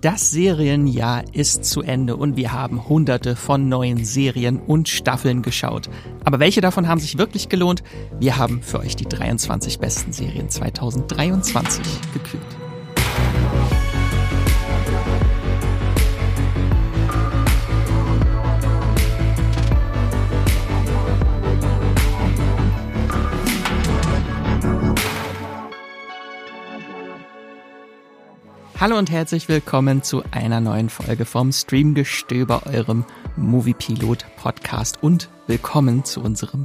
Das 0.00 0.30
Serienjahr 0.30 1.24
ist 1.34 1.66
zu 1.66 1.82
Ende 1.82 2.16
und 2.16 2.34
wir 2.34 2.52
haben 2.52 2.88
hunderte 2.88 3.36
von 3.36 3.68
neuen 3.68 4.06
Serien 4.06 4.58
und 4.58 4.88
Staffeln 4.88 5.42
geschaut. 5.42 5.90
Aber 6.24 6.38
welche 6.38 6.62
davon 6.62 6.88
haben 6.88 7.00
sich 7.00 7.18
wirklich 7.18 7.50
gelohnt? 7.50 7.82
Wir 8.18 8.38
haben 8.38 8.62
für 8.62 8.78
euch 8.78 8.96
die 8.96 9.04
23 9.04 9.78
besten 9.78 10.14
Serien 10.14 10.48
2023 10.48 11.84
gekürt. 12.14 12.59
Hallo 28.80 28.96
und 28.96 29.10
herzlich 29.10 29.46
willkommen 29.46 30.02
zu 30.02 30.22
einer 30.30 30.62
neuen 30.62 30.88
Folge 30.88 31.26
vom 31.26 31.52
Streamgestöber, 31.52 32.62
eurem 32.64 33.04
Moviepilot 33.36 34.24
Podcast 34.36 35.02
und 35.02 35.28
willkommen 35.46 36.06
zu 36.06 36.22
unserem 36.22 36.64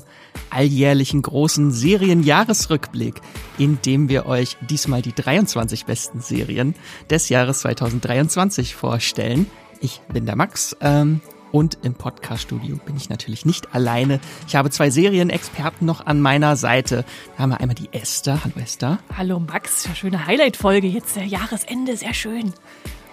alljährlichen 0.50 1.22
großen 1.22 1.72
Serienjahresrückblick, 1.72 3.16
in 3.58 3.80
dem 3.86 4.08
wir 4.08 4.28
euch 4.28 4.56
diesmal 4.62 5.02
die 5.02 5.12
23 5.12 5.84
besten 5.84 6.22
Serien 6.22 6.76
des 7.10 7.28
Jahres 7.28 7.60
2023 7.60 8.76
vorstellen. 8.76 9.48
Ich 9.82 10.00
bin 10.08 10.26
der 10.26 10.38
Max 10.38 10.78
ähm, 10.80 11.20
und 11.56 11.78
im 11.84 11.94
Podcast-Studio 11.94 12.78
bin 12.86 12.98
ich 12.98 13.08
natürlich 13.08 13.46
nicht 13.46 13.74
alleine. 13.74 14.20
Ich 14.46 14.58
habe 14.58 14.70
zwei 14.72 14.90
Serienexperten 14.90 15.88
noch 15.88 16.06
an 16.06 16.20
meiner 16.20 16.58
Seite. 16.58 17.06
Da 17.38 17.44
haben 17.44 17.52
wir 17.52 17.62
einmal 17.62 17.76
die 17.76 17.88
Esther. 17.94 18.44
Hallo 18.44 18.56
Esther. 18.62 19.00
Hallo 19.16 19.40
Max, 19.40 19.86
ja, 19.86 19.96
schöne 19.96 20.26
Highlight-Folge. 20.26 20.88
Jetzt 20.88 21.16
der 21.16 21.24
Jahresende, 21.24 21.96
sehr 21.96 22.14
schön. 22.14 22.52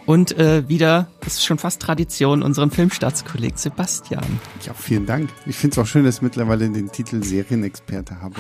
Und 0.07 0.37
äh, 0.37 0.69
wieder, 0.69 1.07
das 1.21 1.35
ist 1.35 1.45
schon 1.45 1.59
fast 1.59 1.81
Tradition, 1.81 2.43
unseren 2.43 2.73
Filmstaatskolleg 2.73 3.57
Sebastian. 3.57 4.41
Ja, 4.67 4.75
vielen 4.75 5.07
Dank. 5.07 5.31
Ich 5.47 5.55
finde 5.55 5.75
es 5.75 5.79
auch 5.79 5.87
schön, 5.87 6.05
dass 6.05 6.17
ich 6.17 6.23
mittlerweile 6.23 6.69
den 6.69 6.91
Titel 6.91 7.23
Serienexperte 7.23 8.21
habe. 8.21 8.35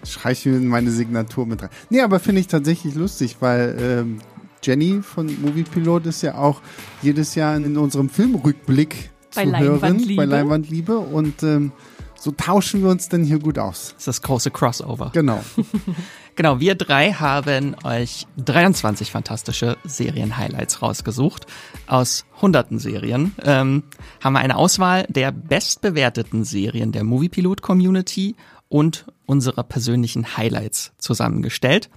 Das 0.00 0.10
schreibe 0.10 0.32
ich 0.32 0.44
mir 0.44 0.56
in 0.56 0.66
meine 0.66 0.90
Signatur 0.90 1.46
mit 1.46 1.62
rein. 1.62 1.70
Nee, 1.88 2.00
aber 2.00 2.18
finde 2.18 2.40
ich 2.40 2.48
tatsächlich 2.48 2.96
lustig, 2.96 3.36
weil 3.38 3.76
ähm, 3.80 4.18
Jenny 4.62 5.00
von 5.02 5.26
Moviepilot 5.40 6.06
ist 6.06 6.22
ja 6.22 6.36
auch 6.36 6.60
jedes 7.02 7.34
Jahr 7.34 7.56
in 7.56 7.76
unserem 7.76 8.08
Filmrückblick 8.08 9.10
bei 9.34 9.44
zu 9.44 9.58
hören, 9.58 10.16
bei 10.16 10.24
Leinwandliebe 10.24 10.98
und 10.98 11.42
ähm, 11.42 11.72
so 12.20 12.32
tauschen 12.32 12.82
wir 12.82 12.90
uns 12.90 13.08
dann 13.08 13.22
hier 13.22 13.38
gut 13.38 13.58
aus. 13.58 13.90
Das 13.90 13.98
ist 13.98 14.08
das 14.08 14.22
große 14.22 14.50
Crossover. 14.50 15.10
Genau. 15.12 15.42
Genau, 16.38 16.60
wir 16.60 16.76
drei 16.76 17.14
haben 17.14 17.74
euch 17.82 18.28
23 18.36 19.10
fantastische 19.10 19.76
Serien-Highlights 19.82 20.82
rausgesucht. 20.82 21.46
Aus 21.88 22.26
hunderten 22.40 22.78
Serien 22.78 23.34
ähm, 23.42 23.82
haben 24.22 24.34
wir 24.34 24.38
eine 24.38 24.54
Auswahl 24.54 25.04
der 25.08 25.32
bestbewerteten 25.32 26.44
Serien 26.44 26.92
der 26.92 27.02
Moviepilot-Community 27.02 28.36
und 28.68 29.06
unserer 29.26 29.64
persönlichen 29.64 30.36
Highlights 30.36 30.92
zusammengestellt, 30.98 31.90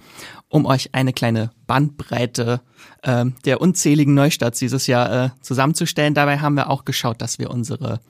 um 0.52 0.66
euch 0.66 0.90
eine 0.92 1.14
kleine 1.14 1.50
Bandbreite 1.66 2.60
äh, 3.02 3.24
der 3.46 3.62
unzähligen 3.62 4.12
Neustarts 4.12 4.58
dieses 4.58 4.86
Jahr 4.86 5.24
äh, 5.24 5.30
zusammenzustellen. 5.40 6.12
Dabei 6.12 6.40
haben 6.40 6.56
wir 6.56 6.68
auch 6.68 6.84
geschaut, 6.84 7.22
dass 7.22 7.38
wir 7.38 7.50
unsere 7.50 8.00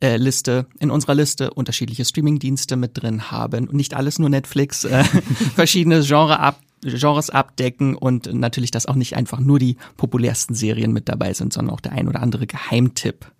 äh, 0.00 0.16
Liste, 0.16 0.66
in 0.80 0.90
unserer 0.90 1.14
Liste 1.14 1.52
unterschiedliche 1.52 2.06
Streamingdienste 2.06 2.76
mit 2.76 3.02
drin 3.02 3.30
haben 3.30 3.68
und 3.68 3.74
nicht 3.74 3.92
alles 3.92 4.18
nur 4.18 4.30
Netflix, 4.30 4.84
äh, 4.84 5.04
verschiedene 5.54 6.00
Genre 6.00 6.38
ab, 6.38 6.60
Genres 6.80 7.28
abdecken 7.28 7.94
und 7.94 8.32
natürlich, 8.32 8.70
dass 8.70 8.86
auch 8.86 8.96
nicht 8.96 9.14
einfach 9.14 9.38
nur 9.38 9.58
die 9.58 9.76
populärsten 9.98 10.54
Serien 10.54 10.92
mit 10.92 11.10
dabei 11.10 11.34
sind, 11.34 11.52
sondern 11.52 11.74
auch 11.74 11.80
der 11.80 11.92
ein 11.92 12.08
oder 12.08 12.22
andere 12.22 12.46
Geheimtipp. 12.46 13.30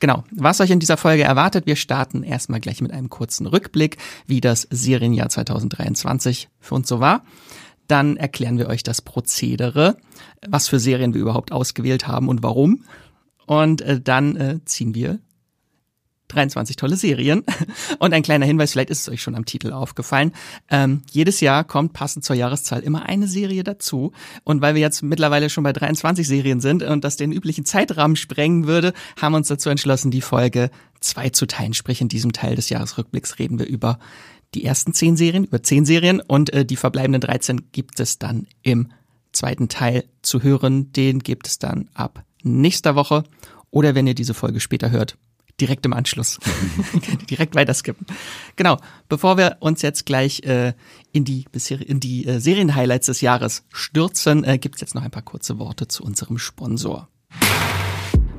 Genau, 0.00 0.24
was 0.32 0.60
euch 0.60 0.70
in 0.70 0.80
dieser 0.80 0.96
Folge 0.96 1.22
erwartet, 1.22 1.66
wir 1.66 1.76
starten 1.76 2.24
erstmal 2.24 2.58
gleich 2.58 2.80
mit 2.80 2.92
einem 2.92 3.10
kurzen 3.10 3.46
Rückblick, 3.46 3.96
wie 4.26 4.40
das 4.40 4.66
Serienjahr 4.70 5.28
2023 5.28 6.48
für 6.58 6.74
uns 6.74 6.88
so 6.88 6.98
war. 6.98 7.22
Dann 7.88 8.16
erklären 8.16 8.58
wir 8.58 8.68
euch 8.68 8.82
das 8.82 9.02
Prozedere, 9.02 9.96
was 10.46 10.68
für 10.68 10.78
Serien 10.78 11.14
wir 11.14 11.20
überhaupt 11.20 11.52
ausgewählt 11.52 12.06
haben 12.06 12.28
und 12.28 12.42
warum. 12.42 12.84
Und 13.46 13.80
äh, 13.82 14.00
dann 14.00 14.36
äh, 14.36 14.60
ziehen 14.64 14.94
wir 14.94 15.18
23 16.32 16.76
tolle 16.76 16.96
Serien. 16.96 17.44
Und 17.98 18.12
ein 18.12 18.22
kleiner 18.22 18.46
Hinweis, 18.46 18.72
vielleicht 18.72 18.90
ist 18.90 19.02
es 19.02 19.08
euch 19.08 19.22
schon 19.22 19.34
am 19.34 19.44
Titel 19.44 19.72
aufgefallen. 19.72 20.32
Ähm, 20.70 21.02
jedes 21.10 21.40
Jahr 21.40 21.64
kommt 21.64 21.92
passend 21.92 22.24
zur 22.24 22.36
Jahreszahl 22.36 22.80
immer 22.80 23.06
eine 23.06 23.28
Serie 23.28 23.64
dazu. 23.64 24.12
Und 24.44 24.60
weil 24.60 24.74
wir 24.74 24.80
jetzt 24.80 25.02
mittlerweile 25.02 25.50
schon 25.50 25.64
bei 25.64 25.72
23 25.72 26.26
Serien 26.26 26.60
sind 26.60 26.82
und 26.82 27.04
das 27.04 27.16
den 27.16 27.32
üblichen 27.32 27.64
Zeitrahmen 27.64 28.16
sprengen 28.16 28.66
würde, 28.66 28.92
haben 29.20 29.32
wir 29.32 29.38
uns 29.38 29.48
dazu 29.48 29.70
entschlossen, 29.70 30.10
die 30.10 30.22
Folge 30.22 30.70
zwei 31.00 31.30
zu 31.30 31.46
teilen. 31.46 31.74
Sprich, 31.74 32.00
in 32.00 32.08
diesem 32.08 32.32
Teil 32.32 32.56
des 32.56 32.68
Jahresrückblicks 32.70 33.38
reden 33.38 33.58
wir 33.58 33.66
über 33.66 33.98
die 34.54 34.64
ersten 34.64 34.92
zehn 34.92 35.16
Serien, 35.16 35.44
über 35.44 35.62
zehn 35.62 35.84
Serien 35.84 36.20
und 36.20 36.52
äh, 36.52 36.64
die 36.64 36.76
verbleibenden 36.76 37.20
13 37.20 37.72
gibt 37.72 38.00
es 38.00 38.18
dann 38.18 38.46
im 38.62 38.92
zweiten 39.32 39.68
Teil 39.68 40.04
zu 40.22 40.42
hören. 40.42 40.92
Den 40.92 41.20
gibt 41.20 41.46
es 41.46 41.58
dann 41.58 41.88
ab 41.94 42.24
nächster 42.42 42.94
Woche. 42.94 43.24
Oder 43.70 43.94
wenn 43.94 44.06
ihr 44.06 44.14
diese 44.14 44.34
Folge 44.34 44.60
später 44.60 44.90
hört, 44.90 45.16
direkt 45.60 45.86
im 45.86 45.92
Anschluss. 45.92 46.38
direkt 47.30 47.54
weiterskippen. 47.54 48.06
Genau. 48.56 48.78
Bevor 49.08 49.38
wir 49.38 49.56
uns 49.60 49.82
jetzt 49.82 50.06
gleich 50.06 50.42
äh, 50.42 50.74
in 51.12 51.24
die 51.24 51.46
in 51.86 52.00
die 52.00 52.26
äh, 52.26 52.40
Serienhighlights 52.40 53.06
des 53.06 53.20
Jahres 53.20 53.64
stürzen, 53.70 54.44
äh, 54.44 54.58
gibt 54.58 54.76
es 54.76 54.80
jetzt 54.80 54.94
noch 54.94 55.02
ein 55.02 55.10
paar 55.10 55.22
kurze 55.22 55.58
Worte 55.58 55.88
zu 55.88 56.04
unserem 56.04 56.38
Sponsor. 56.38 57.08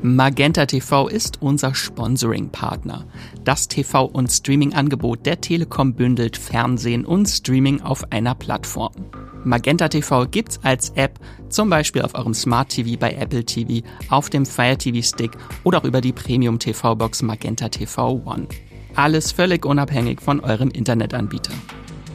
Magenta 0.05 0.65
TV 0.65 1.07
ist 1.07 1.41
unser 1.41 1.73
Sponsoring-Partner. 1.73 3.05
Das 3.45 3.69
TV- 3.69 4.03
und 4.03 4.29
Streaming-Angebot 4.29 5.25
der 5.25 5.39
Telekom 5.39 5.93
bündelt 5.93 6.35
Fernsehen 6.35 7.05
und 7.05 7.25
Streaming 7.25 7.79
auf 7.79 8.11
einer 8.11 8.35
Plattform. 8.35 8.91
Magenta 9.45 9.87
TV 9.87 10.25
gibt's 10.25 10.59
als 10.61 10.89
App, 10.95 11.21
zum 11.47 11.69
Beispiel 11.69 12.01
auf 12.01 12.15
eurem 12.15 12.33
Smart 12.33 12.67
TV 12.67 12.99
bei 12.99 13.13
Apple 13.13 13.45
TV, 13.45 13.87
auf 14.09 14.29
dem 14.29 14.45
Fire 14.45 14.77
TV 14.77 15.01
Stick 15.01 15.31
oder 15.63 15.77
auch 15.77 15.85
über 15.85 16.01
die 16.01 16.11
Premium 16.11 16.59
TV 16.59 16.95
Box 16.95 17.21
Magenta 17.21 17.69
TV 17.69 18.21
One. 18.25 18.47
Alles 18.95 19.31
völlig 19.31 19.65
unabhängig 19.65 20.19
von 20.19 20.41
eurem 20.41 20.69
Internetanbieter. 20.69 21.53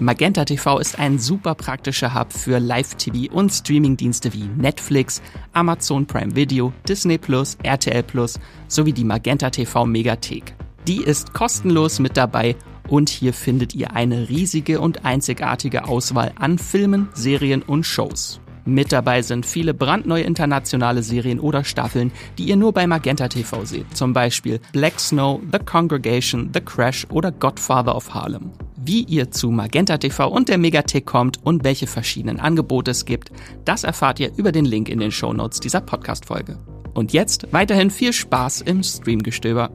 Magenta 0.00 0.44
TV 0.44 0.78
ist 0.78 0.96
ein 1.00 1.18
super 1.18 1.56
praktischer 1.56 2.14
Hub 2.14 2.32
für 2.32 2.60
Live-TV 2.60 3.34
und 3.34 3.50
Streamingdienste 3.50 4.32
wie 4.32 4.44
Netflix, 4.44 5.20
Amazon 5.52 6.06
Prime 6.06 6.36
Video, 6.36 6.72
Disney 6.88 7.18
Plus, 7.18 7.56
RTL 7.64 8.04
Plus 8.04 8.38
sowie 8.68 8.92
die 8.92 9.02
Magenta 9.02 9.50
TV 9.50 9.86
Megathek. 9.86 10.54
Die 10.86 11.02
ist 11.02 11.32
kostenlos 11.32 11.98
mit 11.98 12.16
dabei 12.16 12.54
und 12.86 13.08
hier 13.08 13.34
findet 13.34 13.74
ihr 13.74 13.94
eine 13.94 14.28
riesige 14.28 14.80
und 14.80 15.04
einzigartige 15.04 15.88
Auswahl 15.88 16.32
an 16.38 16.58
Filmen, 16.58 17.08
Serien 17.14 17.62
und 17.62 17.84
Shows. 17.84 18.40
Mit 18.68 18.92
dabei 18.92 19.22
sind 19.22 19.46
viele 19.46 19.72
brandneue 19.72 20.24
internationale 20.24 21.02
Serien 21.02 21.40
oder 21.40 21.64
Staffeln, 21.64 22.12
die 22.36 22.44
ihr 22.44 22.56
nur 22.56 22.74
bei 22.74 22.86
Magenta 22.86 23.26
TV 23.26 23.64
seht. 23.64 23.96
Zum 23.96 24.12
Beispiel 24.12 24.60
Black 24.72 25.00
Snow, 25.00 25.40
The 25.50 25.58
Congregation, 25.58 26.50
The 26.52 26.60
Crash 26.60 27.06
oder 27.08 27.32
Godfather 27.32 27.96
of 27.96 28.12
Harlem. 28.12 28.50
Wie 28.76 29.04
ihr 29.04 29.30
zu 29.30 29.50
Magenta 29.50 29.96
TV 29.96 30.28
und 30.28 30.50
der 30.50 30.58
Megathek 30.58 31.06
kommt 31.06 31.42
und 31.42 31.64
welche 31.64 31.86
verschiedenen 31.86 32.40
Angebote 32.40 32.90
es 32.90 33.06
gibt, 33.06 33.32
das 33.64 33.84
erfahrt 33.84 34.20
ihr 34.20 34.32
über 34.36 34.52
den 34.52 34.66
Link 34.66 34.90
in 34.90 34.98
den 34.98 35.12
Shownotes 35.12 35.60
dieser 35.60 35.80
Podcast-Folge. 35.80 36.58
Und 36.92 37.14
jetzt 37.14 37.50
weiterhin 37.52 37.90
viel 37.90 38.12
Spaß 38.12 38.60
im 38.60 38.82
Streamgestöber. 38.82 39.70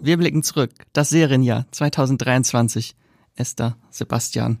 Wir 0.00 0.16
blicken 0.16 0.42
zurück. 0.42 0.70
Das 0.94 1.10
Serienjahr 1.10 1.66
2023. 1.72 2.96
Esther, 3.34 3.76
Sebastian, 3.90 4.60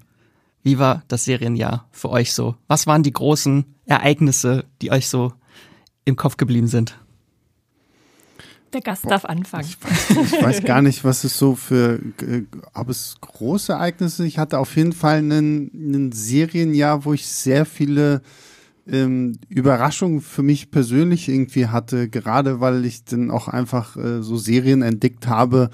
wie 0.66 0.80
war 0.80 1.04
das 1.06 1.24
Serienjahr 1.24 1.86
für 1.92 2.10
euch 2.10 2.32
so? 2.32 2.56
Was 2.66 2.88
waren 2.88 3.04
die 3.04 3.12
großen 3.12 3.64
Ereignisse, 3.84 4.64
die 4.82 4.90
euch 4.90 5.08
so 5.08 5.32
im 6.04 6.16
Kopf 6.16 6.38
geblieben 6.38 6.66
sind? 6.66 6.98
Der 8.72 8.80
Gast 8.80 9.08
darf 9.08 9.24
anfangen. 9.24 9.64
Ich 9.64 9.78
weiß, 9.80 10.32
ich 10.32 10.42
weiß 10.42 10.64
gar 10.64 10.82
nicht, 10.82 11.04
was 11.04 11.22
es 11.22 11.38
so 11.38 11.54
für, 11.54 12.00
äh, 12.20 12.42
ob 12.74 12.88
es 12.88 13.14
große 13.20 13.74
Ereignisse. 13.74 14.26
Ich 14.26 14.38
hatte 14.38 14.58
auf 14.58 14.74
jeden 14.74 14.92
Fall 14.92 15.18
einen 15.18 16.10
Serienjahr, 16.10 17.04
wo 17.04 17.12
ich 17.12 17.28
sehr 17.28 17.64
viele 17.64 18.22
ähm, 18.88 19.38
Überraschungen 19.48 20.20
für 20.20 20.42
mich 20.42 20.72
persönlich 20.72 21.28
irgendwie 21.28 21.68
hatte, 21.68 22.08
gerade 22.08 22.58
weil 22.58 22.84
ich 22.84 23.04
dann 23.04 23.30
auch 23.30 23.46
einfach 23.46 23.96
äh, 23.96 24.20
so 24.20 24.36
Serien 24.36 24.82
entdeckt 24.82 25.28
habe, 25.28 25.70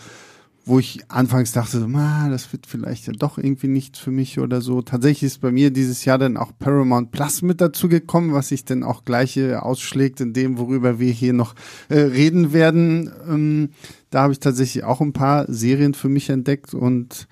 wo 0.64 0.78
ich 0.78 1.00
anfangs 1.08 1.52
dachte, 1.52 1.84
ah, 1.94 2.28
das 2.28 2.52
wird 2.52 2.66
vielleicht 2.66 3.06
ja 3.06 3.12
doch 3.12 3.36
irgendwie 3.36 3.66
nichts 3.66 3.98
für 3.98 4.12
mich 4.12 4.38
oder 4.38 4.60
so. 4.60 4.80
Tatsächlich 4.80 5.24
ist 5.24 5.40
bei 5.40 5.50
mir 5.50 5.72
dieses 5.72 6.04
Jahr 6.04 6.18
dann 6.18 6.36
auch 6.36 6.52
Paramount 6.58 7.10
Plus 7.10 7.42
mit 7.42 7.60
dazu 7.60 7.88
gekommen, 7.88 8.32
was 8.32 8.48
sich 8.48 8.64
dann 8.64 8.84
auch 8.84 9.04
gleich 9.04 9.36
äh, 9.36 9.54
ausschlägt 9.54 10.20
in 10.20 10.32
dem, 10.32 10.58
worüber 10.58 11.00
wir 11.00 11.12
hier 11.12 11.32
noch 11.32 11.54
äh, 11.88 11.98
reden 11.98 12.52
werden. 12.52 13.10
Ähm, 13.28 13.70
da 14.10 14.22
habe 14.22 14.32
ich 14.32 14.40
tatsächlich 14.40 14.84
auch 14.84 15.00
ein 15.00 15.12
paar 15.12 15.46
Serien 15.52 15.94
für 15.94 16.08
mich 16.08 16.30
entdeckt 16.30 16.74
und 16.74 17.26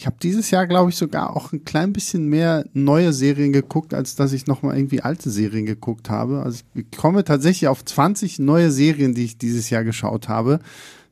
ich 0.00 0.06
habe 0.06 0.16
dieses 0.22 0.52
Jahr, 0.52 0.68
glaube 0.68 0.90
ich, 0.90 0.96
sogar 0.96 1.36
auch 1.36 1.52
ein 1.52 1.64
klein 1.64 1.92
bisschen 1.92 2.28
mehr 2.28 2.64
neue 2.72 3.12
Serien 3.12 3.52
geguckt, 3.52 3.94
als 3.94 4.14
dass 4.14 4.32
ich 4.32 4.46
nochmal 4.46 4.76
irgendwie 4.76 5.00
alte 5.00 5.28
Serien 5.28 5.66
geguckt 5.66 6.08
habe. 6.08 6.44
Also 6.44 6.62
ich 6.76 6.88
komme 6.96 7.24
tatsächlich 7.24 7.66
auf 7.66 7.84
20 7.84 8.38
neue 8.38 8.70
Serien, 8.70 9.14
die 9.14 9.24
ich 9.24 9.38
dieses 9.38 9.70
Jahr 9.70 9.82
geschaut 9.82 10.28
habe. 10.28 10.60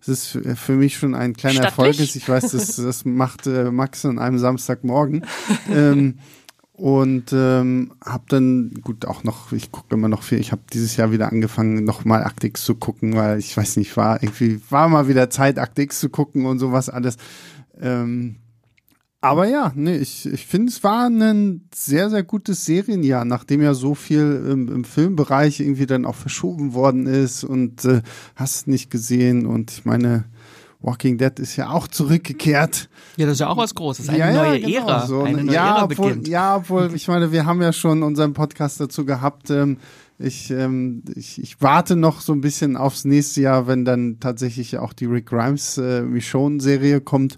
Das 0.06 0.34
ist 0.34 0.58
für 0.58 0.72
mich 0.72 0.96
schon 0.96 1.14
ein 1.14 1.34
kleiner 1.34 1.64
Erfolg. 1.64 1.98
Ich 1.98 2.28
weiß, 2.28 2.52
das, 2.52 2.76
das 2.76 3.04
macht 3.04 3.46
äh, 3.46 3.70
Max 3.70 4.04
an 4.04 4.18
einem 4.18 4.38
Samstagmorgen. 4.38 5.26
ähm, 5.70 6.18
und 6.72 7.32
ähm, 7.32 7.92
habe 8.04 8.24
dann 8.28 8.74
gut 8.82 9.06
auch 9.06 9.24
noch, 9.24 9.52
ich 9.52 9.72
gucke 9.72 9.94
immer 9.94 10.08
noch 10.08 10.22
viel. 10.22 10.38
Ich 10.38 10.52
habe 10.52 10.60
dieses 10.72 10.96
Jahr 10.96 11.10
wieder 11.10 11.32
angefangen, 11.32 11.84
nochmal 11.84 12.22
Aktix 12.22 12.64
zu 12.64 12.74
gucken, 12.74 13.16
weil 13.16 13.38
ich 13.38 13.56
weiß 13.56 13.78
nicht, 13.78 13.96
war 13.96 14.22
irgendwie 14.22 14.60
war 14.68 14.86
mal 14.88 15.08
wieder 15.08 15.30
Zeit, 15.30 15.58
Aktix 15.58 16.00
zu 16.00 16.10
gucken 16.10 16.44
und 16.44 16.58
sowas 16.58 16.90
alles. 16.90 17.16
Ähm, 17.80 18.36
aber 19.31 19.49
ja, 19.49 19.73
nee, 19.75 19.96
ich, 19.96 20.26
ich 20.26 20.46
finde, 20.46 20.70
es 20.70 20.82
war 20.84 21.08
ein 21.08 21.69
sehr, 21.75 22.11
sehr 22.11 22.23
gutes 22.23 22.64
Serienjahr, 22.64 23.25
nachdem 23.25 23.62
ja 23.62 23.75
so 23.75 23.94
viel 23.94 24.46
im, 24.50 24.69
im 24.69 24.84
Filmbereich 24.84 25.61
irgendwie 25.61 25.87
dann 25.87 26.05
auch 26.05 26.14
verschoben 26.14 26.75
worden 26.75 27.06
ist 27.06 27.44
und 27.44 27.84
äh, 27.84 28.02
hast 28.34 28.69
nicht 28.69 28.90
gesehen. 28.90 29.46
Und 29.46 29.70
ich 29.70 29.84
meine, 29.84 30.25
Walking 30.81 31.19
Dead 31.19 31.38
ist 31.38 31.56
ja 31.56 31.70
auch 31.70 31.88
zurückgekehrt. 31.88 32.88
Ja, 33.17 33.26
das 33.26 33.34
ist 33.34 33.40
ja 33.40 33.49
auch 33.49 33.56
was 33.56 33.75
Großes. 33.75 34.08
Eine 34.08 34.19
ja, 34.19 34.32
neue 34.32 34.58
ja, 34.58 34.81
genau. 34.81 34.88
Ära. 34.88 35.06
So, 35.06 35.23
eine 35.23 35.44
neue 35.44 35.55
ja, 35.55 35.69
Ära 35.69 35.84
obwohl, 35.84 36.08
beginnt. 36.08 36.28
Ja, 36.28 36.56
obwohl, 36.56 36.90
ich 36.94 37.08
meine, 37.08 37.32
wir 37.32 37.46
haben 37.46 37.61
ja 37.62 37.73
schon 37.73 38.02
unseren 38.02 38.32
Podcast 38.32 38.81
dazu 38.81 39.05
gehabt. 39.05 39.50
Ähm, 39.50 39.78
ich, 40.19 40.50
ähm, 40.50 41.02
ich, 41.14 41.43
ich 41.43 41.61
warte 41.61 41.96
noch 41.96 42.20
so 42.20 42.32
ein 42.32 42.40
bisschen 42.40 42.76
aufs 42.76 43.05
nächste 43.05 43.43
Jahr, 43.43 43.67
wenn 43.67 43.84
dann 43.84 44.19
tatsächlich 44.20 44.78
auch 44.78 44.93
die 44.93 45.06
Rick 45.06 45.26
Grimes 45.26 45.78
äh, 45.78 46.02
Michonne-Serie 46.02 47.00
kommt. 47.00 47.37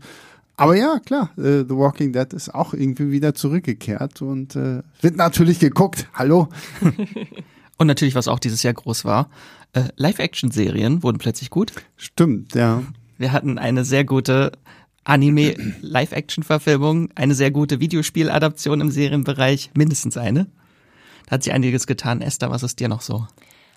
Aber 0.59 0.75
ja, 0.75 0.99
klar, 0.99 1.31
äh, 1.39 1.63
The 1.63 1.77
Walking 1.77 2.13
Dead 2.13 2.33
ist 2.33 2.53
auch 2.53 2.75
irgendwie 2.75 3.13
wieder 3.13 3.33
zurückgekehrt 3.33 4.21
und 4.23 4.57
äh, 4.57 4.83
wird 5.01 5.17
natürlich 5.17 5.61
geguckt. 5.61 6.09
Hallo. 6.13 6.49
und 7.79 7.87
natürlich, 7.87 8.17
was 8.17 8.27
auch 8.27 8.41
dieses 8.41 8.65
Jahr 8.65 8.75
groß 8.75 9.05
war, 9.05 9.31
äh, 9.73 9.85
Live-Action-Serien 9.95 11.05
wurden 11.05 11.19
plötzlich 11.19 11.51
gut. 11.51 11.73
Stimmt, 11.97 12.57
ja. 12.57 12.83
Wir 13.19 13.31
hatten 13.31 13.57
eine 13.57 13.85
sehr 13.85 14.03
gute 14.03 14.51
Anime-Live-Action-Verfilmung, 15.05 17.11
eine 17.15 17.37
sehr 17.37 17.53
gute 17.53 17.79
Videospieladaption 17.79 18.81
im 18.81 18.91
Serienbereich, 18.91 19.71
mindestens 19.77 20.17
eine. 20.17 20.49
Da 21.27 21.33
hat 21.33 21.45
sich 21.45 21.53
einiges 21.53 21.87
getan. 21.87 22.21
Esther, 22.21 22.51
was 22.51 22.65
ist 22.65 22.81
dir 22.81 22.89
noch 22.89 23.03
so? 23.03 23.29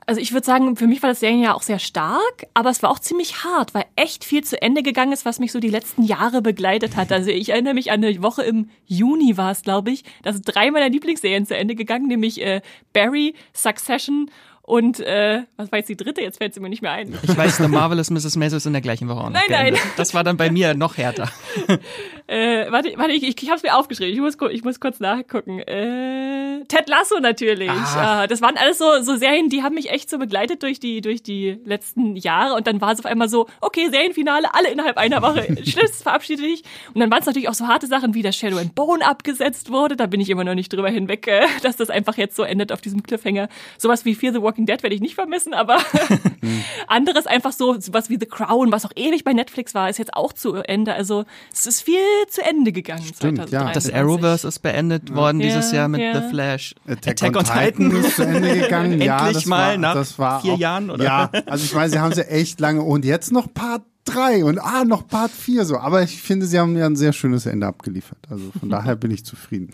Also 0.07 0.19
ich 0.19 0.33
würde 0.33 0.45
sagen, 0.45 0.75
für 0.75 0.87
mich 0.87 1.01
war 1.03 1.09
das 1.09 1.19
Serienjahr 1.19 1.55
auch 1.55 1.61
sehr 1.61 1.79
stark, 1.79 2.47
aber 2.53 2.69
es 2.69 2.81
war 2.81 2.89
auch 2.89 2.99
ziemlich 2.99 3.43
hart, 3.43 3.73
weil 3.73 3.85
echt 3.95 4.25
viel 4.25 4.43
zu 4.43 4.61
Ende 4.61 4.81
gegangen 4.83 5.11
ist, 5.11 5.25
was 5.25 5.39
mich 5.39 5.51
so 5.51 5.59
die 5.59 5.69
letzten 5.69 6.03
Jahre 6.03 6.41
begleitet 6.41 6.95
hat. 6.95 7.11
Also 7.11 7.29
ich 7.29 7.49
erinnere 7.49 7.75
mich 7.75 7.91
an 7.91 8.03
eine 8.03 8.21
Woche 8.21 8.43
im 8.43 8.69
Juni 8.87 9.37
war 9.37 9.51
es, 9.51 9.61
glaube 9.61 9.91
ich. 9.91 10.03
Da 10.23 10.33
sind 10.33 10.43
drei 10.45 10.71
meiner 10.71 10.89
Lieblingsserien 10.89 11.45
zu 11.45 11.55
Ende 11.55 11.75
gegangen, 11.75 12.07
nämlich 12.07 12.41
äh, 12.41 12.61
Barry, 12.93 13.35
Succession 13.53 14.31
und 14.71 15.01
äh, 15.01 15.41
was 15.57 15.69
war 15.69 15.79
jetzt 15.79 15.89
die 15.89 15.97
dritte? 15.97 16.21
Jetzt 16.21 16.37
fällt 16.37 16.53
sie 16.53 16.61
mir 16.61 16.69
nicht 16.69 16.81
mehr 16.81 16.93
ein. 16.93 17.13
Ich 17.23 17.35
weiß, 17.35 17.57
The 17.57 17.67
Marvelous 17.67 18.09
Mrs. 18.09 18.37
Maisel 18.37 18.55
ist 18.55 18.65
in 18.65 18.71
der 18.71 18.81
gleichen 18.81 19.09
Woche 19.09 19.19
auch 19.19 19.29
noch 19.29 19.31
Nein, 19.31 19.73
nein. 19.73 19.75
Das 19.97 20.13
war 20.13 20.23
dann 20.23 20.37
bei 20.37 20.49
mir 20.49 20.75
noch 20.75 20.95
härter. 20.95 21.29
äh, 22.27 22.71
warte, 22.71 22.93
warte, 22.95 23.11
ich, 23.11 23.23
ich, 23.23 23.43
ich 23.43 23.49
habe 23.49 23.57
es 23.57 23.63
mir 23.63 23.75
aufgeschrieben. 23.75 24.13
Ich 24.13 24.21
muss, 24.21 24.37
ich 24.49 24.63
muss 24.63 24.79
kurz 24.79 25.01
nachgucken. 25.01 25.59
Äh, 25.59 26.63
Ted 26.69 26.87
Lasso 26.87 27.19
natürlich. 27.19 27.69
Ah. 27.69 28.23
Äh, 28.23 28.27
das 28.29 28.41
waren 28.41 28.55
alles 28.55 28.77
so, 28.77 29.01
so 29.01 29.17
Serien, 29.17 29.49
die 29.49 29.61
haben 29.61 29.75
mich 29.75 29.89
echt 29.89 30.09
so 30.09 30.17
begleitet 30.17 30.63
durch 30.63 30.79
die, 30.79 31.01
durch 31.01 31.21
die 31.21 31.59
letzten 31.65 32.15
Jahre. 32.15 32.53
Und 32.53 32.65
dann 32.65 32.79
war 32.79 32.93
es 32.93 32.99
auf 32.99 33.05
einmal 33.05 33.27
so, 33.27 33.47
okay, 33.59 33.89
Serienfinale, 33.89 34.55
alle 34.55 34.71
innerhalb 34.71 34.95
einer 34.95 35.21
Woche. 35.21 35.53
Schluss, 35.69 36.01
verabschiede 36.01 36.43
dich. 36.43 36.63
Und 36.93 37.01
dann 37.01 37.11
waren 37.11 37.19
es 37.19 37.25
natürlich 37.25 37.49
auch 37.49 37.55
so 37.55 37.67
harte 37.67 37.87
Sachen, 37.87 38.13
wie 38.13 38.21
das 38.21 38.37
Shadow 38.37 38.57
and 38.57 38.73
Bone 38.73 39.05
abgesetzt 39.05 39.69
wurde. 39.69 39.97
Da 39.97 40.05
bin 40.05 40.21
ich 40.21 40.29
immer 40.29 40.45
noch 40.45 40.55
nicht 40.55 40.71
drüber 40.71 40.89
hinweg, 40.89 41.27
äh, 41.27 41.41
dass 41.61 41.75
das 41.75 41.89
einfach 41.89 42.15
jetzt 42.15 42.37
so 42.37 42.43
endet 42.43 42.71
auf 42.71 42.79
diesem 42.79 43.03
Cliffhanger. 43.03 43.49
Sowas 43.77 44.05
wie 44.05 44.15
Fear 44.15 44.31
the 44.31 44.41
Walking 44.41 44.60
Dead 44.65 44.81
werde 44.83 44.95
ich 44.95 45.01
nicht 45.01 45.15
vermissen, 45.15 45.53
aber 45.53 45.79
anderes 46.87 47.27
einfach 47.27 47.51
so, 47.51 47.77
was 47.91 48.09
wie 48.09 48.17
The 48.19 48.25
Crown, 48.25 48.71
was 48.71 48.85
auch 48.85 48.91
ewig 48.95 49.23
bei 49.23 49.33
Netflix 49.33 49.73
war, 49.73 49.89
ist 49.89 49.99
jetzt 49.99 50.13
auch 50.13 50.33
zu 50.33 50.55
Ende. 50.55 50.93
Also 50.93 51.25
es 51.51 51.65
ist 51.65 51.81
viel 51.81 51.99
zu 52.29 52.43
Ende 52.43 52.71
gegangen. 52.71 53.03
Stimmt, 53.03 53.49
ja. 53.49 53.71
Das 53.71 53.91
Arrowverse 53.91 54.47
ist 54.47 54.59
beendet 54.59 55.09
ja. 55.09 55.15
worden 55.15 55.39
dieses 55.39 55.71
Jahr 55.71 55.87
mit 55.87 56.01
ja. 56.01 56.21
The 56.21 56.29
Flash. 56.29 56.75
Attack, 56.87 57.23
Attack 57.23 57.35
on, 57.37 57.43
Titan. 57.43 57.89
Titan 57.89 58.03
ist 58.03 58.15
zu 58.15 58.23
Ende 58.23 58.59
gegangen. 58.59 58.91
Endlich 58.91 59.07
ja, 59.07 59.31
das 59.31 59.45
mal 59.45 59.71
war, 59.71 59.77
nach 59.77 59.93
das 59.93 60.19
war 60.19 60.41
vier 60.41 60.53
auch, 60.53 60.59
Jahren, 60.59 60.89
oder? 60.89 61.03
Ja, 61.03 61.31
also 61.45 61.65
ich 61.65 61.73
meine, 61.73 61.89
sie 61.89 61.99
haben 61.99 62.13
sie 62.13 62.27
echt 62.27 62.59
lange 62.59 62.81
und 62.81 63.05
jetzt 63.05 63.31
noch 63.31 63.53
Part 63.53 63.83
drei 64.05 64.43
und 64.43 64.59
ah, 64.59 64.83
noch 64.83 65.07
Part 65.07 65.31
vier 65.31 65.65
so. 65.65 65.77
Aber 65.77 66.03
ich 66.03 66.21
finde, 66.21 66.45
sie 66.45 66.59
haben 66.59 66.77
ja 66.77 66.85
ein 66.85 66.95
sehr 66.95 67.13
schönes 67.13 67.45
Ende 67.45 67.67
abgeliefert. 67.67 68.19
Also 68.29 68.51
von 68.59 68.69
daher 68.69 68.95
bin 68.95 69.11
ich 69.11 69.25
zufrieden. 69.25 69.71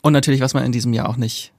Und 0.00 0.12
natürlich, 0.12 0.40
was 0.40 0.54
man 0.54 0.64
in 0.64 0.72
diesem 0.72 0.92
Jahr 0.92 1.08
auch 1.08 1.16
nicht 1.16 1.52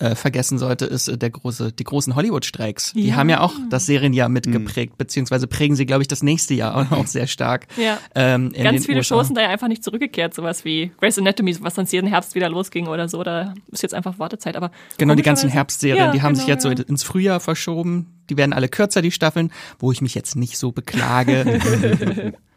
äh, 0.00 0.14
vergessen 0.14 0.58
sollte, 0.58 0.86
ist 0.86 1.08
äh, 1.08 1.18
der 1.18 1.30
große, 1.30 1.72
die 1.72 1.84
großen 1.84 2.14
Hollywood-Streiks. 2.14 2.92
Ja. 2.94 3.02
Die 3.02 3.14
haben 3.14 3.28
ja 3.28 3.40
auch 3.40 3.54
das 3.70 3.86
Serienjahr 3.86 4.28
mitgeprägt, 4.28 4.94
mhm. 4.94 4.98
beziehungsweise 4.98 5.46
prägen 5.46 5.76
sie, 5.76 5.86
glaube 5.86 6.02
ich, 6.02 6.08
das 6.08 6.22
nächste 6.22 6.54
Jahr 6.54 6.92
auch 6.92 7.06
sehr 7.06 7.26
stark. 7.26 7.66
Ja. 7.76 7.98
Ähm, 8.14 8.52
Ganz 8.52 8.86
viele 8.86 8.98
USA. 8.98 9.16
Shows 9.16 9.26
sind 9.28 9.36
da 9.36 9.42
ja 9.42 9.48
einfach 9.48 9.68
nicht 9.68 9.82
zurückgekehrt, 9.82 10.34
sowas 10.34 10.64
wie 10.64 10.92
Grey's 11.00 11.18
Anatomy, 11.18 11.56
was 11.60 11.74
sonst 11.74 11.92
jeden 11.92 12.06
Herbst 12.06 12.34
wieder 12.34 12.48
losging 12.48 12.86
oder 12.86 13.08
so. 13.08 13.22
Da 13.22 13.54
ist 13.70 13.82
jetzt 13.82 13.94
einfach 13.94 14.18
Wartezeit. 14.18 14.56
Aber 14.56 14.70
genau, 14.98 15.14
die 15.14 15.22
ganzen 15.22 15.50
Herbstserien, 15.50 16.06
ja, 16.06 16.12
die 16.12 16.22
haben 16.22 16.34
genau, 16.34 16.40
sich 16.40 16.48
jetzt 16.48 16.62
so 16.62 16.70
ins 16.70 17.02
Frühjahr 17.02 17.40
verschoben. 17.40 18.06
Die 18.30 18.36
werden 18.36 18.52
alle 18.52 18.68
kürzer, 18.68 19.02
die 19.02 19.10
Staffeln, 19.10 19.50
wo 19.78 19.90
ich 19.90 20.02
mich 20.02 20.14
jetzt 20.14 20.36
nicht 20.36 20.58
so 20.58 20.72
beklage. 20.72 22.34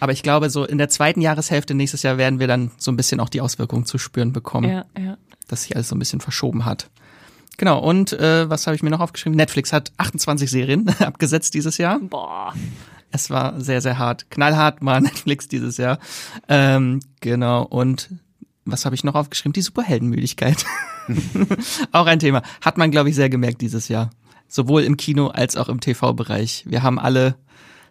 Aber 0.00 0.12
ich 0.12 0.22
glaube, 0.22 0.50
so 0.50 0.64
in 0.64 0.78
der 0.78 0.88
zweiten 0.88 1.20
Jahreshälfte 1.20 1.74
nächstes 1.74 2.02
Jahr 2.02 2.18
werden 2.18 2.38
wir 2.38 2.46
dann 2.46 2.70
so 2.78 2.90
ein 2.90 2.96
bisschen 2.96 3.20
auch 3.20 3.28
die 3.28 3.40
Auswirkungen 3.40 3.86
zu 3.86 3.98
spüren 3.98 4.32
bekommen. 4.32 4.68
Ja, 4.68 4.84
ja 4.98 5.16
dass 5.48 5.62
sich 5.62 5.76
alles 5.76 5.88
so 5.88 5.96
ein 5.96 5.98
bisschen 5.98 6.20
verschoben 6.20 6.64
hat. 6.64 6.90
Genau, 7.56 7.78
und 7.78 8.12
äh, 8.12 8.48
was 8.50 8.66
habe 8.66 8.76
ich 8.76 8.82
mir 8.82 8.90
noch 8.90 9.00
aufgeschrieben? 9.00 9.36
Netflix 9.36 9.72
hat 9.72 9.92
28 9.96 10.50
Serien 10.50 10.88
abgesetzt 10.98 11.54
dieses 11.54 11.78
Jahr. 11.78 11.98
Boah. 12.00 12.52
Es 13.12 13.30
war 13.30 13.60
sehr, 13.60 13.80
sehr 13.80 13.98
hart. 13.98 14.30
Knallhart 14.30 14.84
war 14.84 15.00
Netflix 15.00 15.48
dieses 15.48 15.78
Jahr. 15.78 15.98
Ähm, 16.48 17.00
genau, 17.20 17.62
und 17.62 18.10
was 18.64 18.84
habe 18.84 18.94
ich 18.94 19.04
noch 19.04 19.14
aufgeschrieben? 19.14 19.52
Die 19.52 19.62
Superheldenmüdigkeit. 19.62 20.66
auch 21.92 22.06
ein 22.06 22.18
Thema. 22.18 22.42
Hat 22.60 22.78
man, 22.78 22.90
glaube 22.90 23.08
ich, 23.08 23.14
sehr 23.14 23.30
gemerkt 23.30 23.62
dieses 23.62 23.88
Jahr. 23.88 24.10
Sowohl 24.48 24.82
im 24.82 24.96
Kino 24.96 25.28
als 25.28 25.56
auch 25.56 25.68
im 25.68 25.80
TV-Bereich. 25.80 26.64
Wir 26.66 26.82
haben 26.82 26.98
alle 26.98 27.36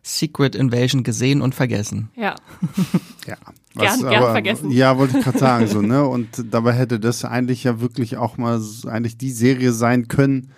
Secret 0.08 0.54
Invasion 0.54 1.02
gesehen 1.02 1.42
und 1.42 1.56
vergessen. 1.56 2.12
Ja. 2.16 2.36
ja. 3.26 3.38
Was, 3.74 3.98
gern, 3.98 4.10
gern 4.12 4.24
vergessen. 4.24 4.70
Ja, 4.70 5.00
wollte 5.00 5.18
ich 5.18 5.24
gerade 5.24 5.40
sagen, 5.40 5.68
so, 5.68 5.82
ne? 5.82 6.06
Und 6.06 6.46
dabei 6.52 6.74
hätte 6.74 7.00
das 7.00 7.26
eigentlich 7.26 7.64
ja 7.64 7.82
wirklich 7.82 8.16
auch 8.16 8.38
mal 8.38 8.62
eigentlich 8.86 9.18
die 9.18 9.32
Serie 9.32 9.72
sein 9.72 10.08
können, 10.08 10.52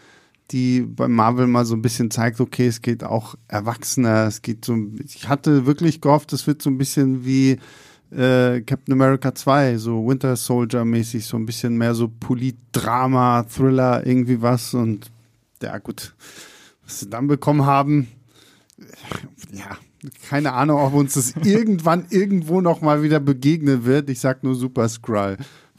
die 0.51 0.81
bei 0.81 1.07
Marvel 1.07 1.47
mal 1.47 1.65
so 1.65 1.75
ein 1.75 1.81
bisschen 1.81 2.11
zeigt, 2.11 2.41
okay, 2.41 2.67
es 2.67 2.81
geht 2.81 3.05
auch 3.05 3.35
erwachsener, 3.47 4.27
es 4.27 4.41
geht 4.41 4.65
so, 4.65 4.75
ich 5.01 5.29
hatte 5.29 5.65
wirklich 5.65 6.01
gehofft, 6.01 6.33
es 6.33 6.45
wird 6.45 6.61
so 6.61 6.69
ein 6.69 6.77
bisschen 6.77 7.23
wie 7.23 7.57
äh, 8.11 8.59
Captain 8.61 8.91
America 8.91 9.33
2, 9.33 9.77
so 9.77 10.05
Winter 10.05 10.35
Soldier 10.35 10.83
mäßig, 10.83 11.25
so 11.25 11.37
ein 11.37 11.45
bisschen 11.45 11.77
mehr 11.77 11.95
so 11.95 12.09
Polit-Drama, 12.09 13.43
Thriller, 13.43 14.05
irgendwie 14.05 14.41
was 14.41 14.73
und 14.73 15.09
ja 15.63 15.77
gut, 15.77 16.13
was 16.83 16.99
sie 16.99 17.09
dann 17.09 17.27
bekommen 17.27 17.65
haben, 17.65 18.09
ja, 19.51 19.77
keine 20.29 20.53
Ahnung, 20.53 20.79
ob 20.79 20.93
uns 20.93 21.15
das 21.15 21.33
irgendwann 21.43 22.05
irgendwo 22.09 22.61
noch 22.61 22.81
mal 22.81 23.03
wieder 23.03 23.19
begegnen 23.19 23.85
wird. 23.85 24.09
Ich 24.09 24.19
sag 24.19 24.43
nur 24.43 24.55
Super 24.55 24.87
Skrull. 24.89 25.37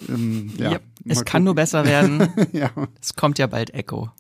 Ähm, 0.08 0.52
ja, 0.58 0.72
yep. 0.72 0.82
Es 1.06 1.24
kann 1.24 1.44
nur 1.44 1.54
besser 1.54 1.84
werden. 1.84 2.28
ja. 2.52 2.70
Es 3.00 3.14
kommt 3.14 3.38
ja 3.38 3.46
bald 3.46 3.72
Echo. 3.74 4.10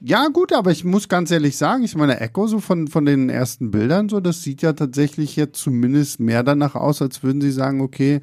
Ja, 0.00 0.28
gut, 0.28 0.52
aber 0.52 0.72
ich 0.72 0.84
muss 0.84 1.08
ganz 1.08 1.30
ehrlich 1.30 1.56
sagen, 1.56 1.82
ich 1.82 1.96
meine, 1.96 2.20
Echo 2.20 2.46
so 2.46 2.60
von, 2.60 2.88
von 2.88 3.06
den 3.06 3.30
ersten 3.30 3.70
Bildern, 3.70 4.10
so, 4.10 4.20
das 4.20 4.42
sieht 4.42 4.60
ja 4.60 4.74
tatsächlich 4.74 5.36
jetzt 5.36 5.58
zumindest 5.58 6.20
mehr 6.20 6.42
danach 6.42 6.74
aus, 6.74 7.00
als 7.00 7.22
würden 7.22 7.40
sie 7.40 7.50
sagen, 7.50 7.80
okay, 7.80 8.20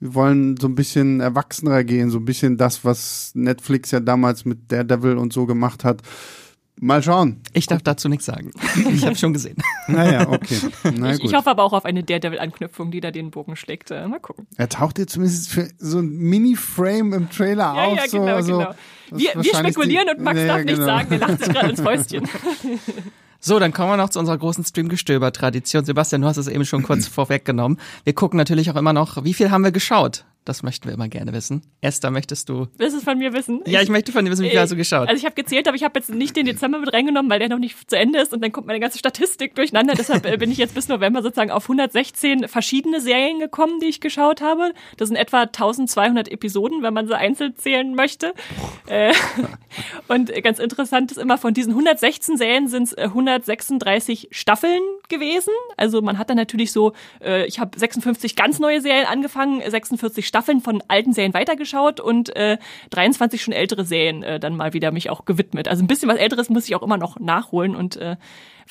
wir 0.00 0.14
wollen 0.14 0.56
so 0.56 0.66
ein 0.66 0.74
bisschen 0.74 1.20
erwachsener 1.20 1.84
gehen, 1.84 2.10
so 2.10 2.18
ein 2.18 2.24
bisschen 2.24 2.56
das, 2.56 2.84
was 2.84 3.30
Netflix 3.34 3.92
ja 3.92 4.00
damals 4.00 4.44
mit 4.44 4.72
Daredevil 4.72 5.16
und 5.16 5.32
so 5.32 5.46
gemacht 5.46 5.84
hat. 5.84 6.02
Mal 6.84 7.00
schauen. 7.00 7.40
Ich 7.52 7.68
darf 7.68 7.80
dazu 7.80 8.08
nichts 8.08 8.26
sagen. 8.26 8.50
Ich 8.92 9.06
habe 9.06 9.14
schon 9.14 9.32
gesehen. 9.32 9.56
Naja, 9.86 10.28
okay. 10.28 10.58
Na, 10.96 11.14
ich, 11.14 11.22
ich, 11.22 11.32
hoffe 11.32 11.48
aber 11.48 11.62
auch 11.62 11.72
auf 11.72 11.84
eine 11.84 12.02
Daredevil-Anknüpfung, 12.02 12.90
die 12.90 13.00
da 13.00 13.12
den 13.12 13.30
Bogen 13.30 13.54
schlägt. 13.54 13.92
Äh, 13.92 14.08
mal 14.08 14.18
gucken. 14.18 14.48
Er 14.56 14.68
taucht 14.68 14.98
jetzt 14.98 15.12
zumindest 15.12 15.48
für 15.48 15.68
so 15.78 16.00
ein 16.00 16.08
Mini-Frame 16.08 17.12
im 17.12 17.30
Trailer 17.30 17.74
ja, 17.76 17.84
auf. 17.84 17.96
Ja, 17.96 18.06
genau, 18.06 18.40
so, 18.42 18.58
genau. 18.58 18.74
Wir, 19.12 19.30
wir 19.36 19.54
spekulieren 19.54 20.08
die, 20.08 20.16
und 20.16 20.24
Max 20.24 20.36
naja, 20.36 20.48
darf 20.48 20.66
genau. 20.66 20.72
nichts 20.72 20.84
sagen. 20.84 21.12
Er 21.12 21.18
lacht 21.18 21.38
sich 21.44 21.52
gerade 21.54 21.70
ins 21.70 21.80
Fäustchen. 21.82 22.28
So, 23.38 23.60
dann 23.60 23.72
kommen 23.72 23.90
wir 23.90 23.96
noch 23.96 24.10
zu 24.10 24.18
unserer 24.18 24.38
großen 24.38 24.64
Streamgestöber-Tradition. 24.64 25.84
Sebastian, 25.84 26.22
du 26.22 26.26
hast 26.26 26.36
es 26.36 26.48
eben 26.48 26.64
schon 26.64 26.82
kurz 26.82 27.06
vorweggenommen. 27.08 27.78
Wir 28.02 28.14
gucken 28.14 28.38
natürlich 28.38 28.72
auch 28.72 28.76
immer 28.76 28.92
noch, 28.92 29.22
wie 29.22 29.34
viel 29.34 29.52
haben 29.52 29.62
wir 29.62 29.72
geschaut 29.72 30.24
Das 30.44 30.64
möchten 30.64 30.86
wir 30.88 30.94
immer 30.94 31.06
gerne 31.06 31.32
wissen. 31.32 31.62
Esther, 31.80 32.10
möchtest 32.10 32.48
du? 32.48 32.66
Willst 32.76 32.94
du 32.94 32.98
es 32.98 33.04
von 33.04 33.16
mir 33.16 33.32
wissen? 33.32 33.60
Ja, 33.64 33.80
ich, 33.80 33.88
möchte 33.88 34.10
von 34.10 34.24
dir 34.24 34.30
wissen, 34.32 34.44
wie 34.44 34.50
viel 34.50 34.58
hast 34.58 34.72
du 34.72 34.76
geschaut? 34.76 35.08
Also 35.08 35.20
ich 35.20 35.24
habe 35.24 35.36
gezählt, 35.36 35.68
aber 35.68 35.76
ich 35.76 35.84
habe 35.84 35.96
jetzt 36.00 36.10
nicht 36.10 36.34
den 36.34 36.46
Dezember 36.46 36.80
mit 36.80 36.92
reingenommen, 36.92 37.30
weil 37.30 37.38
der 37.38 37.48
noch 37.48 37.60
nicht 37.60 37.88
zu 37.88 37.96
Ende 37.96 38.18
ist 38.18 38.32
und 38.32 38.42
dann 38.42 38.50
kommt 38.50 38.66
meine 38.66 38.80
ganze 38.80 38.98
Statistik 38.98 39.54
durcheinander. 39.54 39.94
Deshalb 39.94 40.26
äh, 40.26 40.36
bin 40.36 40.50
ich 40.50 40.58
jetzt 40.58 40.74
bis 40.74 40.88
November 40.88 41.22
sozusagen 41.22 41.52
auf 41.52 41.64
116 41.64 42.48
verschiedene 42.48 43.00
Serien 43.00 43.38
gekommen, 43.38 43.78
die 43.80 43.86
ich 43.86 44.00
geschaut 44.00 44.40
habe. 44.40 44.72
Das 44.96 45.08
sind 45.08 45.16
etwa 45.16 45.42
1200 45.42 46.28
Episoden, 46.28 46.82
wenn 46.82 46.92
man 46.92 47.06
sie 47.06 47.16
einzeln 47.16 47.54
zählen 47.56 47.94
möchte. 47.94 48.34
Äh, 48.88 49.12
und 50.08 50.32
ganz 50.42 50.58
interessant 50.58 51.12
ist 51.12 51.18
immer, 51.18 51.38
von 51.38 51.54
diesen 51.54 51.70
116 51.70 52.36
Serien 52.36 52.66
sind 52.66 52.88
es 52.88 52.94
136 52.98 54.28
Staffeln 54.32 54.82
gewesen. 55.08 55.52
Also 55.76 56.02
man 56.02 56.18
hat 56.18 56.30
dann 56.30 56.36
natürlich 56.36 56.72
so, 56.72 56.94
äh, 57.22 57.46
ich 57.46 57.60
habe 57.60 57.78
56 57.78 58.34
ganz 58.34 58.58
neue 58.58 58.80
Serien 58.80 59.06
angefangen, 59.06 59.62
46 59.64 60.31
Staffeln 60.32 60.62
von 60.62 60.82
alten 60.88 61.12
Serien 61.12 61.34
weitergeschaut 61.34 62.00
und 62.00 62.34
äh, 62.34 62.56
23 62.88 63.42
schon 63.42 63.52
ältere 63.52 63.84
Serien 63.84 64.22
äh, 64.22 64.40
dann 64.40 64.56
mal 64.56 64.72
wieder 64.72 64.90
mich 64.90 65.10
auch 65.10 65.26
gewidmet. 65.26 65.68
Also 65.68 65.84
ein 65.84 65.86
bisschen 65.86 66.08
was 66.08 66.16
Älteres 66.16 66.48
muss 66.48 66.66
ich 66.66 66.74
auch 66.74 66.82
immer 66.82 66.96
noch 66.96 67.20
nachholen 67.20 67.76
und 67.76 67.96
äh, 67.96 68.16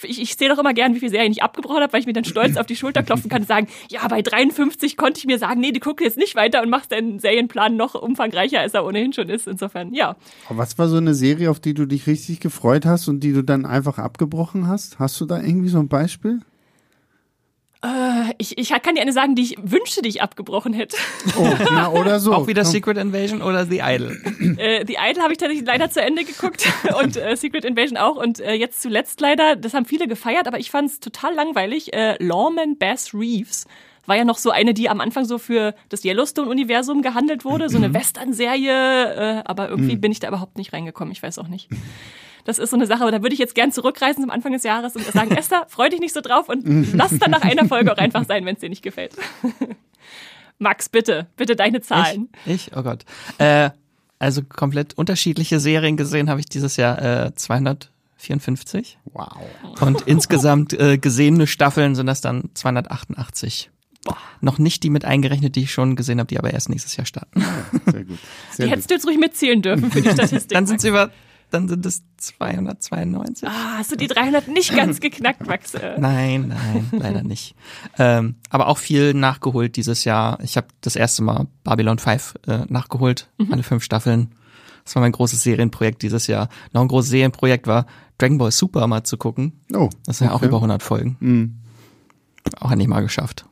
ich, 0.02 0.20
ich 0.20 0.36
sehe 0.36 0.50
doch 0.50 0.58
immer 0.58 0.74
gern, 0.74 0.96
wie 0.96 1.00
viele 1.00 1.12
Serien 1.12 1.32
ich 1.32 1.44
abgebrochen 1.44 1.84
habe, 1.84 1.94
weil 1.94 2.00
ich 2.00 2.08
mir 2.08 2.14
dann 2.14 2.24
stolz 2.24 2.58
auf 2.58 2.66
die 2.66 2.76
Schulter 2.76 3.04
klopfen 3.04 3.30
kann 3.30 3.42
und 3.42 3.48
sagen, 3.48 3.68
ja, 3.90 4.08
bei 4.08 4.24
53 4.24 4.98
konnte 4.98 5.20
ich 5.20 5.26
mir 5.26 5.38
sagen, 5.38 5.62
nee, 5.62 5.72
du 5.72 5.80
guckst 5.80 6.04
jetzt 6.04 6.18
nicht 6.18 6.36
weiter 6.36 6.64
und 6.64 6.72
machst 6.72 6.92
deinen 6.92 7.20
Serienplan 7.20 7.76
noch 7.76 7.94
umfangreicher, 7.94 8.62
als 8.62 8.74
er 8.74 8.84
ohnehin 8.84 9.14
schon 9.14 9.30
ist. 9.30 9.48
Insofern, 9.48 9.94
ja. 9.94 10.16
Was 10.50 10.80
war 10.80 10.88
so 10.88 10.98
eine 10.98 11.14
Serie, 11.14 11.52
auf 11.52 11.60
die 11.60 11.76
du 11.76 11.86
dich 11.86 12.08
richtig 12.08 12.40
gefreut 12.40 12.88
hast 12.88 13.08
und 13.08 13.20
die 13.20 13.34
du 13.34 13.44
dann 13.44 13.68
einfach 13.68 14.00
abgebrochen 14.00 14.68
hast? 14.68 14.98
Hast 14.98 15.22
du 15.22 15.26
da 15.26 15.40
irgendwie 15.40 15.70
so 15.70 15.78
ein 15.78 15.90
Beispiel? 15.90 16.42
Äh, 17.84 18.34
ich, 18.38 18.58
ich 18.58 18.70
kann 18.70 18.96
dir 18.96 19.02
eine 19.02 19.14
sagen, 19.14 19.36
die 19.36 19.42
ich 19.42 19.58
wünschte, 19.62 20.02
die 20.02 20.10
ich 20.10 20.22
abgebrochen 20.22 20.74
hätte. 20.74 20.98
Oh, 21.38 21.48
na, 21.72 21.90
oder 21.90 22.20
so. 22.20 22.34
Auch 22.34 22.48
wieder 22.48 22.66
Secret 22.66 22.98
Invasion 22.98 23.42
oder 23.42 23.66
The 23.66 23.80
Idol? 23.84 24.22
äh, 24.58 24.86
The 24.86 24.98
Idol 25.00 25.24
habe 25.24 25.34
ich 25.34 25.40
tatsächlich 25.40 25.66
leider 25.66 25.90
zu 25.90 26.02
Ende 26.02 26.24
geguckt 26.24 26.68
und 27.02 27.16
äh, 27.16 27.36
Secret 27.36 27.66
Invasion 27.66 27.98
auch 27.98 28.18
und 28.18 28.40
äh, 28.40 28.54
jetzt 28.54 28.82
zuletzt 28.82 29.22
leider, 29.22 29.56
das 29.56 29.74
haben 29.74 29.86
viele 29.86 30.08
gefeiert, 30.08 30.48
aber 30.48 30.60
ich 30.60 30.70
fand 30.70 30.90
es 30.90 31.00
total 31.00 31.34
langweilig. 31.34 31.94
Äh, 31.94 32.22
Lawman 32.24 32.78
Bass 32.78 33.14
Reeves 33.14 33.66
war 34.06 34.18
ja 34.18 34.26
noch 34.26 34.38
so 34.38 34.52
eine, 34.52 34.74
die 34.74 34.90
am 34.90 35.00
Anfang 35.00 35.26
so 35.26 35.38
für 35.38 35.74
das 35.90 36.04
Yellowstone-Universum 36.04 37.02
gehandelt 37.02 37.46
wurde, 37.46 37.70
so 37.70 37.78
eine 37.78 37.90
mhm. 37.90 37.94
Western-Serie, 37.94 39.40
äh, 39.40 39.44
aber 39.46 39.70
irgendwie 39.70 39.96
mhm. 39.96 40.02
bin 40.02 40.12
ich 40.12 40.20
da 40.20 40.28
überhaupt 40.28 40.58
nicht 40.58 40.74
reingekommen, 40.74 41.12
ich 41.12 41.24
weiß 41.24 41.40
auch 41.40 41.48
nicht. 41.48 41.70
Das 42.46 42.60
ist 42.60 42.70
so 42.70 42.76
eine 42.76 42.88
Sache, 42.88 43.02
aber 43.02 43.12
da 43.12 43.22
würde 43.22 43.34
ich 43.34 43.40
jetzt 43.40 43.56
gern 43.56 43.72
zurückreisen 43.72 44.24
zum 44.24 44.32
Anfang 44.32 44.54
des 44.54 44.64
Jahres 44.64 44.96
und 44.96 45.06
sagen, 45.06 45.32
Esther, 45.36 45.66
freu 45.70 45.90
dich 45.90 46.00
nicht 46.00 46.14
so 46.14 46.22
drauf 46.22 46.50
und 46.50 46.94
lass 46.94 47.18
dann 47.18 47.32
nach 47.32 47.42
einer 47.42 47.66
Folge 47.66 47.92
auch 47.92 47.98
einfach 47.98 48.26
sein, 48.26 48.46
wenn 48.46 48.56
es 48.56 48.62
dir 48.62 48.70
nicht 48.70 48.84
gefällt. 48.84 49.14
Max, 50.60 50.90
bitte, 50.90 51.28
bitte 51.38 51.56
deine 51.56 51.82
Zahlen. 51.82 52.30
Ich? 52.46 52.68
ich? 52.68 52.78
Oh 52.78 52.84
Gott. 52.84 53.04
Äh, 53.40 53.72
also 54.20 54.44
komplett 54.44 54.94
unterschiedliche 54.94 55.60
Serien 55.60 55.98
gesehen 55.98 56.30
habe 56.30 56.40
ich 56.40 56.46
dieses 56.46 56.78
Jahr 56.78 57.26
äh, 57.26 57.34
254. 57.34 59.00
Wow. 59.06 59.36
Und 59.80 60.02
insgesamt 60.06 60.74
äh, 60.74 61.00
gesehene 61.00 61.48
Staffeln 61.48 61.96
sind 61.96 62.06
das 62.06 62.22
dann 62.22 62.52
288. 62.54 63.72
Boah. 64.04 64.18
Noch 64.40 64.60
nicht 64.60 64.84
die 64.84 64.92
mit 64.92 65.06
eingerechnet, 65.06 65.56
die 65.56 65.64
ich 65.64 65.72
schon 65.72 65.96
gesehen 65.96 66.20
habe, 66.20 66.28
die 66.28 66.38
aber 66.38 66.54
erst 66.54 66.70
nächstes 66.70 66.96
Jahr 66.96 67.06
starten. 67.06 67.44
Sehr 67.86 68.04
gut. 68.04 68.20
Sehr 68.52 68.58
die 68.58 68.64
gut. 68.64 68.72
hättest 68.72 68.90
du 68.92 68.94
jetzt 68.94 69.08
ruhig 69.08 69.18
mitzählen 69.18 69.62
dürfen 69.62 69.92
für 69.92 70.02
die 70.02 70.10
Statistik. 70.10 70.50
dann 70.50 70.68
sind 70.68 70.82
sie 70.82 70.90
über 70.90 71.10
dann 71.52 71.68
sind 71.68 71.86
es 71.86 72.04
292. 72.18 73.48
Ah, 73.48 73.78
hast 73.78 73.92
du 73.92 73.96
die 73.96 74.08
300 74.08 74.48
nicht 74.48 74.76
ganz 74.76 75.00
geknackt, 75.00 75.46
Max? 75.46 75.74
nein, 75.98 76.48
nein, 76.48 76.88
leider 76.92 77.24
nicht. 77.24 77.56
Ähm, 78.00 78.36
aber 78.50 78.68
auch 78.68 78.78
viel 78.78 79.14
nachgeholt 79.14 79.76
dieses 79.76 80.04
Jahr. 80.06 80.40
Ich 80.42 80.58
habe 80.58 80.68
das 80.82 80.96
erste 80.96 81.24
Mal 81.24 81.48
Babylon 81.64 82.00
5 82.00 82.36
äh, 82.48 82.60
nachgeholt, 82.70 83.30
mhm. 83.38 83.54
alle 83.54 83.64
fünf 83.64 83.84
Staffeln. 83.84 84.34
Das 84.84 84.96
war 84.96 85.02
mein 85.02 85.12
großes 85.12 85.44
Serienprojekt 85.44 86.02
dieses 86.02 86.28
Jahr. 86.28 86.50
Noch 86.74 86.82
ein 86.82 86.88
großes 86.88 87.12
Serienprojekt 87.12 87.68
war 87.68 87.86
Dragon 88.18 88.38
Ball 88.38 88.52
Super 88.52 88.88
mal 88.88 89.04
zu 89.04 89.18
gucken. 89.18 89.62
Oh. 89.74 89.90
Das 90.06 90.22
ist 90.22 90.26
ja 90.26 90.34
auch 90.34 90.42
über 90.42 90.58
100 90.58 90.82
Folgen. 90.82 91.18
Mhm. 91.20 91.58
Auch 92.60 92.72
endlich 92.72 92.88
mal 92.88 93.02
geschafft. 93.02 93.46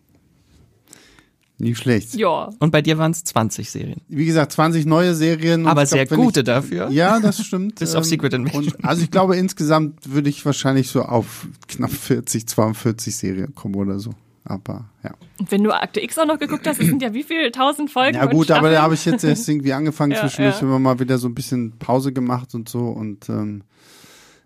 Nicht 1.59 1.77
schlecht. 1.77 2.15
Ja. 2.15 2.49
Und 2.59 2.71
bei 2.71 2.81
dir 2.81 2.97
waren 2.97 3.11
es 3.11 3.23
20 3.25 3.69
Serien. 3.69 3.99
Wie 4.07 4.25
gesagt, 4.25 4.53
20 4.53 4.85
neue 4.85 5.13
Serien. 5.13 5.67
Aber 5.67 5.85
sehr 5.85 6.05
glaub, 6.05 6.21
gute 6.21 6.39
ich, 6.39 6.45
dafür. 6.45 6.89
Ja, 6.89 7.19
das 7.19 7.45
stimmt. 7.45 7.75
Bis 7.79 7.95
auf 7.95 8.05
ähm, 8.05 8.09
Secret 8.09 8.33
Invasion. 8.33 8.73
also 8.81 9.03
ich 9.03 9.11
glaube, 9.11 9.35
insgesamt 9.35 10.11
würde 10.13 10.29
ich 10.29 10.45
wahrscheinlich 10.45 10.89
so 10.89 11.03
auf 11.03 11.47
knapp 11.67 11.91
40, 11.91 12.47
42 12.47 13.15
Serien 13.15 13.53
kommen 13.55 13.75
oder 13.75 13.99
so. 13.99 14.11
Aber 14.45 14.89
ja. 15.03 15.11
Und 15.37 15.51
wenn 15.51 15.63
du 15.63 15.71
Akte 15.71 16.01
X 16.01 16.17
auch 16.17 16.25
noch 16.25 16.39
geguckt 16.39 16.65
hast, 16.65 16.79
das 16.79 16.87
sind 16.87 17.01
ja 17.01 17.13
wie 17.13 17.23
viele 17.23 17.51
tausend 17.51 17.91
Folgen? 17.91 18.15
Ja 18.15 18.25
gut, 18.25 18.49
aber 18.51 18.71
da 18.71 18.81
habe 18.81 18.93
ich 18.93 19.05
jetzt 19.05 19.23
erst 19.23 19.47
irgendwie 19.47 19.73
angefangen 19.73 20.11
ja, 20.13 20.21
zwischendurch 20.21 20.55
ja. 20.55 20.61
immer 20.61 20.79
mal 20.79 20.99
wieder 20.99 21.17
so 21.17 21.27
ein 21.27 21.35
bisschen 21.35 21.77
Pause 21.77 22.13
gemacht 22.13 22.55
und 22.55 22.69
so 22.69 22.87
und 22.87 23.29
ähm, 23.29 23.63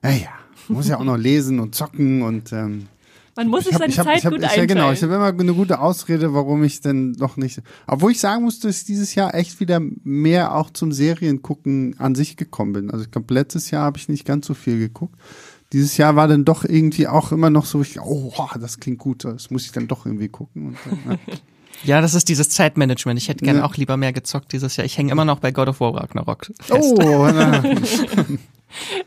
naja, 0.02 0.30
muss 0.68 0.90
ja 0.90 0.98
auch 1.00 1.04
noch 1.04 1.18
lesen 1.18 1.60
und 1.60 1.76
zocken 1.76 2.24
und 2.24 2.52
ähm, 2.52 2.88
man 3.36 3.48
muss 3.48 3.66
sich 3.66 3.76
seine 3.78 3.94
hab, 3.96 4.06
Zeit 4.06 4.26
hab, 4.26 4.32
gut 4.32 4.44
einteilen. 4.44 4.70
Ja, 4.70 4.76
genau. 4.76 4.92
Ich 4.92 5.02
habe 5.02 5.16
immer 5.16 5.28
eine 5.28 5.54
gute 5.54 5.80
Ausrede, 5.80 6.34
warum 6.34 6.64
ich 6.64 6.82
denn 6.82 7.12
noch 7.14 7.38
nicht. 7.38 7.62
Obwohl 7.88 8.12
ich 8.12 8.20
sagen 8.20 8.44
muss, 8.44 8.60
dass 8.60 8.80
ich 8.80 8.86
dieses 8.86 9.16
Jahr 9.16 9.34
echt 9.34 9.60
wieder 9.60 9.82
mehr 10.04 10.56
auch 10.56 10.70
zum 10.70 10.92
Seriengucken 10.92 11.96
an 12.00 12.16
sich 12.16 12.38
gekommen 12.38 12.74
bin. 12.74 12.92
Also 12.92 13.06
ich 13.06 13.12
glaube, 13.12 13.34
letztes 13.34 13.72
Jahr 13.72 13.86
habe 13.86 13.98
ich 13.98 14.10
nicht 14.10 14.26
ganz 14.26 14.46
so 14.46 14.54
viel 14.54 14.78
geguckt. 14.78 15.16
Dieses 15.72 15.98
Jahr 15.98 16.16
war 16.16 16.28
dann 16.28 16.46
doch 16.46 16.64
irgendwie 16.64 17.08
auch 17.08 17.32
immer 17.32 17.50
noch 17.50 17.66
so, 17.66 17.82
ich, 17.82 18.00
oh, 18.00 18.32
das 18.60 18.80
klingt 18.80 19.00
gut, 19.00 19.26
das 19.26 19.50
muss 19.50 19.66
ich 19.66 19.72
dann 19.72 19.88
doch 19.88 20.06
irgendwie 20.06 20.30
gucken. 20.30 20.78
Dann, 20.86 21.20
ja. 21.28 21.34
Ja, 21.84 22.02
das 22.02 22.14
ist 22.14 22.30
dieses 22.30 22.50
Zeitmanagement. 22.50 23.20
Ich 23.20 23.28
hätte 23.28 23.44
gerne 23.44 23.60
ja. 23.60 23.66
auch 23.66 23.76
lieber 23.76 23.98
mehr 23.98 24.14
gezockt 24.14 24.54
dieses 24.54 24.78
Jahr. 24.78 24.86
Ich 24.86 24.98
hänge 24.98 25.12
immer 25.12 25.26
noch 25.26 25.40
bei 25.40 25.52
God 25.52 25.68
of 25.68 25.80
War 25.80 25.96
Ragnarok. 25.96 26.52
Fest. 26.62 26.94
Oh, 26.98 27.28
na. 27.28 27.64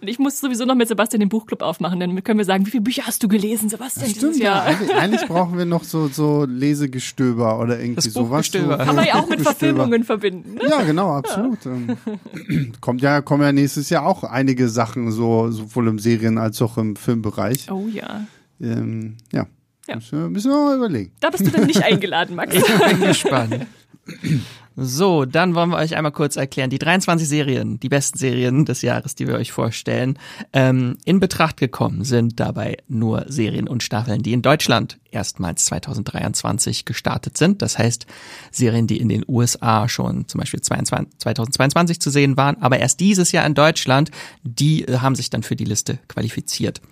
ich 0.01 0.19
muss 0.19 0.41
sowieso 0.41 0.65
noch 0.65 0.75
mit 0.75 0.89
Sebastian 0.89 1.21
den 1.21 1.29
Buchclub 1.29 1.63
aufmachen, 1.63 2.01
dann 2.01 2.23
können 2.25 2.39
wir 2.39 2.45
sagen, 2.45 2.67
wie 2.67 2.71
viele 2.71 2.83
Bücher 2.83 3.07
hast 3.07 3.23
du 3.23 3.29
gelesen, 3.29 3.69
Sebastian, 3.69 4.11
Stimmt, 4.11 4.35
dieses 4.35 4.39
Jahr? 4.43 4.71
Ja. 4.71 4.97
Eigentlich, 4.99 5.27
brauchen 5.27 5.59
wir 5.59 5.65
noch 5.65 5.85
so, 5.85 6.09
so 6.09 6.45
Lesegestöber 6.45 7.59
oder 7.59 7.79
irgendwie 7.79 7.97
das 7.97 8.13
sowas. 8.13 8.47
So, 8.47 8.59
Kann 8.59 8.97
man 8.97 9.07
ja 9.07 9.15
auch 9.15 9.29
mit 9.29 9.41
Verfilmungen 9.41 10.05
verbinden. 10.05 10.55
Ne? 10.55 10.69
Ja, 10.69 10.83
genau, 10.83 11.13
absolut. 11.13 11.65
Ja. 11.65 11.73
Ähm, 11.73 12.73
kommt 12.81 13.03
ja, 13.03 13.21
kommen 13.21 13.43
ja 13.43 13.53
nächstes 13.53 13.91
Jahr 13.91 14.07
auch 14.07 14.25
einige 14.25 14.69
Sachen, 14.69 15.11
so 15.11 15.51
sowohl 15.51 15.89
im 15.89 15.99
Serien- 15.99 16.39
als 16.39 16.61
auch 16.63 16.79
im 16.79 16.97
Filmbereich. 16.97 17.71
Oh 17.71 17.87
ja. 17.93 18.27
Ähm, 18.61 19.17
ja. 19.33 19.47
Ja. 19.89 19.97
Müssen 19.97 20.51
wir 20.51 20.57
mal 20.57 20.77
überlegen. 20.77 21.13
Da 21.21 21.31
bist 21.31 21.47
du 21.47 21.51
dann 21.51 21.67
nicht 21.67 21.83
eingeladen, 21.85 22.35
Max. 22.35 22.55
Ich 22.55 22.65
bin 22.65 23.01
gespannt. 23.01 23.67
So, 24.79 25.25
dann 25.25 25.55
wollen 25.55 25.71
wir 25.71 25.79
euch 25.79 25.97
einmal 25.97 26.13
kurz 26.13 26.37
erklären. 26.37 26.69
Die 26.69 26.79
23 26.79 27.27
Serien, 27.27 27.81
die 27.81 27.89
besten 27.89 28.19
Serien 28.19 28.67
des 28.67 28.83
Jahres, 28.83 29.15
die 29.15 29.27
wir 29.27 29.37
euch 29.37 29.51
vorstellen. 29.51 30.19
Ähm, 30.53 30.99
in 31.07 31.19
Betracht 31.19 31.57
gekommen 31.57 32.05
sind 32.05 32.39
dabei 32.41 32.77
nur 32.87 33.25
Serien 33.27 33.69
und 33.69 33.83
Staffeln, 33.83 34.23
die 34.23 34.35
in 34.35 34.43
Deutschland 34.43 34.99
erstmals 35.11 35.65
2023 35.65 36.85
gestartet 36.85 37.39
sind. 37.39 37.63
Das 37.63 37.79
heißt, 37.79 38.07
Serien, 38.51 38.87
die 38.87 39.01
in 39.01 39.09
den 39.09 39.25
USA 39.27 39.89
schon 39.89 40.29
zum 40.29 40.41
Beispiel 40.41 40.61
22, 40.61 41.21
2022 41.21 41.99
zu 41.99 42.11
sehen 42.11 42.37
waren, 42.37 42.61
aber 42.61 42.79
erst 42.79 43.01
dieses 43.01 43.33
Jahr 43.33 43.47
in 43.47 43.55
Deutschland, 43.55 44.11
die 44.43 44.87
äh, 44.87 44.99
haben 44.99 45.15
sich 45.15 45.31
dann 45.31 45.43
für 45.43 45.57
die 45.57 45.65
Liste 45.65 46.01
qualifiziert. 46.07 46.83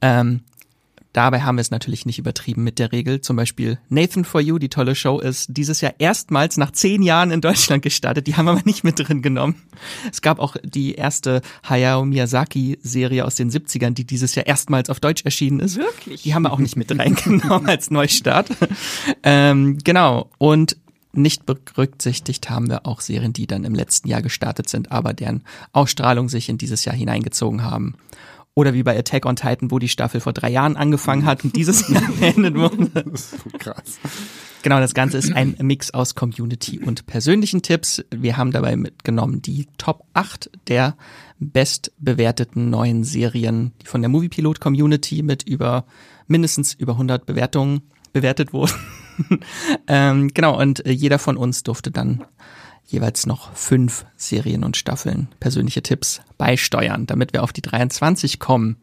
Ähm, 0.00 0.40
Dabei 1.18 1.40
haben 1.40 1.56
wir 1.56 1.62
es 1.62 1.72
natürlich 1.72 2.06
nicht 2.06 2.20
übertrieben 2.20 2.62
mit 2.62 2.78
der 2.78 2.92
Regel. 2.92 3.20
Zum 3.20 3.34
Beispiel 3.34 3.80
Nathan 3.88 4.24
for 4.24 4.40
You, 4.40 4.60
die 4.60 4.68
tolle 4.68 4.94
Show, 4.94 5.18
ist 5.18 5.48
dieses 5.48 5.80
Jahr 5.80 5.94
erstmals 5.98 6.58
nach 6.58 6.70
zehn 6.70 7.02
Jahren 7.02 7.32
in 7.32 7.40
Deutschland 7.40 7.82
gestartet. 7.82 8.28
Die 8.28 8.36
haben 8.36 8.44
wir 8.44 8.52
aber 8.52 8.62
nicht 8.64 8.84
mit 8.84 9.00
drin 9.00 9.20
genommen. 9.20 9.56
Es 10.12 10.22
gab 10.22 10.38
auch 10.38 10.54
die 10.62 10.94
erste 10.94 11.42
Hayao 11.68 12.04
Miyazaki-Serie 12.04 13.24
aus 13.24 13.34
den 13.34 13.50
70ern, 13.50 13.94
die 13.94 14.04
dieses 14.04 14.36
Jahr 14.36 14.46
erstmals 14.46 14.90
auf 14.90 15.00
Deutsch 15.00 15.24
erschienen 15.24 15.58
ist. 15.58 15.76
Wirklich? 15.76 16.22
Die 16.22 16.34
haben 16.34 16.42
wir 16.42 16.52
auch 16.52 16.60
nicht 16.60 16.76
mit 16.76 16.96
reingenommen 16.96 17.68
als 17.68 17.90
Neustart. 17.90 18.50
ähm, 19.24 19.78
genau. 19.82 20.30
Und 20.38 20.76
nicht 21.12 21.46
berücksichtigt 21.46 22.48
haben 22.48 22.68
wir 22.70 22.86
auch 22.86 23.00
Serien, 23.00 23.32
die 23.32 23.48
dann 23.48 23.64
im 23.64 23.74
letzten 23.74 24.06
Jahr 24.06 24.22
gestartet 24.22 24.68
sind, 24.68 24.92
aber 24.92 25.14
deren 25.14 25.42
Ausstrahlung 25.72 26.28
sich 26.28 26.48
in 26.48 26.58
dieses 26.58 26.84
Jahr 26.84 26.94
hineingezogen 26.94 27.64
haben. 27.64 27.96
Oder 28.58 28.74
wie 28.74 28.82
bei 28.82 28.98
Attack 28.98 29.24
on 29.24 29.36
Titan, 29.36 29.70
wo 29.70 29.78
die 29.78 29.88
Staffel 29.88 30.20
vor 30.20 30.32
drei 30.32 30.50
Jahren 30.50 30.76
angefangen 30.76 31.24
hat 31.26 31.44
und 31.44 31.54
dieses 31.54 31.88
Jahr 31.88 32.02
beendet 32.18 32.56
wurde. 32.56 32.90
Das 33.08 33.32
ist 33.32 33.44
so 33.44 33.56
krass. 33.56 34.00
Genau, 34.62 34.80
das 34.80 34.94
Ganze 34.94 35.16
ist 35.16 35.32
ein 35.32 35.54
Mix 35.60 35.92
aus 35.92 36.16
Community 36.16 36.80
und 36.80 37.06
persönlichen 37.06 37.62
Tipps. 37.62 38.04
Wir 38.10 38.36
haben 38.36 38.50
dabei 38.50 38.74
mitgenommen 38.74 39.42
die 39.42 39.68
Top 39.78 40.02
8 40.14 40.50
der 40.66 40.96
bestbewerteten 41.38 42.68
neuen 42.68 43.04
Serien, 43.04 43.74
die 43.80 43.86
von 43.86 44.02
der 44.02 44.08
Moviepilot 44.08 44.58
Community 44.58 45.22
mit 45.22 45.44
über 45.44 45.84
mindestens 46.26 46.74
über 46.74 46.94
100 46.94 47.26
Bewertungen 47.26 47.82
bewertet 48.12 48.52
wurden. 48.52 48.74
ähm, 49.86 50.34
genau, 50.34 50.60
und 50.60 50.82
jeder 50.84 51.20
von 51.20 51.36
uns 51.36 51.62
durfte 51.62 51.92
dann 51.92 52.24
jeweils 52.88 53.26
noch 53.26 53.52
fünf 53.54 54.04
Serien 54.16 54.64
und 54.64 54.76
Staffeln 54.76 55.28
persönliche 55.40 55.82
Tipps 55.82 56.20
beisteuern, 56.38 57.06
damit 57.06 57.32
wir 57.32 57.42
auf 57.42 57.52
die 57.52 57.62
23 57.62 58.40
kommen. 58.40 58.76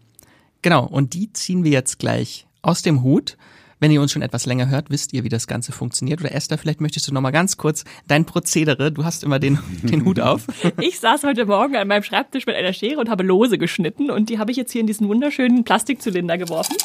Genau, 0.61 0.85
und 0.85 1.13
die 1.13 1.33
ziehen 1.33 1.63
wir 1.63 1.71
jetzt 1.71 1.99
gleich 1.99 2.47
aus 2.61 2.81
dem 2.81 3.03
Hut. 3.03 3.37
Wenn 3.79 3.91
ihr 3.91 4.01
uns 4.01 4.13
schon 4.13 4.21
etwas 4.21 4.45
länger 4.45 4.69
hört, 4.69 4.89
wisst 4.89 5.11
ihr, 5.11 5.23
wie 5.23 5.29
das 5.29 5.47
Ganze 5.47 5.71
funktioniert. 5.71 6.21
Oder 6.21 6.33
Esther, 6.33 6.57
vielleicht 6.57 6.81
möchtest 6.81 7.07
du 7.07 7.13
noch 7.13 7.21
mal 7.21 7.31
ganz 7.31 7.57
kurz 7.57 7.83
dein 8.07 8.25
Prozedere. 8.25 8.91
Du 8.91 9.03
hast 9.03 9.23
immer 9.23 9.37
den, 9.37 9.59
den 9.83 10.05
Hut 10.05 10.19
auf. 10.19 10.47
Ich 10.79 10.99
saß 10.99 11.23
heute 11.23 11.45
Morgen 11.45 11.75
an 11.75 11.87
meinem 11.87 12.03
Schreibtisch 12.03 12.45
mit 12.45 12.55
einer 12.55 12.73
Schere 12.73 12.99
und 12.99 13.09
habe 13.09 13.23
Lose 13.23 13.57
geschnitten 13.57 14.09
und 14.11 14.29
die 14.29 14.39
habe 14.39 14.51
ich 14.51 14.57
jetzt 14.57 14.71
hier 14.71 14.81
in 14.81 14.87
diesen 14.87 15.07
wunderschönen 15.07 15.63
Plastikzylinder 15.63 16.37
geworfen. 16.37 16.75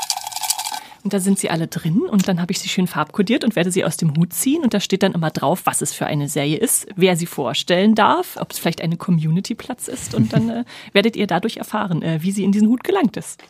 Und 1.02 1.14
da 1.14 1.20
sind 1.20 1.38
sie 1.38 1.48
alle 1.48 1.66
drin 1.66 2.02
und 2.02 2.28
dann 2.28 2.40
habe 2.40 2.52
ich 2.52 2.58
sie 2.58 2.68
schön 2.68 2.86
farbkodiert 2.86 3.42
und 3.42 3.56
werde 3.56 3.70
sie 3.70 3.84
aus 3.84 3.96
dem 3.96 4.16
Hut 4.16 4.34
ziehen 4.34 4.62
und 4.62 4.74
da 4.74 4.80
steht 4.80 5.02
dann 5.02 5.12
immer 5.12 5.30
drauf, 5.30 5.62
was 5.64 5.80
es 5.80 5.94
für 5.94 6.06
eine 6.06 6.28
Serie 6.28 6.58
ist, 6.58 6.86
wer 6.94 7.16
sie 7.16 7.26
vorstellen 7.26 7.94
darf, 7.94 8.36
ob 8.38 8.52
es 8.52 8.58
vielleicht 8.58 8.82
eine 8.82 8.98
Community-Platz 8.98 9.88
ist 9.88 10.14
und 10.14 10.32
dann 10.32 10.50
äh, 10.50 10.64
werdet 10.92 11.16
ihr 11.16 11.26
dadurch 11.26 11.56
erfahren, 11.56 12.02
äh, 12.02 12.18
wie 12.22 12.32
sie 12.32 12.44
in 12.44 12.52
diesen 12.52 12.68
Hut 12.68 12.84
gelangt 12.84 13.16
ist. 13.16 13.42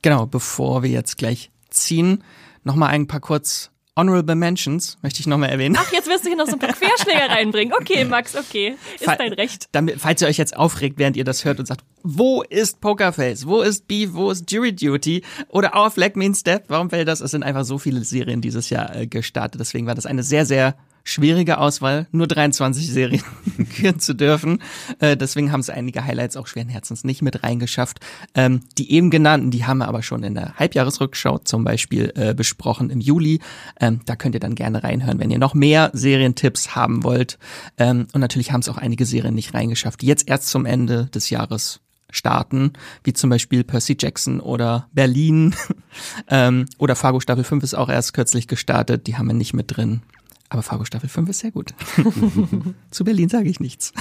Genau, 0.00 0.24
bevor 0.24 0.82
wir 0.82 0.90
jetzt 0.90 1.18
gleich 1.18 1.50
ziehen, 1.68 2.24
nochmal 2.64 2.90
ein 2.90 3.06
paar 3.06 3.20
kurz 3.20 3.70
Honorable 4.00 4.34
Mentions 4.34 4.96
möchte 5.02 5.20
ich 5.20 5.26
nochmal 5.26 5.50
erwähnen. 5.50 5.76
Ach, 5.78 5.92
jetzt 5.92 6.08
wirst 6.08 6.24
du 6.24 6.28
hier 6.28 6.36
noch 6.38 6.46
so 6.46 6.54
ein 6.54 6.58
paar 6.58 6.72
Querschläger 6.72 7.28
reinbringen. 7.28 7.74
Okay, 7.74 8.06
Max, 8.06 8.34
okay. 8.34 8.76
Ist 8.94 9.04
Fall, 9.04 9.18
dein 9.18 9.34
Recht. 9.34 9.68
Damit, 9.72 10.00
falls 10.00 10.22
ihr 10.22 10.28
euch 10.28 10.38
jetzt 10.38 10.56
aufregt, 10.56 10.98
während 10.98 11.18
ihr 11.18 11.24
das 11.24 11.44
hört 11.44 11.60
und 11.60 11.66
sagt, 11.66 11.84
wo 12.02 12.40
ist 12.42 12.80
Pokerface? 12.80 13.46
Wo 13.46 13.60
ist 13.60 13.86
Beef? 13.88 14.14
Wo 14.14 14.30
ist 14.30 14.50
Jury 14.50 14.74
Duty? 14.74 15.22
Oder 15.48 15.76
Our 15.76 15.90
Flag 15.90 16.14
Means 16.14 16.42
Death? 16.42 16.62
Warum 16.68 16.88
fällt 16.88 17.08
das? 17.08 17.20
Es 17.20 17.30
sind 17.32 17.42
einfach 17.42 17.64
so 17.64 17.76
viele 17.76 18.02
Serien 18.02 18.40
dieses 18.40 18.70
Jahr 18.70 18.96
äh, 18.96 19.06
gestartet. 19.06 19.60
Deswegen 19.60 19.86
war 19.86 19.94
das 19.94 20.06
eine 20.06 20.22
sehr, 20.22 20.46
sehr 20.46 20.76
schwierige 21.04 21.58
Auswahl, 21.58 22.06
nur 22.12 22.26
23 22.26 22.90
Serien 22.90 23.22
küren 23.76 24.00
zu 24.00 24.14
dürfen. 24.14 24.62
Äh, 24.98 25.16
deswegen 25.16 25.52
haben 25.52 25.60
es 25.60 25.70
einige 25.70 26.04
Highlights 26.04 26.36
auch 26.36 26.46
schweren 26.46 26.68
Herzens 26.68 27.04
nicht 27.04 27.22
mit 27.22 27.42
reingeschafft. 27.42 28.00
Ähm, 28.34 28.62
die 28.78 28.92
eben 28.92 29.10
genannten, 29.10 29.50
die 29.50 29.64
haben 29.64 29.78
wir 29.78 29.88
aber 29.88 30.02
schon 30.02 30.22
in 30.22 30.34
der 30.34 30.54
Halbjahresrückschau 30.56 31.38
zum 31.38 31.64
Beispiel 31.64 32.12
äh, 32.14 32.34
besprochen 32.34 32.90
im 32.90 33.00
Juli. 33.00 33.40
Ähm, 33.80 34.00
da 34.06 34.16
könnt 34.16 34.34
ihr 34.34 34.40
dann 34.40 34.54
gerne 34.54 34.82
reinhören, 34.82 35.18
wenn 35.18 35.30
ihr 35.30 35.38
noch 35.38 35.54
mehr 35.54 35.90
Serientipps 35.92 36.74
haben 36.74 37.04
wollt. 37.04 37.38
Ähm, 37.78 38.06
und 38.12 38.20
natürlich 38.20 38.52
haben 38.52 38.60
es 38.60 38.68
auch 38.68 38.78
einige 38.78 39.06
Serien 39.06 39.34
nicht 39.34 39.54
reingeschafft, 39.54 40.00
die 40.02 40.06
jetzt 40.06 40.28
erst 40.28 40.48
zum 40.48 40.66
Ende 40.66 41.06
des 41.06 41.30
Jahres 41.30 41.80
starten, 42.10 42.72
wie 43.04 43.12
zum 43.12 43.30
Beispiel 43.30 43.64
Percy 43.64 43.96
Jackson 43.98 44.40
oder 44.40 44.88
Berlin 44.92 45.54
ähm, 46.28 46.66
oder 46.78 46.96
Fargo 46.96 47.20
Staffel 47.20 47.44
5 47.44 47.62
ist 47.64 47.74
auch 47.74 47.88
erst 47.88 48.14
kürzlich 48.14 48.48
gestartet, 48.48 49.06
die 49.06 49.16
haben 49.16 49.28
wir 49.28 49.34
nicht 49.34 49.54
mit 49.54 49.76
drin. 49.76 50.02
Aber 50.50 50.62
Fargo 50.62 50.84
Staffel 50.84 51.08
5 51.08 51.30
ist 51.30 51.38
sehr 51.38 51.52
gut. 51.52 51.74
Zu 52.90 53.04
Berlin 53.04 53.28
sage 53.28 53.48
ich 53.48 53.60
nichts. 53.60 53.92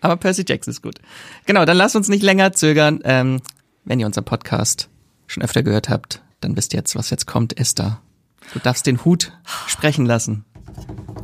Aber 0.00 0.16
Percy 0.16 0.44
Jackson 0.46 0.72
ist 0.72 0.82
gut. 0.82 0.96
Genau, 1.46 1.64
dann 1.66 1.76
lasst 1.76 1.96
uns 1.96 2.08
nicht 2.08 2.22
länger 2.22 2.52
zögern. 2.52 3.00
Ähm, 3.04 3.40
wenn 3.84 4.00
ihr 4.00 4.06
unseren 4.06 4.24
Podcast 4.24 4.88
schon 5.26 5.42
öfter 5.42 5.62
gehört 5.62 5.90
habt, 5.90 6.22
dann 6.40 6.56
wisst 6.56 6.72
ihr 6.72 6.78
jetzt, 6.78 6.96
was 6.96 7.10
jetzt 7.10 7.26
kommt. 7.26 7.58
Esther, 7.58 8.00
du 8.54 8.58
darfst 8.58 8.86
den 8.86 9.04
Hut 9.04 9.32
sprechen 9.66 10.06
lassen. 10.06 10.44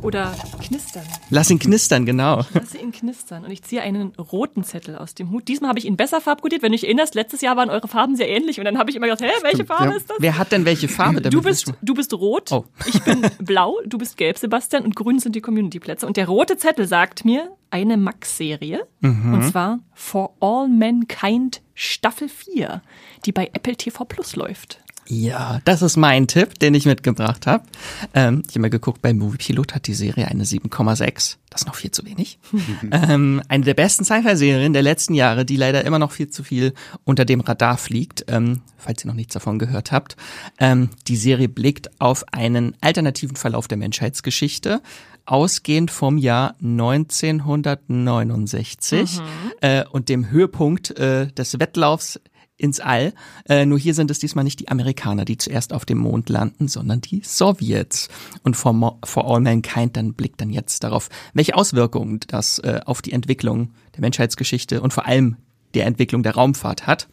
Oder 0.01 0.33
knistern. 0.61 1.03
Lass 1.29 1.51
ihn 1.51 1.59
knistern, 1.59 2.05
genau. 2.05 2.39
Ich 2.41 2.53
lasse 2.53 2.77
ihn 2.79 2.91
knistern. 2.91 3.45
Und 3.45 3.51
ich 3.51 3.61
ziehe 3.61 3.81
einen 3.81 4.13
roten 4.15 4.63
Zettel 4.63 4.95
aus 4.95 5.13
dem 5.13 5.29
Hut. 5.29 5.47
Diesmal 5.47 5.69
habe 5.69 5.79
ich 5.79 5.85
ihn 5.85 5.95
besser 5.95 6.21
farbkodiert. 6.21 6.63
Wenn 6.63 6.71
du 6.71 6.77
dich 6.77 6.85
erinnerst, 6.85 7.13
letztes 7.13 7.41
Jahr 7.41 7.55
waren 7.55 7.69
eure 7.69 7.87
Farben 7.87 8.15
sehr 8.15 8.27
ähnlich. 8.27 8.57
Und 8.59 8.65
dann 8.65 8.77
habe 8.77 8.89
ich 8.89 8.95
immer 8.95 9.07
gedacht, 9.07 9.21
hä, 9.21 9.31
welche 9.43 9.65
Farbe 9.65 9.91
ja. 9.91 9.97
ist 9.97 10.09
das? 10.09 10.17
Wer 10.19 10.37
hat 10.37 10.51
denn 10.51 10.65
welche 10.65 10.87
Farbe? 10.87 11.21
Du 11.21 11.41
bist, 11.41 11.71
du 11.81 11.93
bist 11.93 12.13
rot, 12.13 12.51
oh. 12.51 12.65
ich 12.87 12.99
bin 13.03 13.21
blau, 13.39 13.77
du 13.85 13.97
bist 13.97 14.17
gelb, 14.17 14.37
Sebastian, 14.37 14.83
und 14.83 14.95
grün 14.95 15.19
sind 15.19 15.35
die 15.35 15.41
Community-Plätze. 15.41 16.07
Und 16.07 16.17
der 16.17 16.27
rote 16.27 16.57
Zettel 16.57 16.87
sagt 16.87 17.23
mir 17.23 17.55
eine 17.69 17.97
Max-Serie. 17.97 18.87
Mhm. 19.01 19.33
Und 19.33 19.43
zwar 19.49 19.79
For 19.93 20.35
All 20.39 20.67
Mankind 20.67 21.61
Staffel 21.73 22.27
4, 22.27 22.81
die 23.25 23.31
bei 23.31 23.49
Apple 23.53 23.75
TV 23.75 24.03
Plus 24.05 24.35
läuft. 24.35 24.79
Ja, 25.13 25.59
das 25.65 25.81
ist 25.81 25.97
mein 25.97 26.27
Tipp, 26.27 26.57
den 26.59 26.73
ich 26.73 26.85
mitgebracht 26.85 27.45
habe. 27.45 27.65
Ähm, 28.13 28.43
ich 28.47 28.51
habe 28.51 28.61
mal 28.61 28.69
geguckt, 28.69 29.01
bei 29.01 29.13
Movie 29.13 29.39
Pilot 29.39 29.75
hat 29.75 29.87
die 29.87 29.93
Serie 29.93 30.29
eine 30.29 30.45
7,6. 30.45 31.35
Das 31.49 31.63
ist 31.63 31.67
noch 31.67 31.75
viel 31.75 31.91
zu 31.91 32.05
wenig. 32.05 32.39
ähm, 32.91 33.41
eine 33.49 33.65
der 33.65 33.73
besten 33.73 34.05
Sci-Fi-Serien 34.05 34.71
der 34.71 34.83
letzten 34.83 35.13
Jahre, 35.13 35.43
die 35.43 35.57
leider 35.57 35.83
immer 35.83 35.99
noch 35.99 36.13
viel 36.13 36.29
zu 36.29 36.45
viel 36.45 36.73
unter 37.03 37.25
dem 37.25 37.41
Radar 37.41 37.77
fliegt, 37.77 38.23
ähm, 38.29 38.61
falls 38.77 39.03
ihr 39.03 39.07
noch 39.07 39.15
nichts 39.15 39.33
davon 39.33 39.59
gehört 39.59 39.91
habt. 39.91 40.15
Ähm, 40.59 40.91
die 41.09 41.17
Serie 41.17 41.49
blickt 41.49 41.91
auf 41.99 42.23
einen 42.31 42.77
alternativen 42.79 43.35
Verlauf 43.35 43.67
der 43.67 43.79
Menschheitsgeschichte, 43.79 44.81
ausgehend 45.25 45.91
vom 45.91 46.17
Jahr 46.17 46.55
1969 46.61 49.19
mhm. 49.19 49.25
äh, 49.59 49.83
und 49.91 50.07
dem 50.07 50.31
Höhepunkt 50.31 50.91
äh, 50.91 51.27
des 51.27 51.59
Wettlaufs 51.59 52.17
ins 52.61 52.79
All. 52.79 53.13
Äh, 53.49 53.65
nur 53.65 53.79
hier 53.79 53.93
sind 53.93 54.11
es 54.11 54.19
diesmal 54.19 54.43
nicht 54.43 54.59
die 54.59 54.69
Amerikaner, 54.69 55.25
die 55.25 55.37
zuerst 55.37 55.73
auf 55.73 55.85
dem 55.85 55.97
Mond 55.97 56.29
landen, 56.29 56.67
sondern 56.67 57.01
die 57.01 57.21
Sowjets. 57.23 58.09
Und 58.43 58.55
For, 58.55 58.99
For 59.03 59.25
All 59.29 59.41
Mankind 59.41 59.97
dann 59.97 60.13
blickt 60.13 60.41
dann 60.41 60.49
jetzt 60.49 60.83
darauf, 60.83 61.09
welche 61.33 61.55
Auswirkungen 61.55 62.19
das 62.27 62.59
äh, 62.59 62.81
auf 62.85 63.01
die 63.01 63.13
Entwicklung 63.13 63.71
der 63.95 64.01
Menschheitsgeschichte 64.01 64.81
und 64.81 64.93
vor 64.93 65.05
allem 65.05 65.37
der 65.73 65.85
Entwicklung 65.85 66.23
der 66.23 66.35
Raumfahrt 66.35 66.85
hat. 66.85 67.07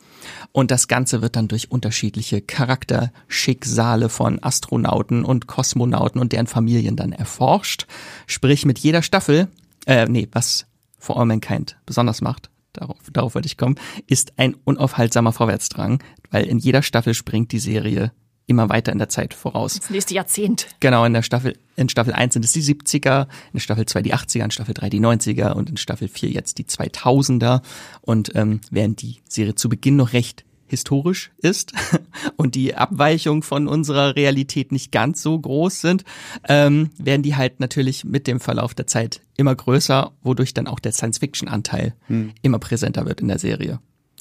Und 0.53 0.71
das 0.71 0.89
Ganze 0.89 1.23
wird 1.23 1.37
dann 1.37 1.49
durch 1.49 1.71
unterschiedliche 1.71 2.41
Charakterschicksale 2.41 4.09
von 4.09 4.43
Astronauten 4.43 5.25
und 5.25 5.47
Kosmonauten 5.47 6.21
und 6.21 6.33
deren 6.33 6.47
Familien 6.47 6.97
dann 6.97 7.13
erforscht. 7.13 7.87
Sprich, 8.27 8.67
mit 8.67 8.79
jeder 8.79 9.03
Staffel, 9.03 9.49
äh, 9.87 10.07
nee, 10.07 10.29
was 10.33 10.67
For 10.99 11.19
All 11.19 11.27
Mankind 11.27 11.77
besonders 11.87 12.21
macht, 12.21 12.51
darauf, 12.79 12.99
darauf 13.13 13.35
wollte 13.35 13.47
ich 13.47 13.57
kommen, 13.57 13.77
ist 14.07 14.33
ein 14.39 14.55
unaufhaltsamer 14.65 15.33
Vorwärtsdrang, 15.33 16.03
weil 16.31 16.45
in 16.45 16.59
jeder 16.59 16.83
Staffel 16.83 17.15
springt 17.15 17.53
die 17.53 17.59
Serie 17.59 18.13
immer 18.49 18.71
weiter 18.71 18.93
in 18.93 18.99
der 18.99 19.11
Zeit 19.11 19.35
voraus. 19.35 19.79
Das 19.79 19.91
nächste 19.91 20.15
Jahrzehnt. 20.15 20.69
Genau, 20.81 21.05
in 21.05 21.13
der 21.13 21.23
Staffel, 21.23 21.59
in 21.77 21.89
Staffel 21.91 22.15
1 22.15 22.33
sind 22.33 22.45
es 22.45 22.53
die 22.53 22.63
70er, 22.63 23.29
in 23.53 23.61
Staffel 23.61 23.85
2 23.85 24.03
die 24.03 24.15
80er, 24.15 24.45
in 24.45 24.51
Staffel 24.51 24.75
3 24.75 24.89
die 24.89 25.01
90er 25.01 25.53
und 25.53 25.69
in 25.69 25.77
Staffel 25.77 26.09
4 26.09 26.31
jetzt 26.31 26.57
die 26.57 26.65
2000er. 26.65 27.61
Und 28.01 28.35
ähm, 28.35 28.63
während 28.71 29.03
die 29.03 29.19
Serie 29.29 29.55
zu 29.55 29.69
Beginn 29.69 29.97
noch 29.97 30.15
recht 30.15 30.45
historisch 30.69 31.31
ist 31.39 31.73
und 32.37 32.55
die 32.55 32.75
Abweichung 32.75 33.43
von 33.43 33.69
unserer 33.69 34.17
Realität 34.17 34.73
nicht 34.73 34.93
ganz 34.93 35.23
so 35.23 35.39
groß 35.39 35.81
sind, 35.81 36.05
ähm, 36.49 36.91
werden 36.99 37.23
die 37.23 37.37
halt 37.37 37.61
natürlich 37.61 38.05
mit 38.05 38.27
dem 38.27 38.41
Verlauf 38.41 38.75
der 38.75 38.87
Zeit 38.87 39.21
immer 39.37 39.55
größer, 39.55 40.13
wodurch 40.23 40.55
dann 40.55 40.67
auch 40.67 40.81
der 40.81 40.93
Science-Fiction-Anteil 40.93 41.95
hm. 42.07 42.33
immer 42.43 42.59
präsenter 42.59 43.07
wird 43.07 43.21
in 43.21 43.29
der 43.29 43.39
Serie. 43.39 43.81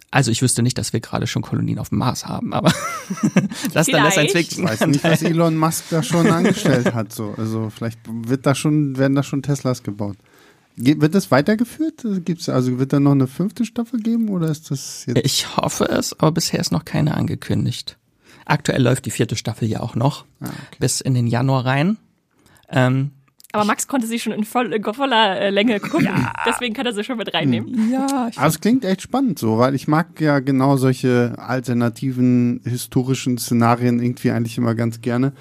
Also 0.10 0.31
ich 0.31 0.41
wüsste 0.41 0.63
nicht, 0.63 0.77
dass 0.77 0.93
wir 0.93 1.01
gerade 1.01 1.27
schon 1.27 1.41
Kolonien 1.41 1.79
auf 1.79 1.89
dem 1.89 1.97
Mars 1.97 2.25
haben, 2.25 2.53
aber 2.53 2.71
das 3.73 3.88
dann 3.88 4.03
der 4.03 4.12
Science 4.12 4.31
Fiction. 4.31 4.63
Ich 4.63 4.69
weiß 4.69 4.88
nicht, 4.88 5.03
was 5.03 5.21
Elon 5.21 5.57
Musk 5.57 5.86
da 5.89 6.01
schon 6.01 6.27
angestellt 6.27 6.93
hat. 6.93 7.12
So. 7.13 7.36
Also 7.38 7.69
vielleicht 7.69 7.99
wird 8.07 8.45
da 8.45 8.55
schon, 8.55 8.97
werden 8.97 9.15
da 9.15 9.23
schon 9.23 9.41
Teslas 9.41 9.83
gebaut. 9.83 10.17
Wird 10.80 11.16
das 11.16 11.32
weitergeführt? 11.32 12.06
Gibt's, 12.24 12.50
also 12.50 12.78
wird 12.78 12.94
da 12.94 13.00
noch 13.00 13.13
eine 13.13 13.26
fünfte 13.26 13.66
Staffel 13.66 14.00
geben 14.00 14.30
oder 14.30 14.50
ist 14.50 14.70
das 14.70 15.06
jetzt? 15.08 15.26
Ich 15.26 15.58
hoffe 15.58 15.86
es, 15.86 16.13
aber 16.20 16.32
bisher 16.32 16.60
ist 16.60 16.72
noch 16.72 16.86
keine 16.86 17.16
angekündigt. 17.16 17.98
Aktuell 18.46 18.84
läuft 18.84 19.06
die 19.08 19.12
vierte 19.12 19.36
Staffel 19.36 19.68
ja 19.68 19.80
auch 19.80 19.96
noch 19.96 20.26
ah, 20.40 20.46
okay. 20.46 20.78
bis 20.80 21.02
in 21.02 21.16
den 21.16 21.26
Januar 21.26 21.66
rein. 21.66 21.98
Ähm, 22.70 23.10
aber 23.54 23.66
Max 23.66 23.88
konnte 23.88 24.06
sie 24.06 24.20
schon 24.20 24.34
in, 24.34 24.44
voll, 24.44 24.72
in 24.72 24.84
voller 24.84 25.40
äh, 25.40 25.50
Länge 25.50 25.80
gucken, 25.82 26.06
ja. 26.06 26.32
deswegen 26.46 26.76
kann 26.76 26.86
er 26.86 26.94
sie 26.94 27.04
schon 27.04 27.18
mit 27.18 27.34
reinnehmen. 27.34 27.76
Hm. 27.76 27.92
Ja, 27.92 28.30
also 28.36 28.56
es 28.56 28.62
klingt 28.62 28.86
echt 28.86 29.02
spannend 29.02 29.40
so, 29.40 29.58
weil 29.58 29.74
ich 29.74 29.88
mag 29.88 30.22
ja 30.22 30.40
genau 30.40 30.78
solche 30.78 31.34
alternativen 31.38 32.62
historischen 32.66 33.40
Szenarien 33.40 34.00
irgendwie 34.00 34.30
eigentlich 34.30 34.60
immer 34.60 34.76
ganz 34.76 35.02
gerne. 35.02 35.34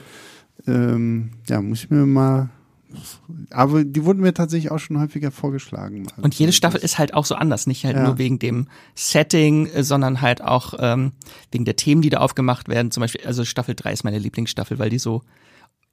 Ähm, 0.67 1.33
ja, 1.47 1.61
muss 1.61 1.85
ich 1.85 1.91
mir 1.91 2.07
mal 2.07 2.49
aber 3.51 3.85
die 3.85 4.05
wurden 4.05 4.21
mir 4.21 4.35
tatsächlich 4.35 4.71
auch 4.71 4.79
schon 4.79 4.99
häufiger 4.99 5.31
vorgeschlagen. 5.31 6.07
Und 6.17 6.35
jede 6.35 6.53
Staffel 6.53 6.81
ist 6.81 6.99
halt 6.99 7.15
auch 7.15 7.25
so 7.25 7.35
anders, 7.35 7.67
nicht 7.67 7.85
halt 7.85 7.97
ja. 7.97 8.05
nur 8.05 8.19
wegen 8.19 8.39
dem 8.39 8.69
Setting, 8.95 9.67
äh, 9.67 9.83
sondern 9.83 10.21
halt 10.21 10.43
auch 10.43 10.75
ähm, 10.79 11.13
wegen 11.51 11.65
der 11.65 11.77
Themen, 11.77 12.03
die 12.03 12.11
da 12.11 12.19
aufgemacht 12.19 12.69
werden. 12.69 12.91
Zum 12.91 13.01
Beispiel, 13.03 13.27
also 13.27 13.45
Staffel 13.45 13.75
3 13.75 13.93
ist 13.93 14.05
meine 14.05 14.19
Lieblingsstaffel, 14.19 14.79
weil 14.79 14.91
die 14.91 14.99
so 14.99 15.23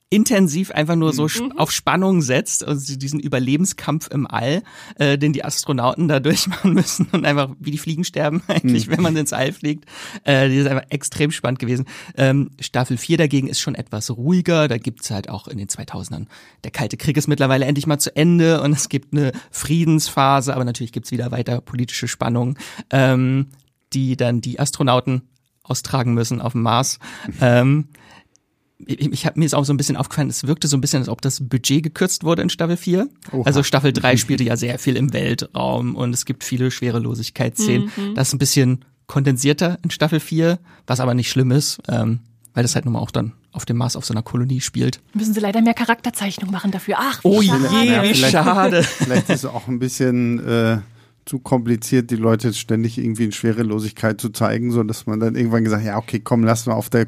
intensiv 0.10 0.72
einfach 0.72 0.96
nur 0.96 1.12
so 1.12 1.24
mhm. 1.24 1.54
auf 1.58 1.72
Spannung 1.72 2.22
setzt, 2.22 2.63
also 2.63 2.96
diesen 2.96 3.20
Überlebenskampf 3.20 4.10
im 4.10 4.28
All, 4.28 4.62
äh, 5.00 5.18
den 5.18 5.34
die 5.34 5.44
Astronauten 5.44 6.08
da 6.08 6.20
durchmachen 6.22 6.74
müssen 6.74 7.08
und 7.12 7.26
einfach 7.26 7.50
wie 7.60 7.72
die 7.72 7.78
Fliegen 7.78 8.04
sterben 8.04 8.44
eigentlich, 8.48 8.88
mhm. 8.88 8.92
wenn 8.92 9.02
man 9.02 9.18
ins 9.18 9.34
All 9.34 9.52
fliegt. 9.52 9.86
Äh, 10.24 10.50
die 10.50 10.58
ist 10.58 10.68
einfach 10.68 10.86
extrem 10.89 11.32
spannend 11.32 11.60
gewesen. 11.60 11.86
Ähm, 12.16 12.52
Staffel 12.60 12.98
4 12.98 13.18
dagegen 13.18 13.48
ist 13.48 13.60
schon 13.60 13.76
etwas 13.76 14.12
ruhiger, 14.12 14.68
da 14.68 14.78
gibt's 14.78 15.10
halt 15.10 15.30
auch 15.30 15.48
in 15.48 15.58
den 15.58 15.68
2000ern, 15.68 16.28
der 16.63 16.72
Kalte 16.72 16.98
Krieg 16.98 17.18
ist 17.18 17.28
mittlerweile 17.28 17.66
endlich 17.66 17.88
mal 17.88 18.00
zu 18.00 18.16
Ende 18.16 18.62
und 18.62 18.74
es 18.74 18.89
gibt 18.89 19.13
eine 19.13 19.32
Friedensphase, 19.52 20.54
aber 20.54 20.63
natürlich 20.63 20.92
gibt's 20.92 21.12
wieder 21.12 21.32
weiter 21.32 21.60
politische 21.62 22.08
Spannungen, 22.08 22.58
ähm, 22.92 23.48
die 23.94 24.16
dann 24.16 24.42
die 24.42 24.60
Astronauten 24.60 25.24
austragen 25.63 26.13
müssen 26.13 26.42
auf 26.42 26.52
dem 26.52 26.62
Mars. 26.62 27.00
Ähm, 27.42 27.89
ich, 28.80 29.00
ich 29.12 29.26
hab, 29.26 29.38
mir 29.38 29.46
ist 29.46 29.54
auch 29.54 29.66
so 29.66 29.74
ein 29.74 29.78
bisschen 29.78 29.96
aufgefallen, 29.98 30.30
es 30.30 30.46
wirkte 30.46 30.68
so 30.68 30.76
ein 30.78 30.82
bisschen, 30.82 31.00
als 31.00 31.10
ob 31.10 31.22
das 31.22 31.40
Budget 31.48 31.84
gekürzt 31.84 32.24
wurde 32.24 32.42
in 32.42 32.50
Staffel 32.50 32.76
4. 32.78 33.08
Oha. 33.32 33.44
Also 33.46 33.64
Staffel 33.64 33.94
3 33.94 34.18
spielte 34.18 34.44
ja 34.44 34.58
sehr 34.58 34.78
viel 34.80 34.96
im 34.98 35.14
Weltraum 35.14 35.96
und 35.96 36.14
es 36.14 36.26
gibt 36.26 36.44
viele 36.44 36.70
Schwerelosigkeitsszenen. 36.72 37.92
Mhm. 37.96 38.16
Das 38.16 38.30
ist 38.30 38.34
ein 38.34 38.40
bisschen 38.40 38.86
kondensierter 39.08 39.80
in 39.84 39.92
Staffel 39.92 40.20
4, 40.20 40.60
was 40.88 41.00
aber 41.00 41.14
nicht 41.14 41.30
schlimm 41.30 41.52
ist. 41.52 41.80
Ähm, 41.88 42.20
weil 42.56 42.62
das 42.64 42.76
halt 42.76 42.86
nun 42.86 42.94
mal 42.94 43.00
auch 43.00 43.10
dann 43.12 43.34
auf 43.52 43.66
dem 43.66 43.78
Mars 43.78 43.96
auf 43.96 44.06
so 44.06 44.14
einer 44.14 44.22
Kolonie 44.22 44.62
spielt. 44.62 45.02
Müssen 45.14 45.34
sie 45.34 45.40
leider 45.40 45.62
mehr 45.62 45.74
Charakterzeichnung 45.74 46.52
machen 46.52 46.70
dafür. 46.72 46.96
Ach, 47.00 47.20
Oh 47.24 47.42
je, 47.42 47.48
schade. 47.50 47.64
wie 48.04 48.14
vielleicht- 48.14 48.32
schade. 48.32 48.84
Vielleicht 49.00 49.30
ist 49.30 49.44
es 49.44 49.46
auch 49.46 49.68
ein 49.68 49.80
bisschen 49.80 50.40
äh, 50.48 50.78
zu 51.26 51.40
kompliziert, 51.40 52.12
die 52.12 52.16
Leute 52.16 52.54
ständig 52.54 52.98
irgendwie 53.00 53.24
in 53.26 53.32
Schwerelosigkeit 53.32 54.22
zu 54.22 54.30
zeigen, 54.30 54.72
so 54.72 54.84
dass 54.84 55.08
man 55.08 55.20
dann 55.20 55.36
irgendwann 55.36 55.64
gesagt, 55.64 55.84
ja, 55.84 55.98
okay, 55.98 56.20
komm, 56.20 56.44
lass 56.44 56.66
mal 56.68 56.74
auf 56.74 56.90
der 56.92 57.08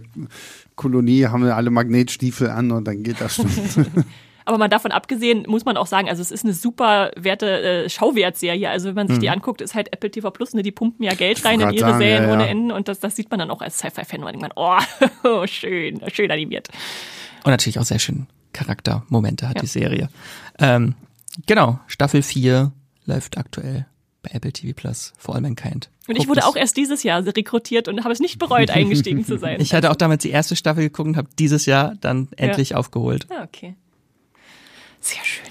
Kolonie, 0.76 1.26
haben 1.28 1.44
wir 1.44 1.56
alle 1.56 1.70
Magnetstiefel 1.70 2.50
an 2.50 2.72
und 2.72 2.86
dann 2.86 3.04
geht 3.04 3.22
das 3.22 3.36
schon. 3.36 3.48
Aber 4.48 4.60
mal 4.60 4.68
davon 4.68 4.92
abgesehen, 4.92 5.46
muss 5.48 5.66
man 5.66 5.76
auch 5.76 5.88
sagen, 5.88 6.08
also 6.08 6.22
es 6.22 6.30
ist 6.30 6.44
eine 6.44 6.54
super 6.54 7.12
werte 7.16 7.86
äh, 7.86 7.90
Schauwertserie. 7.90 8.70
Also 8.70 8.90
wenn 8.90 8.96
man 8.96 9.08
sich 9.08 9.18
die 9.18 9.30
anguckt, 9.32 9.60
ist 9.60 9.74
halt 9.74 9.92
Apple 9.92 10.12
TV 10.12 10.30
Plus, 10.30 10.54
ne, 10.54 10.62
die 10.62 10.72
pumpen 10.72 11.04
ja 11.04 11.16
Geld 11.16 11.44
rein 11.44 11.60
in 11.60 11.72
ihre 11.72 11.80
sagen, 11.90 11.98
Serien 11.98 12.24
ja, 12.24 12.30
ja. 12.30 12.34
ohne 12.36 12.48
Ende 12.48 12.76
und 12.76 12.88
das, 12.88 13.00
das 13.00 13.16
sieht 13.16 13.32
man 13.32 13.40
dann 13.40 13.50
auch 13.50 13.62
als 13.62 13.80
Sci-Fi-Fan, 13.80 14.22
weil 14.22 14.38
man, 14.38 14.52
oh, 14.56 14.78
schön, 15.48 16.00
schön 16.14 16.30
animiert. 16.30 16.68
Und 17.44 17.52
natürlich 17.52 17.80
auch 17.80 17.86
sehr 17.86 17.98
schön 17.98 18.28
Charaktermomente 18.54 19.50
hat 19.50 19.56
Ja. 19.56 19.62
die 19.62 19.68
Serie. 19.68 20.10
Ähm, 20.60 20.94
genau, 21.48 21.80
Staffel 21.88 22.22
4 22.22 22.72
läuft 23.06 23.40
aktuell 23.40 23.88
bei 24.26 24.36
Apple 24.36 24.52
TV 24.52 24.74
Plus, 24.74 25.14
For 25.18 25.36
All 25.36 25.42
Mankind. 25.42 25.90
Und 26.08 26.18
ich 26.18 26.28
wurde 26.28 26.42
es. 26.42 26.46
auch 26.46 26.56
erst 26.56 26.78
dieses 26.78 27.04
Jahr 27.04 27.26
rekrutiert 27.26 27.88
und 27.88 28.04
habe 28.04 28.14
es 28.14 28.20
nicht 28.20 28.40
bereut, 28.40 28.70
eingestiegen 28.70 29.26
zu 29.26 29.38
sein. 29.38 29.60
Ich 29.66 29.74
hatte 29.74 29.90
auch 29.92 29.96
damals 29.96 30.22
die 30.24 30.30
erste 30.30 30.56
Staffel 30.56 30.84
geguckt 30.84 31.08
und 31.08 31.18
habe 31.18 31.30
dieses 31.40 31.66
Jahr 31.66 31.96
dann 32.02 32.28
endlich 32.36 32.76
aufgeholt. 32.76 33.28
Ah, 33.30 33.44
okay. 33.44 33.76
Sehr 35.02 35.24
schön. 35.24 35.46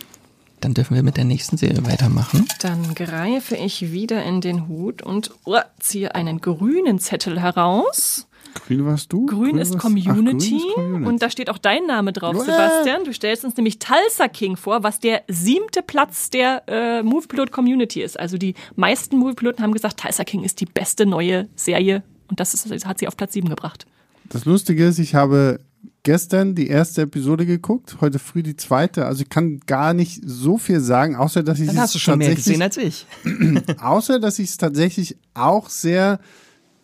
Dann 0.60 0.74
dürfen 0.74 0.94
wir 0.94 1.02
mit 1.02 1.16
der 1.16 1.24
nächsten 1.24 1.56
Serie 1.56 1.84
weitermachen. 1.84 2.46
Dann 2.60 2.94
greife 2.94 3.56
ich 3.56 3.92
wieder 3.92 4.22
in 4.24 4.40
den 4.40 4.68
Hut 4.68 5.02
und 5.02 5.30
oh, 5.44 5.58
ziehe 5.78 6.14
einen 6.14 6.40
grünen 6.40 6.98
Zettel 6.98 7.40
heraus. 7.40 8.26
Grün 8.54 8.84
warst 8.86 9.12
du? 9.12 9.26
Grün, 9.26 9.58
ist, 9.58 9.72
warst- 9.74 9.82
Community, 9.82 10.08
Ach, 10.10 10.14
grün 10.16 10.28
ist 10.38 10.74
Community. 10.74 11.06
und 11.08 11.22
da 11.22 11.30
steht 11.30 11.50
auch 11.50 11.58
dein 11.58 11.86
Name 11.86 12.12
drauf, 12.12 12.34
Uah. 12.36 12.44
Sebastian. 12.44 13.04
Du 13.04 13.12
stellst 13.12 13.44
uns 13.44 13.56
nämlich 13.56 13.78
Tulsa 13.78 14.28
King 14.28 14.56
vor, 14.56 14.82
was 14.82 15.00
der 15.00 15.22
siebte 15.28 15.82
Platz 15.82 16.30
der 16.30 16.62
äh, 16.68 17.02
Moviepilot 17.02 17.50
Community 17.52 18.02
ist. 18.02 18.18
Also 18.18 18.38
die 18.38 18.54
meisten 18.76 19.16
Moviepiloten 19.18 19.62
haben 19.62 19.72
gesagt, 19.72 20.00
Tulsa 20.00 20.24
King 20.24 20.44
ist 20.44 20.60
die 20.60 20.66
beste 20.66 21.04
neue 21.06 21.48
Serie 21.56 22.02
und 22.28 22.40
das 22.40 22.54
ist, 22.54 22.86
hat 22.86 22.98
sie 22.98 23.08
auf 23.08 23.16
Platz 23.16 23.32
sieben 23.34 23.48
gebracht. 23.48 23.86
Das 24.30 24.44
Lustige 24.44 24.86
ist, 24.86 24.98
ich 24.98 25.14
habe 25.14 25.60
gestern 26.02 26.54
die 26.54 26.68
erste 26.68 27.02
Episode 27.02 27.46
geguckt, 27.46 27.96
heute 28.00 28.18
früh 28.18 28.42
die 28.42 28.56
zweite. 28.56 29.06
Also 29.06 29.22
ich 29.22 29.28
kann 29.30 29.60
gar 29.66 29.94
nicht 29.94 30.20
so 30.24 30.58
viel 30.58 30.80
sagen, 30.80 31.16
außer 31.16 31.42
dass 31.42 31.58
ich 31.60 31.66
Dann 31.66 31.76
es 31.76 31.82
hast 31.82 31.94
du 31.94 31.98
schon 31.98 32.18
mehr 32.18 32.34
gesehen 32.34 32.62
als 32.62 32.76
ich. 32.76 33.06
außer 33.80 34.20
dass 34.20 34.38
ich 34.38 34.50
es 34.50 34.56
tatsächlich 34.58 35.16
auch 35.34 35.68
sehr 35.68 36.20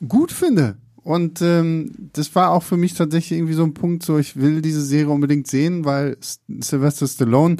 gut 0.06 0.33
finde. 0.33 0.76
Und 1.03 1.41
ähm, 1.43 1.93
das 2.13 2.35
war 2.35 2.51
auch 2.51 2.63
für 2.63 2.77
mich 2.77 2.95
tatsächlich 2.95 3.39
irgendwie 3.39 3.55
so 3.55 3.65
ein 3.65 3.75
Punkt, 3.75 4.03
so 4.03 4.19
ich 4.19 4.37
will 4.37 4.61
diese 4.61 4.83
Serie 4.83 5.13
unbedingt 5.13 5.47
sehen, 5.47 5.85
weil 5.85 6.17
Sylvester 6.61 7.07
Stallone, 7.07 7.57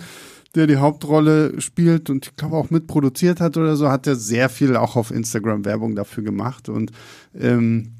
der 0.55 0.67
die 0.67 0.77
Hauptrolle 0.77 1.61
spielt 1.61 2.11
und 2.11 2.27
ich 2.27 2.37
glaube 2.37 2.57
auch 2.57 2.71
mitproduziert 2.71 3.41
hat 3.41 3.57
oder 3.57 3.77
so, 3.77 3.89
hat 3.89 4.07
er 4.07 4.17
sehr 4.17 4.49
viel 4.49 4.77
auch 4.77 4.97
auf 4.97 5.11
Instagram 5.11 5.65
Werbung 5.65 5.95
dafür 5.95 6.25
gemacht. 6.25 6.69
Und 6.69 6.91
ähm, 7.39 7.93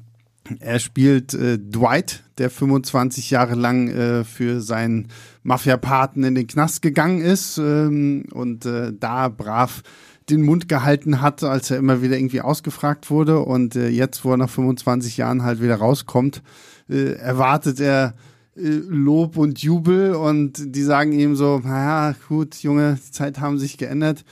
er 0.59 0.79
spielt 0.79 1.33
äh, 1.33 1.57
Dwight, 1.57 2.23
der 2.37 2.49
25 2.49 3.31
Jahre 3.31 3.55
lang 3.55 3.87
äh, 3.89 4.23
für 4.23 4.61
seinen 4.61 5.07
Mafia-Paten 5.43 6.23
in 6.23 6.35
den 6.35 6.47
Knast 6.47 6.81
gegangen 6.81 7.21
ist 7.21 7.57
ähm, 7.57 8.25
und 8.31 8.65
äh, 8.65 8.91
da 8.93 9.29
brav 9.29 9.81
den 10.29 10.43
Mund 10.43 10.69
gehalten 10.69 11.21
hat, 11.21 11.43
als 11.43 11.71
er 11.71 11.77
immer 11.77 12.01
wieder 12.01 12.17
irgendwie 12.17 12.41
ausgefragt 12.41 13.09
wurde. 13.09 13.39
Und 13.39 13.75
äh, 13.75 13.89
jetzt, 13.89 14.23
wo 14.23 14.31
er 14.31 14.37
nach 14.37 14.49
25 14.49 15.17
Jahren 15.17 15.43
halt 15.43 15.61
wieder 15.61 15.75
rauskommt, 15.75 16.41
äh, 16.89 17.13
erwartet 17.13 17.79
er 17.79 18.13
äh, 18.55 18.61
Lob 18.87 19.37
und 19.37 19.59
Jubel 19.59 20.13
und 20.15 20.75
die 20.75 20.83
sagen 20.83 21.11
ihm 21.13 21.35
so, 21.35 21.59
naja, 21.63 22.15
gut, 22.27 22.55
Junge, 22.57 22.99
die 23.05 23.11
Zeit 23.11 23.39
haben 23.39 23.57
sich 23.57 23.77
geändert. 23.77 24.23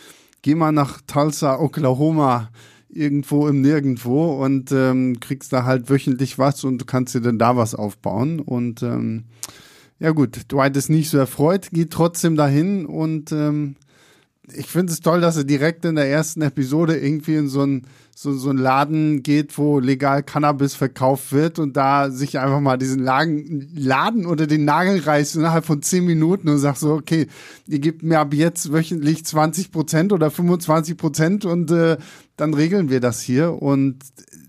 Geh 0.41 0.55
mal 0.55 0.71
nach 0.71 1.01
Tulsa, 1.05 1.59
Oklahoma, 1.59 2.49
irgendwo 2.89 3.47
im 3.47 3.61
Nirgendwo 3.61 4.43
und 4.43 4.71
ähm, 4.71 5.19
kriegst 5.19 5.53
da 5.53 5.63
halt 5.63 5.89
wöchentlich 5.89 6.39
was 6.39 6.63
und 6.63 6.79
du 6.79 6.85
kannst 6.85 7.13
dir 7.13 7.21
dann 7.21 7.37
da 7.37 7.55
was 7.55 7.75
aufbauen. 7.75 8.39
Und 8.39 8.83
ähm, 8.83 9.25
ja 9.99 10.11
gut, 10.11 10.51
Dwight 10.51 10.75
ist 10.77 10.89
nicht 10.89 11.09
so 11.09 11.17
erfreut, 11.17 11.69
geht 11.71 11.91
trotzdem 11.91 12.35
dahin 12.35 12.85
und 12.85 13.31
ähm, 13.31 13.75
ich 14.53 14.67
finde 14.67 14.93
es 14.93 15.01
toll, 15.01 15.21
dass 15.21 15.37
er 15.37 15.43
direkt 15.43 15.85
in 15.85 15.95
der 15.95 16.09
ersten 16.09 16.41
Episode 16.41 16.97
irgendwie 16.97 17.35
in 17.35 17.47
so 17.47 17.63
ein 17.63 17.85
so, 18.21 18.33
so 18.33 18.51
Laden 18.51 19.23
geht, 19.23 19.57
wo 19.57 19.79
legal 19.79 20.23
Cannabis 20.23 20.75
verkauft 20.75 21.31
wird 21.31 21.57
und 21.57 21.77
da 21.77 22.11
sich 22.11 22.37
einfach 22.37 22.59
mal 22.59 22.75
diesen 22.75 22.99
Laden, 22.99 23.71
Laden 23.73 24.25
unter 24.25 24.45
den 24.45 24.65
Nagel 24.65 24.99
reißt 24.99 25.37
innerhalb 25.37 25.63
von 25.63 25.81
zehn 25.81 26.03
Minuten 26.03 26.49
und 26.49 26.57
sagt 26.57 26.79
so, 26.79 26.95
okay, 26.95 27.27
ihr 27.65 27.79
gebt 27.79 28.03
mir 28.03 28.19
ab 28.19 28.33
jetzt 28.33 28.73
wöchentlich 28.73 29.25
20 29.25 29.71
Prozent 29.71 30.11
oder 30.11 30.31
25 30.31 30.97
Prozent 30.97 31.45
und 31.45 31.71
äh, 31.71 31.95
dann 32.35 32.53
regeln 32.53 32.89
wir 32.89 32.99
das 32.99 33.21
hier. 33.21 33.53
Und 33.53 33.99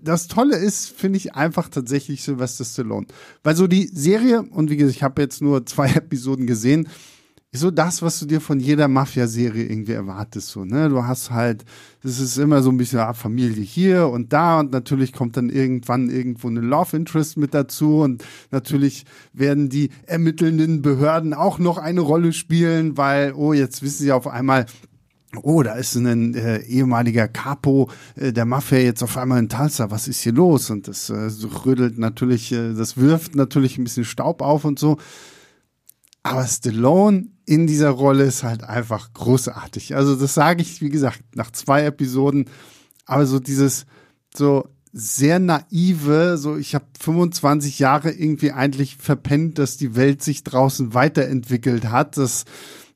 das 0.02 0.26
Tolle 0.26 0.56
ist, 0.56 0.90
finde 0.90 1.18
ich 1.18 1.36
einfach 1.36 1.68
tatsächlich 1.68 2.24
Sylvester 2.24 2.64
Stallone. 2.64 3.06
Weil 3.44 3.54
so 3.54 3.68
die 3.68 3.86
Serie, 3.86 4.42
und 4.42 4.70
wie 4.70 4.78
gesagt, 4.78 4.96
ich 4.96 5.02
habe 5.04 5.22
jetzt 5.22 5.42
nur 5.42 5.64
zwei 5.64 5.86
Episoden 5.94 6.48
gesehen, 6.48 6.88
so 7.52 7.72
das, 7.72 8.00
was 8.00 8.20
du 8.20 8.26
dir 8.26 8.40
von 8.40 8.60
jeder 8.60 8.86
Mafia-Serie 8.86 9.64
irgendwie 9.64 9.92
erwartest. 9.92 10.48
So, 10.48 10.64
ne? 10.64 10.88
Du 10.88 11.04
hast 11.04 11.32
halt, 11.32 11.64
das 12.02 12.20
ist 12.20 12.36
immer 12.38 12.62
so 12.62 12.70
ein 12.70 12.76
bisschen 12.76 13.00
ah, 13.00 13.12
Familie 13.12 13.64
hier 13.64 14.08
und 14.08 14.32
da 14.32 14.60
und 14.60 14.70
natürlich 14.70 15.12
kommt 15.12 15.36
dann 15.36 15.50
irgendwann 15.50 16.10
irgendwo 16.10 16.46
eine 16.46 16.60
Love 16.60 16.96
Interest 16.96 17.36
mit 17.36 17.52
dazu 17.52 18.02
und 18.02 18.24
natürlich 18.52 19.04
werden 19.32 19.68
die 19.68 19.90
ermittelnden 20.06 20.80
Behörden 20.80 21.34
auch 21.34 21.58
noch 21.58 21.78
eine 21.78 22.02
Rolle 22.02 22.32
spielen, 22.32 22.96
weil, 22.96 23.32
oh, 23.32 23.52
jetzt 23.52 23.82
wissen 23.82 24.04
sie 24.04 24.12
auf 24.12 24.28
einmal, 24.28 24.66
Oh, 25.42 25.62
da 25.62 25.74
ist 25.74 25.94
ein 25.94 26.34
äh, 26.34 26.58
ehemaliger 26.62 27.28
Capo 27.28 27.88
äh, 28.16 28.32
der 28.32 28.44
Mafia 28.46 28.78
jetzt 28.78 29.00
auf 29.04 29.16
einmal 29.16 29.38
in 29.38 29.48
Tulsa. 29.48 29.88
Was 29.92 30.08
ist 30.08 30.22
hier 30.22 30.32
los? 30.32 30.70
Und 30.70 30.88
das 30.88 31.08
äh, 31.08 31.30
rüttelt 31.64 31.98
natürlich, 31.98 32.50
äh, 32.50 32.74
das 32.74 32.96
wirft 32.96 33.36
natürlich 33.36 33.78
ein 33.78 33.84
bisschen 33.84 34.04
Staub 34.04 34.42
auf 34.42 34.64
und 34.64 34.80
so. 34.80 34.98
Aber 36.24 36.44
Stallone 36.44 37.28
in 37.50 37.66
dieser 37.66 37.90
Rolle 37.90 38.22
ist 38.22 38.44
halt 38.44 38.62
einfach 38.62 39.12
großartig. 39.12 39.96
Also 39.96 40.14
das 40.14 40.34
sage 40.34 40.62
ich, 40.62 40.80
wie 40.82 40.88
gesagt, 40.88 41.20
nach 41.34 41.50
zwei 41.50 41.84
Episoden. 41.84 42.44
Aber 43.06 43.26
so 43.26 43.40
dieses, 43.40 43.86
so 44.32 44.68
sehr 44.92 45.40
naive, 45.40 46.38
so 46.38 46.56
ich 46.56 46.76
habe 46.76 46.84
25 47.00 47.80
Jahre 47.80 48.12
irgendwie 48.12 48.52
eigentlich 48.52 48.98
verpennt, 48.98 49.58
dass 49.58 49.76
die 49.76 49.96
Welt 49.96 50.22
sich 50.22 50.44
draußen 50.44 50.94
weiterentwickelt 50.94 51.90
hat, 51.90 52.16
dass 52.16 52.44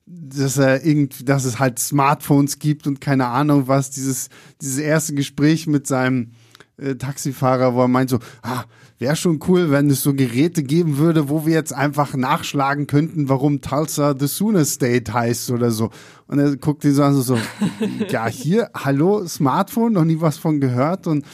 dass 0.07 0.57
er 0.57 0.85
irgendwie, 0.85 1.25
dass 1.25 1.43
es 1.43 1.59
halt 1.59 1.79
Smartphones 1.79 2.59
gibt 2.59 2.87
und 2.87 3.01
keine 3.01 3.27
Ahnung 3.27 3.67
was. 3.67 3.89
Dieses 3.89 4.29
dieses 4.61 4.77
erste 4.77 5.15
Gespräch 5.15 5.67
mit 5.67 5.85
seinem 5.85 6.31
äh, 6.77 6.95
Taxifahrer, 6.95 7.73
wo 7.73 7.81
er 7.81 7.87
meint 7.89 8.09
so, 8.09 8.19
ah, 8.41 8.63
wäre 8.97 9.15
schon 9.15 9.39
cool, 9.47 9.71
wenn 9.71 9.89
es 9.89 10.03
so 10.03 10.13
Geräte 10.13 10.63
geben 10.63 10.97
würde, 10.97 11.29
wo 11.29 11.45
wir 11.45 11.53
jetzt 11.53 11.73
einfach 11.73 12.15
nachschlagen 12.15 12.87
könnten, 12.87 13.27
warum 13.29 13.61
Tulsa 13.61 14.15
the 14.17 14.27
Sooner 14.27 14.65
State 14.65 15.13
heißt 15.13 15.51
oder 15.51 15.71
so. 15.71 15.89
Und 16.27 16.39
er 16.39 16.55
guckt 16.55 16.83
ihn 16.85 16.93
so 16.93 17.03
an, 17.03 17.13
so, 17.13 17.21
so 17.21 17.37
ja, 18.09 18.27
hier, 18.27 18.69
hallo, 18.73 19.27
Smartphone, 19.27 19.93
noch 19.93 20.05
nie 20.05 20.21
was 20.21 20.37
von 20.37 20.61
gehört 20.61 21.07
und 21.07 21.25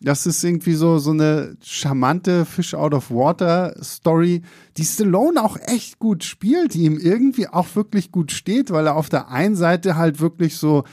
das 0.00 0.26
ist 0.26 0.44
irgendwie 0.44 0.74
so, 0.74 0.98
so 0.98 1.10
eine 1.10 1.56
charmante 1.60 2.44
Fish 2.44 2.74
out 2.74 2.94
of 2.94 3.10
water 3.10 3.74
Story, 3.82 4.42
die 4.76 4.84
Stallone 4.84 5.42
auch 5.42 5.56
echt 5.66 5.98
gut 5.98 6.22
spielt, 6.22 6.74
die 6.74 6.84
ihm 6.84 6.98
irgendwie 6.98 7.48
auch 7.48 7.74
wirklich 7.74 8.12
gut 8.12 8.30
steht, 8.30 8.70
weil 8.70 8.86
er 8.86 8.96
auf 8.96 9.08
der 9.08 9.28
einen 9.28 9.56
Seite 9.56 9.96
halt 9.96 10.20
wirklich 10.20 10.56
so, 10.56 10.84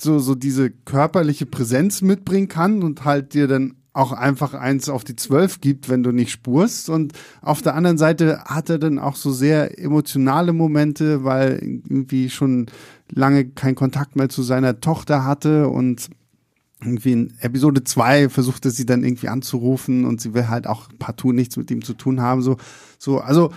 so, 0.00 0.18
so 0.18 0.34
diese 0.34 0.70
körperliche 0.70 1.44
Präsenz 1.44 2.00
mitbringen 2.00 2.48
kann 2.48 2.82
und 2.82 3.04
halt 3.04 3.34
dir 3.34 3.48
dann 3.48 3.74
auch 3.98 4.12
einfach 4.12 4.54
eins 4.54 4.88
auf 4.88 5.02
die 5.02 5.16
zwölf 5.16 5.60
gibt, 5.60 5.88
wenn 5.88 6.04
du 6.04 6.12
nicht 6.12 6.30
spurst. 6.30 6.88
Und 6.88 7.12
auf 7.42 7.62
der 7.62 7.74
anderen 7.74 7.98
Seite 7.98 8.44
hat 8.44 8.70
er 8.70 8.78
dann 8.78 8.98
auch 8.98 9.16
so 9.16 9.32
sehr 9.32 9.78
emotionale 9.78 10.52
Momente, 10.52 11.24
weil 11.24 11.58
irgendwie 11.60 12.30
schon 12.30 12.66
lange 13.10 13.46
kein 13.46 13.74
Kontakt 13.74 14.14
mehr 14.14 14.28
zu 14.28 14.42
seiner 14.42 14.80
Tochter 14.80 15.24
hatte 15.24 15.68
und 15.68 16.10
irgendwie 16.80 17.12
in 17.12 17.34
Episode 17.40 17.82
zwei 17.82 18.28
versuchte 18.28 18.70
sie 18.70 18.86
dann 18.86 19.02
irgendwie 19.02 19.28
anzurufen 19.28 20.04
und 20.04 20.20
sie 20.20 20.32
will 20.32 20.48
halt 20.48 20.68
auch 20.68 20.88
partout 21.00 21.32
nichts 21.32 21.56
mit 21.56 21.68
ihm 21.72 21.82
zu 21.82 21.94
tun 21.94 22.20
haben. 22.20 22.40
So, 22.40 22.56
so, 22.98 23.18
also 23.18 23.52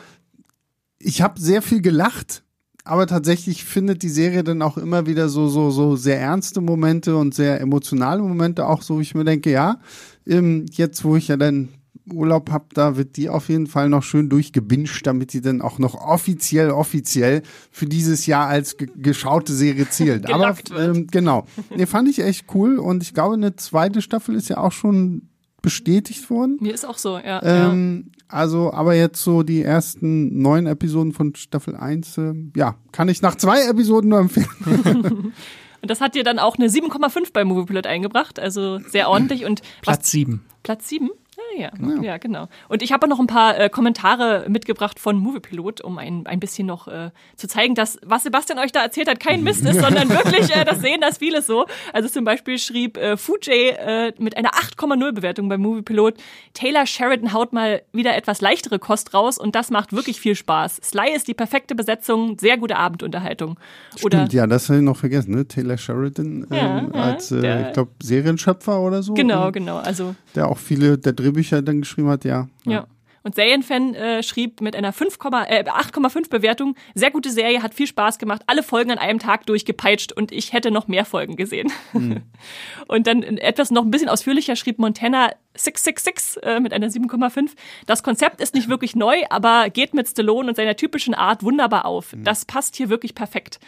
ich 0.98 1.22
habe 1.22 1.40
sehr 1.40 1.62
viel 1.62 1.82
gelacht, 1.82 2.44
aber 2.84 3.08
tatsächlich 3.08 3.64
findet 3.64 4.04
die 4.04 4.10
Serie 4.10 4.44
dann 4.44 4.62
auch 4.62 4.78
immer 4.78 5.06
wieder 5.06 5.30
so, 5.30 5.48
so, 5.48 5.72
so 5.72 5.96
sehr 5.96 6.20
ernste 6.20 6.62
Momente 6.62 7.16
und 7.16 7.34
sehr 7.34 7.62
emotionale 7.62 8.22
Momente, 8.22 8.66
auch 8.66 8.82
so, 8.82 8.98
wie 8.98 9.04
ich 9.04 9.16
mir 9.16 9.24
denke, 9.24 9.52
ja, 9.52 9.80
ähm, 10.28 10.66
jetzt, 10.72 11.04
wo 11.04 11.16
ich 11.16 11.28
ja 11.28 11.38
dann 11.38 11.70
Urlaub 12.12 12.52
hab, 12.52 12.74
da 12.74 12.98
wird 12.98 13.16
die 13.18 13.30
auf 13.30 13.50
jeden 13.50 13.68
Fall 13.68 13.90
noch 13.90 14.04
schön 14.04 14.30
durchgebinscht, 14.30 15.06
damit 15.06 15.34
die 15.34 15.42
dann 15.42 15.62
auch 15.62 15.80
noch 15.80 15.96
offiziell, 15.96 16.72
offiziell 16.72 17.44
für 17.72 17.86
dieses 17.86 18.26
Jahr 18.26 18.48
als 18.48 18.78
ge 18.78 18.90
geschaute 18.96 19.54
Serie 19.54 19.90
zählt. 19.90 20.30
Aber 20.34 20.56
ähm, 20.78 21.08
genau. 21.08 21.46
Nee, 21.76 21.86
fand 21.86 22.10
ich 22.10 22.20
echt 22.20 22.48
cool 22.54 22.80
und 22.80 23.04
ich 23.04 23.14
glaube, 23.14 23.36
eine 23.36 23.56
zweite 23.56 24.02
Staffel 24.02 24.36
ist 24.36 24.50
ja 24.50 24.58
auch 24.58 24.72
schon 24.72 25.30
bestätigt 25.62 26.30
worden. 26.30 26.58
Mir 26.60 26.74
ist 26.74 26.86
auch 26.86 26.98
so, 26.98 27.18
ja. 27.18 27.42
Ähm, 27.44 28.06
ja. 28.08 28.24
Also, 28.28 28.74
aber 28.74 28.96
jetzt 28.96 29.24
so 29.24 29.44
die 29.44 29.62
ersten 29.62 30.42
neun 30.42 30.66
Episoden 30.66 31.14
von 31.14 31.36
Staffel 31.36 31.76
1, 31.76 32.18
äh, 32.18 32.34
ja, 32.56 32.76
kann 32.92 33.10
ich 33.10 33.22
nach 33.22 33.36
zwei 33.36 33.68
Episoden 33.68 34.10
nur 34.10 34.20
empfehlen. 34.20 34.48
und 35.82 35.92
das 35.92 36.02
hat 36.02 36.16
dir 36.16 36.24
dann 36.24 36.40
auch 36.40 36.58
eine 36.58 36.68
7,5 36.68 37.34
bei 37.34 37.44
Moviepilot 37.44 37.88
eingebracht, 37.88 38.40
also 38.40 38.80
sehr 38.80 39.10
ordentlich 39.10 39.46
und 39.46 39.62
Platz 39.82 40.10
7. 40.12 40.42
Platz 40.64 40.90
7? 40.90 41.10
Ja, 41.58 41.72
ja, 41.80 42.02
ja, 42.02 42.18
genau. 42.18 42.48
Und 42.70 42.82
ich 42.82 42.92
habe 42.92 43.08
noch 43.08 43.20
ein 43.20 43.28
paar 43.28 43.58
äh, 43.60 43.70
Kommentare 43.70 44.46
mitgebracht 44.48 45.00
von 45.00 45.18
Moviepilot, 45.18 45.82
um 45.82 45.98
ein, 45.98 46.26
ein 46.28 46.40
bisschen 46.40 46.68
noch 46.68 46.88
äh, 46.88 47.12
zu 47.36 47.48
zeigen, 47.48 47.76
dass 47.76 48.00
was 48.04 48.24
Sebastian 48.24 48.60
euch 48.60 48.72
da 48.72 48.82
erzählt 48.82 49.10
hat, 49.10 49.20
kein 49.20 49.44
Mist 49.44 49.66
ist, 49.66 49.80
sondern 49.82 50.10
wirklich, 50.10 50.56
äh, 50.56 50.66
das 50.66 50.82
sehen 50.82 51.02
das 51.02 51.18
viele 51.18 51.42
so. 51.42 51.66
Also 51.94 52.10
zum 52.10 52.26
Beispiel 52.26 52.58
schrieb 52.58 52.98
äh, 52.98 53.18
Fujay 53.18 53.70
äh, 53.70 54.14
mit 54.18 54.38
einer 54.38 54.52
8,0 54.52 55.12
Bewertung 55.12 55.50
bei 55.50 55.58
Moviepilot, 55.58 56.16
Taylor 56.54 56.86
Sheridan 56.86 57.34
haut 57.34 57.54
mal 57.54 57.82
wieder 57.92 58.16
etwas 58.16 58.42
leichtere 58.42 58.80
Kost 58.80 59.14
raus 59.14 59.38
und 59.38 59.56
das 59.56 59.70
macht 59.70 59.94
wirklich 59.94 60.20
viel 60.20 60.36
Spaß. 60.36 60.78
Sly 60.84 61.14
ist 61.16 61.28
die 61.28 61.34
perfekte 61.34 61.76
Besetzung, 61.76 62.38
sehr 62.40 62.58
gute 62.58 62.78
Abendunterhaltung. 62.78 63.60
Oder 64.04 64.20
Stimmt, 64.20 64.34
ja, 64.34 64.48
das 64.48 64.70
habe 64.70 64.80
ich 64.80 64.86
noch 64.86 64.98
vergessen, 64.98 65.36
ne? 65.36 65.48
Taylor 65.48 65.78
Sheridan 65.78 66.48
ähm, 66.52 66.92
ja, 66.94 67.02
als, 67.02 67.32
äh, 67.32 67.42
der, 67.42 67.68
ich 67.68 67.74
glaube, 67.74 67.92
Serienschöpfer 68.02 68.80
oder 68.80 69.04
so. 69.04 69.14
Genau, 69.14 69.52
genau. 69.52 69.78
Also 69.78 70.16
der 70.36 70.48
auch 70.48 70.58
viele 70.58 70.98
der 70.98 71.14
Drehbücher 71.14 71.41
Bücher 71.42 71.62
dann 71.64 71.82
geschrieben 71.82 72.10
hat, 72.10 72.24
ja. 72.24 72.48
Ja. 72.66 72.86
Und 73.24 73.36
Serienfan 73.36 73.94
äh, 73.94 74.24
schrieb 74.24 74.62
mit 74.62 74.76
einer 74.76 74.94
5, 74.94 75.18
äh, 75.48 75.64
8,5 75.64 76.30
Bewertung, 76.30 76.76
sehr 76.96 77.12
gute 77.12 77.30
Serie, 77.30 77.62
hat 77.62 77.74
viel 77.74 77.88
Spaß 77.88 78.18
gemacht, 78.18 78.42
alle 78.48 78.64
Folgen 78.64 78.92
an 78.92 78.98
einem 78.98 79.20
Tag 79.20 79.46
durchgepeitscht 79.46 80.12
und 80.12 80.32
ich 80.32 80.54
hätte 80.54 80.72
noch 80.72 80.88
mehr 80.88 81.06
Folgen 81.06 81.36
gesehen. 81.36 81.72
Mhm. 81.94 82.22
und 82.88 83.08
dann 83.08 83.24
etwas 83.24 83.70
noch 83.72 83.84
ein 83.84 83.92
bisschen 83.92 84.10
ausführlicher 84.10 84.56
schrieb 84.56 84.80
Montana 84.80 85.32
666 85.54 86.44
äh, 86.44 86.60
mit 86.60 86.74
einer 86.74 86.88
7,5. 86.88 87.52
Das 87.86 88.04
Konzept 88.04 88.42
ist 88.42 88.56
nicht 88.56 88.70
wirklich 88.70 88.96
neu, 88.96 89.22
aber 89.30 89.70
geht 89.70 89.94
mit 89.94 90.08
Stallone 90.08 90.50
und 90.50 90.56
seiner 90.56 90.76
typischen 90.76 91.14
Art 91.14 91.44
wunderbar 91.44 91.86
auf. 91.86 92.16
Mhm. 92.16 92.24
Das 92.24 92.46
passt 92.46 92.76
hier 92.76 92.90
wirklich 92.90 93.14
perfekt 93.14 93.60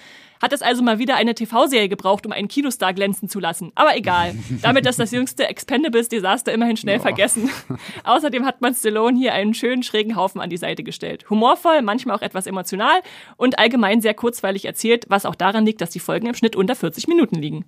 hat 0.43 0.51
es 0.51 0.61
also 0.61 0.83
mal 0.83 0.99
wieder 0.99 1.15
eine 1.15 1.35
TV-Serie 1.35 1.87
gebraucht, 1.87 2.25
um 2.25 2.33
einen 2.33 2.49
Kinostar 2.49 2.93
glänzen 2.93 3.29
zu 3.29 3.39
lassen. 3.39 3.71
Aber 3.75 3.95
egal. 3.95 4.35
Damit 4.61 4.85
ist 4.85 4.99
das 4.99 5.11
jüngste 5.11 5.47
Expendables-Desaster 5.47 6.51
immerhin 6.51 6.75
schnell 6.75 6.97
ja. 6.97 7.01
vergessen. 7.01 7.49
Außerdem 8.03 8.45
hat 8.45 8.59
man 8.59 8.75
Stallone 8.75 9.17
hier 9.17 9.31
einen 9.43 9.53
schönen 9.53 9.83
schrägen 9.83 10.15
Haufen 10.15 10.41
an 10.41 10.49
die 10.49 10.57
Seite 10.57 10.83
gestellt. 10.83 11.29
Humorvoll, 11.29 11.81
manchmal 11.81 12.17
auch 12.17 12.21
etwas 12.21 12.47
emotional 12.47 13.01
und 13.37 13.59
allgemein 13.59 14.01
sehr 14.01 14.13
kurzweilig 14.13 14.65
erzählt, 14.65 15.05
was 15.09 15.25
auch 15.25 15.35
daran 15.35 15.65
liegt, 15.65 15.81
dass 15.81 15.91
die 15.91 15.99
Folgen 15.99 16.27
im 16.27 16.33
Schnitt 16.33 16.55
unter 16.55 16.75
40 16.75 17.07
Minuten 17.07 17.35
liegen. 17.35 17.65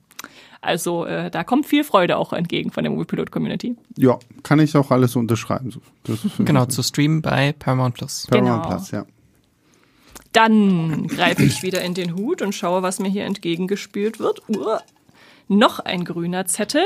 Also 0.61 1.05
äh, 1.05 1.29
da 1.29 1.43
kommt 1.43 1.67
viel 1.67 1.83
Freude 1.83 2.17
auch 2.17 2.33
entgegen 2.33 2.71
von 2.71 2.83
der 2.83 2.91
Moviepilot 2.91 3.31
Community. 3.31 3.75
Ja, 3.97 4.17
kann 4.43 4.59
ich 4.59 4.75
auch 4.75 4.91
alles 4.91 5.15
unterschreiben. 5.15 5.73
genau, 6.39 6.65
zu 6.65 6.81
streamen 6.81 7.21
bei 7.21 7.53
Paramount 7.53 7.95
Plus. 7.95 8.27
Paramount 8.27 8.63
genau. 8.63 8.75
Plus, 8.75 8.91
ja. 8.91 9.05
Dann 10.33 11.07
greife 11.07 11.43
ich 11.43 11.63
wieder 11.63 11.81
in 11.81 11.93
den 11.93 12.15
Hut 12.15 12.41
und 12.41 12.53
schaue, 12.53 12.81
was 12.81 12.99
mir 12.99 13.07
hier 13.09 13.23
entgegengespielt 13.23 14.19
wird. 14.19 14.41
Uh, 14.49 14.77
noch 15.47 15.79
ein 15.79 16.03
grüner 16.03 16.45
Zettel, 16.45 16.83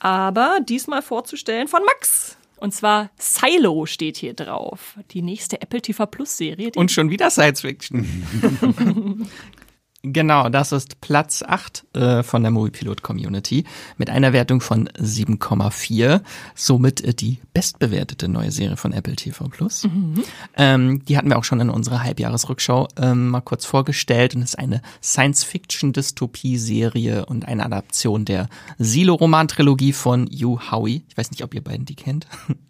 aber 0.00 0.58
diesmal 0.66 1.02
vorzustellen 1.02 1.68
von 1.68 1.84
Max. 1.84 2.36
Und 2.56 2.72
zwar 2.72 3.10
Silo 3.18 3.86
steht 3.86 4.16
hier 4.16 4.34
drauf. 4.34 4.98
Die 5.10 5.22
nächste 5.22 5.60
Apple 5.60 5.82
TV 5.82 6.06
Plus 6.06 6.36
Serie. 6.36 6.70
Und 6.74 6.90
schon 6.90 7.10
wieder 7.10 7.30
Science 7.30 7.60
Fiction. 7.60 9.26
Genau, 10.08 10.48
das 10.50 10.70
ist 10.70 11.00
Platz 11.00 11.42
8 11.42 11.96
äh, 11.96 12.22
von 12.22 12.42
der 12.42 12.52
Moviepilot 12.52 13.02
Community 13.02 13.64
mit 13.96 14.08
einer 14.08 14.32
Wertung 14.32 14.60
von 14.60 14.88
7,4. 14.90 16.20
Somit 16.54 17.02
äh, 17.02 17.12
die 17.12 17.40
bestbewertete 17.52 18.28
neue 18.28 18.52
Serie 18.52 18.76
von 18.76 18.92
Apple 18.92 19.16
TV 19.16 19.48
Plus. 19.48 19.82
Mhm. 19.82 20.22
Ähm, 20.56 21.04
die 21.04 21.18
hatten 21.18 21.28
wir 21.28 21.38
auch 21.38 21.44
schon 21.44 21.58
in 21.58 21.70
unserer 21.70 22.04
Halbjahresrückschau 22.04 22.86
ähm, 22.96 23.30
mal 23.30 23.40
kurz 23.40 23.66
vorgestellt 23.66 24.36
und 24.36 24.42
ist 24.42 24.56
eine 24.56 24.80
Science-Fiction-Dystopie-Serie 25.02 27.26
und 27.26 27.48
eine 27.48 27.66
Adaption 27.66 28.24
der 28.24 28.48
Silo-Roman-Trilogie 28.78 29.92
von 29.92 30.28
Yu 30.28 30.60
Howie. 30.70 31.04
Ich 31.08 31.18
weiß 31.18 31.32
nicht, 31.32 31.42
ob 31.42 31.52
ihr 31.52 31.64
beiden 31.64 31.84
die 31.84 31.96
kennt. 31.96 32.28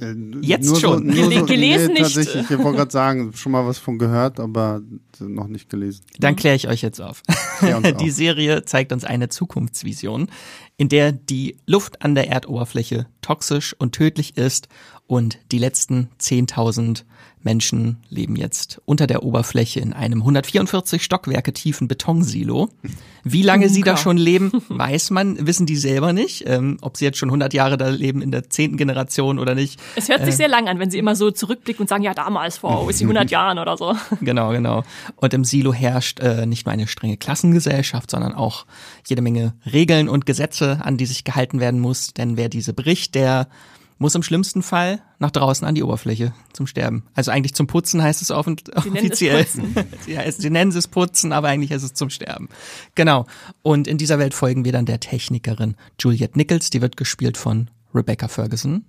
Äh, 0.00 0.14
Jetzt 0.40 0.80
schon. 0.80 1.08
So, 1.08 1.28
Gel 1.28 1.40
so, 1.40 1.46
gelesen 1.46 1.86
nee, 1.88 1.92
nicht. 2.00 2.14
Tatsächlich, 2.14 2.50
ich 2.50 2.58
wollte 2.58 2.78
gerade 2.78 2.90
sagen, 2.90 3.32
schon 3.34 3.52
mal 3.52 3.66
was 3.66 3.78
von 3.78 3.98
gehört, 3.98 4.40
aber 4.40 4.82
noch 5.20 5.48
nicht 5.48 5.68
gelesen. 5.68 6.04
Dann 6.18 6.36
kläre 6.36 6.56
ich 6.56 6.68
euch 6.68 6.82
jetzt 6.82 7.00
auf. 7.00 7.22
die 8.00 8.10
Serie 8.10 8.64
zeigt 8.64 8.92
uns 8.92 9.04
eine 9.04 9.28
Zukunftsvision, 9.28 10.28
in 10.76 10.88
der 10.88 11.12
die 11.12 11.56
Luft 11.66 12.02
an 12.02 12.14
der 12.14 12.28
Erdoberfläche 12.28 13.06
toxisch 13.22 13.74
und 13.78 13.92
tödlich 13.92 14.36
ist 14.36 14.68
und 15.06 15.38
die 15.50 15.58
letzten 15.58 16.08
10.000 16.20 17.04
Menschen 17.48 17.96
leben 18.10 18.36
jetzt 18.36 18.78
unter 18.84 19.06
der 19.06 19.22
Oberfläche 19.22 19.80
in 19.80 19.94
einem 19.94 20.20
144 20.20 21.02
Stockwerke 21.02 21.54
tiefen 21.54 21.88
Betonsilo. 21.88 22.68
Wie 23.24 23.40
lange 23.40 23.64
Bunker. 23.64 23.74
sie 23.74 23.80
da 23.80 23.96
schon 23.96 24.18
leben, 24.18 24.52
weiß 24.68 25.08
man, 25.12 25.46
wissen 25.46 25.64
die 25.64 25.76
selber 25.76 26.12
nicht. 26.12 26.44
Ähm, 26.46 26.76
ob 26.82 26.98
sie 26.98 27.06
jetzt 27.06 27.16
schon 27.16 27.30
100 27.30 27.54
Jahre 27.54 27.78
da 27.78 27.88
leben 27.88 28.20
in 28.20 28.32
der 28.32 28.50
zehnten 28.50 28.76
Generation 28.76 29.38
oder 29.38 29.54
nicht. 29.54 29.80
Es 29.96 30.10
hört 30.10 30.26
sich 30.26 30.34
äh, 30.34 30.36
sehr 30.36 30.48
lang 30.48 30.68
an, 30.68 30.78
wenn 30.78 30.90
sie 30.90 30.98
immer 30.98 31.16
so 31.16 31.30
zurückblicken 31.30 31.84
und 31.84 31.88
sagen, 31.88 32.02
ja 32.02 32.12
damals 32.12 32.58
vor 32.58 32.90
ist 32.90 32.98
sie 32.98 33.04
100 33.04 33.30
Jahren 33.30 33.58
oder 33.58 33.78
so. 33.78 33.96
Genau, 34.20 34.50
genau. 34.50 34.82
Und 35.16 35.32
im 35.32 35.44
Silo 35.44 35.72
herrscht 35.72 36.20
äh, 36.20 36.44
nicht 36.44 36.66
nur 36.66 36.74
eine 36.74 36.86
strenge 36.86 37.16
Klassengesellschaft, 37.16 38.10
sondern 38.10 38.34
auch 38.34 38.66
jede 39.06 39.22
Menge 39.22 39.54
Regeln 39.64 40.10
und 40.10 40.26
Gesetze, 40.26 40.80
an 40.82 40.98
die 40.98 41.06
sich 41.06 41.24
gehalten 41.24 41.60
werden 41.60 41.80
muss. 41.80 42.12
Denn 42.12 42.36
wer 42.36 42.50
diese 42.50 42.74
bricht, 42.74 43.14
der 43.14 43.48
muss 43.98 44.14
im 44.14 44.22
schlimmsten 44.22 44.62
Fall 44.62 45.02
nach 45.18 45.30
draußen 45.30 45.66
an 45.66 45.74
die 45.74 45.82
Oberfläche 45.82 46.32
zum 46.52 46.66
Sterben. 46.66 47.04
Also 47.14 47.30
eigentlich 47.30 47.54
zum 47.54 47.66
Putzen 47.66 48.02
heißt 48.02 48.22
es 48.22 48.30
offen, 48.30 48.56
sie 48.82 48.90
offiziell. 48.90 49.46
sie, 50.06 50.18
sie 50.30 50.50
nennen 50.50 50.70
es 50.70 50.88
Putzen, 50.88 51.32
aber 51.32 51.48
eigentlich 51.48 51.72
ist 51.72 51.82
es 51.82 51.94
zum 51.94 52.10
Sterben. 52.10 52.48
Genau. 52.94 53.26
Und 53.62 53.88
in 53.88 53.98
dieser 53.98 54.18
Welt 54.18 54.34
folgen 54.34 54.64
wir 54.64 54.72
dann 54.72 54.86
der 54.86 55.00
Technikerin 55.00 55.74
Juliette 55.98 56.38
Nichols, 56.38 56.70
die 56.70 56.80
wird 56.80 56.96
gespielt 56.96 57.36
von 57.36 57.70
Rebecca 57.94 58.28
Ferguson. 58.28 58.84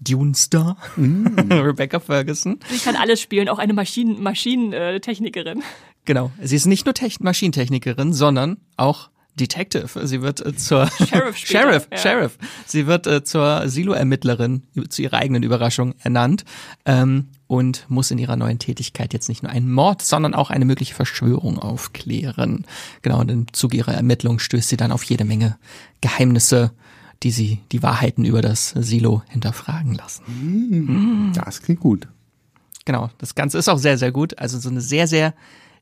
Dune 0.00 0.34
Star, 0.34 0.76
mm. 0.96 1.26
Rebecca 1.52 2.00
Ferguson. 2.00 2.58
Sie 2.68 2.78
kann 2.78 2.96
alles 2.96 3.20
spielen, 3.20 3.48
auch 3.48 3.58
eine 3.58 3.72
Maschinen 3.72 4.20
Maschinentechnikerin. 4.20 5.62
Genau. 6.04 6.32
Sie 6.42 6.56
ist 6.56 6.66
nicht 6.66 6.86
nur 6.86 6.94
Techn 6.94 7.22
Maschinentechnikerin, 7.22 8.12
sondern 8.12 8.56
auch 8.76 9.10
Detective. 9.34 10.06
Sie 10.06 10.22
wird 10.22 10.44
äh, 10.44 10.54
zur 10.54 10.86
Sheriff. 11.08 11.36
Sheriff, 11.36 11.88
ja. 11.90 11.98
Sheriff. 11.98 12.38
Sie 12.66 12.86
wird 12.86 13.06
äh, 13.06 13.24
zur 13.24 13.68
Silo-Ermittlerin 13.68 14.62
zu 14.88 15.02
ihrer 15.02 15.18
eigenen 15.18 15.42
Überraschung 15.42 15.94
ernannt 16.02 16.44
ähm, 16.84 17.28
und 17.46 17.86
muss 17.88 18.10
in 18.10 18.18
ihrer 18.18 18.36
neuen 18.36 18.58
Tätigkeit 18.58 19.12
jetzt 19.12 19.28
nicht 19.28 19.42
nur 19.42 19.52
einen 19.52 19.70
Mord, 19.70 20.02
sondern 20.02 20.34
auch 20.34 20.50
eine 20.50 20.64
mögliche 20.64 20.94
Verschwörung 20.94 21.58
aufklären. 21.58 22.66
Genau, 23.00 23.20
und 23.20 23.30
im 23.30 23.52
Zuge 23.52 23.78
ihrer 23.78 23.94
Ermittlung 23.94 24.38
stößt 24.38 24.68
sie 24.68 24.76
dann 24.76 24.92
auf 24.92 25.04
jede 25.04 25.24
Menge 25.24 25.56
Geheimnisse, 26.00 26.72
die 27.22 27.30
sie 27.30 27.60
die 27.72 27.82
Wahrheiten 27.82 28.24
über 28.24 28.42
das 28.42 28.70
Silo 28.70 29.22
hinterfragen 29.28 29.94
lassen. 29.94 30.24
Mm, 30.26 31.32
das 31.32 31.62
klingt 31.62 31.80
gut. 31.80 32.08
Genau, 32.84 33.10
das 33.18 33.34
Ganze 33.34 33.58
ist 33.58 33.68
auch 33.68 33.78
sehr, 33.78 33.96
sehr 33.96 34.10
gut. 34.12 34.38
Also 34.38 34.58
so 34.58 34.68
eine 34.68 34.80
sehr, 34.80 35.06
sehr 35.06 35.34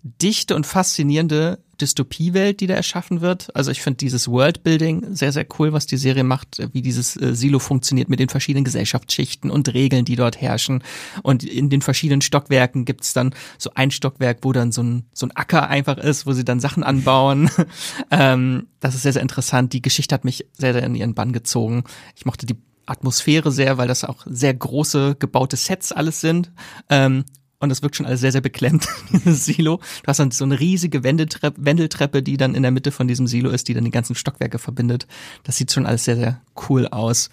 dichte 0.03 0.55
und 0.55 0.67
faszinierende 0.67 1.59
Dystopiewelt, 1.81 2.61
die 2.61 2.67
da 2.67 2.75
erschaffen 2.75 3.21
wird. 3.21 3.55
Also 3.57 3.71
ich 3.71 3.81
finde 3.81 3.99
dieses 3.99 4.29
Worldbuilding 4.29 5.15
sehr, 5.15 5.33
sehr 5.33 5.47
cool, 5.59 5.73
was 5.73 5.87
die 5.87 5.97
Serie 5.97 6.25
macht, 6.25 6.61
wie 6.73 6.83
dieses 6.83 7.17
äh, 7.17 7.35
Silo 7.35 7.59
funktioniert 7.59 8.09
mit 8.09 8.21
den 8.21 8.29
verschiedenen 8.29 8.65
Gesellschaftsschichten 8.65 9.51
und 9.51 9.73
Regeln, 9.73 10.05
die 10.05 10.17
dort 10.17 10.41
herrschen. 10.41 10.83
Und 11.23 11.43
in 11.43 11.71
den 11.71 11.81
verschiedenen 11.81 12.21
Stockwerken 12.21 12.85
gibt's 12.85 13.13
dann 13.13 13.35
so 13.59 13.71
ein 13.75 13.91
Stockwerk, 13.91 14.39
wo 14.43 14.53
dann 14.53 14.73
so 14.73 14.83
ein, 14.83 15.05
so 15.13 15.27
ein 15.27 15.33
Acker 15.33 15.69
einfach 15.69 15.97
ist, 15.97 16.27
wo 16.27 16.33
sie 16.33 16.45
dann 16.45 16.61
Sachen 16.61 16.83
anbauen. 16.83 17.51
ähm, 18.11 18.69
das 18.81 18.95
ist 18.95 19.03
sehr, 19.03 19.15
sehr 19.15 19.23
interessant. 19.23 19.73
Die 19.73 19.83
Geschichte 19.83 20.15
hat 20.15 20.25
mich 20.25 20.47
sehr, 20.57 20.75
sehr 20.75 20.83
in 20.83 20.95
ihren 20.95 21.15
Bann 21.15 21.33
gezogen. 21.33 21.85
Ich 22.15 22.27
mochte 22.27 22.47
die 22.47 22.57
Atmosphäre 22.87 23.53
sehr, 23.53 23.79
weil 23.79 23.89
das 23.89 24.05
auch 24.05 24.27
sehr 24.27 24.53
große 24.53 25.17
gebaute 25.19 25.57
Sets 25.57 25.93
alles 25.93 26.21
sind. 26.21 26.51
Ähm, 26.89 27.25
und 27.61 27.68
das 27.68 27.83
wirkt 27.83 27.96
schon 27.96 28.07
alles 28.07 28.20
sehr, 28.20 28.33
sehr 28.33 28.40
beklemmt, 28.40 28.88
dieses 29.12 29.44
Silo. 29.44 29.77
Du 29.77 30.07
hast 30.07 30.18
dann 30.18 30.31
so 30.31 30.44
eine 30.44 30.59
riesige 30.59 31.05
Wendeltreppe, 31.05 31.64
Wendeltreppe, 31.64 32.23
die 32.23 32.37
dann 32.37 32.55
in 32.55 32.62
der 32.62 32.73
Mitte 32.73 32.90
von 32.90 33.07
diesem 33.07 33.27
Silo 33.27 33.51
ist, 33.51 33.68
die 33.68 33.75
dann 33.75 33.85
die 33.85 33.90
ganzen 33.90 34.14
Stockwerke 34.14 34.59
verbindet. 34.59 35.07
Das 35.44 35.57
sieht 35.57 35.70
schon 35.70 35.87
alles 35.87 36.05
sehr, 36.05 36.16
sehr 36.16 36.40
cool 36.68 36.88
aus. 36.88 37.31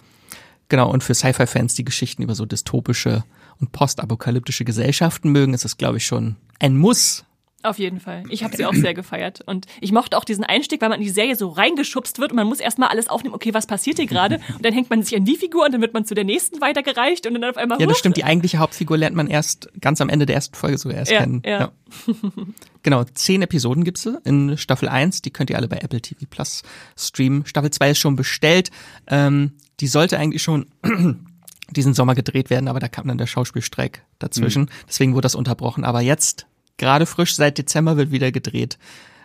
Genau, 0.70 0.92
und 0.92 1.04
für 1.04 1.14
Sci-Fi-Fans, 1.14 1.76
die 1.76 1.86
Geschichten 1.86 2.24
über 2.24 2.36
so 2.36 2.46
dystopische 2.46 3.24
und 3.60 3.72
postapokalyptische 3.72 4.66
Gesellschaften 4.66 5.32
mögen, 5.32 5.54
ist 5.54 5.64
das, 5.64 5.78
glaube 5.78 5.98
ich, 5.98 6.06
schon 6.06 6.36
ein 6.60 6.78
Muss, 6.78 7.24
auf 7.64 7.80
jeden 7.80 8.00
Fall. 8.00 8.24
Ich 8.30 8.44
habe 8.44 8.56
sie 8.56 8.66
auch 8.66 8.74
sehr 8.74 8.94
gefeiert. 8.94 9.42
Und 9.46 9.66
ich 9.82 9.92
mochte 9.92 10.18
auch 10.18 10.24
diesen 10.24 10.44
Einstieg, 10.44 10.82
weil 10.82 10.90
man 10.90 11.00
in 11.00 11.06
die 11.06 11.12
Serie 11.12 11.36
so 11.36 11.50
reingeschubst 11.50 12.20
wird 12.20 12.32
und 12.32 12.36
man 12.36 12.48
muss 12.48 12.60
erstmal 12.60 12.90
alles 12.90 13.08
aufnehmen, 13.08 13.34
okay, 13.34 13.54
was 13.54 13.66
passiert 13.66 13.98
hier 13.98 14.06
gerade? 14.06 14.40
Und 14.56 14.64
dann 14.64 14.74
hängt 14.74 14.90
man 14.90 15.02
sich 15.02 15.16
an 15.18 15.26
die 15.26 15.36
Figur 15.36 15.66
und 15.66 15.74
dann 15.74 15.82
wird 15.82 15.94
man 15.94 16.06
zu 16.06 16.14
der 16.14 16.24
nächsten 16.24 16.62
weitergereicht 16.62 17.26
und 17.26 17.34
dann 17.34 17.44
auf 17.44 17.58
einmal. 17.58 17.80
Ja, 17.82 17.88
das 17.88 17.98
stimmt. 17.98 18.18
Die 18.18 18.24
eigentliche 18.24 18.60
Hauptfigur 18.60 18.98
lernt 18.98 19.16
man 19.16 19.28
erst 19.28 19.70
ganz 19.82 20.02
am 20.02 20.10
Ende 20.10 20.26
der 20.26 20.36
ersten 20.36 20.56
Folge 20.56 20.78
sogar 20.78 20.98
erst 20.98 21.12
ja, 21.12 21.20
kennen. 21.20 21.42
Ja. 21.46 21.60
ja. 21.60 21.72
genau, 22.84 23.04
zehn 23.06 23.42
Episoden 23.42 23.84
gibt's 23.84 24.08
in 24.24 24.58
Staffel 24.58 24.88
1, 24.88 25.24
die 25.24 25.32
könnt 25.32 25.50
ihr 25.50 25.58
alle 25.58 25.68
bei 25.68 25.78
Apple 25.78 26.02
TV 26.02 26.26
Plus 26.30 26.64
streamen. 26.96 27.46
Staffel 27.46 27.72
2 27.72 27.92
ist 27.92 27.98
schon 27.98 28.16
bestellt. 28.16 28.70
Ähm, 29.08 29.54
die 29.80 29.88
sollte 29.88 30.18
eigentlich 30.18 30.44
schon 30.44 30.68
diesen 31.72 31.94
Sommer 31.94 32.16
gedreht 32.16 32.50
werden, 32.50 32.68
aber 32.68 32.80
da 32.80 32.88
kam 32.88 33.08
dann 33.08 33.18
der 33.18 33.28
Schauspielstreik 33.28 34.04
dazwischen. 34.20 34.64
Mhm. 34.64 34.70
Deswegen 34.88 35.14
wurde 35.14 35.26
das 35.26 35.36
unterbrochen. 35.36 35.84
Aber 35.84 36.02
jetzt, 36.02 36.48
gerade 36.78 37.06
frisch 37.06 37.36
seit 37.36 37.58
Dezember, 37.58 37.98
wird 37.98 38.12
wieder 38.12 38.32
gedreht. 38.32 38.78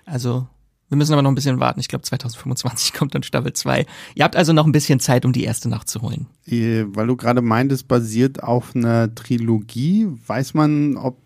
Also 0.04 0.46
wir 0.92 0.98
müssen 0.98 1.14
aber 1.14 1.22
noch 1.22 1.30
ein 1.30 1.34
bisschen 1.34 1.58
warten. 1.58 1.80
Ich 1.80 1.88
glaube, 1.88 2.02
2025 2.02 2.92
kommt 2.94 3.14
dann 3.14 3.22
Staffel 3.22 3.54
2. 3.54 3.86
Ihr 4.14 4.24
habt 4.24 4.36
also 4.36 4.52
noch 4.52 4.66
ein 4.66 4.72
bisschen 4.72 5.00
Zeit, 5.00 5.24
um 5.24 5.32
die 5.32 5.44
erste 5.44 5.70
nachzuholen. 5.70 6.26
Weil 6.88 7.06
du 7.06 7.16
gerade 7.16 7.40
meintest, 7.40 7.88
basiert 7.88 8.42
auf 8.42 8.76
einer 8.76 9.14
Trilogie. 9.14 10.06
Weiß 10.26 10.52
man, 10.52 10.98
ob 10.98 11.16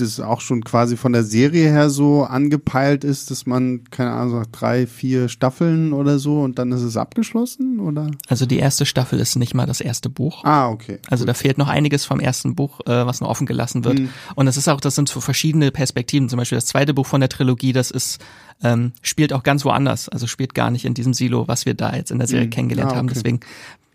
das 0.00 0.20
auch 0.20 0.40
schon 0.40 0.62
quasi 0.62 0.96
von 0.96 1.12
der 1.12 1.24
Serie 1.24 1.70
her 1.70 1.88
so 1.88 2.24
angepeilt 2.24 3.02
ist, 3.02 3.30
dass 3.30 3.46
man, 3.46 3.84
keine 3.90 4.12
Ahnung, 4.12 4.34
sagt, 4.34 4.60
drei, 4.60 4.86
vier 4.86 5.28
Staffeln 5.28 5.92
oder 5.92 6.18
so 6.18 6.42
und 6.42 6.58
dann 6.58 6.70
ist 6.70 6.82
es 6.82 6.96
abgeschlossen, 6.96 7.80
oder? 7.80 8.10
Also 8.28 8.46
die 8.46 8.58
erste 8.58 8.84
Staffel 8.84 9.18
ist 9.18 9.36
nicht 9.36 9.54
mal 9.54 9.66
das 9.66 9.80
erste 9.80 10.10
Buch. 10.10 10.44
Ah, 10.44 10.68
okay. 10.68 10.98
Also 11.08 11.22
gut. 11.22 11.30
da 11.30 11.34
fehlt 11.34 11.56
noch 11.58 11.68
einiges 11.68 12.04
vom 12.04 12.20
ersten 12.20 12.54
Buch, 12.54 12.80
äh, 12.86 13.06
was 13.06 13.20
noch 13.20 13.28
offen 13.28 13.46
gelassen 13.46 13.84
wird. 13.84 13.98
Mhm. 13.98 14.10
Und 14.34 14.46
das 14.46 14.56
ist 14.56 14.68
auch, 14.68 14.80
das 14.80 14.94
sind 14.94 15.08
so 15.08 15.20
verschiedene 15.20 15.70
Perspektiven. 15.70 16.28
Zum 16.28 16.38
Beispiel 16.38 16.56
das 16.56 16.66
zweite 16.66 16.92
Buch 16.92 17.06
von 17.06 17.20
der 17.20 17.30
Trilogie, 17.30 17.72
das 17.72 17.90
ist, 17.90 18.20
ähm, 18.62 18.92
spielt 19.00 19.32
auch 19.32 19.42
ganz 19.42 19.64
woanders. 19.64 20.08
Also 20.10 20.26
spielt 20.26 20.54
gar 20.54 20.70
nicht 20.70 20.84
in 20.84 20.92
diesem 20.92 21.14
Silo, 21.14 21.48
was 21.48 21.64
wir 21.64 21.74
da 21.74 21.96
jetzt 21.96 22.10
in 22.10 22.18
der 22.18 22.28
Serie 22.28 22.46
mhm. 22.46 22.50
kennengelernt 22.50 22.90
ah, 22.90 22.92
okay. 22.92 22.98
haben. 22.98 23.08
Deswegen 23.08 23.40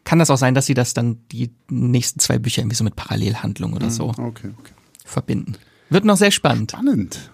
kann 0.04 0.18
das 0.18 0.32
auch 0.32 0.38
sein, 0.38 0.56
dass 0.56 0.66
sie 0.66 0.74
das 0.74 0.96
dann 0.96 1.20
die 1.32 1.52
nächsten 1.70 2.20
zwei 2.20 2.40
Bücher 2.40 2.62
irgendwie 2.62 2.76
so 2.76 2.84
mit 2.84 2.96
Parallelhandlung 2.96 3.74
oder 3.74 3.86
mhm. 3.86 3.92
so 3.92 4.10
okay, 4.10 4.50
okay. 4.60 4.74
verbinden. 5.06 5.58
Wird 5.92 6.06
noch 6.06 6.16
sehr 6.16 6.32
spannend. 6.32 6.72
Spannend. 6.72 7.30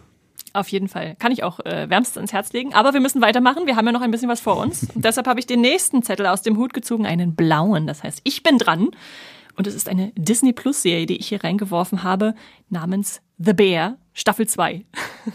Auf 0.54 0.68
jeden 0.70 0.88
Fall. 0.88 1.16
Kann 1.20 1.32
ich 1.32 1.44
auch 1.44 1.60
äh, 1.60 1.88
wärmstens 1.90 2.18
ins 2.20 2.34
Herz 2.34 2.52
legen. 2.54 2.74
Aber 2.74 2.94
wir 2.94 3.00
müssen 3.00 3.22
weitermachen. 3.22 3.68
Wir 3.68 3.76
haben 3.76 3.86
ja 3.86 3.92
noch 3.92 4.02
ein 4.02 4.10
bisschen 4.10 4.30
was 4.30 4.40
vor 4.40 4.58
uns. 4.58 4.88
Und 4.96 5.06
deshalb 5.06 5.28
habe 5.28 5.40
ich 5.40 5.46
den 5.46 5.62
nächsten 5.62 6.02
Zettel 6.02 6.26
aus 6.26 6.42
dem 6.42 6.58
Hut 6.58 6.74
gezogen, 6.74 7.06
einen 7.06 7.36
blauen. 7.36 7.86
Das 7.86 8.04
heißt, 8.04 8.22
ich 8.24 8.42
bin 8.42 8.58
dran. 8.58 8.90
Und 9.58 9.66
es 9.66 9.74
ist 9.74 9.90
eine 9.90 10.12
Disney 10.16 10.54
Plus 10.54 10.84
Serie, 10.84 11.08
die 11.08 11.18
ich 11.18 11.30
hier 11.30 11.44
reingeworfen 11.44 12.04
habe, 12.04 12.36
namens 12.70 13.22
The 13.40 13.54
Bear, 13.54 13.98
Staffel 14.14 14.48
2. 14.48 14.86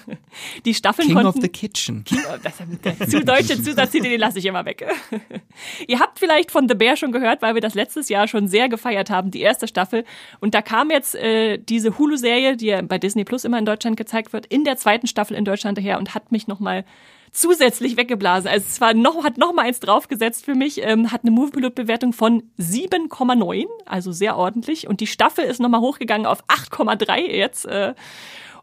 Die 0.64 0.74
Staffeln 0.74 1.06
King 1.06 1.16
konnten, 1.16 1.28
of 1.28 1.42
the 1.42 1.48
Kitchen. 1.48 2.04
King 2.04 2.20
of, 2.20 2.40
das, 2.40 2.54
der 2.84 3.08
zu 3.08 3.24
deutsche 3.24 3.60
Zusatztitel, 3.60 4.08
den 4.08 4.20
lasse 4.20 4.38
ich 4.38 4.46
immer 4.46 4.64
weg. 4.64 4.86
Ihr 5.88 5.98
habt 5.98 6.20
vielleicht 6.20 6.52
von 6.52 6.68
The 6.68 6.74
Bear 6.74 6.96
schon 6.96 7.10
gehört, 7.10 7.42
weil 7.42 7.54
wir 7.54 7.60
das 7.60 7.74
letztes 7.74 8.08
Jahr 8.08 8.28
schon 8.28 8.46
sehr 8.46 8.68
gefeiert 8.68 9.10
haben, 9.10 9.32
die 9.32 9.40
erste 9.40 9.66
Staffel. 9.66 10.04
Und 10.40 10.54
da 10.54 10.62
kam 10.62 10.90
jetzt 10.90 11.16
äh, 11.16 11.58
diese 11.58 11.98
Hulu-Serie, 11.98 12.56
die 12.56 12.66
ja 12.66 12.82
bei 12.82 12.98
Disney 12.98 13.24
Plus 13.24 13.44
immer 13.44 13.58
in 13.58 13.66
Deutschland 13.66 13.96
gezeigt 13.96 14.32
wird, 14.32 14.46
in 14.46 14.62
der 14.62 14.76
zweiten 14.76 15.08
Staffel 15.08 15.36
in 15.36 15.44
Deutschland 15.44 15.78
daher 15.78 15.98
und 15.98 16.14
hat 16.14 16.30
mich 16.30 16.46
nochmal 16.46 16.84
zusätzlich 17.32 17.96
weggeblasen. 17.96 18.48
Also 18.48 18.66
es 18.68 18.80
war 18.80 18.94
noch, 18.94 19.24
hat 19.24 19.38
noch 19.38 19.52
mal 19.52 19.62
eins 19.62 19.80
draufgesetzt 19.80 20.44
für 20.44 20.54
mich, 20.54 20.82
ähm, 20.82 21.10
hat 21.10 21.22
eine 21.22 21.30
Moviepilot-Bewertung 21.30 22.12
von 22.12 22.42
7,9, 22.58 23.66
also 23.86 24.12
sehr 24.12 24.36
ordentlich. 24.36 24.86
Und 24.86 25.00
die 25.00 25.06
Staffel 25.06 25.44
ist 25.44 25.60
noch 25.60 25.70
mal 25.70 25.80
hochgegangen 25.80 26.26
auf 26.26 26.44
8,3 26.46 27.18
jetzt. 27.20 27.64
Äh, 27.64 27.94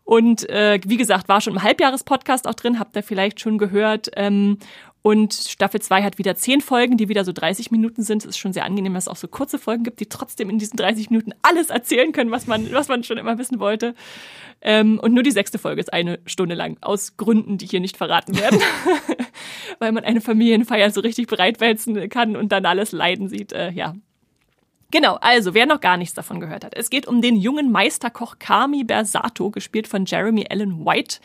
und 0.03 0.49
äh, 0.49 0.79
wie 0.85 0.97
gesagt, 0.97 1.29
war 1.29 1.41
schon 1.41 1.53
im 1.53 1.63
Halbjahrespodcast 1.63 2.47
auch 2.47 2.55
drin, 2.55 2.79
habt 2.79 2.95
ihr 2.95 3.03
vielleicht 3.03 3.39
schon 3.39 3.57
gehört. 3.57 4.09
Ähm, 4.15 4.57
und 5.09 5.33
Staffel 5.33 5.81
2 5.81 6.03
hat 6.03 6.19
wieder 6.19 6.35
zehn 6.35 6.61
Folgen, 6.61 6.95
die 6.95 7.09
wieder 7.09 7.25
so 7.25 7.31
30 7.31 7.71
Minuten 7.71 8.03
sind. 8.03 8.21
Es 8.21 8.29
ist 8.29 8.37
schon 8.37 8.53
sehr 8.53 8.63
angenehm, 8.63 8.93
dass 8.93 9.05
es 9.05 9.07
auch 9.07 9.15
so 9.15 9.27
kurze 9.27 9.57
Folgen 9.57 9.83
gibt, 9.83 9.99
die 9.99 10.05
trotzdem 10.05 10.51
in 10.51 10.59
diesen 10.59 10.77
30 10.77 11.09
Minuten 11.09 11.31
alles 11.41 11.71
erzählen 11.71 12.11
können, 12.11 12.29
was 12.29 12.45
man, 12.45 12.71
was 12.71 12.89
man 12.89 13.03
schon 13.03 13.17
immer 13.17 13.39
wissen 13.39 13.59
wollte. 13.59 13.95
Ähm, 14.61 14.99
und 14.99 15.15
nur 15.15 15.23
die 15.23 15.31
sechste 15.31 15.57
Folge 15.57 15.81
ist 15.81 15.91
eine 15.91 16.19
Stunde 16.27 16.53
lang, 16.53 16.77
aus 16.81 17.17
Gründen, 17.17 17.57
die 17.57 17.65
hier 17.65 17.79
nicht 17.79 17.97
verraten 17.97 18.37
werden. 18.37 18.61
Weil 19.79 19.93
man 19.93 20.03
eine 20.03 20.21
Familienfeier 20.21 20.91
so 20.91 21.01
richtig 21.01 21.25
bereitwälzen 21.25 22.07
kann 22.09 22.35
und 22.35 22.51
dann 22.51 22.67
alles 22.67 22.91
leiden 22.91 23.29
sieht. 23.29 23.51
Äh, 23.51 23.71
ja, 23.71 23.95
Genau, 24.91 25.17
also 25.21 25.53
wer 25.53 25.67
noch 25.67 25.81
gar 25.81 25.97
nichts 25.97 26.15
davon 26.15 26.39
gehört 26.39 26.65
hat. 26.65 26.73
Es 26.75 26.89
geht 26.89 27.07
um 27.07 27.21
den 27.21 27.35
jungen 27.35 27.71
Meisterkoch 27.71 28.39
Kami 28.39 28.83
Bersato, 28.83 29.51
gespielt 29.51 29.87
von 29.87 30.05
Jeremy 30.05 30.47
Allen 30.49 30.83
White. 30.83 31.19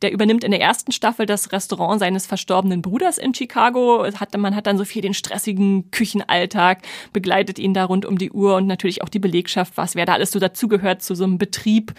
Der 0.00 0.10
übernimmt 0.10 0.42
in 0.42 0.52
der 0.52 0.60
ersten 0.62 0.90
Staffel 0.90 1.26
das 1.26 1.52
Restaurant 1.52 2.00
seines 2.00 2.26
verstorbenen 2.26 2.80
Bruders 2.80 3.18
in 3.18 3.34
Chicago. 3.34 4.06
Man 4.38 4.56
hat 4.56 4.66
dann 4.66 4.78
so 4.78 4.86
viel 4.86 5.02
den 5.02 5.12
stressigen 5.12 5.90
Küchenalltag, 5.90 6.78
begleitet 7.12 7.58
ihn 7.58 7.74
da 7.74 7.84
rund 7.84 8.06
um 8.06 8.16
die 8.16 8.30
Uhr 8.30 8.56
und 8.56 8.66
natürlich 8.66 9.02
auch 9.02 9.10
die 9.10 9.18
Belegschaft, 9.18 9.76
was 9.76 9.94
wer 9.96 10.06
da 10.06 10.14
alles 10.14 10.30
so 10.30 10.38
dazugehört 10.38 11.02
zu 11.02 11.14
so 11.14 11.24
einem 11.24 11.36
Betrieb. 11.36 11.92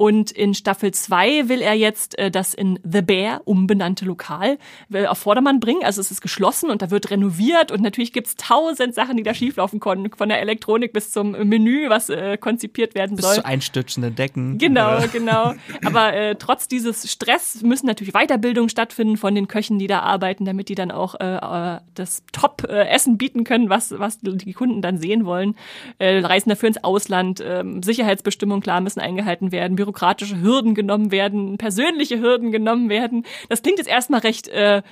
Und 0.00 0.30
in 0.30 0.54
Staffel 0.54 0.92
2 0.92 1.50
will 1.50 1.60
er 1.60 1.74
jetzt 1.74 2.18
äh, 2.18 2.30
das 2.30 2.54
in 2.54 2.78
The 2.90 3.02
Bear 3.02 3.42
umbenannte 3.44 4.06
Lokal 4.06 4.56
will 4.88 5.04
auf 5.04 5.18
Vordermann 5.18 5.60
bringen. 5.60 5.84
Also 5.84 6.00
es 6.00 6.10
ist 6.10 6.22
geschlossen 6.22 6.70
und 6.70 6.80
da 6.80 6.90
wird 6.90 7.10
renoviert 7.10 7.70
und 7.70 7.82
natürlich 7.82 8.14
gibt's 8.14 8.34
tausend 8.36 8.94
Sachen, 8.94 9.18
die 9.18 9.22
da 9.24 9.34
schieflaufen 9.34 9.78
können. 9.78 10.10
Von 10.16 10.30
der 10.30 10.40
Elektronik 10.40 10.94
bis 10.94 11.10
zum 11.10 11.32
Menü, 11.32 11.90
was 11.90 12.08
äh, 12.08 12.38
konzipiert 12.38 12.94
werden 12.94 13.16
bis 13.16 13.26
soll. 13.26 13.34
Bis 13.34 13.42
zu 13.42 13.46
einstürzende 13.46 14.10
Decken. 14.10 14.56
Genau, 14.56 15.02
genau. 15.12 15.52
Aber 15.84 16.14
äh, 16.14 16.34
trotz 16.34 16.66
dieses 16.66 17.12
Stress 17.12 17.60
müssen 17.62 17.86
natürlich 17.86 18.14
Weiterbildungen 18.14 18.70
stattfinden 18.70 19.18
von 19.18 19.34
den 19.34 19.48
Köchen, 19.48 19.78
die 19.78 19.86
da 19.86 20.00
arbeiten, 20.00 20.46
damit 20.46 20.70
die 20.70 20.76
dann 20.76 20.92
auch 20.92 21.14
äh, 21.20 21.36
äh 21.36 21.80
das 21.94 22.22
Top-Essen 22.32 23.18
bieten 23.18 23.44
können, 23.44 23.68
was, 23.68 23.98
was 23.98 24.18
die 24.20 24.54
Kunden 24.54 24.80
dann 24.80 24.96
sehen 24.96 25.26
wollen. 25.26 25.56
Äh, 25.98 26.20
reisen 26.20 26.48
dafür 26.48 26.68
ins 26.68 26.82
Ausland, 26.82 27.40
äh, 27.40 27.62
Sicherheitsbestimmungen 27.82 28.62
klar 28.62 28.80
müssen 28.80 29.00
eingehalten 29.00 29.52
werden, 29.52 29.76
Büro 29.76 29.89
bürokratische 29.90 30.40
Hürden 30.40 30.74
genommen 30.74 31.10
werden, 31.10 31.58
persönliche 31.58 32.20
Hürden 32.20 32.52
genommen 32.52 32.88
werden. 32.88 33.24
Das 33.48 33.62
klingt 33.62 33.78
jetzt 33.78 33.88
erstmal 33.90 34.20
recht 34.20 34.48
äh, 34.48 34.82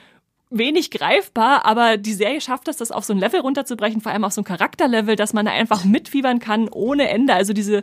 wenig 0.51 0.91
greifbar, 0.91 1.67
aber 1.67 1.99
die 1.99 2.15
Serie 2.15 2.41
schafft 2.41 2.69
es, 2.69 2.79
das 2.79 2.91
auf 2.91 3.05
so 3.05 3.13
ein 3.13 3.19
Level 3.19 3.41
runterzubrechen, 3.41 4.01
vor 4.01 4.13
allem 4.13 4.25
auf 4.25 4.33
so 4.33 4.41
ein 4.41 4.45
Charakterlevel, 4.45 5.15
dass 5.15 5.33
man 5.33 5.45
da 5.45 5.53
einfach 5.53 5.85
mitfiebern 5.85 6.39
kann 6.39 6.69
ohne 6.69 7.09
Ende. 7.09 7.35
Also 7.35 7.53
diese 7.53 7.83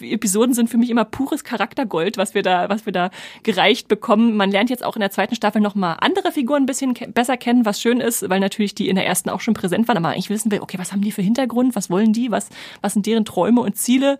Episoden 0.00 0.54
sind 0.54 0.70
für 0.70 0.78
mich 0.78 0.90
immer 0.90 1.04
pures 1.04 1.42
Charaktergold, 1.42 2.16
was 2.16 2.34
wir 2.34 2.42
da, 2.42 2.68
was 2.68 2.86
wir 2.86 2.92
da 2.92 3.10
gereicht 3.42 3.88
bekommen. 3.88 4.36
Man 4.36 4.50
lernt 4.50 4.70
jetzt 4.70 4.84
auch 4.84 4.94
in 4.94 5.00
der 5.00 5.10
zweiten 5.10 5.34
Staffel 5.34 5.60
nochmal 5.60 5.96
andere 6.00 6.30
Figuren 6.30 6.62
ein 6.62 6.66
bisschen 6.66 6.94
ke 6.94 7.08
besser 7.08 7.36
kennen, 7.36 7.64
was 7.64 7.80
schön 7.80 8.00
ist, 8.00 8.28
weil 8.28 8.40
natürlich 8.40 8.74
die 8.74 8.88
in 8.88 8.96
der 8.96 9.06
ersten 9.06 9.30
auch 9.30 9.40
schon 9.40 9.54
präsent 9.54 9.88
waren, 9.88 9.96
aber 9.96 10.10
eigentlich 10.10 10.30
wissen 10.30 10.52
will, 10.52 10.60
okay, 10.60 10.78
was 10.78 10.92
haben 10.92 11.02
die 11.02 11.12
für 11.12 11.22
Hintergrund, 11.22 11.74
was 11.74 11.90
wollen 11.90 12.12
die, 12.12 12.30
was, 12.30 12.48
was 12.82 12.92
sind 12.92 13.06
deren 13.06 13.24
Träume 13.24 13.60
und 13.60 13.76
Ziele. 13.76 14.18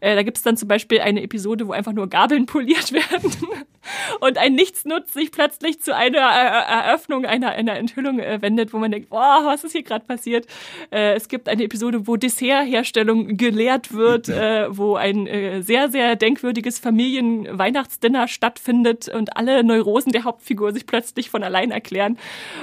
Äh, 0.00 0.16
da 0.16 0.22
gibt 0.22 0.36
es 0.36 0.42
dann 0.42 0.56
zum 0.56 0.68
Beispiel 0.68 1.00
eine 1.00 1.22
Episode, 1.22 1.68
wo 1.68 1.72
einfach 1.72 1.92
nur 1.92 2.08
Gabeln 2.08 2.46
poliert 2.46 2.92
werden 2.92 3.32
und 4.20 4.38
ein 4.38 4.54
Nichtsnutz 4.54 5.12
sich 5.12 5.30
plötzlich 5.30 5.80
zu 5.80 5.94
einer 5.94 6.18
Eröffnung 6.18 7.24
einer, 7.28 7.50
einer 7.50 7.76
Enthüllung 7.76 8.18
äh, 8.18 8.40
wendet, 8.42 8.72
wo 8.72 8.78
man 8.78 8.90
denkt, 8.90 9.10
boah, 9.10 9.42
was 9.44 9.64
ist 9.64 9.72
hier 9.72 9.82
gerade 9.82 10.04
passiert? 10.04 10.46
Äh, 10.90 11.14
es 11.14 11.28
gibt 11.28 11.48
eine 11.48 11.62
Episode, 11.62 12.06
wo 12.06 12.16
Dessertherstellung 12.16 13.36
gelehrt 13.36 13.92
wird, 13.92 14.28
äh, 14.28 14.66
wo 14.76 14.96
ein 14.96 15.26
äh, 15.26 15.62
sehr, 15.62 15.90
sehr 15.90 16.16
denkwürdiges 16.16 16.78
Familienweihnachtsdinner 16.78 18.28
stattfindet 18.28 19.08
und 19.08 19.36
alle 19.36 19.62
Neurosen 19.64 20.12
der 20.12 20.24
Hauptfigur 20.24 20.72
sich 20.72 20.86
plötzlich 20.86 21.30
von 21.30 21.42
allein 21.42 21.70
erklären. 21.70 22.18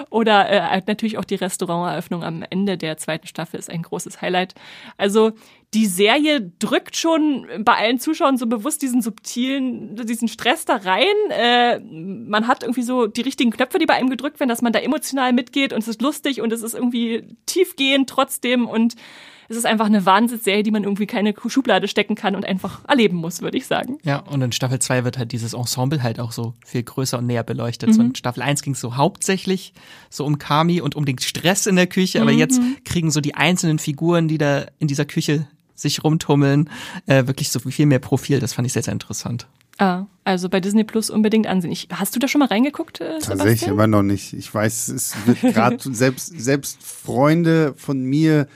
Oder 0.10 0.50
äh, 0.50 0.82
natürlich 0.88 1.18
auch 1.18 1.26
die 1.26 1.36
Restauranteröffnung 1.36 2.24
am 2.24 2.44
Ende 2.50 2.78
der 2.78 2.98
zweiten 2.98 3.28
Staffel 3.28 3.60
ist 3.60 3.70
ein 3.70 3.82
großes 3.82 4.22
Highlight. 4.22 4.56
Also 4.98 5.34
die 5.76 5.86
Serie 5.88 6.54
drückt 6.60 6.96
schon 6.96 7.48
bei 7.60 7.74
allen 7.74 8.00
Zuschauern 8.00 8.38
so 8.38 8.48
bewusst 8.48 8.82
diesen 8.82 9.02
subtilen, 9.02 9.98
diesen 9.98 10.30
Stress 10.30 10.64
da 10.64 10.78
rein. 10.78 11.06
Äh, 11.30 11.80
man 11.80 12.48
hat 12.48 12.64
irgendwie 12.64 12.82
so 12.82 13.08
die 13.08 13.22
richtigen 13.22 13.52
Knöpfe, 13.52 13.78
die 13.78 13.86
bei 13.86 13.96
einem 13.96 14.10
gedrückt 14.10 14.40
werden, 14.40 14.50
dass 14.50 14.62
man 14.62 14.72
da 14.72 14.80
emotional 14.80 15.34
mitgeht 15.34 15.74
und 15.74 15.80
es 15.80 15.90
ist 15.90 16.02
lustig 16.02 16.42
und 16.42 16.54
es 16.54 16.64
ist 16.64 16.76
irgendwie 16.76 17.28
tiefgehend 17.46 18.10
trotzdem 18.10 18.68
und 18.68 18.96
es 19.50 19.58
ist 19.58 19.66
einfach 19.66 19.86
eine 19.86 20.06
Wahnsinnsserie, 20.06 20.64
die 20.64 20.72
man 20.72 20.84
irgendwie 20.84 21.06
keine 21.06 21.34
Schublade 21.48 21.88
stecken 21.88 22.16
kann 22.16 22.36
und 22.36 22.46
einfach 22.46 22.84
erleben 22.88 23.18
muss, 23.18 23.42
würde 23.42 23.58
ich 23.58 23.68
sagen. 23.68 24.00
Ja, 24.04 24.20
und 24.20 24.42
in 24.42 24.52
Staffel 24.52 24.80
2 24.80 25.04
wird 25.04 25.18
halt 25.18 25.34
dieses 25.34 25.54
Ensemble 25.54 26.02
halt 26.02 26.20
auch 26.20 26.32
so 26.32 26.54
viel 26.66 26.84
größer 26.84 27.20
und 27.20 27.28
näher 27.28 27.44
beleuchtet. 27.44 27.90
Mhm. 27.90 27.94
So 27.94 28.02
in 28.02 28.16
Staffel 28.16 28.42
1 28.42 28.64
ging 28.64 28.74
es 28.74 28.80
so 28.80 28.96
hauptsächlich 28.96 29.74
so 30.10 30.26
um 30.26 30.40
Kami 30.40 30.82
und 30.82 30.96
um 30.96 31.06
den 31.06 31.20
Stress 31.20 31.68
in 31.68 31.76
der 31.76 31.88
Küche, 31.88 32.22
aber 32.22 32.32
mhm. 32.32 32.40
jetzt 32.40 32.62
kriegen 32.86 33.12
so 33.12 33.22
die 33.22 33.36
einzelnen 33.36 33.78
Figuren, 33.78 34.28
die 34.28 34.38
da 34.38 34.66
in 34.80 34.88
dieser 34.88 35.06
Küche 35.06 35.48
sich 35.76 36.04
rumtummeln, 36.04 36.70
äh, 37.06 37.28
wirklich 37.28 37.50
so 37.50 37.60
viel 37.60 37.86
mehr 37.86 38.00
Profil. 38.00 38.40
Das 38.40 38.54
fand 38.54 38.66
ich 38.66 38.74
sehr, 38.74 38.84
sehr 38.84 38.94
interessant. 38.94 39.48
Ah, 39.78 40.06
also 40.24 40.48
bei 40.48 40.62
Disney 40.62 40.86
Plus 40.86 41.10
unbedingt 41.10 41.48
ansehen. 41.48 41.72
Ich, 41.72 41.90
hast 41.92 42.16
du 42.16 42.20
da 42.20 42.28
schon 42.28 42.40
mal 42.40 42.48
reingeguckt? 42.48 43.02
Äh, 43.02 43.20
Tatsächlich 43.20 43.70
aber 43.70 43.88
noch 43.88 44.04
nicht. 44.04 44.34
Ich 44.34 44.54
weiß, 44.54 44.88
es 44.88 45.16
wird 45.26 45.42
gerade 45.54 45.78
selbst, 45.94 46.40
selbst 46.40 46.82
Freunde 46.82 47.74
von 47.76 48.02
mir 48.04 48.48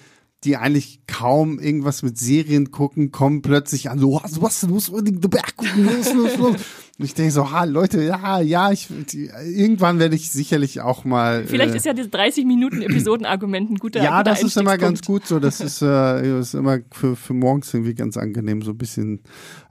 die 0.43 0.55
eigentlich 0.55 1.01
kaum 1.05 1.59
irgendwas 1.59 2.01
mit 2.01 2.17
Serien 2.17 2.71
gucken, 2.71 3.11
kommen 3.11 3.41
plötzlich 3.41 3.89
an, 3.89 3.99
so, 3.99 4.21
was, 4.23 4.41
was, 4.41 4.61
du 4.61 4.67
musst 4.67 4.89
unbedingt 4.89 5.21
The 5.21 5.27
Berg 5.27 5.57
gucken, 5.57 5.85
los, 5.85 6.13
los, 6.13 6.37
los. 6.37 6.55
Und 6.99 7.05
ich 7.05 7.13
denke 7.13 7.31
so, 7.31 7.49
ha, 7.49 7.63
Leute, 7.63 8.03
ja, 8.03 8.41
ja, 8.41 8.73
ich, 8.73 8.89
die, 8.89 9.27
irgendwann 9.27 9.99
werde 9.99 10.15
ich 10.15 10.31
sicherlich 10.31 10.81
auch 10.81 11.05
mal. 11.05 11.45
Vielleicht 11.45 11.73
äh, 11.73 11.77
ist 11.77 11.85
ja 11.85 11.93
dieses 11.93 12.11
30 12.11 12.45
Minuten 12.45 12.81
Episoden-Argument 12.81 13.71
ein 13.71 13.77
guter 13.77 14.03
Ja, 14.03 14.21
das 14.21 14.43
ist 14.43 14.57
immer 14.57 14.77
ganz 14.77 15.01
gut 15.01 15.25
so. 15.25 15.39
Das 15.39 15.61
ist, 15.61 15.81
äh, 15.81 16.39
ist 16.39 16.55
immer 16.55 16.79
für, 16.91 17.15
für 17.15 17.33
morgens 17.33 17.73
irgendwie 17.73 17.93
ganz 17.93 18.17
angenehm, 18.17 18.61
so 18.61 18.71
ein 18.71 18.77
bisschen. 18.77 19.21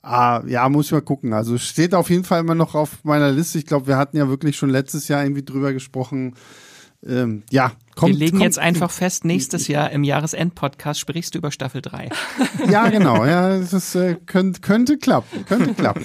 Ah, 0.03 0.43
ja, 0.47 0.67
muss 0.71 0.87
ich 0.87 0.93
mal 0.93 1.03
gucken. 1.03 1.35
Also 1.35 1.59
steht 1.59 1.95
auf 1.95 2.09
jeden 2.09 2.25
Fall 2.25 2.41
immer 2.41 2.55
noch 2.55 2.75
auf 2.75 3.05
meiner 3.05 3.31
Liste. 3.31 3.59
Ich 3.59 3.67
glaube, 3.67 3.89
wir 3.89 3.99
hatten 3.99 4.17
ja 4.17 4.31
wirklich 4.31 4.57
schon 4.57 4.71
letztes 4.71 5.09
Jahr 5.09 5.23
irgendwie 5.23 5.45
drüber 5.45 5.75
gesprochen. 5.75 6.35
Ähm, 7.07 7.43
ja, 7.51 7.73
Kommt, 7.99 8.13
Wir 8.13 8.19
legen 8.21 8.31
kommt, 8.39 8.43
jetzt 8.45 8.59
einfach 8.59 8.91
fest, 8.93 9.25
nächstes 9.25 9.67
Jahr 9.67 9.91
im 9.91 10.05
Jahresend-Podcast 10.05 11.01
sprichst 11.01 11.35
du 11.35 11.39
über 11.39 11.51
Staffel 11.51 11.83
3. 11.83 12.09
Ja, 12.71 12.89
genau. 12.89 13.25
Ja, 13.25 13.59
das 13.59 13.95
äh, 13.95 14.17
könnte, 14.27 14.61
könnte 14.61 14.99
klappen. 14.99 15.45
Könnte 15.47 15.75
klappen. 15.75 16.05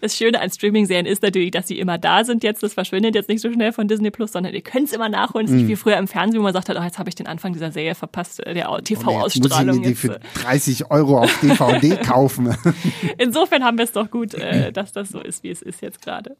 Das 0.00 0.16
Schöne 0.16 0.40
an 0.40 0.50
Streaming-Serien 0.50 1.06
ist 1.06 1.22
natürlich, 1.22 1.50
dass 1.50 1.68
sie 1.68 1.78
immer 1.78 1.98
da 1.98 2.24
sind 2.24 2.42
jetzt. 2.44 2.62
Das 2.62 2.74
verschwindet 2.74 3.14
jetzt 3.14 3.28
nicht 3.28 3.40
so 3.42 3.52
schnell 3.52 3.72
von 3.72 3.88
Disney 3.88 4.10
Plus, 4.10 4.32
sondern 4.32 4.54
ihr 4.54 4.60
könnt 4.62 4.86
es 4.88 4.92
immer 4.94 5.08
nachholen. 5.08 5.44
Es 5.46 5.50
ist 5.50 5.56
nicht 5.56 5.64
Mhm. 5.66 5.68
wie 5.68 5.76
früher 5.76 5.96
im 5.98 6.08
Fernsehen, 6.08 6.40
wo 6.40 6.44
man 6.44 6.52
sagt 6.54 6.68
hat, 6.68 6.76
oh, 6.78 6.82
jetzt 6.82 6.98
habe 6.98 7.08
ich 7.08 7.14
den 7.14 7.26
Anfang 7.26 7.52
dieser 7.52 7.70
Serie 7.72 7.94
verpasst, 7.94 8.40
äh, 8.46 8.54
der 8.54 8.70
Oh, 8.70 8.76
Jetzt 8.78 8.90
muss 9.04 9.34
ich 9.34 9.40
TV-Ausstrahlung. 9.42 9.80
mir 9.80 9.88
die 9.88 9.94
für 9.94 10.16
äh. 10.16 10.20
30 10.42 10.90
Euro 10.90 11.18
auf 11.18 11.40
DVD 11.40 11.96
kaufen. 12.02 12.54
Insofern 13.18 13.64
haben 13.64 13.76
wir 13.78 13.84
es 13.84 13.92
doch 13.92 14.10
gut, 14.10 14.34
äh, 14.34 14.72
dass 14.72 14.92
das 14.92 15.10
so 15.10 15.20
ist, 15.20 15.42
wie 15.42 15.50
es 15.50 15.62
ist 15.62 15.82
jetzt 15.82 16.02
gerade. 16.02 16.36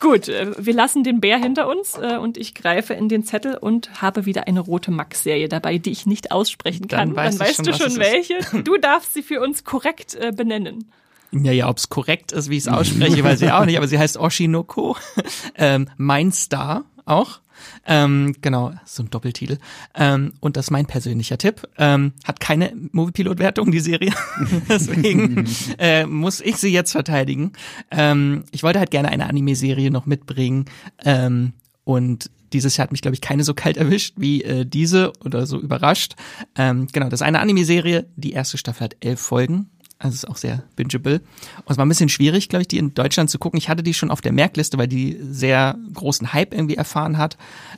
Gut, 0.00 0.28
äh, 0.28 0.52
wir 0.58 0.74
lassen 0.74 1.02
den 1.04 1.20
Bär 1.20 1.38
hinter 1.38 1.68
uns 1.68 1.96
äh, 1.98 2.16
und 2.18 2.36
ich 2.36 2.54
greife 2.54 2.94
in 2.94 3.08
den 3.08 3.24
Zettel 3.24 3.56
und 3.56 4.00
habe 4.02 4.17
wieder 4.26 4.46
eine 4.46 4.60
rote 4.60 4.90
Max-Serie 4.90 5.48
dabei, 5.48 5.78
die 5.78 5.90
ich 5.90 6.06
nicht 6.06 6.32
aussprechen 6.32 6.88
Dann 6.88 7.14
kann. 7.14 7.16
weiß 7.16 7.38
Dann 7.38 7.46
weißt 7.46 7.56
schon, 7.56 7.64
du 7.66 7.72
schon 7.74 7.86
es 7.86 7.92
ist. 7.94 7.98
welche. 8.00 8.38
Du 8.64 8.76
darfst 8.78 9.14
sie 9.14 9.22
für 9.22 9.40
uns 9.40 9.64
korrekt 9.64 10.14
äh, 10.14 10.32
benennen. 10.32 10.90
Ja, 11.30 11.52
ja, 11.52 11.68
ob's 11.68 11.88
korrekt 11.88 12.32
ist, 12.32 12.48
wie 12.48 12.56
ich 12.56 12.62
es 12.64 12.68
ausspreche, 12.68 13.22
weiß 13.22 13.42
ich 13.42 13.52
auch 13.52 13.66
nicht, 13.66 13.76
aber 13.76 13.86
sie 13.86 13.98
heißt 13.98 14.16
Oshinoko. 14.16 14.96
ähm, 15.56 15.88
mein 15.96 16.32
Star 16.32 16.84
auch. 17.04 17.40
Ähm, 17.86 18.36
genau, 18.40 18.72
so 18.84 19.02
ein 19.02 19.10
Doppeltitel. 19.10 19.58
Ähm, 19.94 20.32
und 20.40 20.56
das 20.56 20.66
ist 20.66 20.70
mein 20.70 20.86
persönlicher 20.86 21.38
Tipp. 21.38 21.68
Ähm, 21.76 22.12
hat 22.24 22.40
keine 22.40 22.72
Moviepilot-Wertung, 22.92 23.72
die 23.72 23.80
Serie. 23.80 24.12
Deswegen 24.68 25.46
äh, 25.78 26.06
muss 26.06 26.40
ich 26.40 26.56
sie 26.56 26.72
jetzt 26.72 26.92
verteidigen. 26.92 27.52
Ähm, 27.90 28.44
ich 28.52 28.62
wollte 28.62 28.78
halt 28.78 28.90
gerne 28.90 29.08
eine 29.08 29.28
Anime-Serie 29.28 29.90
noch 29.90 30.06
mitbringen. 30.06 30.66
Ähm, 31.04 31.52
und 31.84 32.30
dieses 32.52 32.76
Jahr 32.76 32.84
hat 32.84 32.92
mich, 32.92 33.02
glaube 33.02 33.14
ich, 33.14 33.20
keine 33.20 33.44
so 33.44 33.54
kalt 33.54 33.76
erwischt 33.76 34.14
wie 34.16 34.42
äh, 34.42 34.64
diese 34.64 35.12
oder 35.24 35.46
so 35.46 35.60
überrascht. 35.60 36.14
Ähm, 36.56 36.88
genau, 36.92 37.08
das 37.08 37.20
ist 37.20 37.26
eine 37.26 37.40
Anime-Serie. 37.40 38.06
Die 38.16 38.32
erste 38.32 38.58
Staffel 38.58 38.84
hat 38.84 38.96
elf 39.00 39.20
Folgen. 39.20 39.70
Also 39.98 40.14
ist 40.14 40.28
auch 40.28 40.36
sehr 40.36 40.62
bingeable. 40.76 41.20
Und 41.64 41.70
es 41.72 41.76
war 41.76 41.84
ein 41.84 41.88
bisschen 41.88 42.08
schwierig, 42.08 42.48
glaube 42.48 42.62
ich, 42.62 42.68
die 42.68 42.78
in 42.78 42.94
Deutschland 42.94 43.30
zu 43.30 43.38
gucken. 43.38 43.58
Ich 43.58 43.68
hatte 43.68 43.82
die 43.82 43.94
schon 43.94 44.12
auf 44.12 44.20
der 44.20 44.32
Merkliste, 44.32 44.78
weil 44.78 44.86
die 44.86 45.18
sehr 45.28 45.76
großen 45.92 46.32
Hype 46.32 46.54
irgendwie 46.54 46.76
erfahren 46.76 47.18
hat. 47.18 47.36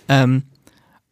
Ähm, 0.09 0.43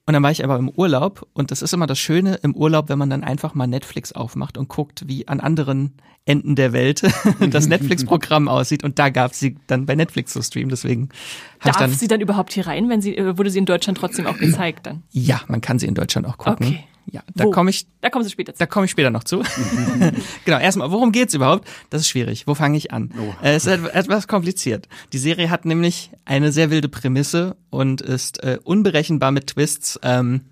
und 0.08 0.14
dann 0.14 0.22
war 0.22 0.30
ich 0.30 0.42
aber 0.42 0.56
im 0.56 0.70
Urlaub 0.70 1.28
und 1.34 1.50
das 1.50 1.60
ist 1.60 1.74
immer 1.74 1.86
das 1.86 1.98
Schöne 1.98 2.36
im 2.36 2.56
Urlaub, 2.56 2.88
wenn 2.88 2.96
man 2.96 3.10
dann 3.10 3.22
einfach 3.22 3.52
mal 3.52 3.66
Netflix 3.66 4.12
aufmacht 4.12 4.56
und 4.56 4.66
guckt, 4.66 5.06
wie 5.06 5.28
an 5.28 5.38
anderen 5.38 5.92
Enden 6.24 6.56
der 6.56 6.72
Welt 6.72 7.02
das 7.50 7.68
Netflix-Programm 7.68 8.48
aussieht. 8.48 8.84
Und 8.84 8.98
da 8.98 9.10
gab 9.10 9.34
sie 9.34 9.56
dann 9.66 9.84
bei 9.84 9.94
Netflix 9.96 10.32
zu 10.32 10.40
streamen. 10.40 10.70
Deswegen 10.70 11.10
Darf 11.62 11.76
dann. 11.76 11.92
sie 11.92 12.08
dann 12.08 12.22
überhaupt 12.22 12.54
hier 12.54 12.66
rein, 12.66 12.88
wenn 12.88 13.02
sie, 13.02 13.18
äh, 13.18 13.36
wurde 13.36 13.50
sie 13.50 13.58
in 13.58 13.66
Deutschland 13.66 13.98
trotzdem 13.98 14.26
auch 14.26 14.38
gezeigt 14.38 14.86
dann? 14.86 15.02
Ja, 15.10 15.42
man 15.46 15.60
kann 15.60 15.78
sie 15.78 15.86
in 15.86 15.94
Deutschland 15.94 16.26
auch 16.26 16.38
gucken. 16.38 16.68
Okay. 16.68 16.84
Ja, 17.10 17.22
da 17.34 17.46
komme 17.46 17.70
ich 17.70 17.86
Da 18.02 18.10
kommen 18.10 18.24
sie 18.24 18.30
später 18.30 18.52
zu. 18.54 18.58
Da 18.58 18.66
komme 18.66 18.84
ich 18.84 18.90
später 18.90 19.10
noch 19.10 19.24
zu. 19.24 19.42
genau, 20.44 20.58
erstmal, 20.58 20.90
worum 20.90 21.10
geht's 21.12 21.32
überhaupt? 21.34 21.66
Das 21.90 22.02
ist 22.02 22.08
schwierig. 22.08 22.46
Wo 22.46 22.54
fange 22.54 22.76
ich 22.76 22.92
an? 22.92 23.10
Äh, 23.42 23.54
Es 23.54 23.66
ist 23.66 23.72
et- 23.72 23.94
etwas 23.94 24.28
kompliziert. 24.28 24.88
Die 25.12 25.18
Serie 25.18 25.48
hat 25.50 25.64
nämlich 25.64 26.10
eine 26.26 26.52
sehr 26.52 26.70
wilde 26.70 26.88
Prämisse 26.88 27.56
und 27.70 28.00
ist 28.02 28.42
äh, 28.42 28.58
unberechenbar 28.62 29.30
mit 29.32 29.46
Twists. 29.48 29.98
Ähm, 30.02 30.42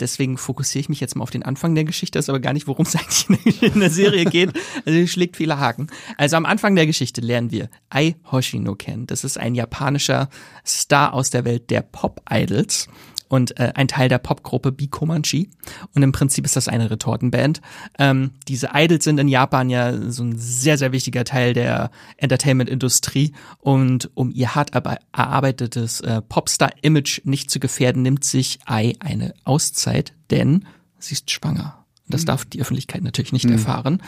deswegen 0.00 0.38
fokussiere 0.38 0.80
ich 0.80 0.88
mich 0.88 1.00
jetzt 1.00 1.14
mal 1.14 1.22
auf 1.22 1.30
den 1.30 1.42
Anfang 1.42 1.74
der 1.74 1.84
Geschichte, 1.84 2.18
das 2.18 2.24
ist 2.24 2.28
aber 2.30 2.40
gar 2.40 2.54
nicht, 2.54 2.66
worum 2.66 2.86
es 2.86 2.96
eigentlich 2.96 3.28
in 3.28 3.60
der- 3.60 3.72
in 3.74 3.80
der 3.80 3.90
Serie 3.90 4.24
geht. 4.24 4.52
Also 4.86 4.98
sie 4.98 5.08
schlägt 5.08 5.36
viele 5.36 5.58
Haken. 5.58 5.88
Also 6.16 6.36
am 6.36 6.46
Anfang 6.46 6.74
der 6.74 6.86
Geschichte 6.86 7.20
lernen 7.20 7.50
wir 7.50 7.68
Ai 7.90 8.16
Hoshino 8.32 8.74
kennen. 8.76 9.06
Das 9.06 9.24
ist 9.24 9.38
ein 9.38 9.54
japanischer 9.54 10.30
Star 10.66 11.12
aus 11.12 11.28
der 11.28 11.44
Welt 11.44 11.68
der 11.70 11.82
Pop-Idols 11.82 12.88
und 13.32 13.58
äh, 13.58 13.72
ein 13.74 13.88
Teil 13.88 14.10
der 14.10 14.18
Popgruppe 14.18 14.72
Bikomanchi. 14.72 15.48
Und 15.94 16.02
im 16.02 16.12
Prinzip 16.12 16.44
ist 16.44 16.54
das 16.54 16.68
eine 16.68 16.90
Retortenband. 16.90 17.62
Ähm, 17.98 18.32
diese 18.46 18.70
Idols 18.74 19.04
sind 19.04 19.18
in 19.18 19.26
Japan 19.26 19.70
ja 19.70 20.10
so 20.10 20.22
ein 20.22 20.36
sehr, 20.36 20.76
sehr 20.76 20.92
wichtiger 20.92 21.24
Teil 21.24 21.54
der 21.54 21.90
Entertainment-Industrie. 22.18 23.32
Und 23.58 24.10
um 24.12 24.32
ihr 24.32 24.54
hart 24.54 24.74
erarbeitetes 24.74 26.02
äh, 26.02 26.20
Popstar-Image 26.20 27.22
nicht 27.24 27.50
zu 27.50 27.58
gefährden, 27.58 28.02
nimmt 28.02 28.24
sich 28.24 28.58
Ai 28.66 28.92
eine 29.00 29.32
Auszeit, 29.44 30.12
denn 30.30 30.66
sie 30.98 31.14
ist 31.14 31.30
schwanger. 31.30 31.81
Das 32.12 32.24
darf 32.24 32.44
die 32.44 32.60
Öffentlichkeit 32.60 33.02
natürlich 33.02 33.32
nicht 33.32 33.46
erfahren. 33.46 34.02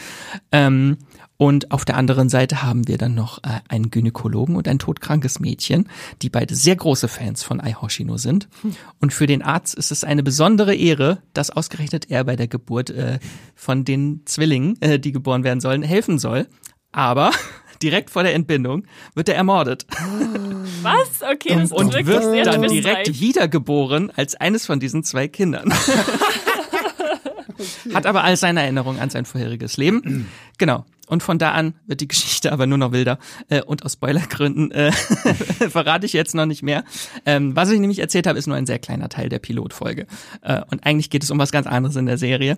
Ähm, 0.53 0.99
und 1.37 1.73
auf 1.73 1.85
der 1.85 1.97
anderen 1.97 2.29
Seite 2.29 2.63
haben 2.63 2.87
wir 2.87 2.97
dann 2.97 3.15
noch 3.15 3.39
äh, 3.39 3.61
einen 3.69 3.91
Gynäkologen 3.91 4.55
und 4.55 4.69
ein 4.69 4.79
todkrankes 4.79 5.41
Mädchen, 5.41 5.89
die 6.23 6.31
beide 6.31 6.55
sehr 6.55 6.77
große 6.77 7.09
Fans 7.09 7.43
von 7.43 7.61
Ai 7.61 7.73
Hoshino 7.73 8.19
sind. 8.19 8.49
Und 9.01 9.13
für 9.13 9.27
den 9.27 9.43
Arzt 9.43 9.75
ist 9.75 9.91
es 9.91 10.05
eine 10.05 10.23
besondere 10.23 10.75
Ehre, 10.75 11.19
dass 11.33 11.51
ausgerechnet 11.51 12.11
er 12.11 12.25
bei 12.25 12.37
der 12.37 12.47
Geburt 12.47 12.91
äh, 12.91 13.19
von 13.55 13.85
den 13.85 14.23
Zwillingen, 14.27 14.81
äh, 14.81 15.01
die 15.01 15.13
geboren 15.13 15.43
werden 15.43 15.61
sollen, 15.61 15.83
helfen 15.83 16.19
soll. 16.19 16.47
Aber 16.93 17.33
direkt 17.83 18.11
vor 18.11 18.23
der 18.23 18.35
Entbindung 18.35 18.87
wird 19.15 19.29
er 19.29 19.35
ermordet 19.35 19.87
Was? 20.83 21.23
Okay, 21.23 21.55
das 21.55 21.65
ist 21.65 21.73
und 21.73 21.93
wirklich 21.93 22.07
wird 22.07 22.23
sehr 22.23 22.45
dann 22.45 22.63
direkt 22.63 23.21
wiedergeboren 23.21 24.13
als 24.15 24.37
eines 24.37 24.67
von 24.67 24.79
diesen 24.79 25.03
zwei 25.03 25.27
Kindern. 25.27 25.75
Hat 27.93 28.07
aber 28.07 28.25
all 28.25 28.37
seine 28.37 28.63
Erinnerungen 28.63 29.01
an 29.01 29.11
sein 29.11 29.25
vorheriges 29.25 29.77
Leben. 29.77 30.29
Genau. 30.57 30.85
Und 31.09 31.23
von 31.25 31.39
da 31.39 31.51
an 31.51 31.75
wird 31.87 32.01
die 32.01 32.07
Geschichte 32.07 32.53
aber 32.53 32.67
nur 32.67 32.79
noch 32.79 32.93
wilder. 32.93 33.19
Äh, 33.49 33.63
und 33.63 33.85
aus 33.85 33.95
Spoilergründen 33.95 34.71
äh, 34.71 34.93
verrate 35.69 36.07
ich 36.07 36.13
jetzt 36.13 36.35
noch 36.35 36.47
nicht 36.47 36.63
mehr. 36.63 36.85
Ähm, 37.27 37.57
was 37.57 37.71
ich 37.71 37.81
nämlich 37.81 37.99
erzählt 37.99 38.29
habe, 38.29 38.39
ist 38.39 38.47
nur 38.47 38.57
ein 38.57 38.67
sehr 38.67 38.79
kleiner 38.79 39.09
Teil 39.09 39.29
der 39.29 39.41
Pilotfolge. 39.41 40.07
Äh, 40.43 40.63
und 40.71 40.87
eigentlich 40.87 41.11
geht 41.11 41.25
es 41.25 41.31
um 41.33 41.39
was 41.39 41.51
ganz 41.51 41.67
anderes 41.67 41.97
in 41.97 42.07
der 42.07 42.19
Serie. 42.19 42.57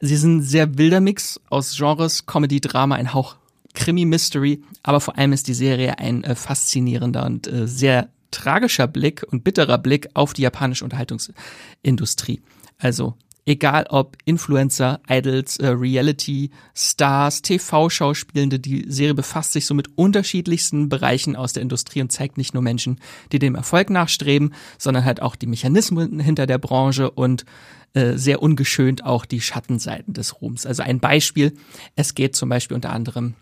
Sie 0.00 0.16
sind 0.16 0.38
ein 0.38 0.42
sehr 0.42 0.76
wilder 0.76 1.00
Mix 1.00 1.40
aus 1.50 1.76
Genres, 1.76 2.26
Comedy, 2.26 2.60
Drama, 2.60 2.96
ein 2.96 3.14
Hauch 3.14 3.36
Krimi-Mystery, 3.74 4.62
aber 4.82 5.00
vor 5.00 5.16
allem 5.16 5.32
ist 5.32 5.46
die 5.46 5.54
Serie 5.54 5.98
ein 5.98 6.24
äh, 6.24 6.34
faszinierender 6.34 7.24
und 7.24 7.46
äh, 7.46 7.68
sehr 7.68 8.08
tragischer 8.30 8.86
Blick 8.86 9.24
und 9.30 9.44
bitterer 9.44 9.78
Blick 9.78 10.08
auf 10.14 10.32
die 10.32 10.42
japanische 10.42 10.84
Unterhaltungsindustrie. 10.84 12.42
Also 12.78 13.14
egal 13.50 13.86
ob 13.88 14.16
Influencer, 14.24 15.00
Idols, 15.08 15.56
äh, 15.56 15.66
Reality, 15.66 16.50
Stars, 16.72 17.42
TV-Schauspielende, 17.42 18.60
die 18.60 18.84
Serie 18.88 19.14
befasst 19.14 19.52
sich 19.52 19.66
so 19.66 19.74
mit 19.74 19.88
unterschiedlichsten 19.96 20.88
Bereichen 20.88 21.34
aus 21.34 21.52
der 21.52 21.62
Industrie 21.62 22.00
und 22.00 22.12
zeigt 22.12 22.38
nicht 22.38 22.54
nur 22.54 22.62
Menschen, 22.62 23.00
die 23.32 23.40
dem 23.40 23.56
Erfolg 23.56 23.90
nachstreben, 23.90 24.54
sondern 24.78 25.04
halt 25.04 25.20
auch 25.20 25.34
die 25.34 25.48
Mechanismen 25.48 26.20
hinter 26.20 26.46
der 26.46 26.58
Branche 26.58 27.10
und 27.10 27.44
äh, 27.92 28.16
sehr 28.16 28.40
ungeschönt 28.40 29.04
auch 29.04 29.26
die 29.26 29.40
Schattenseiten 29.40 30.14
des 30.14 30.40
Ruhms. 30.40 30.64
Also 30.64 30.84
ein 30.84 31.00
Beispiel, 31.00 31.54
es 31.96 32.14
geht 32.14 32.36
zum 32.36 32.48
Beispiel 32.48 32.76
unter 32.76 32.90
anderem 32.90 33.34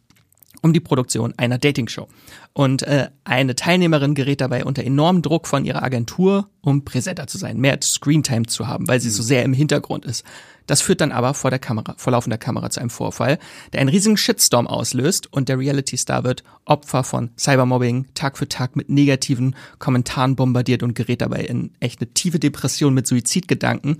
um 0.62 0.72
die 0.72 0.80
Produktion 0.80 1.34
einer 1.36 1.58
Dating-Show. 1.58 2.08
Und 2.52 2.82
äh, 2.82 3.08
eine 3.24 3.54
Teilnehmerin 3.54 4.14
gerät 4.14 4.40
dabei 4.40 4.64
unter 4.64 4.84
enormem 4.84 5.22
Druck 5.22 5.46
von 5.46 5.64
ihrer 5.64 5.82
Agentur, 5.82 6.48
um 6.60 6.84
präsenter 6.84 7.26
zu 7.26 7.38
sein, 7.38 7.58
mehr 7.58 7.78
Screentime 7.82 8.46
zu 8.46 8.66
haben, 8.66 8.88
weil 8.88 9.00
sie 9.00 9.10
so 9.10 9.22
sehr 9.22 9.44
im 9.44 9.52
Hintergrund 9.52 10.04
ist. 10.04 10.24
Das 10.68 10.82
führt 10.82 11.00
dann 11.00 11.12
aber 11.12 11.32
vor 11.32 11.50
der 11.50 11.58
Kamera, 11.58 11.94
vor 11.96 12.12
laufender 12.12 12.36
Kamera 12.36 12.68
zu 12.68 12.80
einem 12.80 12.90
Vorfall, 12.90 13.38
der 13.72 13.80
einen 13.80 13.88
riesigen 13.88 14.18
Shitstorm 14.18 14.66
auslöst 14.66 15.32
und 15.32 15.48
der 15.48 15.58
Reality-Star 15.58 16.24
wird 16.24 16.44
Opfer 16.66 17.04
von 17.04 17.30
Cybermobbing, 17.38 18.08
Tag 18.14 18.36
für 18.36 18.48
Tag 18.48 18.76
mit 18.76 18.90
negativen 18.90 19.56
Kommentaren 19.78 20.36
bombardiert 20.36 20.82
und 20.82 20.94
gerät 20.94 21.22
dabei 21.22 21.40
in 21.40 21.72
echt 21.80 22.00
eine 22.00 22.12
tiefe 22.12 22.38
Depression 22.38 22.92
mit 22.92 23.06
Suizidgedanken. 23.06 23.98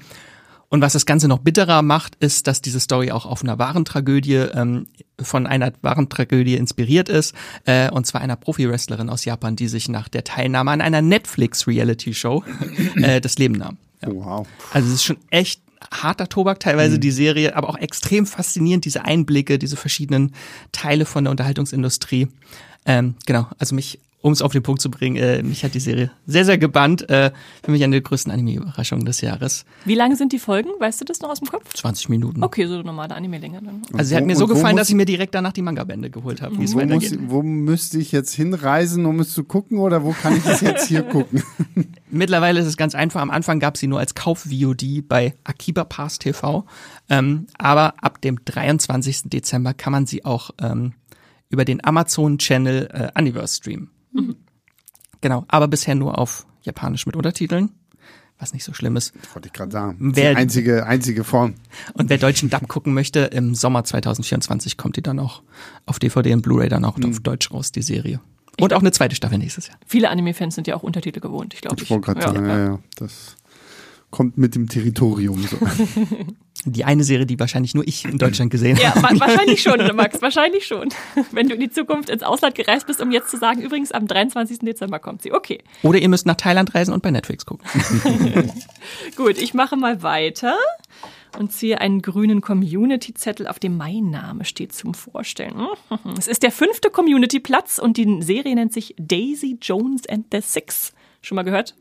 Und 0.71 0.83
was 0.83 0.93
das 0.93 1.07
Ganze 1.07 1.29
noch 1.29 1.39
bitterer 1.39 1.81
macht, 1.83 2.15
ist, 2.17 2.47
dass 2.47 2.61
diese 2.61 2.79
Story 2.81 3.11
auch 3.11 3.25
auf 3.25 3.43
einer 3.43 3.59
wahren 3.59 3.85
Tragödie, 3.85 4.35
ähm, 4.35 4.87
von 5.21 5.47
einer 5.47 5.73
wahren 5.81 6.09
Tragödie 6.09 6.57
inspiriert 6.57 7.09
ist, 7.09 7.35
äh, 7.65 7.91
und 7.91 8.07
zwar 8.07 8.21
einer 8.21 8.37
Profi-Wrestlerin 8.37 9.09
aus 9.09 9.25
Japan, 9.25 9.57
die 9.57 9.69
sich 9.69 9.89
nach 9.89 10.09
der 10.09 10.25
Teilnahme 10.25 10.71
an 10.71 10.81
einer 10.81 11.01
Netflix-Reality-Show 11.01 12.45
äh, 12.97 13.21
das 13.21 13.39
Leben 13.39 13.55
nahm. 13.55 13.79
Ja. 14.03 14.09
Wow. 14.13 14.47
Also 14.73 14.89
es 14.89 14.95
ist 14.95 15.05
schon 15.05 15.19
echt 15.31 15.63
harter 15.91 16.29
Tobak 16.29 16.61
teilweise 16.61 16.99
die 16.99 17.11
Serie, 17.11 17.57
aber 17.57 17.71
auch 17.71 17.79
extrem 17.79 18.27
faszinierend, 18.27 18.85
diese 18.85 19.05
Einblicke, 19.05 19.59
diese 19.59 19.77
verschiedenen 19.77 20.35
Teile 20.73 21.07
von 21.07 21.25
der 21.25 21.31
Unterhaltungsindustrie. 21.31 22.29
Ähm, 22.85 23.15
genau, 23.27 23.47
also 23.59 23.75
mich, 23.75 24.01
um 24.21 24.33
es 24.33 24.43
auf 24.43 24.53
den 24.53 24.63
Punkt 24.63 24.83
zu 24.83 24.91
bringen, 24.91 25.17
äh, 25.17 25.43
mich 25.43 25.63
hat 25.63 25.75
die 25.75 25.81
Serie 25.81 26.11
sehr, 26.27 26.45
sehr 26.45 26.59
gebannt. 26.59 27.09
Äh, 27.09 27.31
für 27.63 27.71
mich 27.71 27.85
eine 27.85 27.93
der 27.93 28.01
größten 28.01 28.33
Anime-Überraschungen 28.33 29.05
des 29.05 29.21
Jahres. 29.21 29.65
Wie 29.85 29.95
lang 29.95 30.17
sind 30.17 30.33
die 30.33 30.41
Folgen? 30.41 30.71
Weißt 30.81 31.01
du 31.01 31.05
das 31.05 31.21
noch 31.21 31.31
aus 31.31 31.39
dem 31.39 31.49
Kopf? 31.49 31.73
20 31.75 32.09
Minuten. 32.09 32.43
Okay, 32.43 32.67
so 32.67 32.83
normale 32.83 33.15
Anime-Länge 33.15 33.61
dann. 33.63 33.83
Also 33.93 34.09
sie 34.09 34.17
hat 34.17 34.25
mir 34.27 34.35
so 34.35 34.49
gefallen, 34.49 34.77
dass 34.77 34.89
ich 34.89 34.97
mir 34.97 35.05
direkt 35.05 35.35
danach 35.35 35.53
die 35.53 35.63
Manga-Bände 35.63 36.11
geholt 36.11 36.43
habe, 36.43 36.59
wie 36.59 36.65
es 36.65 36.75
Wo, 36.75 36.81
muss, 36.81 36.89
weitergeht. 36.91 37.19
wo 37.29 37.43
müsste 37.43 37.99
ich 37.99 38.11
jetzt 38.11 38.35
hinreisen, 38.35 39.07
um 39.07 39.21
es 39.21 39.33
zu 39.33 39.45
gucken 39.45 39.79
oder 39.79 40.03
wo 40.03 40.13
kann 40.13 40.37
ich 40.37 40.45
es 40.47 40.61
jetzt 40.63 40.89
hier 40.89 41.03
gucken? 41.05 41.45
Mittlerweile 42.11 42.59
ist 42.59 42.67
es 42.67 42.77
ganz 42.77 42.97
einfach. 42.97 43.21
Am 43.21 43.31
Anfang 43.31 43.61
gab 43.61 43.75
es 43.75 43.81
sie 43.81 43.87
nur 43.87 44.01
als 44.01 44.15
Kauf-VOD 44.15 45.07
bei 45.07 45.35
Akiba 45.45 45.85
Pass 45.85 46.19
TV. 46.19 46.65
Ähm, 47.09 47.47
aber 47.57 47.95
ab 48.03 48.21
dem 48.21 48.45
23. 48.45 49.23
Dezember 49.27 49.75
kann 49.75 49.93
man 49.93 50.07
sie 50.07 50.25
auch 50.25 50.51
ähm, 50.61 50.95
über 51.51 51.65
den 51.65 51.85
Amazon-Channel 51.85 53.13
äh, 53.15 53.21
Universe 53.21 53.57
streamen. 53.57 53.91
Genau, 55.21 55.45
aber 55.49 55.69
bisher 55.69 55.95
nur 55.95 56.19
auf 56.19 56.47
Japanisch 56.63 57.07
mit 57.07 57.17
Untertiteln. 57.17 57.71
was 58.41 58.53
nicht 58.53 58.63
so 58.63 58.73
schlimm 58.73 58.95
ist. 58.97 59.13
Wollte 59.35 59.49
ich 59.49 59.53
gerade 59.53 59.73
sagen. 59.73 59.97
Wer- 60.15 60.31
die 60.31 60.37
einzige, 60.37 60.87
einzige 60.87 61.25
Form. 61.25 61.55
Und 61.95 62.09
wer 62.09 62.19
deutschen 62.19 62.49
Dub 62.51 62.69
gucken 62.69 62.95
möchte, 62.95 63.21
im 63.21 63.57
Sommer 63.57 63.83
2024 63.83 64.77
kommt 64.77 64.97
die 64.97 65.03
dann 65.03 65.19
auch 65.19 65.43
auf 65.87 65.99
DVD 65.99 66.35
und 66.35 66.43
Blu-ray 66.43 66.69
dann 66.69 66.85
auch 66.85 66.97
auf 67.03 67.19
Deutsch 67.21 67.51
raus, 67.51 67.73
die 67.73 67.83
Serie. 67.83 68.21
Und 68.61 68.73
auch 68.75 68.81
eine 68.81 68.93
zweite 68.93 69.17
Staffel 69.17 69.39
nächstes 69.39 69.67
Jahr. 69.67 69.77
Viele 69.87 70.09
Anime-Fans 70.11 70.55
sind 70.55 70.69
ja 70.69 70.77
auch 70.77 70.85
Untertitel 70.85 71.19
gewohnt, 71.19 71.53
ich 71.55 71.63
glaube. 71.63 71.83
Ich 71.83 71.91
wollte 71.91 72.05
gerade 72.13 72.23
sagen, 72.23 72.47
ja, 72.47 72.59
ja. 72.59 72.79
Das 72.97 73.37
kommt 74.11 74.39
mit 74.39 74.55
dem 74.55 74.69
Territorium 74.69 75.43
so. 75.43 75.57
Die 76.65 76.85
eine 76.85 77.05
Serie, 77.05 77.27
die 77.27 77.39
wahrscheinlich 77.39 77.75
nur 77.75 77.87
ich 77.87 78.05
in 78.05 78.19
Deutschland 78.19 78.51
gesehen 78.51 78.77
Ja, 78.77 78.95
habe. 78.95 79.17
wa 79.19 79.21
wahrscheinlich 79.27 79.63
schon, 79.63 79.79
Max, 79.97 80.21
wahrscheinlich 80.23 80.67
schon. 80.67 80.89
Wenn 81.33 81.49
du 81.49 81.55
in 81.55 81.61
die 81.61 81.71
Zukunft 81.71 82.09
ins 82.11 82.23
Ausland 82.23 82.55
gereist 82.55 82.87
bist, 82.87 83.01
um 83.01 83.11
jetzt 83.11 83.31
zu 83.31 83.37
sagen, 83.37 83.61
übrigens 83.63 83.93
am 83.93 84.07
23. 84.07 84.59
Dezember 84.61 84.99
kommt 84.99 85.23
sie. 85.23 85.33
Okay, 85.33 85.59
Oder 85.83 85.99
ihr 85.99 86.09
müsst 86.09 86.27
nach 86.27 86.37
Thailand 86.37 86.75
reisen 86.75 86.93
und 86.93 87.03
bei 87.03 87.11
Netflix 87.11 87.47
gucken. 87.47 87.67
gut, 89.17 89.39
ich 89.39 89.55
mache 89.55 89.77
mal 89.77 90.03
weiter 90.03 90.57
und 91.39 91.53
ziehe 91.53 91.81
einen 91.81 92.03
grünen 92.03 92.41
Community-Zettel, 92.41 93.47
auf 93.47 93.59
dem 93.59 93.77
mein 93.77 94.11
Name 94.11 94.45
steht 94.45 94.73
zum 94.73 94.95
Vorstellen. 94.95 95.67
Es 96.19 96.27
ist 96.27 96.43
der 96.43 96.51
fünfte 96.51 96.91
Community-Platz 96.91 97.79
und 97.79 97.97
die 97.97 98.23
Serie 98.23 98.55
nennt 98.55 98.73
sich 98.73 98.95
Daisy 98.99 99.59
Jones 99.61 100.09
and 100.09 100.27
the 100.33 100.41
Six. 100.41 100.93
Schon 101.21 101.37
mal 101.37 101.43
gehört? 101.43 101.75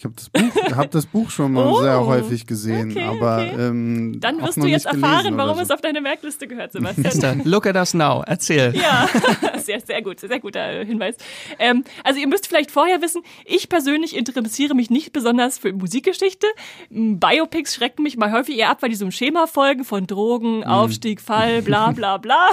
Ich 0.00 0.04
habe 0.04 0.14
das, 0.14 0.30
Buch- 0.30 0.76
hab 0.76 0.90
das 0.92 1.06
Buch 1.06 1.28
schon 1.28 1.52
mal 1.54 1.66
Oh, 1.66 1.80
sehr 1.82 2.06
häufig 2.06 2.46
gesehen, 2.46 2.92
okay, 2.92 3.02
aber 3.02 3.38
okay. 3.38 3.56
ähm, 3.66 4.20
Dann 4.20 4.40
auch 4.40 4.46
wirst 4.46 4.58
noch 4.58 4.66
du 4.66 4.70
jetzt 4.70 4.86
erfahren, 4.86 5.36
warum 5.36 5.56
so. 5.56 5.62
es 5.62 5.70
auf 5.72 5.80
deine 5.80 6.00
Merkliste 6.00 6.46
gehört, 6.46 6.70
Sebastian. 6.74 7.42
Look 7.44 7.66
at 7.66 7.74
us 7.74 7.94
now. 7.94 8.22
Erzähl. 8.24 8.76
Ja, 8.76 9.08
sehr, 9.58 9.80
sehr 9.80 10.00
gut, 10.02 10.20
sehr 10.20 10.38
guter 10.38 10.84
Hinweis. 10.84 11.16
Ähm, 11.58 11.82
also 12.04 12.20
ihr 12.20 12.28
müsst 12.28 12.46
vielleicht 12.46 12.70
vorher 12.70 13.02
wissen, 13.02 13.22
ich 13.44 13.68
persönlich 13.68 14.14
interessiere 14.16 14.76
mich 14.76 14.88
nicht 14.88 15.12
besonders 15.12 15.58
für 15.58 15.72
Musikgeschichte. 15.72 16.46
Biopics 16.90 17.74
schrecken 17.74 18.04
mich 18.04 18.16
mal 18.16 18.30
häufig 18.30 18.56
eher 18.56 18.70
ab, 18.70 18.78
weil 18.82 18.90
die 18.90 18.94
so 18.94 19.04
einem 19.04 19.10
Schema 19.10 19.48
folgen 19.48 19.82
von 19.82 20.06
Drogen, 20.06 20.62
Aufstieg, 20.62 21.20
Fall, 21.20 21.60
bla 21.62 21.90
bla 21.90 22.18
bla. 22.18 22.50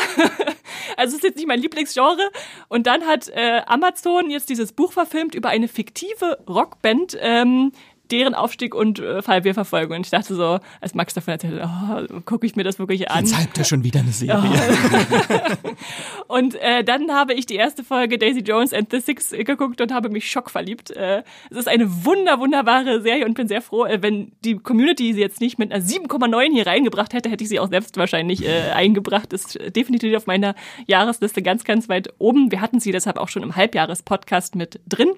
Also 0.97 1.11
es 1.11 1.18
ist 1.18 1.24
jetzt 1.24 1.36
nicht 1.38 1.47
mein 1.47 1.59
Lieblingsgenre. 1.59 2.30
Und 2.68 2.88
dann 2.88 3.05
hat 3.05 3.30
äh, 3.30 3.61
Amazon 3.66 4.30
jetzt 4.30 4.49
dieses 4.49 4.72
Buch 4.72 4.93
verfilmt 4.93 5.36
über 5.36 5.49
eine 5.49 5.68
fiktive 5.68 6.39
Rockband, 6.47 7.18
ähm, 7.20 7.72
deren 8.12 8.34
Aufstieg 8.34 8.76
und 8.76 8.99
äh, 8.99 9.22
Fall 9.22 9.43
wir 9.43 9.53
verfolgen. 9.53 9.93
Und 9.93 10.06
ich 10.06 10.12
dachte 10.12 10.36
so, 10.36 10.60
als 10.82 10.93
Max 10.93 11.14
davon 11.14 11.34
erzählt, 11.34 11.62
oh, 11.64 12.22
gucke 12.26 12.45
ich 12.45 12.56
mir 12.56 12.64
das 12.64 12.80
wirklich 12.80 13.10
an. 13.10 13.26
Jetzt 13.26 13.39
hypt 13.39 13.58
er 13.58 13.64
schon 13.64 13.84
wieder 13.84 13.99
eine 13.99 14.12
Serie. 14.12 14.51
Und 16.28 16.56
äh, 16.56 16.84
dann 16.84 17.12
habe 17.12 17.34
ich 17.34 17.45
die 17.45 17.56
erste 17.56 17.84
Folge 17.84 18.18
Daisy 18.18 18.41
Jones 18.41 18.74
and 18.74 18.89
the 18.91 18.99
Six 18.99 19.32
geguckt 19.32 19.80
und 19.82 19.93
habe 19.93 20.10
mich 20.10 20.30
schockverliebt. 20.30 20.91
Äh, 20.91 21.24
es 21.49 21.58
ist 21.58 21.68
eine 21.68 22.06
wunder, 22.06 22.39
wunderbare 22.39 23.01
Serie 23.01 23.26
und 23.26 23.36
bin 23.36 23.47
sehr 23.47 23.62
froh, 23.62 23.86
äh, 23.86 24.01
wenn 24.01 24.32
die 24.43 24.56
Community 24.56 25.14
sie 25.14 25.22
jetzt 25.22 25.39
nicht 25.39 25.60
mit 25.60 25.72
einer 25.72 25.84
7,9 25.84 26.51
hier 26.51 26.68
reingebracht 26.68 27.14
hätte, 27.14 27.30
hätte 27.30 27.43
ich 27.43 27.49
sie 27.49 27.60
auch 27.60 27.70
selbst 27.70 27.97
wahrscheinlich 27.97 28.45
äh, 28.45 28.72
eingebracht. 28.74 29.34
Ist 29.34 29.60
definitiv 29.76 30.16
auf 30.16 30.26
meiner 30.26 30.56
Jahresliste 30.88 31.41
ganz, 31.41 31.64
ganz 31.64 31.89
weit 31.89 32.10
oben. 32.18 32.51
Wir 32.51 32.62
hatten 32.62 32.80
sie 32.80 32.91
deshalb 32.91 33.18
auch 33.18 33.30
schon 33.30 33.43
im 33.43 33.56
Halbjahres-Podcast 33.56 34.56
mit 34.56 34.80
drin. 34.88 35.10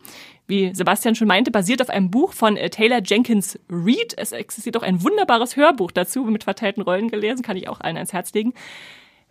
Wie 0.47 0.73
Sebastian 0.73 1.15
schon 1.15 1.27
meinte, 1.27 1.51
basiert 1.51 1.81
auf 1.81 1.89
einem 1.89 2.09
Buch 2.09 2.31
von 2.31 2.55
äh, 2.55 2.69
Taylor 2.69 3.01
Jenkins 3.03 3.59
Reid. 3.69 4.13
Es 4.15 4.31
existiert 4.31 4.77
auch 4.77 4.83
ein 4.83 5.03
wunderbares 5.03 5.57
Hörbuch 5.57 5.91
dazu 5.91 6.23
mit 6.23 6.45
verteilten 6.45 6.81
Rollen 6.81 7.09
gelesen, 7.09 7.43
kann 7.43 7.57
ich 7.57 7.67
auch 7.67 7.81
allen 7.81 7.97
ans 7.97 8.13
Herz 8.13 8.33
legen. 8.33 8.53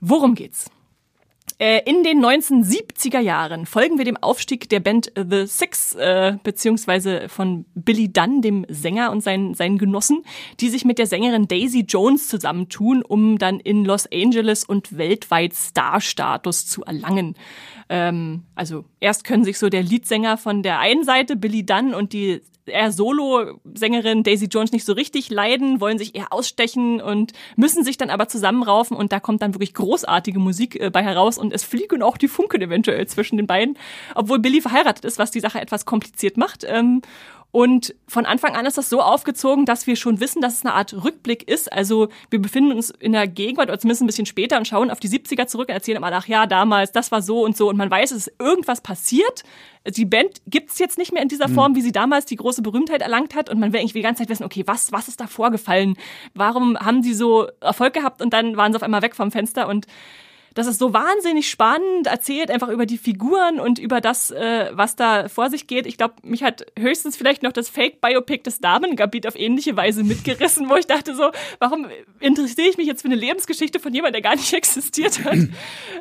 Worum 0.01 0.35
geht's? 0.35 0.71
Äh, 1.59 1.81
In 1.89 2.03
den 2.03 2.23
1970er 2.23 3.19
Jahren 3.19 3.65
folgen 3.65 3.97
wir 3.97 4.05
dem 4.05 4.19
Aufstieg 4.19 4.69
der 4.69 4.81
Band 4.81 5.11
The 5.17 5.47
Six, 5.47 5.95
äh, 5.95 6.37
beziehungsweise 6.43 7.31
von 7.31 7.65
Billy 7.75 8.13
Dunn, 8.13 8.43
dem 8.43 8.67
Sänger 8.69 9.11
und 9.11 9.23
seinen, 9.23 9.55
seinen 9.55 9.79
Genossen, 9.79 10.23
die 10.61 10.69
sich 10.69 10.85
mit 10.85 10.99
der 10.99 11.07
Sängerin 11.07 11.49
Daisy 11.49 11.87
Jones 11.89 12.29
zusammentun, 12.29 13.03
um 13.03 13.39
dann 13.39 13.59
in 13.59 13.87
Los 13.87 14.07
Angeles 14.13 14.65
und 14.65 14.99
weltweit 14.99 15.55
Star-Status 15.55 16.67
zu 16.67 16.83
erlangen. 16.83 17.37
Ähm, 17.89 18.43
also 18.55 18.85
erst 19.01 19.25
können 19.25 19.45
sich 19.45 19.59
so 19.59 19.71
der 19.71 19.83
Leadsänger 19.83 20.37
von 20.37 20.63
der 20.63 20.79
einen 20.81 21.05
Seite, 21.05 21.37
Billy 21.37 21.65
Dunn, 21.65 21.95
und 21.95 22.13
die 22.13 22.43
eher 22.67 22.93
Solo-Sängerin 22.93 24.23
Daisy 24.23 24.47
Jones 24.47 24.73
nicht 24.73 24.85
so 24.85 24.93
richtig 24.93 25.31
leiden, 25.31 25.81
wollen 25.81 25.99
sich 25.99 26.15
eher 26.15 26.33
ausstechen 26.33 27.01
und 27.01 27.33
müssen 27.57 27.85
sich 27.85 27.97
dann 27.97 28.11
aber 28.11 28.29
zusammenraufen 28.29 28.97
und 28.97 29.13
da 29.13 29.21
kommt 29.21 29.43
dann 29.43 29.55
wirklich 29.55 29.75
großartige 29.75 30.39
Musik 30.39 30.81
äh, 30.81 30.91
bei 30.91 31.03
heraus 31.03 31.39
und 31.39 31.53
es 31.53 31.65
fliegen 31.65 32.03
auch 32.03 32.17
die 32.17 32.29
Funken 32.29 32.63
eventuell 32.63 33.07
zwischen 33.07 33.37
den 33.37 33.47
beiden, 33.47 33.79
obwohl 34.15 34.39
Billy 34.39 34.61
verheiratet 34.61 35.05
ist, 35.05 35.19
was 35.19 35.31
die 35.31 35.41
Sache 35.41 35.61
etwas 35.61 35.85
kompliziert 35.85 36.37
macht. 36.37 36.65
Ähm, 36.67 37.03
und 37.53 37.95
von 38.07 38.27
Anfang 38.27 38.55
an 38.55 38.67
ist 38.67 38.77
das 38.77 38.91
so 38.91 39.01
aufgezogen, 39.01 39.65
dass 39.65 39.87
wir 39.87 39.97
schon 39.97 40.21
wissen, 40.21 40.43
dass 40.43 40.55
es 40.59 40.65
eine 40.65 40.75
Art 40.75 40.93
Rückblick 40.93 41.49
ist. 41.49 41.73
Also 41.73 42.09
wir 42.29 42.41
befinden 42.41 42.73
uns 42.73 42.91
in 42.91 43.13
der 43.13 43.27
Gegenwart 43.27 43.69
oder 43.69 43.79
zumindest 43.79 44.03
ein 44.03 44.07
bisschen 44.07 44.27
später 44.27 44.59
und 44.59 44.69
schauen 44.69 44.91
auf 44.91 45.01
die 45.01 45.09
70er 45.09 45.47
zurück 45.47 45.69
und 45.69 45.75
erzählen 45.75 45.97
immer, 45.97 46.13
ach 46.13 46.27
ja, 46.27 46.47
damals, 46.47 46.93
das 46.93 47.11
war 47.13 47.23
so 47.23 47.43
und 47.43 47.57
so. 47.57 47.71
Und 47.71 47.77
man 47.77 47.91
weiß, 47.91 48.11
es 48.11 48.27
ist 48.27 48.35
irgendwas 48.39 48.83
passiert. 48.83 49.43
Die 49.87 50.05
Band 50.05 50.43
gibt 50.47 50.71
es 50.71 50.79
jetzt 50.79 50.99
nicht 50.99 51.13
mehr 51.13 51.23
in 51.23 51.29
dieser 51.29 51.49
Form, 51.49 51.77
wie 51.77 51.81
sie 51.81 51.93
damals 51.93 52.27
die 52.27 52.37
große 52.37 52.61
Berühmtheit 52.61 53.01
erlangt 53.01 53.35
hat. 53.35 53.49
Und 53.49 53.59
man 53.59 53.73
will 53.73 53.81
eigentlich 53.81 53.95
die 53.95 54.03
ganze 54.03 54.25
Zeit 54.25 54.29
wissen, 54.29 54.45
okay, 54.45 54.65
was, 54.67 54.93
was 54.93 55.09
ist 55.09 55.21
da 55.21 55.27
vorgefallen? 55.27 55.97
Warum 56.35 56.77
haben 56.79 57.01
die 57.01 57.15
so 57.15 57.47
Erfolg 57.61 57.95
gehabt 57.95 58.21
und 58.21 58.35
dann 58.35 58.57
waren 58.57 58.73
sie 58.73 58.77
auf 58.77 58.83
einmal 58.83 59.03
weg 59.03 59.15
vom 59.15 59.31
Fenster 59.31 59.69
und 59.69 59.87
das 60.57 60.67
ist 60.67 60.79
so 60.79 60.95
wahnsinnig 60.95 61.51
spannend 61.51 62.07
erzählt, 62.07 62.51
einfach 62.51 62.71
über 62.71 62.87
die 62.87 62.97
Figuren 62.97 63.61
und 63.61 63.79
über 63.79 64.01
das, 64.01 64.31
äh, 64.31 64.71
was 64.73 64.97
da 64.97 65.29
vor 65.29 65.51
sich 65.51 65.67
geht. 65.67 65.85
Ich 65.85 65.99
glaube, 65.99 66.15
mich 66.23 66.43
hat 66.43 66.65
höchstens 66.79 67.15
vielleicht 67.15 67.43
noch 67.43 67.53
das 67.53 67.69
Fake-Biopic 67.69 68.43
des 68.43 68.61
Damengabit 68.61 69.27
auf 69.27 69.39
ähnliche 69.39 69.77
Weise 69.77 70.03
mitgerissen, 70.03 70.71
wo 70.71 70.77
ich 70.77 70.87
dachte 70.87 71.15
so, 71.15 71.31
warum 71.59 71.89
interessiere 72.21 72.69
ich 72.69 72.79
mich 72.79 72.87
jetzt 72.87 73.03
für 73.03 73.09
eine 73.09 73.17
Lebensgeschichte 73.17 73.81
von 73.81 73.93
jemandem, 73.93 74.23
der 74.23 74.31
gar 74.31 74.35
nicht 74.35 74.51
existiert 74.55 75.23
hat? 75.27 75.37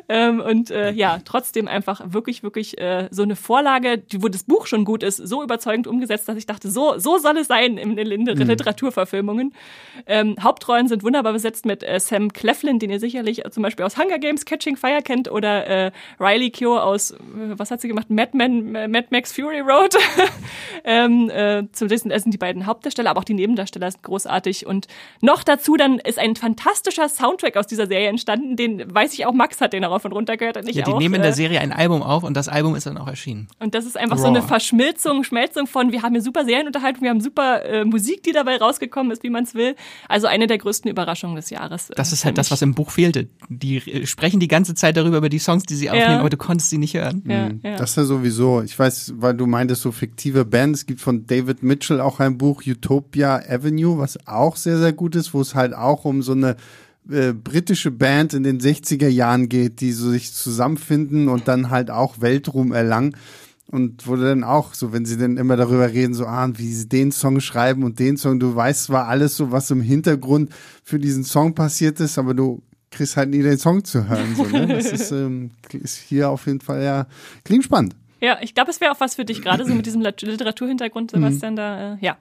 ähm, 0.08 0.40
und 0.40 0.70
äh, 0.70 0.90
ja, 0.92 1.20
trotzdem 1.22 1.68
einfach 1.68 2.00
wirklich, 2.14 2.42
wirklich 2.42 2.78
äh, 2.78 3.08
so 3.10 3.24
eine 3.24 3.36
Vorlage, 3.36 3.98
die, 3.98 4.22
wo 4.22 4.28
das 4.28 4.44
Buch 4.44 4.66
schon 4.66 4.86
gut 4.86 5.02
ist, 5.02 5.18
so 5.18 5.42
überzeugend 5.42 5.86
umgesetzt, 5.86 6.30
dass 6.30 6.36
ich 6.38 6.46
dachte, 6.46 6.70
so, 6.70 6.98
so 6.98 7.18
soll 7.18 7.36
es 7.36 7.48
sein 7.48 7.76
in, 7.76 7.98
in, 7.98 8.26
in 8.26 8.38
Literaturverfilmungen. 8.48 9.52
Ähm, 10.06 10.34
Hauptrollen 10.42 10.88
sind 10.88 11.02
wunderbar 11.02 11.34
besetzt 11.34 11.66
mit 11.66 11.82
äh, 11.82 12.00
Sam 12.00 12.32
Cleflin, 12.32 12.78
den 12.78 12.88
ihr 12.88 13.00
sicherlich 13.00 13.42
zum 13.50 13.62
Beispiel 13.62 13.84
aus 13.84 13.98
Hunger 13.98 14.18
Games 14.18 14.45
Catching 14.46 14.76
Fire 14.76 15.02
kennt, 15.02 15.30
oder 15.30 15.66
äh, 15.66 15.90
Riley 16.18 16.50
Keough 16.50 16.80
aus, 16.80 17.10
äh, 17.10 17.16
was 17.56 17.70
hat 17.70 17.80
sie 17.80 17.88
gemacht? 17.88 18.08
Mad, 18.10 18.30
Men, 18.34 18.74
äh, 18.74 18.88
Mad 18.88 19.08
Max 19.10 19.32
Fury 19.32 19.60
Road. 19.60 19.94
ähm, 20.84 21.30
äh, 21.30 21.64
zum 21.72 21.90
Wissen, 21.90 22.10
es 22.10 22.22
sind 22.22 22.32
die 22.32 22.38
beiden 22.38 22.66
Hauptdarsteller, 22.66 23.10
aber 23.10 23.20
auch 23.20 23.24
die 23.24 23.34
Nebendarsteller 23.34 23.90
sind 23.90 24.02
großartig. 24.02 24.66
Und 24.66 24.86
noch 25.20 25.42
dazu 25.42 25.76
dann 25.76 25.98
ist 25.98 26.18
ein 26.18 26.36
fantastischer 26.36 27.08
Soundtrack 27.08 27.56
aus 27.56 27.66
dieser 27.66 27.86
Serie 27.86 28.08
entstanden, 28.08 28.56
den 28.56 28.94
weiß 28.94 29.12
ich 29.14 29.26
auch, 29.26 29.32
Max 29.32 29.60
hat 29.60 29.72
den 29.72 29.82
darauf 29.82 30.04
und 30.04 30.12
runter 30.12 30.36
gehört 30.36 30.56
und 30.56 30.68
ich 30.68 30.76
Ja, 30.76 30.84
die 30.84 30.92
auch. 30.92 30.98
nehmen 30.98 31.16
in 31.16 31.20
äh, 31.20 31.24
der 31.24 31.32
Serie 31.32 31.60
ein 31.60 31.72
Album 31.72 32.02
auf 32.02 32.22
und 32.22 32.34
das 32.36 32.48
Album 32.48 32.74
ist 32.76 32.86
dann 32.86 32.96
auch 32.98 33.08
erschienen. 33.08 33.48
und 33.58 33.74
das 33.74 33.84
ist 33.84 33.96
einfach 33.96 34.16
so 34.18 34.24
Raw. 34.28 34.38
eine 34.38 34.46
Verschmilzung, 34.46 35.24
Schmelzung 35.24 35.66
von, 35.66 35.92
wir 35.92 36.02
haben 36.02 36.12
hier 36.12 36.22
super 36.22 36.44
Serienunterhaltung, 36.44 37.02
wir 37.02 37.10
haben 37.10 37.20
super 37.20 37.64
äh, 37.64 37.84
Musik, 37.84 38.22
die 38.22 38.32
dabei 38.32 38.56
rausgekommen 38.56 39.12
ist, 39.12 39.22
wie 39.22 39.30
man 39.30 39.44
es 39.44 39.54
will. 39.54 39.74
Also 40.08 40.26
eine 40.26 40.46
der 40.46 40.58
größten 40.58 40.90
Überraschungen 40.90 41.36
des 41.36 41.50
Jahres. 41.50 41.90
Das 41.96 42.10
äh, 42.10 42.14
ist 42.14 42.20
für 42.20 42.26
halt 42.26 42.38
das, 42.38 42.50
was 42.50 42.62
im 42.62 42.74
Buch 42.74 42.90
fehlte. 42.90 43.28
Die 43.48 43.76
äh, 43.78 44.06
sprechen 44.06 44.35
die 44.40 44.48
ganze 44.48 44.74
Zeit 44.74 44.96
darüber, 44.96 45.18
über 45.18 45.28
die 45.28 45.38
Songs, 45.38 45.64
die 45.64 45.74
sie 45.76 45.88
aufnehmen, 45.90 46.10
Ja. 46.12 46.20
aber 46.20 46.30
du 46.30 46.36
konntest 46.36 46.70
sie 46.70 46.78
nicht 46.78 46.94
hören. 46.94 47.22
Ja, 47.26 47.50
ja. 47.62 47.76
Das 47.76 47.90
ist 47.90 47.96
ja 47.96 48.04
sowieso, 48.04 48.62
ich 48.62 48.78
weiß, 48.78 49.14
weil 49.18 49.34
du 49.34 49.46
meintest 49.46 49.82
so 49.82 49.92
fiktive 49.92 50.44
Bands, 50.44 50.80
es 50.80 50.86
gibt 50.86 51.00
von 51.00 51.26
David 51.26 51.62
Mitchell 51.62 52.00
auch 52.00 52.20
ein 52.20 52.38
Buch, 52.38 52.62
Utopia 52.66 53.40
Avenue, 53.48 53.98
was 53.98 54.18
auch 54.26 54.56
sehr, 54.56 54.78
sehr 54.78 54.92
gut 54.92 55.16
ist, 55.16 55.34
wo 55.34 55.40
es 55.40 55.54
halt 55.54 55.74
auch 55.74 56.04
um 56.04 56.22
so 56.22 56.32
eine 56.32 56.56
äh, 57.10 57.32
britische 57.32 57.90
Band 57.90 58.34
in 58.34 58.42
den 58.42 58.60
60er 58.60 59.08
Jahren 59.08 59.48
geht, 59.48 59.80
die 59.80 59.92
so 59.92 60.10
sich 60.10 60.32
zusammenfinden 60.32 61.28
und 61.28 61.46
dann 61.48 61.70
halt 61.70 61.90
auch 61.90 62.20
Weltruhm 62.20 62.72
erlangen. 62.72 63.16
Und 63.68 64.06
wo 64.06 64.14
du 64.14 64.22
dann 64.22 64.44
auch, 64.44 64.74
so 64.74 64.92
wenn 64.92 65.04
sie 65.04 65.16
dann 65.18 65.36
immer 65.38 65.56
darüber 65.56 65.92
reden, 65.92 66.14
so, 66.14 66.24
ah, 66.26 66.48
wie 66.54 66.72
sie 66.72 66.88
den 66.88 67.10
Song 67.10 67.40
schreiben 67.40 67.82
und 67.82 67.98
den 67.98 68.16
Song, 68.16 68.38
du 68.38 68.54
weißt 68.54 68.84
zwar 68.84 69.08
alles 69.08 69.36
so, 69.36 69.50
was 69.50 69.70
im 69.72 69.80
Hintergrund 69.80 70.50
für 70.84 71.00
diesen 71.00 71.24
Song 71.24 71.54
passiert 71.56 71.98
ist, 71.98 72.16
aber 72.16 72.32
du 72.34 72.62
kriegst 72.96 73.16
halt 73.16 73.30
nie 73.30 73.42
den 73.42 73.58
Song 73.58 73.84
zu 73.84 74.08
hören. 74.08 74.34
So, 74.36 74.44
ne? 74.44 74.66
Das 74.66 74.86
ist, 74.92 75.10
ähm, 75.12 75.50
ist 75.72 75.98
hier 75.98 76.30
auf 76.30 76.46
jeden 76.46 76.60
Fall 76.60 76.82
ja, 76.82 77.06
klingt 77.44 77.64
spannend. 77.64 77.94
ja, 78.20 78.38
ich 78.40 78.54
glaube, 78.54 78.70
es 78.70 78.80
wäre 78.80 78.92
auch 78.92 79.00
was 79.00 79.14
für 79.14 79.24
dich, 79.24 79.42
gerade 79.42 79.64
so 79.66 79.74
mit 79.74 79.86
diesem 79.86 80.00
Lit- 80.02 80.22
Literaturhintergrund, 80.22 81.12
Mhm. 81.12 81.16
Sebastian, 81.24 81.56
da, 81.56 81.94
äh, 81.94 81.96
ja. 82.00 82.16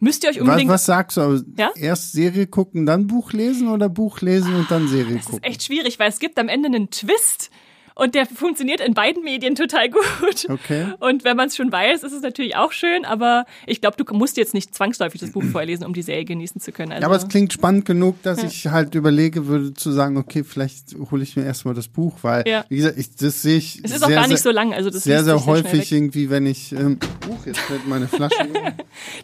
Müsst 0.00 0.24
ihr 0.24 0.30
euch 0.30 0.36
Was, 0.36 0.42
unbedingt. 0.42 0.68
was 0.70 0.84
sagst 0.84 1.16
du? 1.16 1.20
Also 1.20 1.44
Ja? 1.56 1.70
Erst 1.76 2.10
Serie 2.12 2.48
gucken, 2.48 2.86
dann 2.86 3.06
Buch 3.06 3.32
lesen 3.32 3.68
oder 3.68 3.88
Buch 3.88 4.20
lesen 4.20 4.52
und 4.56 4.68
dann 4.68 4.88
Serie 4.88 5.14
das 5.14 5.24
ist 5.26 5.30
gucken? 5.30 5.44
echt 5.44 5.62
schwierig, 5.62 6.00
weil 6.00 6.08
es 6.08 6.18
gibt 6.18 6.40
am 6.40 6.48
Ende 6.48 6.66
einen 6.66 6.90
Twist 6.90 7.50
und 7.94 8.14
der 8.14 8.26
funktioniert 8.26 8.80
in 8.80 8.94
beiden 8.94 9.22
Medien 9.24 9.54
total 9.54 9.88
gut. 9.90 10.46
Okay. 10.48 10.86
Und 11.00 11.24
wenn 11.24 11.36
man 11.36 11.48
es 11.48 11.56
schon 11.56 11.70
weiß, 11.72 12.02
ist 12.02 12.12
es 12.12 12.22
natürlich 12.22 12.56
auch 12.56 12.72
schön, 12.72 13.04
aber 13.04 13.44
ich 13.66 13.80
glaube, 13.80 14.02
du 14.02 14.14
musst 14.14 14.36
jetzt 14.36 14.54
nicht 14.54 14.74
zwangsläufig 14.74 15.20
das 15.20 15.30
Buch 15.32 15.44
vorlesen, 15.44 15.84
um 15.84 15.92
die 15.94 16.02
Serie 16.02 16.24
genießen 16.24 16.60
zu 16.60 16.72
können. 16.72 16.92
Also, 16.92 17.02
Ja, 17.02 17.06
aber 17.06 17.16
es 17.16 17.28
klingt 17.28 17.52
spannend 17.52 17.84
genug, 17.84 18.22
dass 18.22 18.42
ich 18.42 18.66
halt 18.68 18.94
überlege 18.94 19.46
würde 19.46 19.74
zu 19.74 19.90
sagen, 19.92 20.16
okay, 20.16 20.44
vielleicht 20.44 20.94
hole 21.10 21.22
ich 21.22 21.36
mir 21.36 21.44
erstmal 21.44 21.74
das 21.74 21.88
Buch, 21.88 22.16
weil, 22.22 22.44
Ja. 22.46 22.64
wie 22.68 22.76
gesagt, 22.76 22.98
ich, 22.98 23.14
das 23.16 23.42
sehe 23.42 23.56
ich 23.58 23.80
es 23.82 23.90
ist 23.92 23.98
sehr, 23.98 24.08
auch 24.08 24.10
gar 24.10 24.28
nicht 24.28 24.42
sehr, 24.42 24.50
so 24.52 24.56
lang, 24.56 24.72
also 24.74 24.90
das 24.90 25.04
sehr, 25.04 25.24
sehr 25.24 25.44
häufig 25.46 25.90
irgendwie, 25.92 26.30
wenn 26.30 26.46
ich, 26.46 26.72
ähm, 26.72 26.98
Buch, 27.26 27.46
jetzt 27.46 27.60
fällt 27.60 27.86
meine 27.88 28.08
Flasche. 28.08 28.34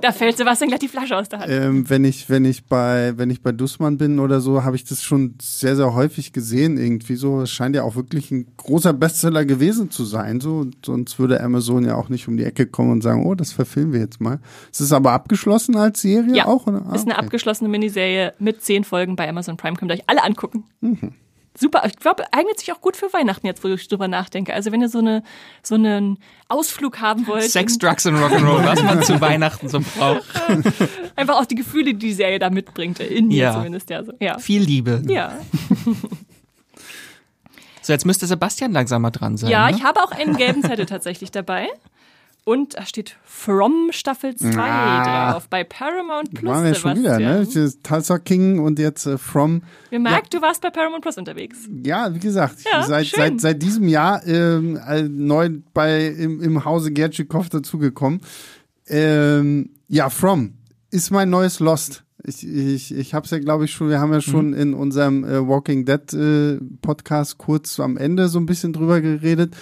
Da 0.01 0.13
fällt 0.13 0.37
Sebastian 0.37 0.69
gleich 0.69 0.81
die 0.81 0.89
Flasche 0.89 1.17
aus 1.17 1.29
der 1.29 1.41
Hand. 1.41 1.51
ähm, 1.51 1.91
wenn 1.91 2.05
ich, 2.05 2.31
wenn 2.31 2.45
ich 2.45 2.65
bei, 2.65 3.13
wenn 3.17 3.29
ich 3.31 3.43
bei 3.43 3.53
Dussmann 3.53 3.99
bin 3.99 4.19
oder 4.19 4.41
so, 4.41 4.65
habe 4.65 4.77
ich 4.77 4.85
das 4.85 5.03
schon 5.03 5.35
sehr, 5.41 5.77
sehr 5.77 5.95
häufig 5.95 6.33
gesehen 6.33 6.79
irgendwie 6.79 7.17
so. 7.17 7.43
Es 7.43 7.51
scheint 7.51 7.77
ja 7.77 7.83
auch 7.83 7.95
wirklich 7.97 8.31
ein 8.31 8.47
großer 8.59 8.93
Bestseller 8.93 9.45
gewesen 9.47 9.91
zu 9.91 10.05
sein, 10.05 10.41
so. 10.41 10.59
Und 10.59 10.77
sonst 10.85 11.19
würde 11.19 11.41
Amazon 11.41 11.85
ja 11.87 11.95
auch 11.95 12.11
nicht 12.11 12.29
um 12.29 12.37
die 12.37 12.45
Ecke 12.45 12.67
kommen 12.67 12.93
und 12.93 13.03
sagen, 13.03 13.25
oh, 13.27 13.35
das 13.35 13.53
verfilmen 13.53 13.95
wir 13.95 14.01
jetzt 14.01 14.21
mal. 14.21 14.41
Es 14.71 14.81
ist 14.83 14.93
aber 14.93 15.13
abgeschlossen 15.13 15.77
als 15.77 16.03
Serie 16.03 16.35
Ja, 16.37 16.47
auch, 16.47 16.67
oder? 16.67 16.83
Ah, 16.89 16.95
ist 16.95 17.07
eine 17.07 17.15
okay. 17.15 17.25
abgeschlossene 17.25 17.69
Miniserie 17.71 18.35
mit 18.39 18.63
zehn 18.63 18.85
Folgen 18.85 19.17
bei 19.17 19.29
Amazon 19.29 19.57
Prime. 19.57 19.77
Könnt 19.77 19.91
ihr 19.91 19.95
euch 19.95 20.05
alle 20.07 20.23
angucken. 20.23 20.65
Mhm. 20.81 21.13
Super, 21.61 21.83
ich 21.87 21.97
glaube, 21.97 22.23
eignet 22.33 22.61
sich 22.61 22.73
auch 22.73 22.81
gut 22.81 22.95
für 22.97 23.13
Weihnachten 23.13 23.45
jetzt, 23.45 23.65
wo 23.65 23.69
ich 23.69 23.89
drüber 23.89 24.07
nachdenke. 24.07 24.55
Also 24.55 24.71
wenn 24.71 24.81
ihr 24.81 24.89
so 24.89 25.01
eine 25.01 25.25
so 25.65 25.75
einen 25.75 26.19
Ausflug 26.49 27.01
haben 27.01 27.27
wollt, 27.27 27.43
Sex, 27.51 27.79
Drugs 27.79 28.07
und 28.07 28.15
Rock'n'Roll, 28.15 28.65
was 28.65 28.81
man 28.85 29.03
zu 29.03 29.21
Weihnachten 29.21 29.69
so 29.69 29.81
braucht. 29.81 30.23
einfach 31.17 31.35
auch 31.41 31.47
die 31.47 31.57
Gefühle, 31.57 31.95
die 31.95 31.99
die 31.99 32.13
Serie 32.13 32.39
da 32.39 32.49
mitbringt, 32.51 33.01
in 33.01 33.27
mir 33.27 33.37
Ja. 33.39 33.55
zumindest, 33.55 33.91
ja. 33.91 34.05
So. 34.05 34.13
Ja. 34.21 34.39
Viel 34.39 34.63
Liebe. 34.63 35.03
Ja. 35.09 35.33
So, 37.89 37.95
jetzt 37.95 38.05
müsste 38.05 38.27
Sebastian 38.27 38.73
langsam 38.73 39.01
mal 39.01 39.11
dran 39.11 39.39
sein. 39.39 39.49
ja, 39.49 39.71
ne? 39.71 39.75
ich 39.75 39.83
habe 39.83 40.03
auch 40.03 40.11
einen 40.11 40.37
gelben 40.37 40.61
Zettel 40.61 40.85
tatsächlich 40.95 41.31
dabei. 41.31 41.69
Und 42.45 42.75
da 42.77 42.85
steht 42.85 43.17
From 43.25 43.89
Staffel 43.93 44.37
2 44.37 44.59
Ah. 44.61 45.33
drauf 45.33 45.49
bei 45.49 45.65
Paramount 45.65 46.35
Plus. 46.35 46.53
Waren 46.53 46.65
wir 46.67 46.75
schon 46.75 46.99
wieder, 46.99 47.19
ne? 47.19 47.47
Sebastian. 47.47 47.83
Tulsa 47.83 48.19
King 48.19 48.59
und 48.59 48.79
jetzt 48.79 49.07
äh, 49.07 49.17
From. 49.17 49.63
Wir 49.89 50.01
merken, 50.01 50.29
du 50.31 50.43
warst 50.43 50.61
bei 50.61 50.69
Paramount 50.69 51.01
Plus 51.01 51.17
unterwegs. 51.17 51.61
Ja, 51.83 52.15
wie 52.15 52.19
gesagt, 52.19 52.57
Ja, 52.71 52.83
seit, 52.83 53.07
schön. 53.07 53.21
seit, 53.21 53.41
seit 53.41 53.63
diesem 53.63 53.89
Jahr 53.89 54.23
ähm, 54.27 54.79
äh, 54.87 55.05
neu 55.05 55.49
bei 55.73 56.09
im, 56.09 56.43
im 56.43 56.67
Hause 56.67 56.93
Gertschikow 56.93 57.49
dazugekommen. 57.49 58.21
Ähm, 58.87 59.71
ja, 59.89 60.11
From 60.11 60.53
ist 60.91 61.11
mein 61.11 61.31
neues 61.31 61.59
Lost. 61.59 62.05
Ich, 62.25 62.47
ich, 62.47 62.95
ich 62.95 63.15
habe 63.15 63.25
es 63.25 63.31
ja, 63.31 63.39
glaube 63.39 63.67
ich, 63.67 63.73
schon, 63.73 63.89
wir 63.89 64.01
haben 64.01 64.13
ja 64.13 64.21
schon 64.21 64.53
in 64.53 64.75
unserem 64.75 65.25
äh, 65.25 65.47
Walking 65.47 65.85
Dead 65.85 66.13
äh, 66.15 66.59
Podcast 66.83 67.39
kurz 67.39 67.79
am 67.79 67.97
Ende 67.97 68.29
so 68.29 68.41
ein 68.41 68.47
bisschen 68.47 68.73
drüber 68.73 69.01
geredet. 69.01 69.57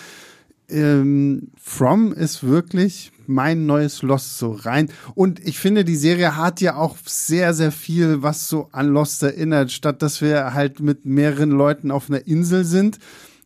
Ähm, 0.68 1.50
From 1.60 2.12
ist 2.12 2.44
wirklich 2.44 3.12
mein 3.26 3.66
neues 3.66 4.02
Lost 4.02 4.38
so 4.38 4.52
rein. 4.52 4.88
Und 5.14 5.40
ich 5.46 5.58
finde, 5.58 5.84
die 5.84 5.96
Serie 5.96 6.36
hat 6.36 6.60
ja 6.60 6.76
auch 6.76 6.96
sehr, 7.04 7.54
sehr 7.54 7.72
viel, 7.72 8.22
was 8.22 8.48
so 8.48 8.68
an 8.72 8.88
Lost 8.88 9.22
erinnert. 9.22 9.70
Statt 9.70 10.02
dass 10.02 10.20
wir 10.20 10.54
halt 10.54 10.80
mit 10.80 11.04
mehreren 11.04 11.50
Leuten 11.50 11.90
auf 11.90 12.08
einer 12.08 12.26
Insel 12.26 12.64
sind, 12.64 12.98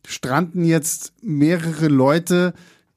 stranden 0.07 0.63
jetzt 0.63 1.13
mehrere 1.21 1.87
Leute 1.87 2.53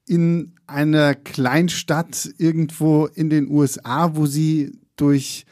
in 0.07 0.53
einer 0.67 1.15
Kleinstadt 1.15 2.31
irgendwo 2.39 3.07
in 3.07 3.31
den 3.31 3.51
USA, 3.51 4.17
wo 4.17 4.27
sie 4.27 4.79
durch 4.97 5.45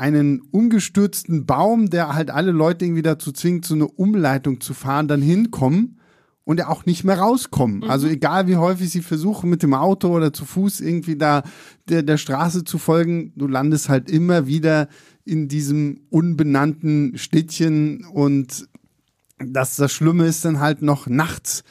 einen 0.00 0.40
umgestürzten 0.50 1.44
Baum, 1.44 1.90
der 1.90 2.14
halt 2.14 2.30
alle 2.30 2.52
Leute 2.52 2.86
irgendwie 2.86 3.02
dazu 3.02 3.32
zwingt, 3.32 3.66
so 3.66 3.74
eine 3.74 3.86
Umleitung 3.86 4.62
zu 4.62 4.72
fahren, 4.72 5.08
dann 5.08 5.20
hinkommen 5.20 6.00
und 6.44 6.58
ja 6.58 6.68
auch 6.68 6.86
nicht 6.86 7.04
mehr 7.04 7.18
rauskommen. 7.18 7.84
Also 7.84 8.08
egal 8.08 8.48
wie 8.48 8.56
häufig 8.56 8.88
sie 8.88 9.02
versuchen, 9.02 9.50
mit 9.50 9.62
dem 9.62 9.74
Auto 9.74 10.08
oder 10.08 10.32
zu 10.32 10.46
Fuß 10.46 10.80
irgendwie 10.80 11.16
da 11.16 11.42
der, 11.90 12.02
der 12.02 12.16
Straße 12.16 12.64
zu 12.64 12.78
folgen, 12.78 13.34
du 13.36 13.46
landest 13.46 13.90
halt 13.90 14.10
immer 14.10 14.46
wieder 14.46 14.88
in 15.26 15.48
diesem 15.48 16.00
unbenannten 16.08 17.18
Städtchen 17.18 18.06
und 18.06 18.68
das, 19.38 19.76
das 19.76 19.92
Schlimme 19.92 20.24
ist 20.24 20.46
dann 20.46 20.60
halt 20.60 20.80
noch 20.80 21.08
nachts 21.08 21.62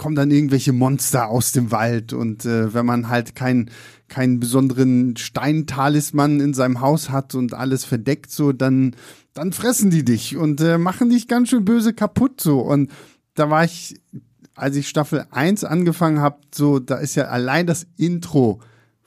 kommen 0.00 0.16
dann 0.16 0.30
irgendwelche 0.30 0.72
Monster 0.72 1.28
aus 1.28 1.52
dem 1.52 1.70
Wald 1.72 2.14
und 2.14 2.46
äh, 2.46 2.72
wenn 2.72 2.86
man 2.86 3.10
halt 3.10 3.34
keinen 3.34 3.70
keinen 4.10 4.40
besonderen 4.40 5.16
Steintalisman 5.16 6.40
in 6.40 6.52
seinem 6.52 6.82
Haus 6.82 7.08
hat 7.08 7.34
und 7.34 7.54
alles 7.54 7.86
verdeckt 7.86 8.30
so, 8.30 8.52
dann 8.52 8.94
dann 9.32 9.52
fressen 9.52 9.90
die 9.90 10.04
dich 10.04 10.36
und 10.36 10.60
äh, 10.60 10.76
machen 10.76 11.08
dich 11.08 11.28
ganz 11.28 11.48
schön 11.48 11.64
böse 11.64 11.94
kaputt 11.94 12.40
so. 12.40 12.60
Und 12.60 12.90
da 13.34 13.48
war 13.48 13.64
ich 13.64 13.94
als 14.54 14.76
ich 14.76 14.88
Staffel 14.88 15.24
1 15.30 15.64
angefangen 15.64 16.20
habe, 16.20 16.40
so 16.54 16.80
da 16.80 16.96
ist 16.96 17.14
ja 17.14 17.28
allein 17.28 17.66
das 17.66 17.86
Intro 17.96 18.60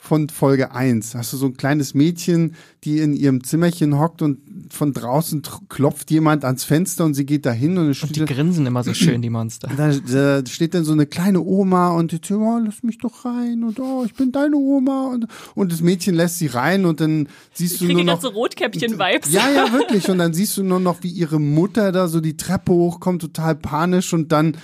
von 0.04 0.28
Folge 0.28 0.72
1. 0.72 1.14
Hast 1.14 1.32
du 1.32 1.38
so 1.38 1.46
ein 1.46 1.56
kleines 1.56 1.94
Mädchen, 1.94 2.56
die 2.84 2.98
in 2.98 3.14
ihrem 3.14 3.42
Zimmerchen 3.42 3.98
hockt 3.98 4.20
und 4.20 4.38
von 4.70 4.92
draußen 4.92 5.40
klopft 5.70 6.10
jemand 6.10 6.44
ans 6.44 6.62
Fenster 6.62 7.06
und 7.06 7.14
sie 7.14 7.24
geht 7.24 7.46
dahin 7.46 7.78
und 7.78 7.88
es 7.88 8.02
Und 8.02 8.14
die 8.14 8.24
grinsen 8.26 8.66
immer 8.66 8.84
so 8.84 8.92
schön, 8.94 9.22
die 9.22 9.30
Monster. 9.30 9.70
da, 9.74 9.92
da 9.92 10.46
steht 10.46 10.74
dann 10.74 10.84
so 10.84 10.92
eine 10.92 11.06
kleine 11.06 11.40
Oma 11.40 11.88
und 11.92 12.12
die 12.12 12.16
sagt, 12.16 12.32
oh, 12.32 12.60
lass 12.62 12.82
mich 12.82 12.98
doch 12.98 13.24
rein 13.24 13.64
und 13.64 13.80
oh, 13.80 14.04
ich 14.04 14.12
bin 14.12 14.30
deine 14.30 14.56
Oma 14.56 15.06
und, 15.06 15.26
und 15.54 15.72
das 15.72 15.80
Mädchen 15.80 16.14
lässt 16.14 16.38
sie 16.38 16.48
rein 16.48 16.84
und 16.84 17.00
dann 17.00 17.26
siehst 17.54 17.74
Ich 17.74 17.78
du 17.78 17.84
nur 17.86 17.94
kriege 17.94 18.06
noch 18.06 18.20
gerade 18.20 18.34
so 18.34 18.40
Rotkäppchen-Vibes. 18.40 19.32
ja, 19.32 19.50
ja, 19.50 19.72
wirklich. 19.72 20.10
Und 20.10 20.18
dann 20.18 20.34
siehst 20.34 20.54
du 20.58 20.64
nur 20.64 20.80
noch, 20.80 21.02
wie 21.02 21.10
ihre 21.10 21.40
Mutter 21.40 21.92
da 21.92 22.08
so 22.08 22.20
die 22.20 22.36
Treppe 22.36 22.72
hochkommt, 22.72 23.22
total 23.22 23.54
panisch 23.54 24.12
und 24.12 24.32
dann 24.32 24.58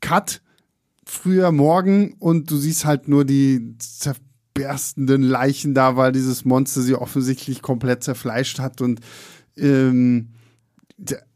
Cut, 0.00 0.40
früher 1.04 1.50
Morgen 1.50 2.14
und 2.20 2.52
du 2.52 2.56
siehst 2.56 2.84
halt 2.84 3.08
nur 3.08 3.24
die 3.24 3.74
zerberstenden 4.60 5.22
Leichen 5.22 5.74
da, 5.74 5.96
weil 5.96 6.12
dieses 6.12 6.44
Monster 6.44 6.82
sie 6.82 6.94
offensichtlich 6.94 7.62
komplett 7.62 8.04
zerfleischt 8.04 8.58
hat 8.58 8.80
und 8.80 9.00
ähm, 9.56 10.28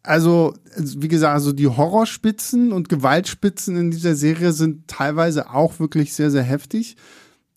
also, 0.02 0.52
wie 0.76 1.08
gesagt, 1.08 1.32
also 1.32 1.52
die 1.52 1.68
Horrorspitzen 1.68 2.72
und 2.72 2.90
Gewaltspitzen 2.90 3.76
in 3.76 3.90
dieser 3.90 4.14
Serie 4.14 4.52
sind 4.52 4.86
teilweise 4.88 5.50
auch 5.50 5.78
wirklich 5.80 6.12
sehr, 6.12 6.30
sehr 6.30 6.42
heftig. 6.42 6.96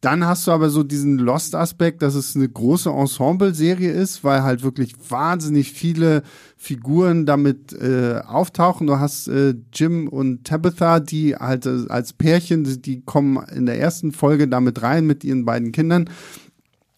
Dann 0.01 0.25
hast 0.27 0.45
du 0.45 0.51
aber 0.51 0.69
so 0.69 0.83
diesen 0.83 1.17
Lost-Aspekt, 1.17 2.03
dass 2.03 2.13
es 2.13 2.35
eine 2.35 2.47
große 2.47 2.89
Ensemble-Serie 2.91 3.91
ist, 3.91 4.23
weil 4.23 4.43
halt 4.43 4.61
wirklich 4.61 4.93
wahnsinnig 5.09 5.71
viele 5.73 6.21
Figuren 6.55 7.25
damit 7.25 7.73
äh, 7.73 8.21
auftauchen. 8.23 8.85
Du 8.85 8.99
hast 8.99 9.27
äh, 9.27 9.55
Jim 9.73 10.07
und 10.07 10.43
Tabitha, 10.43 10.99
die 10.99 11.35
halt 11.35 11.65
äh, 11.65 11.85
als 11.89 12.13
Pärchen, 12.13 12.63
die- 12.63 12.79
die 12.81 13.01
kommen 13.01 13.43
in 13.55 13.65
der 13.65 13.79
ersten 13.79 14.11
Folge 14.11 14.47
damit 14.47 14.83
rein 14.83 15.07
mit 15.07 15.23
ihren 15.23 15.45
beiden 15.45 15.71
Kindern. 15.71 16.07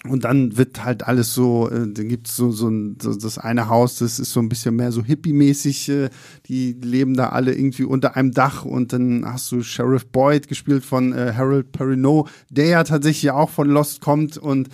Und 0.08 0.24
dann 0.24 0.56
wird 0.56 0.86
halt 0.86 1.04
alles 1.04 1.34
so, 1.34 1.70
äh, 1.70 1.91
dann 1.91 2.08
gibt's 2.08 2.34
so, 2.34 2.52
so, 2.52 2.72
so 3.02 3.14
das 3.16 3.38
eine 3.38 3.68
Haus, 3.68 3.97
das 3.97 4.18
ist 4.18 4.32
so 4.32 4.39
ein 4.39 4.47
bisschen 4.47 4.78
mehr 4.78 4.93
so 4.93 5.04
hippie-mäßig, 5.04 5.89
äh, 5.89 6.10
die 6.45 6.72
leben 6.72 7.16
da 7.16 7.30
alle 7.30 7.54
irgendwie 7.54 7.84
unter 7.84 8.16
einem 8.16 8.32
Dach 8.32 8.64
und 8.64 8.93
dann 8.93 9.26
hast 9.26 9.52
du 9.52 9.62
Sheriff 9.62 10.08
Boyd, 10.08 10.47
gespielt 10.47 10.86
von 10.86 11.12
äh, 11.12 11.34
Harold 11.36 11.74
Perrineau, 11.74 12.30
der 12.50 12.68
ja 12.68 12.84
tatsächlich 12.86 13.32
auch 13.32 13.50
von 13.50 13.68
Lost 13.70 14.00
kommt 14.00 14.38
und 14.38 14.70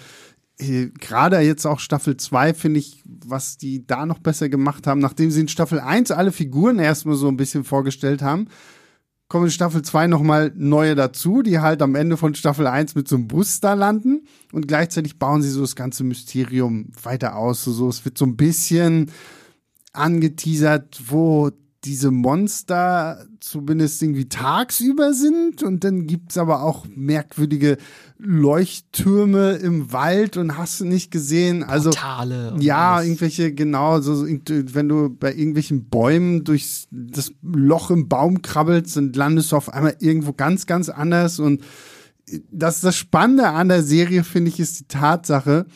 äh, 0.60 0.90
gerade 1.00 1.40
jetzt 1.40 1.66
auch 1.66 1.80
Staffel 1.80 2.18
2 2.18 2.54
finde 2.54 2.80
ich, 2.80 3.02
was 3.06 3.58
die 3.58 3.86
da 3.86 4.06
noch 4.06 4.20
besser 4.20 4.48
gemacht 4.48 4.86
haben, 4.86 5.00
nachdem 5.02 5.32
sie 5.32 5.42
in 5.42 5.48
Staffel 5.48 5.80
1 5.80 6.12
alle 6.12 6.32
Figuren 6.32 6.78
erstmal 6.78 7.16
so 7.16 7.28
ein 7.28 7.38
bisschen 7.38 7.64
vorgestellt 7.64 8.22
haben, 8.22 8.48
kommen 9.28 9.46
in 9.46 9.52
Staffel 9.52 9.82
2 9.82 10.08
nochmal 10.08 10.52
neue 10.56 10.96
dazu, 10.96 11.42
die 11.42 11.60
halt 11.60 11.82
am 11.82 11.96
Ende 11.96 12.18
von 12.18 12.36
Staffel 12.36 12.68
1 12.68 12.96
mit 12.96 13.08
so 13.08 13.16
einem 13.16 13.28
Bus 13.28 13.60
da 13.60 13.74
landen 13.74 14.28
und 14.52 14.68
gleichzeitig 14.68 15.18
bauen 15.18 15.42
sie 15.42 15.50
so 15.50 15.62
das 15.62 15.76
ganze 15.76 16.04
Mysterium 16.04 16.92
weiter 17.02 17.36
aus. 17.36 17.64
So, 17.64 17.72
so 17.72 17.90
es 17.90 18.06
wird 18.06 18.18
so 18.18 18.26
ein 18.26 18.38
bisschen 18.38 19.12
angeteasert, 19.94 21.02
wo 21.08 21.52
diese 21.86 22.10
Monster 22.10 23.26
zumindest 23.40 24.02
irgendwie 24.02 24.28
tagsüber 24.28 25.14
sind 25.14 25.62
und 25.62 25.84
dann 25.84 26.08
gibt's 26.08 26.38
aber 26.38 26.64
auch 26.64 26.86
merkwürdige 26.96 27.78
Leuchttürme 28.18 29.54
im 29.54 29.92
Wald 29.94 30.38
und 30.38 30.58
hast 30.58 30.80
du 30.80 30.86
nicht 30.86 31.12
gesehen. 31.12 31.64
Also 31.64 31.92
Portale 31.92 32.54
und 32.54 32.64
ja, 32.64 32.96
alles. 32.96 33.08
irgendwelche, 33.08 33.54
genau, 33.54 34.02
so, 34.02 34.26
wenn 34.26 34.90
du 34.90 35.10
bei 35.10 35.34
irgendwelchen 35.34 35.88
Bäumen 35.90 36.44
durch 36.44 36.88
das 36.92 37.32
Loch 37.44 37.92
im 37.92 38.10
Baum 38.10 38.42
krabbelst, 38.42 38.98
dann 38.98 39.14
landest 39.14 39.52
du 39.52 39.58
auf 39.58 39.72
einmal 39.72 39.96
irgendwo 40.00 40.34
ganz, 40.34 40.66
ganz 40.66 40.90
anders. 40.90 41.40
Und 41.40 41.64
das, 42.52 42.82
das 42.82 42.96
Spannende 42.96 43.50
an 43.50 43.70
der 43.70 43.84
Serie, 43.84 44.24
finde 44.24 44.50
ich, 44.50 44.60
ist 44.60 44.80
die 44.80 44.88
Tatsache, 44.88 45.68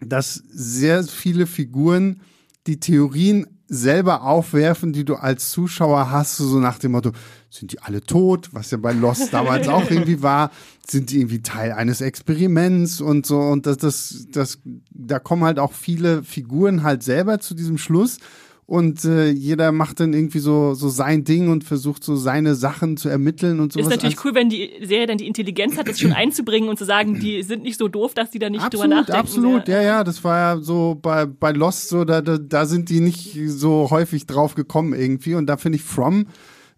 dass 0.00 0.34
sehr 0.50 1.04
viele 1.04 1.46
Figuren 1.46 2.20
die 2.66 2.80
Theorien 2.80 3.46
selber 3.68 4.22
aufwerfen, 4.22 4.92
die 4.92 5.04
du 5.04 5.14
als 5.14 5.50
Zuschauer 5.50 6.10
hast, 6.10 6.36
so 6.36 6.58
nach 6.58 6.78
dem 6.78 6.92
Motto, 6.92 7.12
sind 7.50 7.72
die 7.72 7.80
alle 7.80 8.00
tot, 8.00 8.50
was 8.52 8.70
ja 8.70 8.78
bei 8.78 8.92
Lost 8.92 9.28
damals 9.32 9.68
auch 9.68 9.90
irgendwie 9.90 10.22
war, 10.22 10.50
sind 10.86 11.10
die 11.10 11.18
irgendwie 11.18 11.42
Teil 11.42 11.72
eines 11.72 12.00
Experiments 12.00 13.00
und 13.00 13.26
so? 13.26 13.38
Und 13.40 13.66
das, 13.66 13.78
das, 13.78 14.26
das, 14.30 14.58
da 14.90 15.18
kommen 15.18 15.44
halt 15.44 15.58
auch 15.58 15.72
viele 15.72 16.22
Figuren 16.22 16.82
halt 16.82 17.02
selber 17.02 17.38
zu 17.38 17.54
diesem 17.54 17.78
Schluss 17.78 18.18
und 18.66 19.04
äh, 19.04 19.28
jeder 19.28 19.72
macht 19.72 20.00
dann 20.00 20.14
irgendwie 20.14 20.38
so 20.38 20.74
so 20.74 20.88
sein 20.88 21.24
Ding 21.24 21.50
und 21.50 21.64
versucht 21.64 22.02
so 22.02 22.16
seine 22.16 22.54
Sachen 22.54 22.96
zu 22.96 23.08
ermitteln 23.08 23.60
und 23.60 23.72
so. 23.72 23.80
Ist 23.80 23.90
natürlich 23.90 24.24
cool, 24.24 24.34
wenn 24.34 24.48
die 24.48 24.70
Serie 24.82 25.06
dann 25.06 25.18
die 25.18 25.26
Intelligenz 25.26 25.76
hat, 25.76 25.88
das 25.88 26.00
schon 26.00 26.12
einzubringen 26.12 26.68
und 26.68 26.78
zu 26.78 26.84
sagen, 26.84 27.20
die 27.20 27.42
sind 27.42 27.62
nicht 27.62 27.78
so 27.78 27.88
doof, 27.88 28.14
dass 28.14 28.30
die 28.30 28.38
da 28.38 28.48
nicht 28.48 28.62
absolut, 28.62 28.84
drüber 28.84 28.94
nachdenken. 28.96 29.20
Absolut, 29.20 29.68
ja, 29.68 29.82
ja, 29.82 30.04
das 30.04 30.24
war 30.24 30.38
ja 30.38 30.60
so 30.62 30.98
bei 31.00 31.26
bei 31.26 31.52
Lost 31.52 31.88
so, 31.88 32.04
da 32.04 32.22
da, 32.22 32.38
da 32.38 32.66
sind 32.66 32.88
die 32.88 33.00
nicht 33.00 33.38
so 33.46 33.88
häufig 33.90 34.26
drauf 34.26 34.54
gekommen 34.54 34.94
irgendwie 34.94 35.34
und 35.34 35.46
da 35.46 35.56
finde 35.56 35.76
ich 35.76 35.82
From 35.82 36.26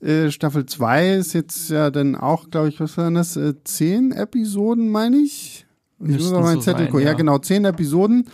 äh, 0.00 0.30
Staffel 0.30 0.66
2 0.66 1.14
ist 1.14 1.32
jetzt 1.32 1.70
ja 1.70 1.90
dann 1.90 2.16
auch, 2.16 2.50
glaube 2.50 2.68
ich, 2.68 2.80
was 2.80 2.98
waren 2.98 3.14
das? 3.14 3.36
Äh, 3.36 3.54
zehn 3.64 4.12
Episoden, 4.12 4.90
meine 4.90 5.16
ich. 5.18 5.66
Ich 6.00 6.16
muss 6.16 6.32
auf 6.32 6.42
meinen 6.42 6.56
so 6.56 6.62
Zettel 6.62 6.86
gucken. 6.86 7.00
Ja. 7.00 7.12
ja. 7.12 7.14
genau, 7.14 7.38
zehn 7.38 7.64
Episoden. 7.64 8.28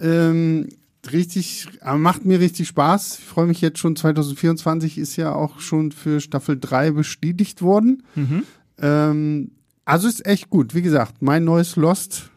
Ähm, 0.00 0.68
richtig, 1.12 1.68
macht 1.84 2.24
mir 2.24 2.40
richtig 2.40 2.68
Spaß. 2.68 3.18
Ich 3.18 3.24
freue 3.24 3.46
mich 3.46 3.60
jetzt 3.60 3.78
schon. 3.78 3.96
2024 3.96 4.98
ist 4.98 5.16
ja 5.16 5.34
auch 5.34 5.60
schon 5.60 5.92
für 5.92 6.20
Staffel 6.20 6.58
3 6.58 6.92
bestätigt 6.92 7.62
worden. 7.62 8.02
Mhm. 8.14 8.42
Ähm, 8.78 9.50
also 9.84 10.08
ist 10.08 10.26
echt 10.26 10.50
gut. 10.50 10.74
Wie 10.74 10.82
gesagt, 10.82 11.22
mein 11.22 11.44
neues 11.44 11.76
Lost 11.76 12.30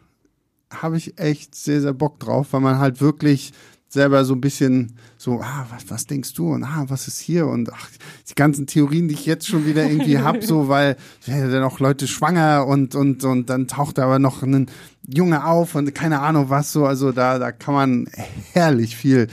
habe 0.72 0.96
ich 0.96 1.18
echt 1.18 1.54
sehr, 1.54 1.80
sehr 1.80 1.92
Bock 1.92 2.20
drauf, 2.20 2.52
weil 2.52 2.60
man 2.60 2.78
halt 2.78 3.00
wirklich 3.00 3.52
selber 3.90 4.24
so 4.24 4.34
ein 4.34 4.40
bisschen 4.40 4.92
so, 5.18 5.40
ah, 5.42 5.66
was, 5.70 5.90
was 5.90 6.06
denkst 6.06 6.32
du? 6.34 6.52
Und 6.52 6.62
ah, 6.62 6.84
was 6.86 7.08
ist 7.08 7.18
hier? 7.18 7.48
Und 7.48 7.72
ach, 7.72 7.88
die 8.28 8.34
ganzen 8.34 8.66
Theorien, 8.66 9.08
die 9.08 9.14
ich 9.14 9.26
jetzt 9.26 9.48
schon 9.48 9.66
wieder 9.66 9.84
irgendwie 9.84 10.18
hab, 10.18 10.42
so, 10.44 10.68
weil 10.68 10.96
werden 11.26 11.50
dann 11.50 11.64
auch 11.64 11.80
Leute 11.80 12.06
schwanger 12.06 12.66
und 12.66 12.94
und 12.94 13.24
und 13.24 13.50
dann 13.50 13.66
taucht 13.66 13.98
aber 13.98 14.20
noch 14.20 14.42
ein 14.42 14.70
Junge 15.06 15.44
auf 15.44 15.74
und 15.74 15.92
keine 15.94 16.20
Ahnung 16.20 16.50
was 16.50 16.72
so, 16.72 16.86
also 16.86 17.10
da 17.10 17.38
da 17.40 17.50
kann 17.50 17.74
man 17.74 18.08
herrlich 18.52 18.96
viel 18.96 19.26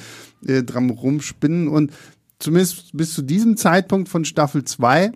äh, 0.46 0.64
dran 0.64 0.90
rumspinnen. 0.90 1.68
Und 1.68 1.92
zumindest 2.40 2.98
bis 2.98 3.14
zu 3.14 3.22
diesem 3.22 3.58
Zeitpunkt 3.58 4.10
von 4.10 4.26
Staffel 4.26 4.64
2 4.64 5.12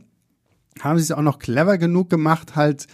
haben 0.81 0.99
sie 0.99 1.03
es 1.03 1.11
auch 1.11 1.21
noch 1.21 1.39
clever 1.39 1.79
genug 1.79 2.09
gemacht, 2.11 2.55
halt 2.55 2.85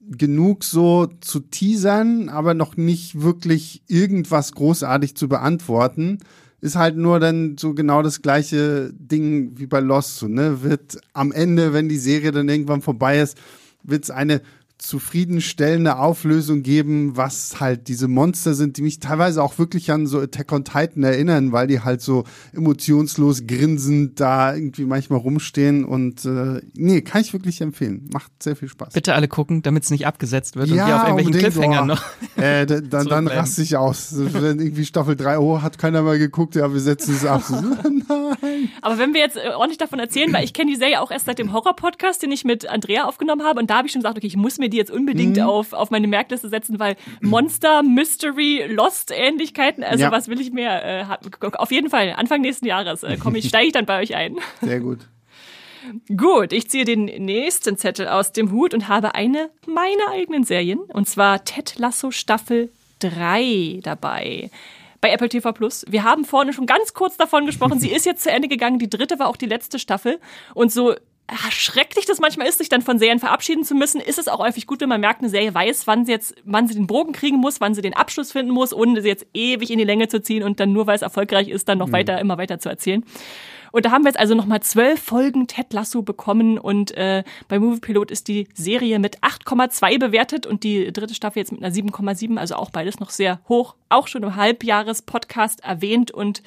genug 0.00 0.64
so 0.64 1.08
zu 1.20 1.40
teasern, 1.40 2.28
aber 2.28 2.54
noch 2.54 2.76
nicht 2.76 3.20
wirklich 3.20 3.82
irgendwas 3.86 4.52
großartig 4.52 5.14
zu 5.14 5.28
beantworten. 5.28 6.18
Ist 6.60 6.76
halt 6.76 6.96
nur 6.96 7.20
dann 7.20 7.56
so 7.58 7.74
genau 7.74 8.02
das 8.02 8.22
gleiche 8.22 8.92
Ding 8.92 9.52
wie 9.58 9.66
bei 9.66 9.80
Lost, 9.80 10.18
so, 10.18 10.28
ne? 10.28 10.62
Wird 10.62 11.00
am 11.12 11.32
Ende, 11.32 11.72
wenn 11.72 11.88
die 11.88 11.98
Serie 11.98 12.32
dann 12.32 12.48
irgendwann 12.48 12.82
vorbei 12.82 13.20
ist, 13.20 13.38
wird 13.82 14.04
es 14.04 14.10
eine 14.10 14.42
zufriedenstellende 14.80 15.98
Auflösung 15.98 16.62
geben, 16.62 17.16
was 17.16 17.60
halt 17.60 17.88
diese 17.88 18.08
Monster 18.08 18.54
sind, 18.54 18.78
die 18.78 18.82
mich 18.82 18.98
teilweise 18.98 19.42
auch 19.42 19.58
wirklich 19.58 19.92
an 19.92 20.06
so 20.06 20.18
Attack 20.20 20.50
on 20.52 20.64
Titan 20.64 21.02
erinnern, 21.02 21.52
weil 21.52 21.66
die 21.66 21.80
halt 21.80 22.00
so 22.00 22.24
emotionslos 22.52 23.46
grinsend 23.46 24.18
da 24.20 24.54
irgendwie 24.54 24.86
manchmal 24.86 25.18
rumstehen 25.18 25.84
und 25.84 26.24
äh, 26.24 26.62
nee, 26.74 27.02
kann 27.02 27.20
ich 27.20 27.32
wirklich 27.32 27.60
empfehlen. 27.60 28.08
Macht 28.12 28.42
sehr 28.42 28.56
viel 28.56 28.68
Spaß. 28.68 28.94
Bitte 28.94 29.14
alle 29.14 29.28
gucken, 29.28 29.62
damit 29.62 29.84
es 29.84 29.90
nicht 29.90 30.06
abgesetzt 30.06 30.56
wird 30.56 30.68
ja, 30.68 30.84
und 30.84 30.88
wir 30.88 30.96
auf 30.96 31.08
irgendwelchen 31.08 31.40
Cliffhängern 31.40 31.86
noch. 31.86 32.02
Äh, 32.36 32.64
dann, 32.64 33.06
dann 33.06 33.28
raste 33.28 33.62
ich 33.62 33.76
aus. 33.76 34.14
Wenn 34.14 34.60
irgendwie 34.60 34.86
Staffel 34.86 35.14
3, 35.14 35.38
oh, 35.38 35.60
hat 35.60 35.76
keiner 35.76 36.02
mal 36.02 36.18
geguckt, 36.18 36.54
ja, 36.54 36.72
wir 36.72 36.80
setzen 36.80 37.14
es 37.14 37.26
ab. 37.26 37.42
Nein. 37.50 38.49
Aber 38.82 38.98
wenn 38.98 39.14
wir 39.14 39.20
jetzt 39.20 39.36
äh, 39.36 39.50
ordentlich 39.50 39.78
davon 39.78 39.98
erzählen, 39.98 40.32
weil 40.32 40.44
ich 40.44 40.52
kenne 40.52 40.70
die 40.70 40.76
Serie 40.76 41.00
auch 41.00 41.10
erst 41.10 41.26
seit 41.26 41.38
dem 41.38 41.52
Horror-Podcast, 41.52 42.22
den 42.22 42.32
ich 42.32 42.44
mit 42.44 42.66
Andrea 42.66 43.04
aufgenommen 43.04 43.44
habe 43.44 43.60
und 43.60 43.70
da 43.70 43.78
habe 43.78 43.86
ich 43.86 43.92
schon 43.92 44.02
gesagt, 44.02 44.16
okay, 44.16 44.26
ich 44.26 44.36
muss 44.36 44.58
mir 44.58 44.68
die 44.68 44.76
jetzt 44.76 44.90
unbedingt 44.90 45.36
mhm. 45.36 45.42
auf, 45.42 45.72
auf 45.72 45.90
meine 45.90 46.06
Merkliste 46.06 46.48
setzen, 46.48 46.78
weil 46.78 46.96
Monster, 47.20 47.82
Mystery, 47.82 48.66
Lost-Ähnlichkeiten, 48.68 49.84
also 49.84 50.04
ja. 50.04 50.12
was 50.12 50.28
will 50.28 50.40
ich 50.40 50.52
mehr? 50.52 50.84
Äh, 50.84 51.04
auf 51.56 51.70
jeden 51.70 51.90
Fall, 51.90 52.14
Anfang 52.16 52.40
nächsten 52.40 52.66
Jahres 52.66 53.02
äh, 53.02 53.16
komme 53.16 53.38
ich, 53.38 53.48
steige 53.48 53.66
ich 53.66 53.72
dann 53.72 53.86
bei 53.86 54.00
euch 54.00 54.14
ein. 54.14 54.36
Sehr 54.60 54.80
gut. 54.80 55.00
Gut, 56.14 56.52
ich 56.52 56.68
ziehe 56.68 56.84
den 56.84 57.04
nächsten 57.04 57.76
Zettel 57.78 58.08
aus 58.08 58.32
dem 58.32 58.52
Hut 58.52 58.74
und 58.74 58.88
habe 58.88 59.14
eine 59.14 59.50
meiner 59.66 60.12
eigenen 60.12 60.44
Serien, 60.44 60.78
und 60.78 61.08
zwar 61.08 61.44
Ted 61.44 61.78
Lasso 61.78 62.10
Staffel 62.10 62.70
3 63.00 63.80
dabei 63.82 64.50
bei 65.00 65.10
Apple 65.10 65.28
TV 65.28 65.52
Plus. 65.52 65.84
Wir 65.88 66.04
haben 66.04 66.24
vorne 66.24 66.52
schon 66.52 66.66
ganz 66.66 66.94
kurz 66.94 67.16
davon 67.16 67.46
gesprochen. 67.46 67.80
Sie 67.80 67.90
ist 67.90 68.06
jetzt 68.06 68.22
zu 68.22 68.30
Ende 68.30 68.48
gegangen. 68.48 68.78
Die 68.78 68.90
dritte 68.90 69.18
war 69.18 69.28
auch 69.28 69.36
die 69.36 69.46
letzte 69.46 69.78
Staffel. 69.78 70.20
Und 70.54 70.72
so 70.72 70.94
schrecklich 71.50 72.06
das 72.06 72.20
manchmal 72.20 72.48
ist, 72.48 72.58
sich 72.58 72.68
dann 72.68 72.82
von 72.82 72.98
Serien 72.98 73.18
verabschieden 73.18 73.64
zu 73.64 73.74
müssen, 73.74 74.00
ist 74.00 74.18
es 74.18 74.28
auch 74.28 74.38
häufig 74.38 74.66
gut, 74.66 74.80
wenn 74.80 74.88
man 74.88 75.00
merkt, 75.00 75.20
eine 75.20 75.28
Serie 75.28 75.54
weiß, 75.54 75.86
wann 75.86 76.04
sie 76.04 76.12
jetzt, 76.12 76.34
wann 76.44 76.66
sie 76.66 76.74
den 76.74 76.86
Bogen 76.86 77.12
kriegen 77.12 77.36
muss, 77.36 77.60
wann 77.60 77.74
sie 77.74 77.82
den 77.82 77.94
Abschluss 77.94 78.32
finden 78.32 78.52
muss, 78.52 78.72
ohne 78.72 79.00
sie 79.00 79.08
jetzt 79.08 79.26
ewig 79.32 79.70
in 79.70 79.78
die 79.78 79.84
Länge 79.84 80.08
zu 80.08 80.20
ziehen 80.20 80.42
und 80.42 80.60
dann 80.60 80.72
nur, 80.72 80.86
weil 80.86 80.96
es 80.96 81.02
erfolgreich 81.02 81.48
ist, 81.48 81.68
dann 81.68 81.78
noch 81.78 81.88
mhm. 81.88 81.92
weiter, 81.92 82.18
immer 82.18 82.38
weiter 82.38 82.58
zu 82.58 82.68
erzählen. 82.68 83.04
Und 83.72 83.84
da 83.84 83.90
haben 83.90 84.04
wir 84.04 84.08
jetzt 84.08 84.18
also 84.18 84.34
nochmal 84.34 84.60
zwölf 84.60 85.00
Folgen 85.00 85.46
Ted 85.46 85.72
Lasso 85.72 86.02
bekommen 86.02 86.58
und 86.58 86.96
äh, 86.96 87.24
bei 87.48 87.58
Movie 87.58 87.80
Pilot 87.80 88.10
ist 88.10 88.28
die 88.28 88.48
Serie 88.54 88.98
mit 88.98 89.20
8,2 89.20 89.98
bewertet 89.98 90.46
und 90.46 90.64
die 90.64 90.92
dritte 90.92 91.14
Staffel 91.14 91.40
jetzt 91.40 91.52
mit 91.52 91.62
einer 91.62 91.74
7,7, 91.74 92.36
also 92.36 92.56
auch 92.56 92.70
beides 92.70 93.00
noch 93.00 93.10
sehr 93.10 93.40
hoch, 93.48 93.74
auch 93.88 94.08
schon 94.08 94.22
im 94.22 94.36
Halbjahres-Podcast 94.36 95.64
erwähnt 95.64 96.10
und 96.10 96.42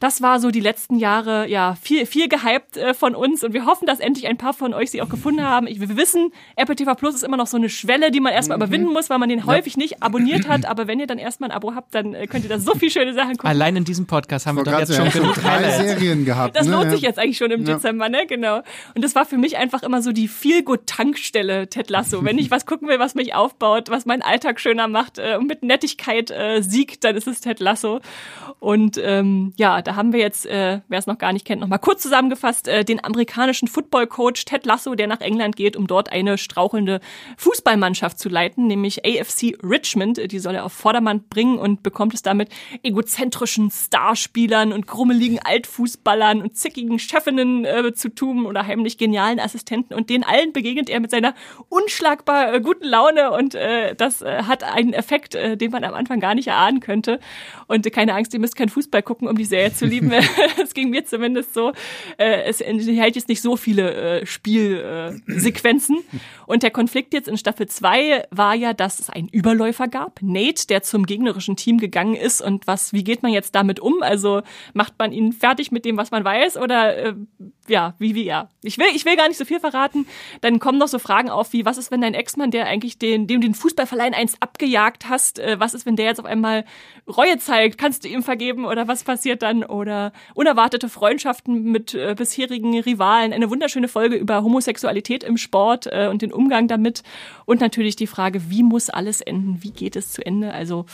das 0.00 0.22
war 0.22 0.40
so 0.40 0.50
die 0.50 0.60
letzten 0.60 0.96
Jahre 0.96 1.46
ja 1.48 1.76
viel, 1.80 2.06
viel 2.06 2.28
gehypt 2.28 2.78
äh, 2.78 2.94
von 2.94 3.14
uns 3.14 3.44
und 3.44 3.52
wir 3.52 3.66
hoffen, 3.66 3.86
dass 3.86 4.00
endlich 4.00 4.26
ein 4.26 4.38
paar 4.38 4.54
von 4.54 4.72
euch 4.74 4.90
sie 4.90 5.02
auch 5.02 5.10
gefunden 5.10 5.42
haben. 5.42 5.66
Ich, 5.66 5.78
wir 5.78 5.94
wissen, 5.96 6.32
Apple 6.56 6.74
TV 6.74 6.94
Plus 6.94 7.14
ist 7.14 7.22
immer 7.22 7.36
noch 7.36 7.46
so 7.46 7.58
eine 7.58 7.68
Schwelle, 7.68 8.10
die 8.10 8.18
man 8.18 8.32
erstmal 8.32 8.56
mhm. 8.56 8.64
überwinden 8.64 8.92
muss, 8.92 9.10
weil 9.10 9.18
man 9.18 9.28
den 9.28 9.44
häufig 9.44 9.76
nicht 9.76 10.02
abonniert 10.02 10.48
hat. 10.48 10.64
Aber 10.64 10.86
wenn 10.86 10.98
ihr 11.00 11.06
dann 11.06 11.18
erstmal 11.18 11.50
ein 11.50 11.56
Abo 11.56 11.74
habt, 11.74 11.94
dann 11.94 12.14
äh, 12.14 12.26
könnt 12.26 12.44
ihr 12.44 12.48
da 12.48 12.58
so 12.58 12.74
viele 12.74 12.90
schöne 12.90 13.12
Sachen 13.12 13.32
gucken. 13.36 13.48
Allein 13.50 13.76
in 13.76 13.84
diesem 13.84 14.06
Podcast 14.06 14.46
haben 14.46 14.56
wir 14.56 14.64
doch 14.64 14.78
jetzt 14.78 14.94
schon 14.94 15.10
genug 15.10 15.34
drei 15.34 15.70
Serien 15.70 16.24
gehabt. 16.24 16.56
Das 16.56 16.66
ne? 16.66 16.72
lohnt 16.72 16.90
sich 16.90 17.02
jetzt 17.02 17.18
eigentlich 17.18 17.36
schon 17.36 17.50
im 17.50 17.66
ja. 17.66 17.74
Dezember, 17.74 18.08
ne? 18.08 18.26
Genau. 18.26 18.62
Und 18.94 19.04
das 19.04 19.14
war 19.14 19.26
für 19.26 19.36
mich 19.36 19.58
einfach 19.58 19.82
immer 19.82 20.00
so 20.00 20.12
die 20.12 20.28
Feel-Good-Tankstelle, 20.28 21.68
Ted 21.68 21.90
Lasso. 21.90 22.24
Wenn 22.24 22.38
ich 22.38 22.50
was 22.50 22.64
gucken 22.64 22.88
will, 22.88 22.98
was 22.98 23.14
mich 23.14 23.34
aufbaut, 23.34 23.90
was 23.90 24.06
meinen 24.06 24.22
Alltag 24.22 24.60
schöner 24.60 24.88
macht 24.88 25.18
äh, 25.18 25.36
und 25.38 25.46
mit 25.46 25.62
Nettigkeit 25.62 26.30
äh, 26.30 26.62
siegt, 26.62 27.04
dann 27.04 27.16
ist 27.16 27.26
es 27.26 27.40
Ted 27.40 27.60
Lasso. 27.60 28.00
Und 28.60 28.98
ähm, 29.02 29.52
ja, 29.56 29.82
da 29.90 29.96
haben 29.96 30.12
wir 30.12 30.20
jetzt 30.20 30.46
äh, 30.46 30.60
äh, 30.60 30.80
wer 30.88 30.98
es 30.98 31.06
noch 31.06 31.18
gar 31.18 31.32
nicht 31.32 31.44
kennt, 31.46 31.60
nochmal 31.60 31.78
kurz 31.78 32.02
zusammengefasst, 32.02 32.68
äh, 32.68 32.84
den 32.84 33.02
amerikanischen 33.02 33.68
Football-Coach 33.68 34.44
Ted 34.44 34.66
Lasso, 34.66 34.94
der 34.94 35.06
nach 35.06 35.20
England 35.20 35.56
geht, 35.56 35.76
um 35.76 35.86
dort 35.86 36.12
eine 36.12 36.38
strauchelnde 36.38 37.00
Fußballmannschaft 37.36 38.18
zu 38.18 38.28
leiten, 38.28 38.66
nämlich 38.66 39.04
AFC 39.04 39.56
Richmond. 39.62 40.30
Die 40.30 40.38
soll 40.38 40.54
er 40.54 40.64
auf 40.64 40.72
Vordermann 40.72 41.24
bringen 41.28 41.58
und 41.58 41.82
bekommt 41.82 42.14
es 42.14 42.22
damit 42.22 42.50
egozentrischen 42.82 43.70
Starspielern 43.70 44.72
und 44.72 44.86
grummeligen 44.86 45.38
Altfußballern 45.38 46.42
und 46.42 46.56
zickigen 46.56 46.98
Chefinnen 46.98 47.64
äh, 47.64 47.92
zu 47.94 48.08
tun 48.14 48.46
oder 48.46 48.66
heimlich 48.66 48.98
genialen 48.98 49.40
Assistenten 49.40 49.94
und 49.94 50.10
denen 50.10 50.24
allen 50.24 50.52
begegnet 50.52 50.90
er 50.90 51.00
mit 51.00 51.10
seiner 51.10 51.34
unschlagbar 51.68 52.54
äh, 52.54 52.60
guten 52.60 52.84
Laune 52.86 53.30
und 53.32 53.54
äh, 53.54 53.94
das 53.94 54.22
äh, 54.22 54.42
hat 54.44 54.62
einen 54.62 54.92
Effekt, 54.92 55.34
äh, 55.34 55.56
den 55.56 55.70
man 55.70 55.84
am 55.84 55.94
Anfang 55.94 56.20
gar 56.20 56.34
nicht 56.34 56.48
erahnen 56.48 56.80
könnte. 56.80 57.20
Und 57.66 57.90
keine 57.92 58.14
Angst, 58.14 58.34
ihr 58.34 58.40
müsst 58.40 58.56
kein 58.56 58.68
Fußball 58.68 59.02
gucken, 59.02 59.28
um 59.28 59.36
die 59.36 59.44
Serie 59.44 59.72
zu 59.80 59.86
lieben. 59.86 60.12
Es 60.62 60.74
ging 60.74 60.90
mir 60.90 61.04
zumindest 61.04 61.54
so. 61.54 61.72
Äh, 62.16 62.42
es 62.44 62.60
enthält 62.60 63.16
jetzt 63.16 63.28
nicht 63.28 63.42
so 63.42 63.56
viele 63.56 64.20
äh, 64.20 64.26
Spielsequenzen. 64.26 65.96
Äh, 65.96 66.18
und 66.46 66.62
der 66.62 66.70
Konflikt 66.70 67.14
jetzt 67.14 67.28
in 67.28 67.36
Staffel 67.36 67.66
2 67.66 68.26
war 68.30 68.54
ja, 68.54 68.72
dass 68.72 68.98
es 68.98 69.10
einen 69.10 69.28
Überläufer 69.28 69.88
gab, 69.88 70.20
Nate, 70.22 70.66
der 70.66 70.82
zum 70.82 71.06
gegnerischen 71.06 71.56
Team 71.56 71.78
gegangen 71.78 72.14
ist. 72.14 72.42
Und 72.42 72.66
was, 72.66 72.92
wie 72.92 73.04
geht 73.04 73.22
man 73.22 73.32
jetzt 73.32 73.54
damit 73.54 73.80
um? 73.80 74.02
Also 74.02 74.42
macht 74.74 74.94
man 74.98 75.12
ihn 75.12 75.32
fertig 75.32 75.72
mit 75.72 75.84
dem, 75.84 75.96
was 75.96 76.10
man 76.10 76.24
weiß? 76.24 76.56
Oder 76.56 76.96
äh, 76.96 77.14
ja, 77.70 77.94
wie, 77.98 78.14
wie, 78.14 78.24
ja. 78.24 78.48
Ich 78.62 78.76
will, 78.78 78.86
ich 78.94 79.04
will 79.04 79.16
gar 79.16 79.28
nicht 79.28 79.38
so 79.38 79.44
viel 79.44 79.60
verraten. 79.60 80.06
Dann 80.40 80.58
kommen 80.58 80.78
noch 80.78 80.88
so 80.88 80.98
Fragen 80.98 81.30
auf, 81.30 81.52
wie, 81.52 81.64
was 81.64 81.78
ist, 81.78 81.90
wenn 81.90 82.00
dein 82.00 82.14
Ex-Mann, 82.14 82.50
der 82.50 82.66
eigentlich 82.66 82.98
den, 82.98 83.26
dem 83.26 83.40
den 83.40 83.54
Fußballverleih 83.54 84.12
einst 84.12 84.36
abgejagt 84.40 85.08
hast, 85.08 85.38
äh, 85.38 85.58
was 85.58 85.74
ist, 85.74 85.86
wenn 85.86 85.96
der 85.96 86.06
jetzt 86.06 86.20
auf 86.20 86.26
einmal 86.26 86.64
Reue 87.08 87.38
zeigt? 87.38 87.78
Kannst 87.78 88.04
du 88.04 88.08
ihm 88.08 88.22
vergeben 88.22 88.64
oder 88.64 88.88
was 88.88 89.04
passiert 89.04 89.42
dann? 89.42 89.64
Oder 89.64 90.12
unerwartete 90.34 90.88
Freundschaften 90.88 91.64
mit 91.64 91.94
äh, 91.94 92.14
bisherigen 92.16 92.78
Rivalen. 92.80 93.32
Eine 93.32 93.50
wunderschöne 93.50 93.88
Folge 93.88 94.16
über 94.16 94.42
Homosexualität 94.42 95.24
im 95.24 95.36
Sport 95.36 95.86
äh, 95.86 96.08
und 96.08 96.22
den 96.22 96.32
Umgang 96.32 96.68
damit. 96.68 97.02
Und 97.46 97.60
natürlich 97.60 97.96
die 97.96 98.06
Frage, 98.06 98.50
wie 98.50 98.62
muss 98.62 98.90
alles 98.90 99.20
enden? 99.20 99.62
Wie 99.62 99.72
geht 99.72 99.96
es 99.96 100.12
zu 100.12 100.24
Ende? 100.24 100.52
Also, 100.52 100.86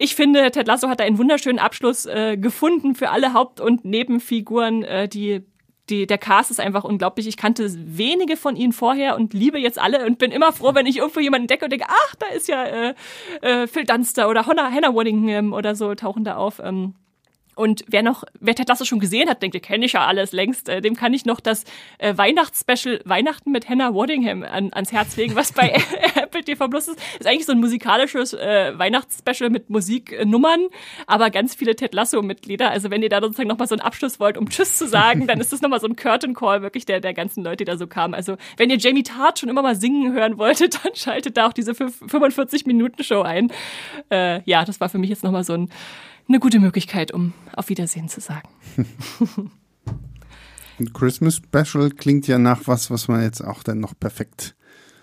ich 0.00 0.14
finde, 0.14 0.50
Ted 0.52 0.68
Lasso 0.68 0.88
hat 0.88 1.00
da 1.00 1.04
einen 1.04 1.18
wunderschönen 1.18 1.58
Abschluss 1.58 2.06
äh, 2.06 2.36
gefunden 2.36 2.94
für 2.94 3.10
alle 3.10 3.32
Haupt- 3.32 3.60
und 3.60 3.84
Nebenfiguren, 3.84 4.84
äh, 4.84 5.08
die 5.08 5.42
die, 5.90 6.06
der 6.06 6.18
Cast 6.18 6.50
ist 6.50 6.60
einfach 6.60 6.84
unglaublich. 6.84 7.26
Ich 7.26 7.36
kannte 7.36 7.68
wenige 7.74 8.36
von 8.36 8.56
ihnen 8.56 8.72
vorher 8.72 9.16
und 9.16 9.34
liebe 9.34 9.58
jetzt 9.58 9.78
alle 9.78 10.06
und 10.06 10.18
bin 10.18 10.30
immer 10.30 10.52
froh, 10.52 10.74
wenn 10.74 10.86
ich 10.86 10.98
irgendwo 10.98 11.20
jemanden 11.20 11.44
entdecke 11.44 11.64
und 11.64 11.70
denke, 11.70 11.86
ach, 11.88 12.14
da 12.16 12.26
ist 12.26 12.48
ja 12.48 12.64
äh, 12.64 12.94
äh, 13.42 13.66
Phil 13.66 13.84
Dunster 13.84 14.28
oder 14.28 14.46
Hannah, 14.46 14.70
Hannah 14.70 14.94
Waddingham 14.94 15.52
oder 15.52 15.74
so, 15.74 15.94
tauchen 15.94 16.24
da 16.24 16.36
auf. 16.36 16.60
Ähm, 16.62 16.94
und 17.58 17.84
wer 17.88 18.04
noch, 18.04 18.22
wer 18.38 18.54
Ted 18.54 18.68
Lasso 18.68 18.84
schon 18.84 19.00
gesehen 19.00 19.28
hat, 19.28 19.42
denkt, 19.42 19.56
ihr 19.56 19.60
kenne 19.60 19.84
ich 19.84 19.92
ja 19.92 20.06
alles 20.06 20.30
längst, 20.30 20.68
äh, 20.68 20.80
dem 20.80 20.94
kann 20.94 21.12
ich 21.12 21.24
noch 21.24 21.40
das 21.40 21.64
äh, 21.98 22.16
Weihnachtsspecial 22.16 23.00
Weihnachten 23.04 23.50
mit 23.50 23.68
Hannah 23.68 23.94
Waddingham 23.94 24.44
an, 24.44 24.72
ans 24.72 24.92
Herz 24.92 25.16
legen, 25.16 25.34
was 25.34 25.52
bei 25.52 25.68
Apple 26.14 26.44
TV 26.44 26.68
Plus 26.68 26.86
ist. 26.86 27.00
Ist 27.18 27.26
eigentlich 27.26 27.46
so 27.46 27.52
ein 27.52 27.58
musikalisches 27.58 28.32
äh, 28.32 28.78
Weihnachtsspecial 28.78 29.50
mit 29.50 29.70
Musiknummern, 29.70 30.68
aber 31.08 31.30
ganz 31.30 31.56
viele 31.56 31.74
Ted 31.74 31.94
Lasso-Mitglieder. 31.94 32.70
Also 32.70 32.90
wenn 32.90 33.02
ihr 33.02 33.08
da 33.08 33.20
sozusagen 33.20 33.48
nochmal 33.48 33.66
so 33.66 33.74
einen 33.74 33.82
Abschluss 33.82 34.20
wollt, 34.20 34.38
um 34.38 34.48
Tschüss 34.48 34.78
zu 34.78 34.86
sagen, 34.86 35.26
dann 35.26 35.40
ist 35.40 35.52
das 35.52 35.60
nochmal 35.60 35.80
so 35.80 35.88
ein 35.88 35.96
Curtain 35.96 36.34
Call 36.34 36.62
wirklich 36.62 36.86
der, 36.86 37.00
der 37.00 37.12
ganzen 37.12 37.42
Leute, 37.42 37.58
die 37.58 37.64
da 37.64 37.76
so 37.76 37.88
kamen. 37.88 38.14
Also 38.14 38.36
wenn 38.56 38.70
ihr 38.70 38.78
Jamie 38.78 39.02
Tart 39.02 39.40
schon 39.40 39.48
immer 39.48 39.62
mal 39.62 39.74
singen 39.74 40.12
hören 40.12 40.38
wolltet, 40.38 40.78
dann 40.84 40.94
schaltet 40.94 41.36
da 41.36 41.48
auch 41.48 41.52
diese 41.52 41.74
45 41.74 42.66
Minuten 42.66 43.02
Show 43.02 43.22
ein. 43.22 43.52
Äh, 44.10 44.42
ja, 44.44 44.64
das 44.64 44.80
war 44.80 44.88
für 44.88 44.98
mich 44.98 45.10
jetzt 45.10 45.24
nochmal 45.24 45.42
so 45.42 45.54
ein 45.54 45.70
eine 46.28 46.40
gute 46.40 46.60
Möglichkeit, 46.60 47.12
um 47.12 47.32
auf 47.54 47.68
Wiedersehen 47.68 48.08
zu 48.08 48.20
sagen. 48.20 48.48
Ein 50.78 50.92
Christmas 50.92 51.36
Special 51.36 51.90
klingt 51.90 52.28
ja 52.28 52.38
nach 52.38 52.62
was, 52.66 52.90
was 52.90 53.08
man 53.08 53.22
jetzt 53.22 53.40
auch 53.40 53.62
dann 53.62 53.80
noch 53.80 53.98
perfekt 53.98 54.54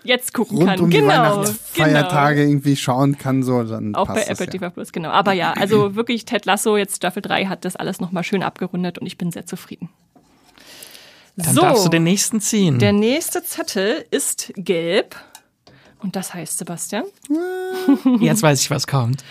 jetzt 0.06 0.32
gucken 0.32 0.58
rund 0.58 0.70
kann. 0.70 0.80
um 0.80 0.90
die 0.90 0.98
genau, 0.98 1.08
Weihnachtsfeiertage 1.08 2.36
genau. 2.36 2.50
irgendwie 2.50 2.76
schauen 2.76 3.18
kann, 3.18 3.42
so 3.42 3.62
dann 3.64 3.94
auch 3.94 4.06
passt 4.06 4.26
bei 4.26 4.32
Apple 4.32 4.46
TV 4.46 4.70
Plus, 4.70 4.92
genau. 4.92 5.10
Aber 5.10 5.32
ja, 5.32 5.52
also 5.58 5.94
wirklich 5.96 6.24
Ted 6.24 6.46
Lasso 6.46 6.76
jetzt 6.76 6.96
Staffel 6.96 7.22
3 7.22 7.46
hat 7.46 7.64
das 7.64 7.76
alles 7.76 8.00
nochmal 8.00 8.24
schön 8.24 8.42
abgerundet 8.42 8.98
und 8.98 9.06
ich 9.06 9.18
bin 9.18 9.30
sehr 9.30 9.46
zufrieden. 9.46 9.90
Dann 11.36 11.54
so, 11.54 11.60
darfst 11.60 11.84
du 11.84 11.90
den 11.90 12.04
nächsten 12.04 12.40
ziehen. 12.40 12.78
Der 12.78 12.92
nächste 12.92 13.42
Zettel 13.42 14.06
ist 14.10 14.52
gelb. 14.56 15.16
Und 15.98 16.16
das 16.16 16.34
heißt, 16.34 16.58
Sebastian? 16.58 17.04
Jetzt 18.20 18.42
weiß 18.42 18.60
ich, 18.60 18.70
was 18.70 18.86
kommt. 18.86 19.24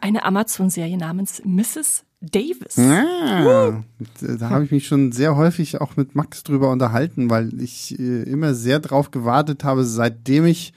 Eine 0.00 0.24
Amazon-Serie 0.24 0.98
namens 0.98 1.42
Mrs. 1.44 2.04
Davis. 2.20 2.76
Ja, 2.76 3.84
da 4.20 4.50
habe 4.50 4.64
ich 4.64 4.70
mich 4.70 4.86
schon 4.86 5.12
sehr 5.12 5.36
häufig 5.36 5.80
auch 5.80 5.96
mit 5.96 6.14
Max 6.14 6.42
drüber 6.42 6.70
unterhalten, 6.70 7.30
weil 7.30 7.60
ich 7.60 7.98
äh, 7.98 8.22
immer 8.22 8.54
sehr 8.54 8.80
drauf 8.80 9.10
gewartet 9.10 9.64
habe, 9.64 9.84
seitdem 9.84 10.46
ich 10.46 10.72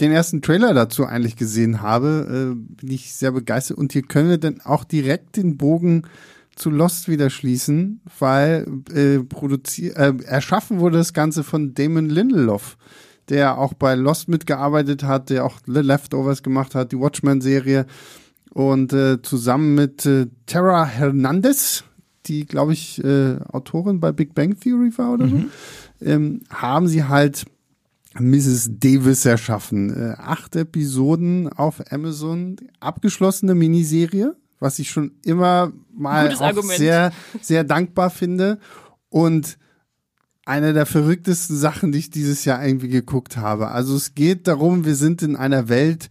den 0.00 0.12
ersten 0.12 0.42
Trailer 0.42 0.74
dazu 0.74 1.04
eigentlich 1.06 1.36
gesehen 1.36 1.82
habe, 1.82 2.52
äh, 2.52 2.54
bin 2.54 2.90
ich 2.90 3.14
sehr 3.14 3.32
begeistert. 3.32 3.78
Und 3.78 3.92
hier 3.92 4.02
können 4.02 4.30
wir 4.30 4.38
dann 4.38 4.60
auch 4.62 4.84
direkt 4.84 5.36
den 5.36 5.56
Bogen 5.56 6.02
zu 6.56 6.70
Lost 6.70 7.08
wieder 7.08 7.30
schließen, 7.30 8.00
weil 8.18 8.66
äh, 8.92 9.20
produziert, 9.20 9.96
äh, 9.96 10.12
erschaffen 10.24 10.80
wurde 10.80 10.98
das 10.98 11.12
Ganze 11.12 11.44
von 11.44 11.74
Damon 11.74 12.08
Lindelof, 12.08 12.76
der 13.28 13.58
auch 13.58 13.74
bei 13.74 13.94
Lost 13.94 14.28
mitgearbeitet 14.28 15.04
hat, 15.04 15.30
der 15.30 15.44
auch 15.44 15.58
The 15.66 15.80
Leftovers 15.80 16.42
gemacht 16.42 16.74
hat, 16.74 16.92
die 16.92 16.98
Watchmen-Serie 16.98 17.86
und 18.52 18.92
äh, 18.92 19.22
zusammen 19.22 19.74
mit 19.74 20.04
äh, 20.04 20.26
Tara 20.46 20.84
Hernandez, 20.84 21.84
die, 22.26 22.46
glaube 22.46 22.72
ich, 22.74 23.02
äh, 23.02 23.36
Autorin 23.48 24.00
bei 24.00 24.12
Big 24.12 24.34
Bang 24.34 24.58
Theory 24.58 24.92
war 24.96 25.14
oder 25.14 25.26
mhm. 25.26 25.50
so, 26.00 26.06
ähm, 26.06 26.40
haben 26.50 26.88
sie 26.88 27.04
halt 27.04 27.44
Mrs. 28.18 28.70
Davis 28.78 29.24
erschaffen. 29.24 29.90
Äh, 29.90 30.14
acht 30.18 30.54
Episoden 30.56 31.48
auf 31.48 31.80
Amazon, 31.90 32.56
abgeschlossene 32.80 33.54
Miniserie, 33.54 34.36
was 34.60 34.78
ich 34.78 34.90
schon 34.90 35.12
immer 35.24 35.72
mal 35.94 36.36
sehr, 36.76 37.12
sehr 37.40 37.64
dankbar 37.64 38.10
finde. 38.10 38.58
Und 39.08 39.58
eine 40.44 40.72
der 40.72 40.86
verrücktesten 40.86 41.56
Sachen, 41.56 41.92
die 41.92 41.98
ich 41.98 42.10
dieses 42.10 42.44
Jahr 42.44 42.64
irgendwie 42.64 42.88
geguckt 42.88 43.36
habe. 43.36 43.68
Also 43.68 43.94
es 43.94 44.14
geht 44.14 44.48
darum, 44.48 44.84
wir 44.84 44.96
sind 44.96 45.22
in 45.22 45.36
einer 45.36 45.68
Welt, 45.68 46.08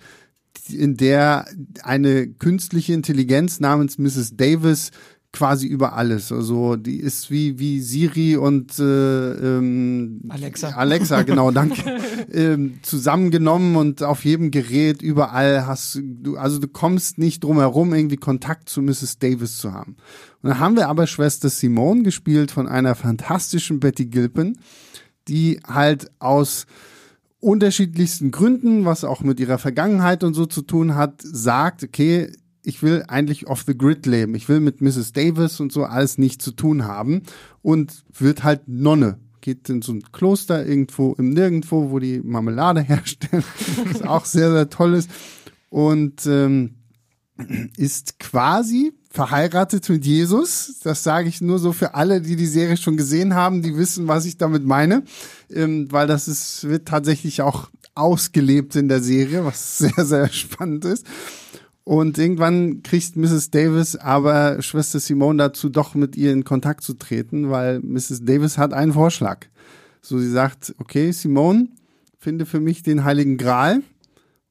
in 0.70 0.96
der 0.96 1.46
eine 1.84 2.28
künstliche 2.28 2.94
Intelligenz 2.94 3.60
namens 3.60 3.98
Mrs. 3.98 4.38
Davis 4.38 4.92
quasi 5.34 5.68
über 5.68 5.94
alles. 5.94 6.32
Also 6.32 6.76
die 6.76 6.98
ist 6.98 7.32
wie 7.32 7.58
wie 7.58 7.80
Siri 7.80 8.36
und 8.36 8.78
äh, 8.80 9.32
ähm, 9.34 10.22
Alexa. 10.30 10.70
Alexa, 10.70 11.22
genau, 11.24 11.52
danke. 11.52 12.00
ähm, 12.32 12.80
zusammengenommen 12.82 13.76
und 13.76 14.04
auf 14.04 14.26
jedem 14.26 14.52
Gerät 14.52 15.02
überall 15.02 15.66
hast 15.66 16.02
du, 16.04 16.38
also 16.38 16.60
du 16.60 16.68
kommst 16.68 17.18
nicht 17.18 17.44
drum 17.44 17.60
herum, 17.60 17.94
irgendwie 17.94 18.18
Kontakt 18.18 18.70
zu 18.70 18.82
Mrs. 18.82 19.20
Davis 19.20 19.58
zu 19.58 19.74
haben. 19.74 19.96
Und 20.42 20.50
dann 20.50 20.60
haben 20.60 20.76
wir 20.76 20.90
aber 20.90 21.08
Schwester 21.08 21.50
Simone 21.50 22.04
gespielt 22.04 22.52
von 22.52 22.68
einer 22.68 22.96
fantastischen 22.96 23.80
Betty 23.80 24.06
Gilpin, 24.06 24.58
die 25.28 25.60
halt 25.66 26.12
aus 26.20 26.66
unterschiedlichsten 27.40 28.32
Gründen, 28.32 28.86
was 28.86 29.04
auch 29.04 29.22
mit 29.22 29.40
ihrer 29.40 29.58
Vergangenheit 29.58 30.24
und 30.24 30.34
so 30.34 30.46
zu 30.46 30.62
tun 30.62 30.96
hat, 30.96 31.22
sagt, 31.22 31.84
okay, 31.84 32.32
ich 32.64 32.84
will 32.84 33.04
eigentlich 33.08 33.48
off 33.48 33.64
the 33.66 33.78
grid 33.78 34.06
leben. 34.06 34.36
Ich 34.36 34.48
will 34.50 34.60
mit 34.60 34.82
Mrs. 34.82 35.14
Davis 35.14 35.60
und 35.60 35.72
so 35.72 35.84
alles 35.84 36.18
nichts 36.18 36.44
zu 36.44 36.52
tun 36.52 36.86
haben 36.86 37.24
und 37.62 38.04
wird 38.18 38.44
halt 38.44 38.68
Nonne. 38.68 39.20
Geht 39.42 39.70
in 39.70 39.82
so 39.82 39.92
ein 39.92 40.04
Kloster 40.12 40.66
irgendwo 40.66 41.14
im 41.14 41.32
Nirgendwo, 41.32 41.90
wo 41.90 42.00
die 42.00 42.22
Marmelade 42.22 42.82
herstellen, 42.88 43.44
was 43.92 44.02
auch 44.04 44.26
sehr, 44.26 44.52
sehr 44.52 44.70
toll 44.70 44.94
ist. 44.94 45.10
Und 45.70 46.26
ähm, 46.26 46.76
ist 47.78 48.20
quasi 48.20 48.94
verheiratet 49.10 49.90
mit 49.90 50.06
Jesus. 50.06 50.80
Das 50.84 51.04
sage 51.04 51.28
ich 51.28 51.42
nur 51.42 51.60
so 51.60 51.74
für 51.74 51.96
alle, 51.96 52.22
die 52.22 52.36
die 52.36 52.48
Serie 52.48 52.78
schon 52.78 52.98
gesehen 52.98 53.34
haben, 53.34 53.62
die 53.62 53.76
wissen, 53.76 54.08
was 54.08 54.26
ich 54.26 54.38
damit 54.38 54.64
meine, 54.64 55.04
ähm, 55.50 55.88
weil 55.92 56.08
das 56.08 56.28
ist 56.28 56.68
wird 56.68 56.88
tatsächlich 56.88 57.42
auch 57.42 57.70
ausgelebt 57.96 58.76
in 58.76 58.88
der 58.88 59.02
Serie, 59.02 59.44
was 59.44 59.78
sehr 59.80 60.06
sehr 60.06 60.30
spannend 60.30 60.86
ist. 60.86 61.06
Und 61.84 62.18
irgendwann 62.18 62.84
kriegt 62.84 63.16
Mrs. 63.16 63.50
Davis 63.50 63.96
aber 63.96 64.62
Schwester 64.62 65.00
Simone 65.00 65.40
dazu, 65.40 65.70
doch 65.70 65.96
mit 65.96 66.16
ihr 66.16 66.32
in 66.32 66.44
Kontakt 66.44 66.84
zu 66.84 66.94
treten, 66.94 67.50
weil 67.50 67.80
Mrs. 67.80 68.24
Davis 68.24 68.58
hat 68.58 68.74
einen 68.74 68.94
Vorschlag. 68.94 69.48
So, 70.02 70.20
sie 70.20 70.30
sagt, 70.30 70.76
okay, 70.78 71.12
Simone, 71.12 71.70
finde 72.18 72.46
für 72.46 72.60
mich 72.60 72.84
den 72.84 73.04
Heiligen 73.04 73.38
Gral 73.38 73.82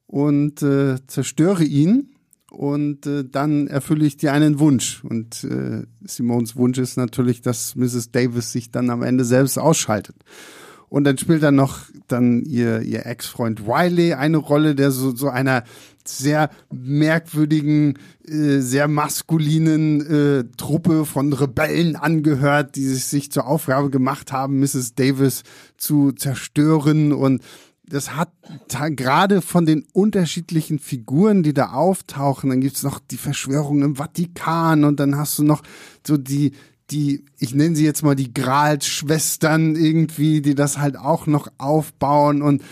und 0.07 0.61
äh, 0.61 0.95
zerstöre 1.07 1.63
ihn 1.63 2.11
und 2.51 3.07
äh, 3.07 3.23
dann 3.23 3.67
erfülle 3.67 4.05
ich 4.05 4.17
dir 4.17 4.33
einen 4.33 4.59
Wunsch. 4.59 5.03
Und 5.05 5.45
äh, 5.45 5.83
Simons 6.03 6.57
Wunsch 6.57 6.77
ist 6.79 6.97
natürlich, 6.97 7.41
dass 7.41 7.75
Mrs. 7.75 8.11
Davis 8.11 8.51
sich 8.51 8.71
dann 8.71 8.89
am 8.89 9.03
Ende 9.03 9.23
selbst 9.23 9.57
ausschaltet. 9.57 10.17
Und 10.89 11.05
dann 11.05 11.17
spielt 11.17 11.41
dann 11.41 11.55
noch 11.55 11.79
dann 12.09 12.41
ihr, 12.41 12.81
ihr 12.81 13.05
Ex-Freund 13.05 13.65
Wiley 13.65 14.13
eine 14.13 14.35
Rolle, 14.35 14.75
der 14.75 14.91
so, 14.91 15.15
so 15.15 15.29
einer 15.29 15.63
sehr 16.07 16.49
merkwürdigen, 16.71 17.97
äh, 18.27 18.59
sehr 18.59 18.87
maskulinen 18.87 20.01
äh, 20.01 20.43
Truppe 20.57 21.05
von 21.05 21.33
Rebellen 21.33 21.95
angehört, 21.95 22.75
die 22.75 22.85
sich, 22.85 23.05
sich 23.05 23.31
zur 23.31 23.47
Aufgabe 23.47 23.89
gemacht 23.89 24.31
haben, 24.31 24.59
Mrs. 24.59 24.95
Davis 24.95 25.43
zu 25.77 26.11
zerstören 26.11 27.13
und 27.13 27.41
das 27.91 28.15
hat 28.15 28.31
gerade 28.95 29.41
von 29.41 29.65
den 29.65 29.85
unterschiedlichen 29.91 30.79
Figuren, 30.79 31.43
die 31.43 31.53
da 31.53 31.71
auftauchen, 31.71 32.49
dann 32.49 32.61
gibt's 32.61 32.83
noch 32.83 32.99
die 32.99 33.17
Verschwörung 33.17 33.81
im 33.81 33.97
Vatikan 33.97 34.85
und 34.85 34.99
dann 34.99 35.17
hast 35.17 35.37
du 35.37 35.43
noch 35.43 35.61
so 36.07 36.15
die, 36.15 36.53
die, 36.89 37.25
ich 37.37 37.53
nenne 37.53 37.75
sie 37.75 37.83
jetzt 37.83 38.03
mal 38.03 38.15
die 38.15 38.33
Gralsschwestern 38.33 39.75
irgendwie, 39.75 40.41
die 40.41 40.55
das 40.55 40.77
halt 40.77 40.97
auch 40.97 41.27
noch 41.27 41.49
aufbauen 41.57 42.41
und 42.41 42.63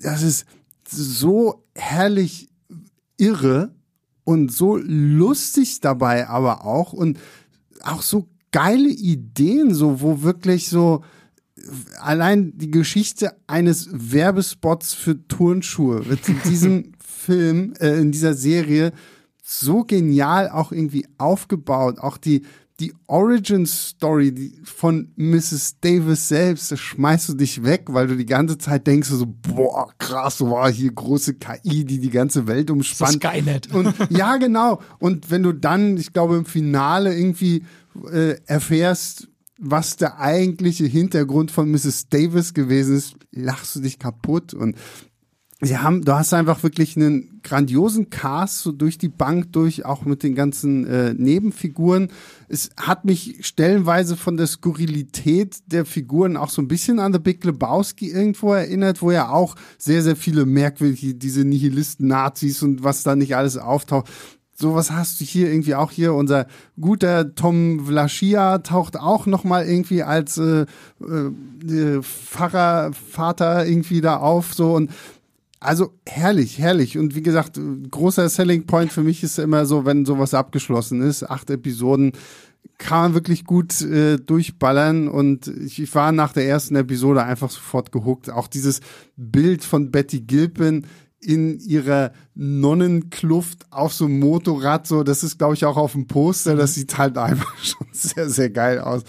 das 0.00 0.22
ist 0.22 0.44
so 0.90 1.64
herrlich 1.74 2.48
irre 3.18 3.74
und 4.24 4.52
so 4.52 4.76
lustig 4.76 5.80
dabei 5.80 6.28
aber 6.28 6.64
auch 6.64 6.92
und 6.92 7.18
auch 7.82 8.02
so 8.02 8.28
geile 8.52 8.88
Ideen, 8.88 9.74
so 9.74 10.00
wo 10.00 10.22
wirklich 10.22 10.68
so 10.68 11.04
allein 11.98 12.56
die 12.56 12.70
Geschichte 12.70 13.36
eines 13.46 13.88
Werbespots 13.92 14.94
für 14.94 15.26
Turnschuhe 15.28 16.06
wird 16.08 16.28
in 16.28 16.40
diesem 16.42 16.92
Film, 17.04 17.74
äh, 17.80 18.00
in 18.00 18.12
dieser 18.12 18.34
Serie 18.34 18.92
so 19.42 19.84
genial 19.84 20.48
auch 20.50 20.72
irgendwie 20.72 21.06
aufgebaut. 21.18 21.98
Auch 21.98 22.16
die, 22.16 22.42
die 22.80 22.94
Origin 23.08 23.66
Story 23.66 24.52
von 24.64 25.12
Mrs. 25.16 25.80
Davis 25.80 26.28
selbst, 26.28 26.70
da 26.70 26.76
schmeißt 26.76 27.30
du 27.30 27.34
dich 27.34 27.64
weg, 27.64 27.86
weil 27.88 28.06
du 28.06 28.16
die 28.16 28.26
ganze 28.26 28.56
Zeit 28.56 28.86
denkst 28.86 29.08
so, 29.08 29.26
boah, 29.26 29.92
krass, 29.98 30.40
wow, 30.40 30.68
hier 30.68 30.92
große 30.92 31.34
KI, 31.34 31.84
die 31.84 31.98
die 31.98 32.10
ganze 32.10 32.46
Welt 32.46 32.70
umspannt. 32.70 33.24
Das 33.24 33.32
Skynet. 33.32 33.74
Und 33.74 33.94
ja, 34.10 34.36
genau. 34.36 34.80
Und 35.00 35.30
wenn 35.30 35.42
du 35.42 35.52
dann, 35.52 35.96
ich 35.96 36.12
glaube, 36.12 36.36
im 36.36 36.44
Finale 36.44 37.16
irgendwie 37.16 37.64
äh, 38.12 38.36
erfährst, 38.46 39.28
was 39.58 39.96
der 39.96 40.20
eigentliche 40.20 40.86
Hintergrund 40.86 41.50
von 41.50 41.68
Mrs. 41.70 42.08
Davis 42.08 42.54
gewesen 42.54 42.96
ist, 42.96 43.16
lachst 43.32 43.74
du 43.74 43.80
dich 43.80 43.98
kaputt 43.98 44.54
und 44.54 44.76
Sie 45.60 45.76
haben, 45.76 46.04
du 46.04 46.12
hast 46.12 46.32
einfach 46.34 46.62
wirklich 46.62 46.96
einen 46.96 47.40
grandiosen 47.42 48.10
Cast 48.10 48.60
so 48.60 48.70
durch 48.70 48.96
die 48.96 49.08
Bank 49.08 49.52
durch, 49.52 49.84
auch 49.84 50.04
mit 50.04 50.22
den 50.22 50.36
ganzen 50.36 50.86
äh, 50.86 51.14
Nebenfiguren. 51.14 52.12
Es 52.46 52.70
hat 52.76 53.04
mich 53.04 53.38
stellenweise 53.40 54.16
von 54.16 54.36
der 54.36 54.46
Skurrilität 54.46 55.56
der 55.66 55.84
Figuren 55.84 56.36
auch 56.36 56.50
so 56.50 56.62
ein 56.62 56.68
bisschen 56.68 57.00
an 57.00 57.12
The 57.12 57.18
Big 57.18 57.42
Lebowski 57.42 58.08
irgendwo 58.08 58.52
erinnert, 58.52 59.02
wo 59.02 59.10
ja 59.10 59.30
auch 59.30 59.56
sehr, 59.78 60.02
sehr 60.02 60.14
viele 60.14 60.46
merkwürdige, 60.46 61.14
diese 61.14 61.44
Nihilisten, 61.44 62.06
Nazis 62.06 62.62
und 62.62 62.84
was 62.84 63.02
da 63.02 63.16
nicht 63.16 63.34
alles 63.34 63.56
auftaucht 63.56 64.08
sowas 64.60 64.90
hast 64.90 65.20
du 65.20 65.24
hier 65.24 65.48
irgendwie 65.48 65.76
auch 65.76 65.92
hier. 65.92 66.14
Unser 66.14 66.46
guter 66.80 67.34
Tom 67.34 67.86
Vlaschia 67.86 68.58
taucht 68.58 68.98
auch 68.98 69.26
nochmal 69.26 69.66
irgendwie 69.66 70.02
als 70.02 70.36
äh, 70.36 70.66
äh, 71.00 72.02
Pfarrer, 72.02 72.90
Vater 72.92 73.66
irgendwie 73.66 74.00
da 74.00 74.16
auf, 74.16 74.54
so 74.54 74.74
und 74.74 74.90
also 75.60 75.92
herrlich, 76.06 76.58
herrlich. 76.58 76.98
Und 76.98 77.14
wie 77.14 77.22
gesagt, 77.22 77.60
großer 77.90 78.28
Selling 78.28 78.66
Point 78.66 78.92
für 78.92 79.02
mich 79.02 79.22
ist 79.22 79.38
immer 79.38 79.66
so, 79.66 79.84
wenn 79.84 80.04
sowas 80.04 80.34
abgeschlossen 80.34 81.00
ist, 81.00 81.28
acht 81.28 81.50
Episoden, 81.50 82.12
kann 82.76 82.98
man 83.00 83.14
wirklich 83.14 83.44
gut 83.44 83.80
äh, 83.82 84.18
durchballern 84.18 85.08
und 85.08 85.48
ich, 85.48 85.82
ich 85.82 85.94
war 85.94 86.12
nach 86.12 86.32
der 86.32 86.46
ersten 86.46 86.76
Episode 86.76 87.24
einfach 87.24 87.50
sofort 87.50 87.90
gehuckt. 87.90 88.30
Auch 88.30 88.46
dieses 88.46 88.80
Bild 89.16 89.64
von 89.64 89.90
Betty 89.90 90.20
Gilpin 90.20 90.86
in 91.20 91.58
ihrer 91.58 92.12
Nonnenkluft 92.34 93.66
auf 93.70 93.92
so 93.92 94.04
einem 94.04 94.20
Motorrad, 94.20 94.86
so, 94.86 95.02
das 95.02 95.24
ist, 95.24 95.38
glaube 95.38 95.54
ich, 95.54 95.64
auch 95.64 95.76
auf 95.76 95.92
dem 95.92 96.06
Poster, 96.06 96.54
das 96.54 96.74
sieht 96.74 96.96
halt 96.96 97.18
einfach 97.18 97.56
schon 97.64 97.88
sehr, 97.92 98.30
sehr 98.30 98.50
geil 98.50 98.78
aus. 98.78 99.02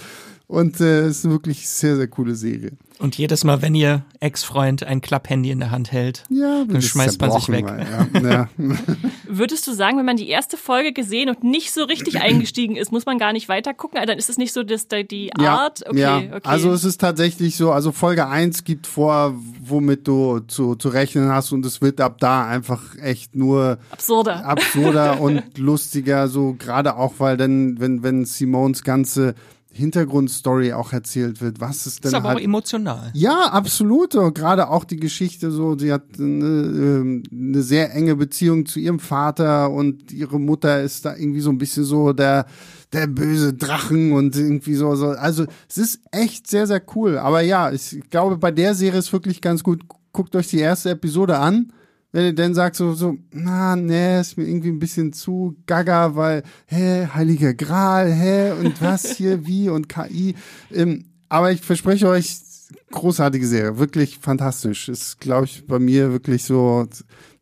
Und 0.48 0.82
äh, 0.82 1.08
ist 1.08 1.30
wirklich 1.30 1.70
sehr, 1.70 1.96
sehr 1.96 2.08
coole 2.08 2.34
Serie. 2.34 2.72
Und 3.00 3.18
jedes 3.18 3.46
Mal, 3.46 3.62
wenn 3.62 3.76
ihr 3.76 4.04
Ex-Freund 4.20 4.84
ein 4.84 5.00
Klapphandy 5.00 5.52
in 5.52 5.60
der 5.60 5.72
Hand 5.72 5.94
hält, 5.94 6.26
ja, 6.30 6.66
dann 6.66 6.82
schmeißt 6.82 7.22
man 7.22 7.32
sich 7.32 7.48
weg. 7.48 7.64
Mal, 7.64 7.88
ja. 8.14 8.20
Ja. 8.30 8.50
Würdest 9.26 9.66
du 9.68 9.72
sagen, 9.72 9.98
wenn 9.98 10.06
man 10.06 10.18
die 10.18 10.28
erste 10.28 10.58
Folge 10.58 10.92
gesehen 10.92 11.30
und 11.30 11.42
nicht 11.42 11.72
so 11.72 11.86
richtig 11.86 12.22
eingestiegen 12.22 12.76
ist, 12.76 12.92
muss 12.92 13.06
man 13.06 13.18
gar 13.18 13.32
nicht 13.32 13.48
weiter 13.48 13.74
gucken? 13.74 14.00
Also 14.00 14.08
dann 14.08 14.18
ist 14.18 14.30
es 14.30 14.38
nicht 14.38 14.52
so 14.52 14.64
dass 14.64 14.88
die 14.90 15.34
Art? 15.36 15.88
Okay, 15.88 16.00
ja. 16.00 16.18
okay. 16.18 16.42
Also 16.44 16.74
es 16.74 16.84
ist 16.84 17.00
tatsächlich 17.00 17.56
so, 17.56 17.72
also 17.72 17.94
Folge 17.94 18.28
1 18.28 18.66
gibt 18.66 18.86
vor, 18.86 19.34
womit 19.62 20.06
du 20.06 20.40
zu, 20.42 20.76
zu 20.76 20.90
rechnen 20.90 21.30
hast 21.30 21.54
und 21.54 21.66
es 21.66 21.82
wird 21.82 22.02
ab 22.02 22.18
da 22.20 22.46
einfach 22.46 22.98
echt 22.98 23.34
nur 23.34 23.78
absurder, 23.92 24.46
absurder 24.46 25.22
und 25.22 25.44
lustiger, 25.58 26.28
so 26.28 26.54
gerade 26.60 26.98
auch, 26.98 27.14
weil 27.20 27.38
dann, 27.38 27.80
wenn, 27.80 28.04
wenn 28.04 28.26
Simons 28.26 28.84
ganze 28.84 29.36
Hintergrundstory 29.72 30.74
auch 30.74 30.94
erzählt 30.94 31.42
wird, 31.42 31.62
was 31.62 31.86
ist 31.86 32.04
denn 32.04 32.10
ist 32.10 32.16
aber 32.16 32.30
halt, 32.30 32.40
auch 32.40 32.44
emotional. 32.44 33.12
Ja, 33.14 33.50
absolut. 33.52 34.16
Und 34.16 34.34
gerade 34.34 34.70
auch 34.70 34.84
die 34.84 34.98
Geschichte 34.98 35.52
so, 35.52 35.78
sie 35.78 35.94
hat 35.94 36.04
eine, 36.18 36.46
ähm, 36.46 37.24
eine 37.32 37.62
sehr 37.62 37.94
enge 37.94 38.16
Beziehung 38.16 38.66
zu 38.66 38.80
ihrem 38.80 39.00
Vater 39.00 39.70
und 39.70 40.12
ihre 40.12 40.40
Mutter 40.40 40.82
ist 40.82 41.06
da 41.06 41.16
irgendwie 41.16 41.42
so 41.42 41.52
ein 41.52 41.60
bisschen 41.60 41.84
so 41.84 42.14
der 42.14 42.46
der 42.92 43.06
böse 43.06 43.54
Drachen 43.54 44.14
und 44.14 44.36
irgendwie 44.36 44.74
so, 44.74 44.96
so. 44.96 45.10
Also 45.10 45.46
es 45.70 45.78
ist 45.78 46.02
echt 46.12 46.48
sehr, 46.48 46.66
sehr 46.66 46.82
cool. 46.96 47.20
Aber 47.20 47.42
ja, 47.42 47.72
ich 47.72 48.02
glaube, 48.10 48.38
bei 48.38 48.50
der 48.50 48.74
Serie 48.74 48.98
ist 48.98 49.14
wirklich 49.14 49.42
ganz 49.42 49.64
gut. 49.64 49.84
Guckt 50.12 50.36
euch 50.36 50.48
die 50.48 50.58
erste 50.58 50.90
Episode 50.90 51.38
an 51.38 51.72
wenn 52.12 52.26
du 52.26 52.34
dann 52.34 52.54
sagst 52.56 52.80
so, 52.80 52.94
so, 52.94 53.18
na, 53.32 53.76
nee, 53.76 54.20
ist 54.20 54.38
mir 54.38 54.46
irgendwie 54.46 54.70
ein 54.70 54.80
bisschen 54.80 55.14
zu 55.14 55.56
gaga, 55.68 56.16
weil, 56.16 56.44
hä, 56.66 57.08
Heiliger 57.14 57.54
Gral, 57.54 58.12
hä, 58.12 58.52
und 58.52 58.82
was 58.82 59.12
hier, 59.12 59.46
wie 59.46 59.70
und 59.70 59.90
KI. 59.90 60.36
Ähm, 60.74 61.06
aber 61.30 61.52
ich 61.52 61.62
verspreche 61.62 62.08
euch, 62.08 62.40
großartige 62.92 63.46
Serie, 63.46 63.78
wirklich 63.78 64.18
fantastisch. 64.20 64.90
Ist, 64.90 65.20
glaube 65.20 65.46
ich, 65.46 65.68
bei 65.68 65.80
mir 65.80 66.12
wirklich 66.12 66.44
so 66.44 66.88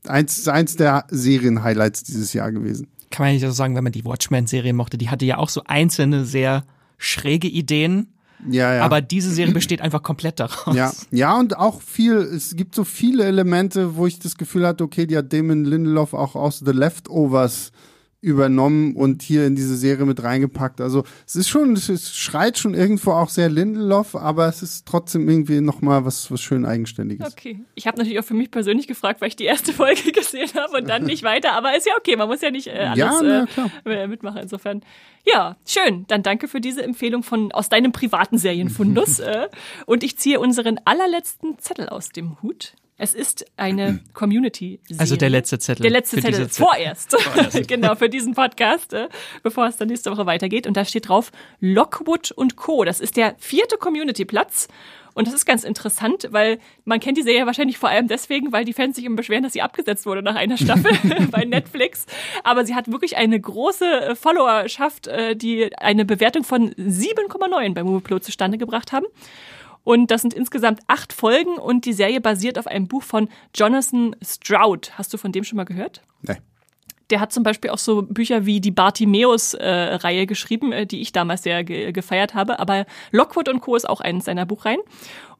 eins, 0.05 0.47
eins 0.47 0.75
der 0.75 1.05
Serien-Highlights 1.09 2.03
dieses 2.03 2.33
Jahr 2.33 2.51
gewesen. 2.51 2.87
Kann 3.09 3.25
man 3.25 3.33
nicht 3.33 3.43
so 3.43 3.51
sagen, 3.51 3.75
wenn 3.75 3.83
man 3.83 3.93
die 3.93 4.05
Watchmen-Serie 4.05 4.73
mochte, 4.73 4.97
die 4.97 5.09
hatte 5.09 5.25
ja 5.25 5.37
auch 5.37 5.49
so 5.49 5.61
einzelne 5.65 6.25
sehr 6.25 6.65
schräge 6.97 7.47
Ideen, 7.47 8.13
ja, 8.49 8.75
ja. 8.75 8.83
Aber 8.83 9.01
diese 9.01 9.31
Serie 9.31 9.53
besteht 9.53 9.81
einfach 9.81 10.03
komplett 10.03 10.39
daraus. 10.39 10.75
Ja, 10.75 10.91
ja, 11.11 11.37
und 11.37 11.57
auch 11.57 11.81
viel, 11.81 12.15
es 12.17 12.55
gibt 12.55 12.75
so 12.75 12.83
viele 12.83 13.25
Elemente, 13.25 13.95
wo 13.95 14.05
ich 14.05 14.19
das 14.19 14.37
Gefühl 14.37 14.65
hatte, 14.67 14.83
okay, 14.83 15.07
die 15.07 15.17
hat 15.17 15.33
Damon 15.33 15.65
Lindelof 15.65 16.13
auch 16.13 16.35
aus 16.35 16.59
The 16.59 16.71
Leftovers 16.71 17.71
übernommen 18.19 18.95
und 18.95 19.21
hier 19.21 19.45
in 19.45 19.55
diese 19.55 19.75
Serie 19.75 20.05
mit 20.05 20.23
reingepackt. 20.23 20.81
Also 20.81 21.03
es 21.27 21.35
ist 21.35 21.49
schon, 21.49 21.73
es 21.73 22.15
schreit 22.15 22.57
schon 22.57 22.73
irgendwo 22.73 23.11
auch 23.11 23.29
sehr 23.29 23.47
Lindelof, 23.47 24.15
aber 24.15 24.47
es 24.47 24.63
ist 24.63 24.87
trotzdem 24.87 25.29
irgendwie 25.29 25.61
nochmal 25.61 26.03
was, 26.03 26.31
was 26.31 26.41
schön 26.41 26.65
Eigenständiges. 26.65 27.31
Okay. 27.31 27.59
Ich 27.75 27.85
habe 27.85 27.97
natürlich 27.97 28.19
auch 28.19 28.25
für 28.25 28.33
mich 28.33 28.49
persönlich 28.49 28.87
gefragt, 28.87 29.21
weil 29.21 29.27
ich 29.27 29.35
die 29.35 29.45
erste 29.45 29.71
Folge 29.71 30.11
gesehen 30.11 30.49
habe 30.55 30.77
und 30.77 30.89
dann 30.89 31.03
nicht 31.03 31.23
weiter, 31.23 31.53
aber 31.53 31.77
ist 31.77 31.85
ja 31.85 31.93
okay, 31.95 32.15
man 32.15 32.27
muss 32.27 32.41
ja 32.41 32.49
nicht 32.49 32.67
äh, 32.67 32.71
alles 32.71 32.97
ja, 32.97 33.45
na, 33.55 33.69
äh, 33.85 34.07
mitmachen. 34.07 34.41
Insofern. 34.41 34.81
Ja, 35.23 35.57
schön. 35.65 36.05
Dann 36.07 36.23
danke 36.23 36.47
für 36.47 36.61
diese 36.61 36.83
Empfehlung 36.83 37.21
von 37.21 37.51
aus 37.51 37.69
deinem 37.69 37.91
privaten 37.91 38.37
Serienfundus. 38.37 39.19
äh, 39.19 39.47
und 39.85 40.03
ich 40.03 40.17
ziehe 40.17 40.39
unseren 40.39 40.79
allerletzten 40.85 41.59
Zettel 41.59 41.89
aus 41.89 42.09
dem 42.09 42.41
Hut. 42.41 42.73
Es 42.99 43.13
ist 43.13 43.45
eine 43.57 43.99
Community-Serie. 44.13 44.99
Also 44.99 45.15
der 45.15 45.29
letzte 45.29 45.59
Zettel. 45.59 45.83
Der 45.83 45.91
letzte 45.91 46.19
Zettel. 46.19 46.49
Vorerst. 46.49 47.11
Vorerst. 47.19 47.67
genau, 47.67 47.95
für 47.95 48.09
diesen 48.09 48.33
Podcast, 48.33 48.93
äh, 48.93 49.07
bevor 49.43 49.67
es 49.67 49.77
dann 49.77 49.87
nächste 49.87 50.11
Woche 50.11 50.25
weitergeht. 50.25 50.65
Und 50.65 50.75
da 50.75 50.83
steht 50.83 51.07
drauf 51.07 51.31
Lockwood 51.59 52.31
und 52.31 52.55
Co. 52.55 52.83
Das 52.83 52.99
ist 52.99 53.15
der 53.15 53.35
vierte 53.37 53.77
Community-Platz. 53.77 54.67
Und 55.13 55.27
das 55.27 55.33
ist 55.33 55.45
ganz 55.45 55.63
interessant, 55.63 56.27
weil 56.31 56.59
man 56.85 56.99
kennt 56.99 57.17
die 57.17 57.23
Serie 57.23 57.47
wahrscheinlich 57.47 57.79
vor 57.79 57.89
allem 57.89 58.07
deswegen, 58.07 58.51
weil 58.51 58.65
die 58.65 58.73
Fans 58.73 58.95
sich 58.95 59.05
immer 59.05 59.15
beschweren, 59.15 59.41
dass 59.43 59.53
sie 59.53 59.63
abgesetzt 59.63 60.05
wurde 60.05 60.21
nach 60.21 60.35
einer 60.35 60.57
Staffel 60.57 60.91
bei 61.31 61.43
Netflix. 61.43 62.05
Aber 62.43 62.65
sie 62.65 62.75
hat 62.75 62.91
wirklich 62.91 63.17
eine 63.17 63.39
große 63.39 63.85
äh, 63.85 64.15
Followerschaft, 64.15 65.07
äh, 65.07 65.35
die 65.35 65.75
eine 65.77 66.05
Bewertung 66.05 66.43
von 66.43 66.71
7,9 66.73 67.73
bei 67.73 67.83
Movieplo 67.83 68.19
zustande 68.19 68.57
gebracht 68.59 68.91
haben. 68.91 69.05
Und 69.87 70.11
das 70.11 70.19
sind 70.19 70.33
insgesamt 70.33 70.81
acht 70.87 71.13
Folgen 71.13 71.57
und 71.57 71.85
die 71.85 71.93
Serie 71.93 72.19
basiert 72.19 72.59
auf 72.59 72.67
einem 72.67 72.89
Buch 72.89 73.03
von 73.03 73.29
Jonathan 73.55 74.17
Stroud. 74.21 74.91
Hast 74.97 75.13
du 75.13 75.17
von 75.17 75.31
dem 75.31 75.45
schon 75.45 75.55
mal 75.55 75.63
gehört? 75.63 76.01
Nee. 76.23 76.35
Der 77.09 77.19
hat 77.19 77.31
zum 77.31 77.43
Beispiel 77.43 77.71
auch 77.71 77.77
so 77.77 78.01
Bücher 78.01 78.45
wie 78.45 78.59
die 78.59 78.71
Bartimeus-Reihe 78.71 80.21
äh, 80.21 80.25
geschrieben, 80.25 80.71
äh, 80.71 80.85
die 80.85 81.01
ich 81.01 81.11
damals 81.11 81.43
sehr 81.43 81.63
ge 81.63 81.91
gefeiert 81.91 82.33
habe. 82.33 82.59
Aber 82.59 82.85
Lockwood 83.11 83.49
und 83.49 83.61
Co. 83.61 83.75
ist 83.75 83.87
auch 83.87 84.01
eines 84.01 84.25
seiner 84.25 84.45
Buchreihen. 84.45 84.81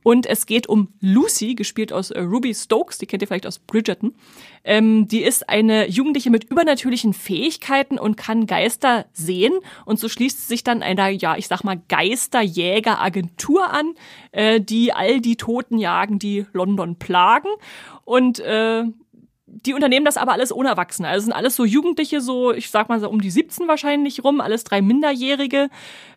Und 0.07 0.26
es 0.26 0.45
geht 0.45 0.68
um 0.68 0.88
Lucy, 1.01 1.53
gespielt 1.53 1.91
aus 1.91 2.11
äh, 2.11 2.22
Ruby 2.22 2.53
Stokes, 2.55 2.97
die 2.97 3.07
kennt 3.07 3.22
ihr 3.22 3.28
vielleicht 3.28 3.45
aus 3.45 3.59
Bridgerton. 3.59 4.15
Ähm, 4.63 5.09
die 5.09 5.22
ist 5.22 5.49
eine 5.49 5.89
Jugendliche 5.89 6.30
mit 6.30 6.45
übernatürlichen 6.45 7.13
Fähigkeiten 7.13 7.99
und 7.99 8.15
kann 8.15 8.47
Geister 8.47 9.05
sehen. 9.11 9.53
Und 9.84 9.99
so 9.99 10.07
schließt 10.07 10.47
sich 10.47 10.63
dann 10.63 10.82
einer, 10.82 11.09
ja, 11.09 11.36
ich 11.36 11.49
sag 11.49 11.65
mal, 11.65 11.82
Geisterjägeragentur 11.89 13.70
an, 13.70 13.95
äh, 14.32 14.61
die 14.61 14.93
all 14.93 15.20
die 15.20 15.36
Toten 15.36 15.78
jagen, 15.78 16.20
die 16.20 16.45
London 16.53 16.95
plagen. 16.95 17.49
Und 18.05 18.39
äh, 18.39 18.86
die 19.66 19.74
unternehmen 19.74 20.05
das 20.05 20.18
aber 20.18 20.34
alles 20.34 20.53
ohne 20.53 20.70
Erwachsene. 20.70 21.08
Also 21.08 21.26
sind 21.26 21.34
alles 21.34 21.55
so 21.55 21.66
Jugendliche, 21.66 22.22
so, 22.22 22.51
ich 22.51 22.70
sag 22.70 22.89
mal 22.89 22.99
so 22.99 23.10
um 23.10 23.22
die 23.22 23.32
17 23.32 23.68
wahrscheinlich 23.68 24.24
rum, 24.24 24.41
alles 24.41 24.64
drei 24.64 24.82
Minderjährige. 24.82 25.70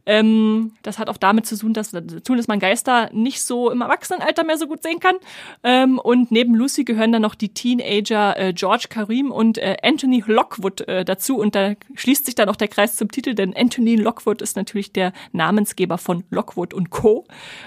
Ähm, 0.06 0.72
das 0.82 0.98
hat 0.98 1.08
auch 1.08 1.16
damit 1.16 1.46
zu 1.46 1.56
tun, 1.58 1.74
dass, 1.74 1.90
tun, 1.90 2.36
dass 2.36 2.48
man 2.48 2.58
Geister 2.58 3.10
nicht 3.12 3.42
so 3.42 3.70
im 3.70 3.80
Erwachsenenalter 3.80 4.44
mehr 4.44 4.56
so 4.56 4.66
gut 4.66 4.82
sehen 4.82 5.00
kann. 5.00 5.16
Ähm, 5.62 5.98
und 5.98 6.30
neben 6.30 6.54
Lucy 6.54 6.84
gehören 6.84 7.12
dann 7.12 7.22
noch 7.22 7.34
die 7.34 7.50
Teenager 7.50 8.38
äh, 8.38 8.52
George 8.52 8.86
Karim 8.88 9.30
und 9.30 9.58
äh, 9.58 9.76
Anthony 9.82 10.22
Lockwood 10.26 10.82
äh, 10.82 11.04
dazu. 11.04 11.36
Und 11.38 11.54
da 11.54 11.74
schließt 11.94 12.26
sich 12.26 12.34
dann 12.34 12.48
auch 12.48 12.56
der 12.56 12.68
Kreis 12.68 12.96
zum 12.96 13.10
Titel, 13.10 13.34
denn 13.34 13.54
Anthony 13.56 13.96
Lockwood 13.96 14.42
ist 14.42 14.56
natürlich 14.56 14.92
der 14.92 15.12
Namensgeber 15.32 15.98
von 15.98 16.24
Lockwood 16.30 16.74
und 16.74 16.90
Co. 16.90 17.26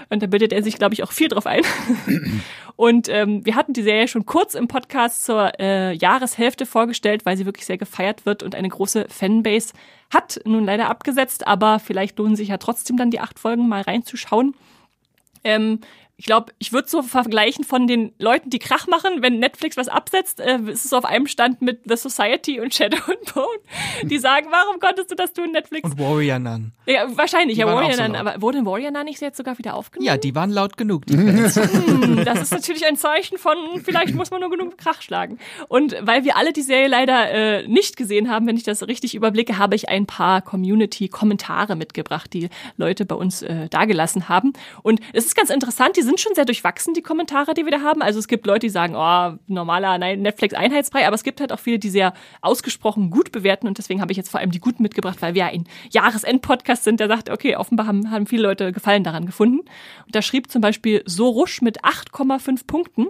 Und 0.09 0.23
da 0.23 0.27
bildet 0.27 0.53
er 0.53 0.63
sich, 0.63 0.77
glaube 0.77 0.93
ich, 0.95 1.03
auch 1.03 1.11
viel 1.11 1.29
drauf 1.29 1.45
ein. 1.45 1.63
und 2.75 3.07
ähm, 3.09 3.45
wir 3.45 3.55
hatten 3.55 3.73
die 3.73 3.83
Serie 3.83 4.07
schon 4.07 4.25
kurz 4.25 4.55
im 4.55 4.67
Podcast 4.67 5.25
zur 5.25 5.59
äh, 5.59 5.93
Jahreshälfte 5.93 6.65
vorgestellt, 6.65 7.25
weil 7.25 7.37
sie 7.37 7.45
wirklich 7.45 7.65
sehr 7.65 7.77
gefeiert 7.77 8.25
wird 8.25 8.41
und 8.43 8.55
eine 8.55 8.69
große 8.69 9.07
Fanbase 9.09 9.73
hat 10.11 10.39
nun 10.45 10.65
leider 10.65 10.89
abgesetzt, 10.89 11.47
aber 11.47 11.79
vielleicht 11.79 12.17
lohnen 12.17 12.35
sich 12.35 12.49
ja 12.49 12.57
trotzdem 12.57 12.97
dann 12.97 13.11
die 13.11 13.19
acht 13.19 13.39
Folgen 13.39 13.67
mal 13.67 13.81
reinzuschauen. 13.81 14.55
Ähm, 15.43 15.81
ich 16.15 16.25
glaube, 16.25 16.53
ich 16.59 16.71
würde 16.71 16.87
so 16.87 17.01
vergleichen 17.01 17.63
von 17.63 17.87
den 17.87 18.13
Leuten, 18.19 18.51
die 18.51 18.59
Krach 18.59 18.85
machen, 18.87 19.21
wenn 19.21 19.39
Netflix 19.39 19.77
was 19.77 19.87
absetzt, 19.87 20.39
äh, 20.39 20.59
ist 20.67 20.85
es 20.85 20.93
auf 20.93 21.05
einem 21.05 21.25
Stand 21.25 21.63
mit 21.63 21.81
The 21.85 21.97
Society 21.97 22.59
und 22.59 22.73
Shadow 22.73 22.97
and 23.07 23.33
Bone, 23.33 23.47
die 24.03 24.19
sagen, 24.19 24.47
warum 24.51 24.79
konntest 24.79 25.09
du 25.09 25.15
das 25.15 25.33
tun, 25.33 25.51
Netflix? 25.51 25.89
Und 25.89 25.99
Warrior 25.99 26.37
Nun. 26.37 26.71
Ja, 26.85 27.07
wahrscheinlich, 27.17 27.55
die 27.55 27.61
ja, 27.61 27.67
Warrior 27.67 27.93
so 27.93 28.03
Nun. 28.03 28.15
Aber 28.15 28.39
wurde 28.41 28.63
Warrior 28.63 28.91
Nun 28.91 29.05
nicht 29.05 29.21
jetzt 29.21 29.37
sogar 29.37 29.57
wieder 29.57 29.73
aufgenommen? 29.73 30.05
Ja, 30.05 30.17
die 30.17 30.35
waren 30.35 30.51
laut 30.51 30.77
genug, 30.77 31.07
die 31.07 31.17
Fans. 31.17 31.55
hm, 31.73 32.23
das 32.23 32.43
ist 32.43 32.51
natürlich 32.51 32.85
ein 32.85 32.95
Zeichen 32.95 33.39
von, 33.39 33.57
vielleicht 33.83 34.13
muss 34.13 34.29
man 34.29 34.41
nur 34.41 34.51
genug 34.51 34.77
Krach 34.77 35.01
schlagen. 35.01 35.39
Und 35.67 35.95
weil 35.99 36.23
wir 36.23 36.37
alle 36.37 36.53
die 36.53 36.61
Serie 36.61 36.87
leider 36.87 37.31
äh, 37.31 37.67
nicht 37.67 37.97
gesehen 37.97 38.29
haben, 38.29 38.45
wenn 38.45 38.55
ich 38.55 38.63
das 38.63 38.87
richtig 38.87 39.15
überblicke, 39.15 39.57
habe 39.57 39.75
ich 39.75 39.89
ein 39.89 40.05
paar 40.05 40.43
Community-Kommentare 40.43 41.75
mitgebracht, 41.75 42.31
die 42.33 42.49
Leute 42.77 43.05
bei 43.05 43.15
uns 43.15 43.41
äh, 43.41 43.67
dagelassen 43.69 44.29
haben. 44.29 44.53
Und 44.83 44.99
es 45.13 45.25
ist 45.25 45.35
ganz 45.35 45.49
interessant, 45.49 45.97
die 45.97 46.02
sind 46.03 46.19
schon 46.19 46.35
sehr 46.35 46.45
durchwachsen, 46.45 46.93
die 46.93 47.01
Kommentare, 47.01 47.53
die 47.53 47.65
wir 47.65 47.71
da 47.71 47.81
haben. 47.81 48.01
Also 48.01 48.19
es 48.19 48.27
gibt 48.27 48.45
Leute, 48.45 48.67
die 48.67 48.69
sagen, 48.69 48.95
oh, 48.95 49.37
normaler 49.47 49.97
Netflix-Einheitsbrei, 49.97 51.05
aber 51.05 51.15
es 51.15 51.23
gibt 51.23 51.41
halt 51.41 51.51
auch 51.51 51.59
viele, 51.59 51.79
die 51.79 51.89
sehr 51.89 52.13
ausgesprochen 52.41 53.09
gut 53.09 53.31
bewerten 53.31 53.67
und 53.67 53.77
deswegen 53.77 54.01
habe 54.01 54.11
ich 54.11 54.17
jetzt 54.17 54.29
vor 54.29 54.39
allem 54.39 54.51
die 54.51 54.59
guten 54.59 54.83
mitgebracht, 54.83 55.21
weil 55.21 55.33
wir 55.33 55.45
ein 55.45 55.65
Jahresend-Podcast 55.91 56.83
sind, 56.83 56.99
der 56.99 57.07
sagt, 57.07 57.29
okay, 57.29 57.55
offenbar 57.55 57.87
haben, 57.87 58.11
haben 58.11 58.27
viele 58.27 58.43
Leute 58.43 58.71
Gefallen 58.71 59.03
daran 59.03 59.25
gefunden. 59.25 59.59
Und 60.05 60.15
da 60.15 60.21
schrieb 60.21 60.51
zum 60.51 60.61
Beispiel 60.61 61.03
Sorusch 61.05 61.61
mit 61.61 61.83
8,5 61.83 62.67
Punkten. 62.67 63.07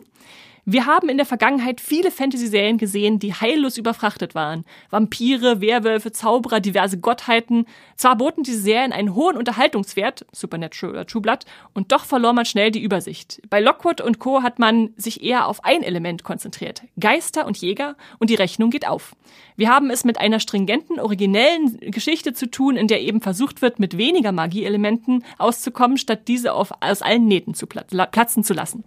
Wir 0.65 0.85
haben 0.85 1.09
in 1.09 1.17
der 1.17 1.25
Vergangenheit 1.25 1.81
viele 1.81 2.09
Fantasy-Serien 2.09 2.77
gesehen, 2.77 3.19
die 3.19 3.33
heillos 3.33 3.77
überfrachtet 3.77 4.33
waren. 4.33 4.63
Vampire, 4.91 5.59
Werwölfe, 5.59 6.13
Zauberer, 6.13 6.61
diverse 6.61 6.97
Gottheiten. 6.97 7.65
Zwar 7.97 8.15
boten 8.15 8.43
diese 8.43 8.61
Serien 8.61 8.93
einen 8.93 9.13
hohen 9.13 9.35
Unterhaltungswert, 9.35 10.25
Supernatural 10.31 10.95
oder 10.95 11.05
True 11.05 11.21
Blood, 11.21 11.39
und 11.73 11.91
doch 11.91 12.05
verlor 12.05 12.31
man 12.31 12.45
schnell 12.45 12.71
die 12.71 12.81
Übersicht. 12.81 13.41
Bei 13.49 13.59
Lockwood 13.59 13.99
und 13.99 14.19
Co. 14.19 14.41
hat 14.41 14.57
man 14.57 14.93
sich 14.95 15.21
eher 15.21 15.47
auf 15.47 15.65
ein 15.65 15.83
Element 15.83 16.23
konzentriert. 16.23 16.83
Geister 16.97 17.45
und 17.45 17.57
Jäger 17.57 17.97
und 18.19 18.29
die 18.29 18.35
Rechnung 18.35 18.69
geht 18.69 18.87
auf. 18.87 19.17
Wir 19.57 19.67
haben 19.67 19.89
es 19.89 20.05
mit 20.05 20.17
einer 20.17 20.39
stringenten, 20.39 20.97
originellen 20.97 21.77
Geschichte 21.91 22.31
zu 22.31 22.49
tun, 22.49 22.77
in 22.77 22.87
der 22.87 23.01
eben 23.01 23.19
versucht 23.19 23.61
wird, 23.61 23.79
mit 23.79 23.97
weniger 23.97 24.31
Magieelementen 24.31 25.25
auszukommen, 25.37 25.97
statt 25.97 26.29
diese 26.29 26.53
auf, 26.53 26.71
aus 26.79 27.01
allen 27.01 27.25
Nähten 27.25 27.53
zu 27.53 27.67
platzen 27.67 28.45
zu 28.45 28.53
lassen. 28.53 28.85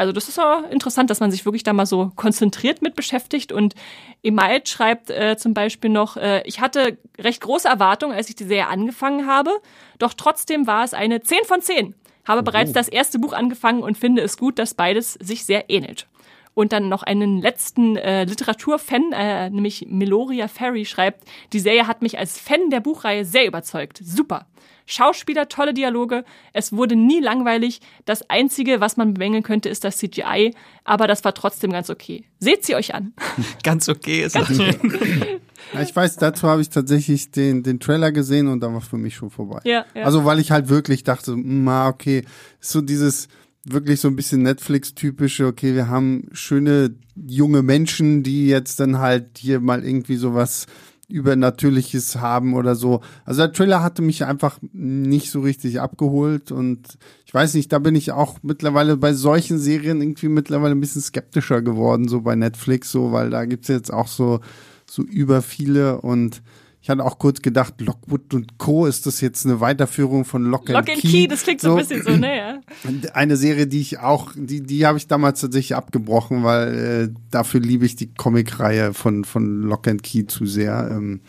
Also 0.00 0.12
das 0.12 0.30
ist 0.30 0.38
ja 0.38 0.60
interessant, 0.70 1.10
dass 1.10 1.20
man 1.20 1.30
sich 1.30 1.44
wirklich 1.44 1.62
da 1.62 1.74
mal 1.74 1.84
so 1.84 2.10
konzentriert 2.16 2.80
mit 2.80 2.94
beschäftigt. 2.94 3.52
Und 3.52 3.74
Email 4.22 4.62
schreibt 4.66 5.10
äh, 5.10 5.36
zum 5.36 5.52
Beispiel 5.52 5.90
noch, 5.90 6.16
äh, 6.16 6.42
ich 6.46 6.62
hatte 6.62 6.96
recht 7.18 7.42
große 7.42 7.68
Erwartungen, 7.68 8.16
als 8.16 8.30
ich 8.30 8.34
die 8.34 8.44
Serie 8.44 8.68
angefangen 8.68 9.26
habe, 9.26 9.50
doch 9.98 10.14
trotzdem 10.14 10.66
war 10.66 10.84
es 10.84 10.94
eine 10.94 11.20
10 11.20 11.44
von 11.44 11.60
10. 11.60 11.94
Habe 12.26 12.40
oh. 12.40 12.44
bereits 12.44 12.72
das 12.72 12.88
erste 12.88 13.18
Buch 13.18 13.34
angefangen 13.34 13.82
und 13.82 13.98
finde 13.98 14.22
es 14.22 14.38
gut, 14.38 14.58
dass 14.58 14.72
beides 14.72 15.18
sich 15.20 15.44
sehr 15.44 15.68
ähnelt. 15.68 16.06
Und 16.54 16.72
dann 16.72 16.88
noch 16.88 17.02
einen 17.02 17.40
letzten 17.40 17.96
äh, 17.96 18.24
Literaturfan, 18.24 19.12
äh, 19.12 19.50
nämlich 19.50 19.86
Meloria 19.88 20.48
Ferry, 20.48 20.84
schreibt, 20.84 21.24
die 21.52 21.60
Serie 21.60 21.86
hat 21.86 22.02
mich 22.02 22.18
als 22.18 22.38
Fan 22.38 22.70
der 22.70 22.80
Buchreihe 22.80 23.24
sehr 23.24 23.46
überzeugt. 23.46 24.00
Super. 24.02 24.46
Schauspieler, 24.90 25.48
tolle 25.48 25.72
Dialoge. 25.72 26.24
Es 26.52 26.72
wurde 26.72 26.96
nie 26.96 27.20
langweilig. 27.20 27.80
Das 28.06 28.28
Einzige, 28.28 28.80
was 28.80 28.96
man 28.96 29.14
bemängeln 29.14 29.44
könnte, 29.44 29.68
ist 29.68 29.84
das 29.84 29.98
CGI. 29.98 30.52
Aber 30.84 31.06
das 31.06 31.24
war 31.24 31.32
trotzdem 31.32 31.70
ganz 31.70 31.90
okay. 31.90 32.24
Seht 32.40 32.64
sie 32.64 32.74
euch 32.74 32.92
an. 32.92 33.12
ganz 33.62 33.88
okay 33.88 34.24
ist 34.24 34.34
ganz 34.34 34.50
okay. 34.50 35.40
ich 35.80 35.94
weiß, 35.94 36.16
dazu 36.16 36.48
habe 36.48 36.60
ich 36.60 36.70
tatsächlich 36.70 37.30
den, 37.30 37.62
den 37.62 37.78
Trailer 37.78 38.10
gesehen 38.10 38.48
und 38.48 38.60
da 38.60 38.72
war 38.72 38.80
für 38.80 38.98
mich 38.98 39.14
schon 39.14 39.30
vorbei. 39.30 39.60
Ja, 39.64 39.84
ja. 39.94 40.02
Also 40.02 40.24
weil 40.24 40.40
ich 40.40 40.50
halt 40.50 40.68
wirklich 40.68 41.04
dachte, 41.04 41.36
na 41.36 41.88
okay, 41.88 42.24
so 42.58 42.80
dieses 42.80 43.28
wirklich 43.64 44.00
so 44.00 44.08
ein 44.08 44.16
bisschen 44.16 44.42
Netflix-typische, 44.42 45.46
okay, 45.46 45.74
wir 45.74 45.88
haben 45.88 46.28
schöne 46.32 46.94
junge 47.14 47.62
Menschen, 47.62 48.22
die 48.22 48.46
jetzt 48.46 48.80
dann 48.80 48.98
halt 48.98 49.38
hier 49.38 49.60
mal 49.60 49.84
irgendwie 49.84 50.16
sowas 50.16 50.66
Übernatürliches 51.08 52.16
haben 52.16 52.54
oder 52.54 52.74
so. 52.74 53.00
Also 53.24 53.42
der 53.42 53.52
Trailer 53.52 53.82
hatte 53.82 54.00
mich 54.00 54.24
einfach 54.24 54.58
nicht 54.72 55.30
so 55.30 55.40
richtig 55.40 55.80
abgeholt 55.80 56.52
und 56.52 56.98
ich 57.26 57.34
weiß 57.34 57.54
nicht, 57.54 57.72
da 57.72 57.78
bin 57.80 57.96
ich 57.96 58.12
auch 58.12 58.38
mittlerweile 58.42 58.96
bei 58.96 59.12
solchen 59.12 59.58
Serien 59.58 60.00
irgendwie 60.00 60.28
mittlerweile 60.28 60.74
ein 60.74 60.80
bisschen 60.80 61.02
skeptischer 61.02 61.62
geworden, 61.62 62.08
so 62.08 62.22
bei 62.22 62.36
Netflix, 62.36 62.92
so, 62.92 63.12
weil 63.12 63.30
da 63.30 63.44
gibt's 63.44 63.68
jetzt 63.68 63.92
auch 63.92 64.08
so, 64.08 64.40
so 64.86 65.02
über 65.02 65.42
viele 65.42 66.00
und 66.00 66.42
ich 66.82 66.88
hatte 66.88 67.04
auch 67.04 67.18
kurz 67.18 67.42
gedacht, 67.42 67.80
Lockwood 67.80 68.32
und 68.32 68.56
Co. 68.56 68.86
ist 68.86 69.04
das 69.04 69.20
jetzt 69.20 69.44
eine 69.44 69.60
Weiterführung 69.60 70.24
von 70.24 70.44
Lock, 70.44 70.68
Lock 70.68 70.78
and, 70.78 70.90
and 70.90 71.00
Key. 71.00 71.08
Key. 71.08 71.26
Das 71.26 71.42
klingt 71.42 71.60
so, 71.60 71.68
so 71.68 71.76
ein 71.76 71.86
bisschen 71.86 72.02
so, 72.02 72.16
ne? 72.16 72.62
Eine 73.12 73.36
Serie, 73.36 73.66
die 73.66 73.80
ich 73.80 73.98
auch, 73.98 74.32
die, 74.34 74.62
die 74.62 74.86
habe 74.86 74.96
ich 74.96 75.06
damals 75.06 75.40
tatsächlich 75.42 75.76
abgebrochen, 75.76 76.42
weil 76.42 77.10
äh, 77.10 77.14
dafür 77.30 77.60
liebe 77.60 77.84
ich 77.84 77.96
die 77.96 78.14
Comicreihe 78.14 78.94
von, 78.94 79.24
von 79.24 79.62
Lock 79.62 79.88
and 79.88 80.02
Key 80.02 80.26
zu 80.26 80.46
sehr. 80.46 80.88
Ähm, 80.90 81.20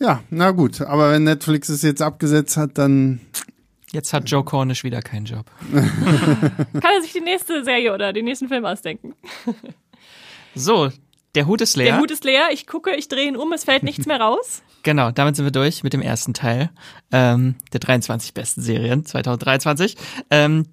ja, 0.00 0.24
na 0.30 0.50
gut, 0.50 0.80
aber 0.80 1.12
wenn 1.12 1.22
Netflix 1.24 1.68
es 1.68 1.82
jetzt 1.82 2.02
abgesetzt 2.02 2.56
hat, 2.56 2.76
dann 2.76 3.20
Jetzt 3.92 4.14
hat 4.14 4.28
Joe 4.28 4.42
Cornish 4.42 4.84
wieder 4.84 5.02
keinen 5.02 5.26
Job. 5.26 5.50
Kann 5.70 6.94
er 6.96 7.02
sich 7.02 7.12
die 7.12 7.20
nächste 7.20 7.62
Serie 7.62 7.92
oder 7.92 8.14
den 8.14 8.24
nächsten 8.24 8.48
Film 8.48 8.64
ausdenken? 8.64 9.14
so, 10.54 10.90
der 11.34 11.46
Hut 11.46 11.60
ist 11.60 11.76
leer. 11.76 11.92
Der 11.92 12.00
Hut 12.00 12.10
ist 12.10 12.24
leer. 12.24 12.48
Ich 12.52 12.66
gucke, 12.66 12.96
ich 12.96 13.08
drehe 13.08 13.28
ihn 13.28 13.36
um, 13.36 13.52
es 13.52 13.64
fällt 13.64 13.82
nichts 13.82 14.06
mehr 14.06 14.18
raus. 14.18 14.62
Genau, 14.82 15.10
damit 15.10 15.36
sind 15.36 15.44
wir 15.44 15.52
durch 15.52 15.82
mit 15.82 15.92
dem 15.92 16.02
ersten 16.02 16.34
Teil 16.34 16.70
ähm, 17.12 17.54
der 17.72 17.80
23 17.80 18.34
besten 18.34 18.62
Serien 18.62 19.04
2023. 19.04 19.96
Ähm, 20.30 20.66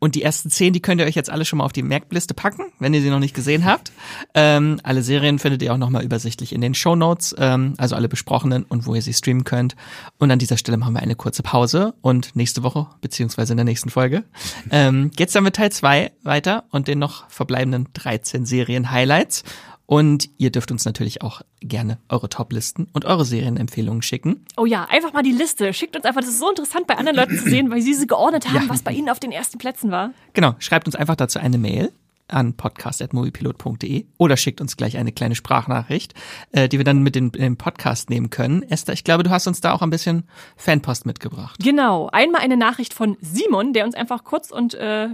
und 0.00 0.14
die 0.14 0.22
ersten 0.22 0.48
zehn, 0.48 0.72
die 0.72 0.80
könnt 0.80 1.00
ihr 1.00 1.06
euch 1.06 1.16
jetzt 1.16 1.30
alle 1.30 1.44
schon 1.44 1.58
mal 1.58 1.64
auf 1.64 1.72
die 1.72 1.82
Merkliste 1.82 2.32
packen, 2.32 2.66
wenn 2.78 2.94
ihr 2.94 3.02
sie 3.02 3.10
noch 3.10 3.18
nicht 3.18 3.34
gesehen 3.34 3.64
habt. 3.64 3.90
Ähm, 4.32 4.80
alle 4.84 5.02
Serien 5.02 5.40
findet 5.40 5.60
ihr 5.62 5.72
auch 5.72 5.78
nochmal 5.78 6.04
übersichtlich 6.04 6.52
in 6.52 6.60
den 6.60 6.74
Show 6.74 6.94
Notes, 6.94 7.34
ähm, 7.36 7.74
also 7.78 7.96
alle 7.96 8.08
besprochenen 8.08 8.62
und 8.62 8.86
wo 8.86 8.94
ihr 8.94 9.02
sie 9.02 9.12
streamen 9.12 9.42
könnt. 9.42 9.74
Und 10.18 10.30
an 10.30 10.38
dieser 10.38 10.56
Stelle 10.56 10.78
machen 10.78 10.94
wir 10.94 11.00
eine 11.00 11.16
kurze 11.16 11.42
Pause 11.42 11.94
und 12.00 12.36
nächste 12.36 12.62
Woche, 12.62 12.86
beziehungsweise 13.00 13.54
in 13.54 13.56
der 13.56 13.64
nächsten 13.64 13.90
Folge, 13.90 14.22
ähm, 14.70 15.10
geht's 15.16 15.32
dann 15.32 15.44
mit 15.44 15.56
Teil 15.56 15.72
zwei 15.72 16.12
weiter 16.22 16.64
und 16.70 16.86
den 16.86 17.00
noch 17.00 17.28
verbleibenden 17.28 17.88
13 17.94 18.46
Serien-Highlights. 18.46 19.42
Und 19.88 20.28
ihr 20.36 20.52
dürft 20.52 20.70
uns 20.70 20.84
natürlich 20.84 21.22
auch 21.22 21.40
gerne 21.60 21.96
eure 22.10 22.28
Top-Listen 22.28 22.88
und 22.92 23.06
eure 23.06 23.24
Serienempfehlungen 23.24 24.02
schicken. 24.02 24.44
Oh 24.58 24.66
ja, 24.66 24.84
einfach 24.90 25.14
mal 25.14 25.22
die 25.22 25.32
Liste. 25.32 25.72
Schickt 25.72 25.96
uns 25.96 26.04
einfach, 26.04 26.20
das 26.20 26.28
ist 26.28 26.40
so 26.40 26.50
interessant 26.50 26.86
bei 26.86 26.98
anderen 26.98 27.16
Leuten 27.16 27.38
zu 27.38 27.48
sehen, 27.48 27.70
weil 27.70 27.80
sie 27.80 27.94
sie 27.94 28.06
geordnet 28.06 28.46
haben, 28.48 28.66
ja. 28.66 28.68
was 28.68 28.82
bei 28.82 28.92
ihnen 28.92 29.08
auf 29.08 29.18
den 29.18 29.32
ersten 29.32 29.56
Plätzen 29.56 29.90
war. 29.90 30.10
Genau, 30.34 30.54
schreibt 30.58 30.88
uns 30.88 30.94
einfach 30.94 31.16
dazu 31.16 31.38
eine 31.38 31.56
Mail 31.56 31.90
an 32.28 32.52
podcast.moviepilot.de 32.52 34.04
oder 34.18 34.36
schickt 34.36 34.60
uns 34.60 34.76
gleich 34.76 34.98
eine 34.98 35.10
kleine 35.10 35.34
Sprachnachricht, 35.34 36.12
äh, 36.52 36.68
die 36.68 36.76
wir 36.76 36.84
dann 36.84 37.02
mit 37.02 37.16
in 37.16 37.32
den 37.32 37.56
Podcast 37.56 38.10
nehmen 38.10 38.28
können. 38.28 38.62
Esther, 38.64 38.92
ich 38.92 39.04
glaube, 39.04 39.22
du 39.22 39.30
hast 39.30 39.46
uns 39.46 39.62
da 39.62 39.72
auch 39.72 39.80
ein 39.80 39.88
bisschen 39.88 40.24
Fanpost 40.58 41.06
mitgebracht. 41.06 41.58
Genau, 41.64 42.08
einmal 42.12 42.42
eine 42.42 42.58
Nachricht 42.58 42.92
von 42.92 43.16
Simon, 43.22 43.72
der 43.72 43.86
uns 43.86 43.94
einfach 43.94 44.24
kurz 44.24 44.50
und 44.50 44.74
äh, 44.74 45.08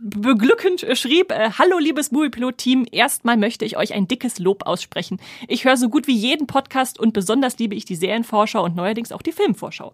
beglückend 0.00 0.86
schrieb, 0.96 1.32
äh, 1.32 1.50
Hallo 1.58 1.78
liebes 1.78 2.12
Moviepilot-Team, 2.12 2.86
erstmal 2.92 3.36
möchte 3.36 3.64
ich 3.64 3.76
euch 3.76 3.94
ein 3.94 4.06
dickes 4.06 4.38
Lob 4.38 4.64
aussprechen. 4.64 5.20
Ich 5.48 5.64
höre 5.64 5.76
so 5.76 5.88
gut 5.88 6.06
wie 6.06 6.14
jeden 6.14 6.46
Podcast 6.46 7.00
und 7.00 7.12
besonders 7.12 7.58
liebe 7.58 7.74
ich 7.74 7.84
die 7.84 7.96
Serienvorschau 7.96 8.64
und 8.64 8.76
neuerdings 8.76 9.10
auch 9.10 9.22
die 9.22 9.32
Filmvorschau. 9.32 9.92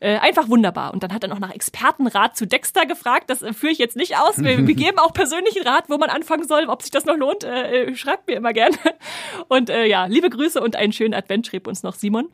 Äh, 0.00 0.16
einfach 0.18 0.48
wunderbar. 0.48 0.94
Und 0.94 1.02
dann 1.02 1.12
hat 1.12 1.22
er 1.22 1.28
noch 1.28 1.38
nach 1.38 1.54
Expertenrat 1.54 2.36
zu 2.36 2.46
Dexter 2.46 2.86
gefragt, 2.86 3.28
das 3.28 3.42
äh, 3.42 3.52
führe 3.52 3.72
ich 3.72 3.78
jetzt 3.78 3.96
nicht 3.96 4.16
aus. 4.18 4.38
Wir, 4.38 4.66
wir, 4.66 4.74
geben 4.74 4.98
auch 4.98 5.12
persönlichen 5.12 5.62
Rat, 5.62 5.84
wo 5.88 5.98
man 5.98 6.08
anfangen 6.08 6.48
soll, 6.48 6.66
ob 6.68 6.80
sich 6.82 6.90
das 6.90 7.04
noch 7.04 7.16
lohnt. 7.16 7.44
Äh, 7.44 7.84
äh 7.84 7.94
schreibt 7.94 8.28
mir 8.28 8.34
immer 8.36 8.52
gerne. 8.52 8.76
Und 9.48 9.68
äh, 9.68 9.86
ja, 9.86 10.06
liebe 10.06 10.30
Grüße 10.30 10.60
und 10.60 10.76
einen 10.76 10.92
schönen 10.92 11.14
Advent 11.14 11.46
schrieb 11.46 11.66
uns 11.66 11.82
noch 11.82 11.94
Simon. 11.94 12.28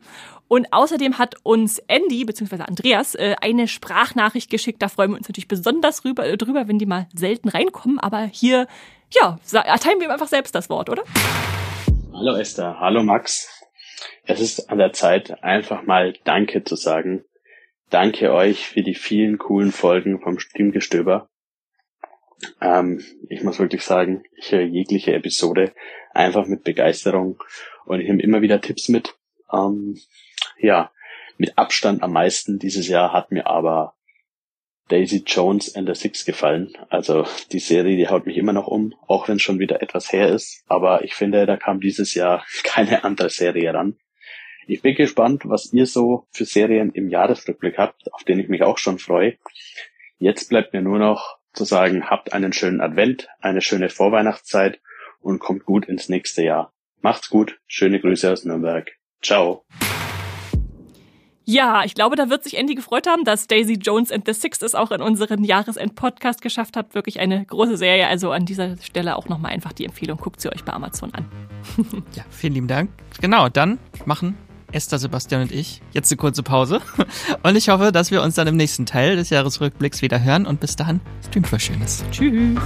Und 0.49 0.73
außerdem 0.73 1.19
hat 1.19 1.35
uns 1.43 1.77
Andy 1.87 2.25
bzw. 2.25 2.63
Andreas 2.63 3.13
äh, 3.13 3.35
eine 3.39 3.67
Sprachnachricht 3.67 4.49
geschickt. 4.49 4.81
Da 4.81 4.89
freuen 4.89 5.11
wir 5.11 5.17
uns 5.17 5.29
natürlich 5.29 5.47
besonders 5.47 6.03
rüber, 6.03 6.25
äh, 6.25 6.37
drüber, 6.37 6.67
wenn 6.67 6.79
die 6.79 6.87
mal 6.87 7.07
selten 7.13 7.49
reinkommen. 7.49 7.99
Aber 7.99 8.23
hier, 8.23 8.67
ja, 9.11 9.37
erteilen 9.53 9.99
wir 9.99 10.07
ihm 10.07 10.11
einfach 10.11 10.27
selbst 10.27 10.55
das 10.55 10.67
Wort, 10.67 10.89
oder? 10.89 11.03
Hallo 12.13 12.35
Esther, 12.35 12.79
hallo 12.79 13.03
Max. 13.03 13.47
Es 14.23 14.41
ist 14.41 14.71
an 14.71 14.79
der 14.79 14.91
Zeit, 14.91 15.43
einfach 15.43 15.83
mal 15.83 16.15
Danke 16.23 16.63
zu 16.63 16.75
sagen. 16.75 17.25
Danke 17.91 18.33
euch 18.33 18.65
für 18.65 18.81
die 18.81 18.95
vielen 18.95 19.37
coolen 19.37 19.71
Folgen 19.71 20.19
vom 20.19 20.39
Stimmgestöber. 20.39 21.29
Ähm, 22.59 23.03
ich 23.29 23.43
muss 23.43 23.59
wirklich 23.59 23.83
sagen, 23.83 24.23
ich 24.35 24.51
höre 24.51 24.63
jegliche 24.63 25.13
Episode 25.13 25.73
einfach 26.11 26.47
mit 26.47 26.63
Begeisterung 26.63 27.39
und 27.85 27.99
ich 27.99 28.07
nehme 28.07 28.23
immer 28.23 28.41
wieder 28.41 28.61
Tipps 28.61 28.89
mit. 28.89 29.15
Ähm, 29.53 29.95
ja, 30.59 30.91
mit 31.37 31.57
Abstand 31.57 32.03
am 32.03 32.13
meisten 32.13 32.59
dieses 32.59 32.87
Jahr 32.87 33.13
hat 33.13 33.31
mir 33.31 33.47
aber 33.47 33.95
Daisy 34.89 35.23
Jones 35.25 35.75
and 35.75 35.87
the 35.87 35.95
Six 35.95 36.25
gefallen. 36.25 36.73
Also 36.89 37.25
die 37.51 37.59
Serie, 37.59 37.95
die 37.95 38.09
haut 38.09 38.25
mich 38.25 38.37
immer 38.37 38.53
noch 38.53 38.67
um, 38.67 38.95
auch 39.07 39.27
wenn 39.27 39.37
es 39.37 39.41
schon 39.41 39.59
wieder 39.59 39.81
etwas 39.81 40.11
her 40.11 40.29
ist. 40.29 40.63
Aber 40.67 41.03
ich 41.03 41.13
finde, 41.13 41.45
da 41.45 41.57
kam 41.57 41.79
dieses 41.79 42.13
Jahr 42.13 42.43
keine 42.63 43.03
andere 43.03 43.29
Serie 43.29 43.73
ran. 43.73 43.97
Ich 44.67 44.81
bin 44.81 44.95
gespannt, 44.95 45.43
was 45.45 45.73
ihr 45.73 45.85
so 45.85 46.27
für 46.31 46.45
Serien 46.45 46.91
im 46.91 47.09
Jahresrückblick 47.09 47.77
habt, 47.77 48.13
auf 48.13 48.23
den 48.23 48.39
ich 48.39 48.49
mich 48.49 48.61
auch 48.61 48.77
schon 48.77 48.99
freue. 48.99 49.37
Jetzt 50.17 50.49
bleibt 50.49 50.73
mir 50.73 50.81
nur 50.81 50.99
noch 50.99 51.37
zu 51.53 51.63
sagen, 51.63 52.09
habt 52.09 52.33
einen 52.33 52.53
schönen 52.53 52.81
Advent, 52.81 53.29
eine 53.39 53.61
schöne 53.61 53.89
Vorweihnachtszeit 53.89 54.79
und 55.21 55.39
kommt 55.39 55.65
gut 55.65 55.87
ins 55.87 56.09
nächste 56.09 56.43
Jahr. 56.43 56.73
Macht's 57.01 57.29
gut, 57.29 57.59
schöne 57.65 57.99
Grüße 57.99 58.31
aus 58.31 58.45
Nürnberg. 58.45 58.91
Ciao. 59.21 59.65
Ja, 61.49 61.83
ich 61.83 61.95
glaube, 61.95 62.15
da 62.15 62.29
wird 62.29 62.43
sich 62.43 62.57
Andy 62.57 62.75
gefreut 62.75 63.07
haben, 63.07 63.23
dass 63.23 63.47
Daisy 63.47 63.73
Jones 63.73 64.11
and 64.11 64.23
the 64.27 64.33
Six 64.33 64.61
es 64.61 64.75
auch 64.75 64.91
in 64.91 65.01
unseren 65.01 65.43
Jahresend-Podcast 65.43 66.43
geschafft 66.43 66.77
hat. 66.77 66.93
Wirklich 66.93 67.19
eine 67.19 67.43
große 67.43 67.75
Serie. 67.75 68.07
Also 68.07 68.31
an 68.31 68.45
dieser 68.45 68.77
Stelle 68.77 69.15
auch 69.15 69.27
nochmal 69.29 69.51
einfach 69.51 69.73
die 69.73 69.85
Empfehlung. 69.85 70.19
Guckt 70.19 70.41
sie 70.41 70.53
euch 70.53 70.63
bei 70.63 70.73
Amazon 70.73 71.11
an. 71.15 71.25
ja, 72.13 72.23
vielen 72.29 72.53
lieben 72.53 72.67
Dank. 72.67 72.91
Genau, 73.19 73.49
dann 73.49 73.79
machen 74.05 74.37
Esther, 74.71 74.99
Sebastian 74.99 75.41
und 75.41 75.51
ich 75.51 75.81
jetzt 75.91 76.11
eine 76.11 76.17
kurze 76.17 76.43
Pause. 76.43 76.81
Und 77.41 77.55
ich 77.55 77.69
hoffe, 77.69 77.91
dass 77.91 78.11
wir 78.11 78.21
uns 78.21 78.35
dann 78.35 78.45
im 78.45 78.55
nächsten 78.55 78.85
Teil 78.85 79.15
des 79.15 79.31
Jahresrückblicks 79.31 80.03
wieder 80.03 80.23
hören. 80.23 80.45
Und 80.45 80.59
bis 80.59 80.75
dahin, 80.75 80.99
streamt 81.27 81.51
was 81.51 81.63
Schönes. 81.63 82.03
Tschüss. 82.11 82.59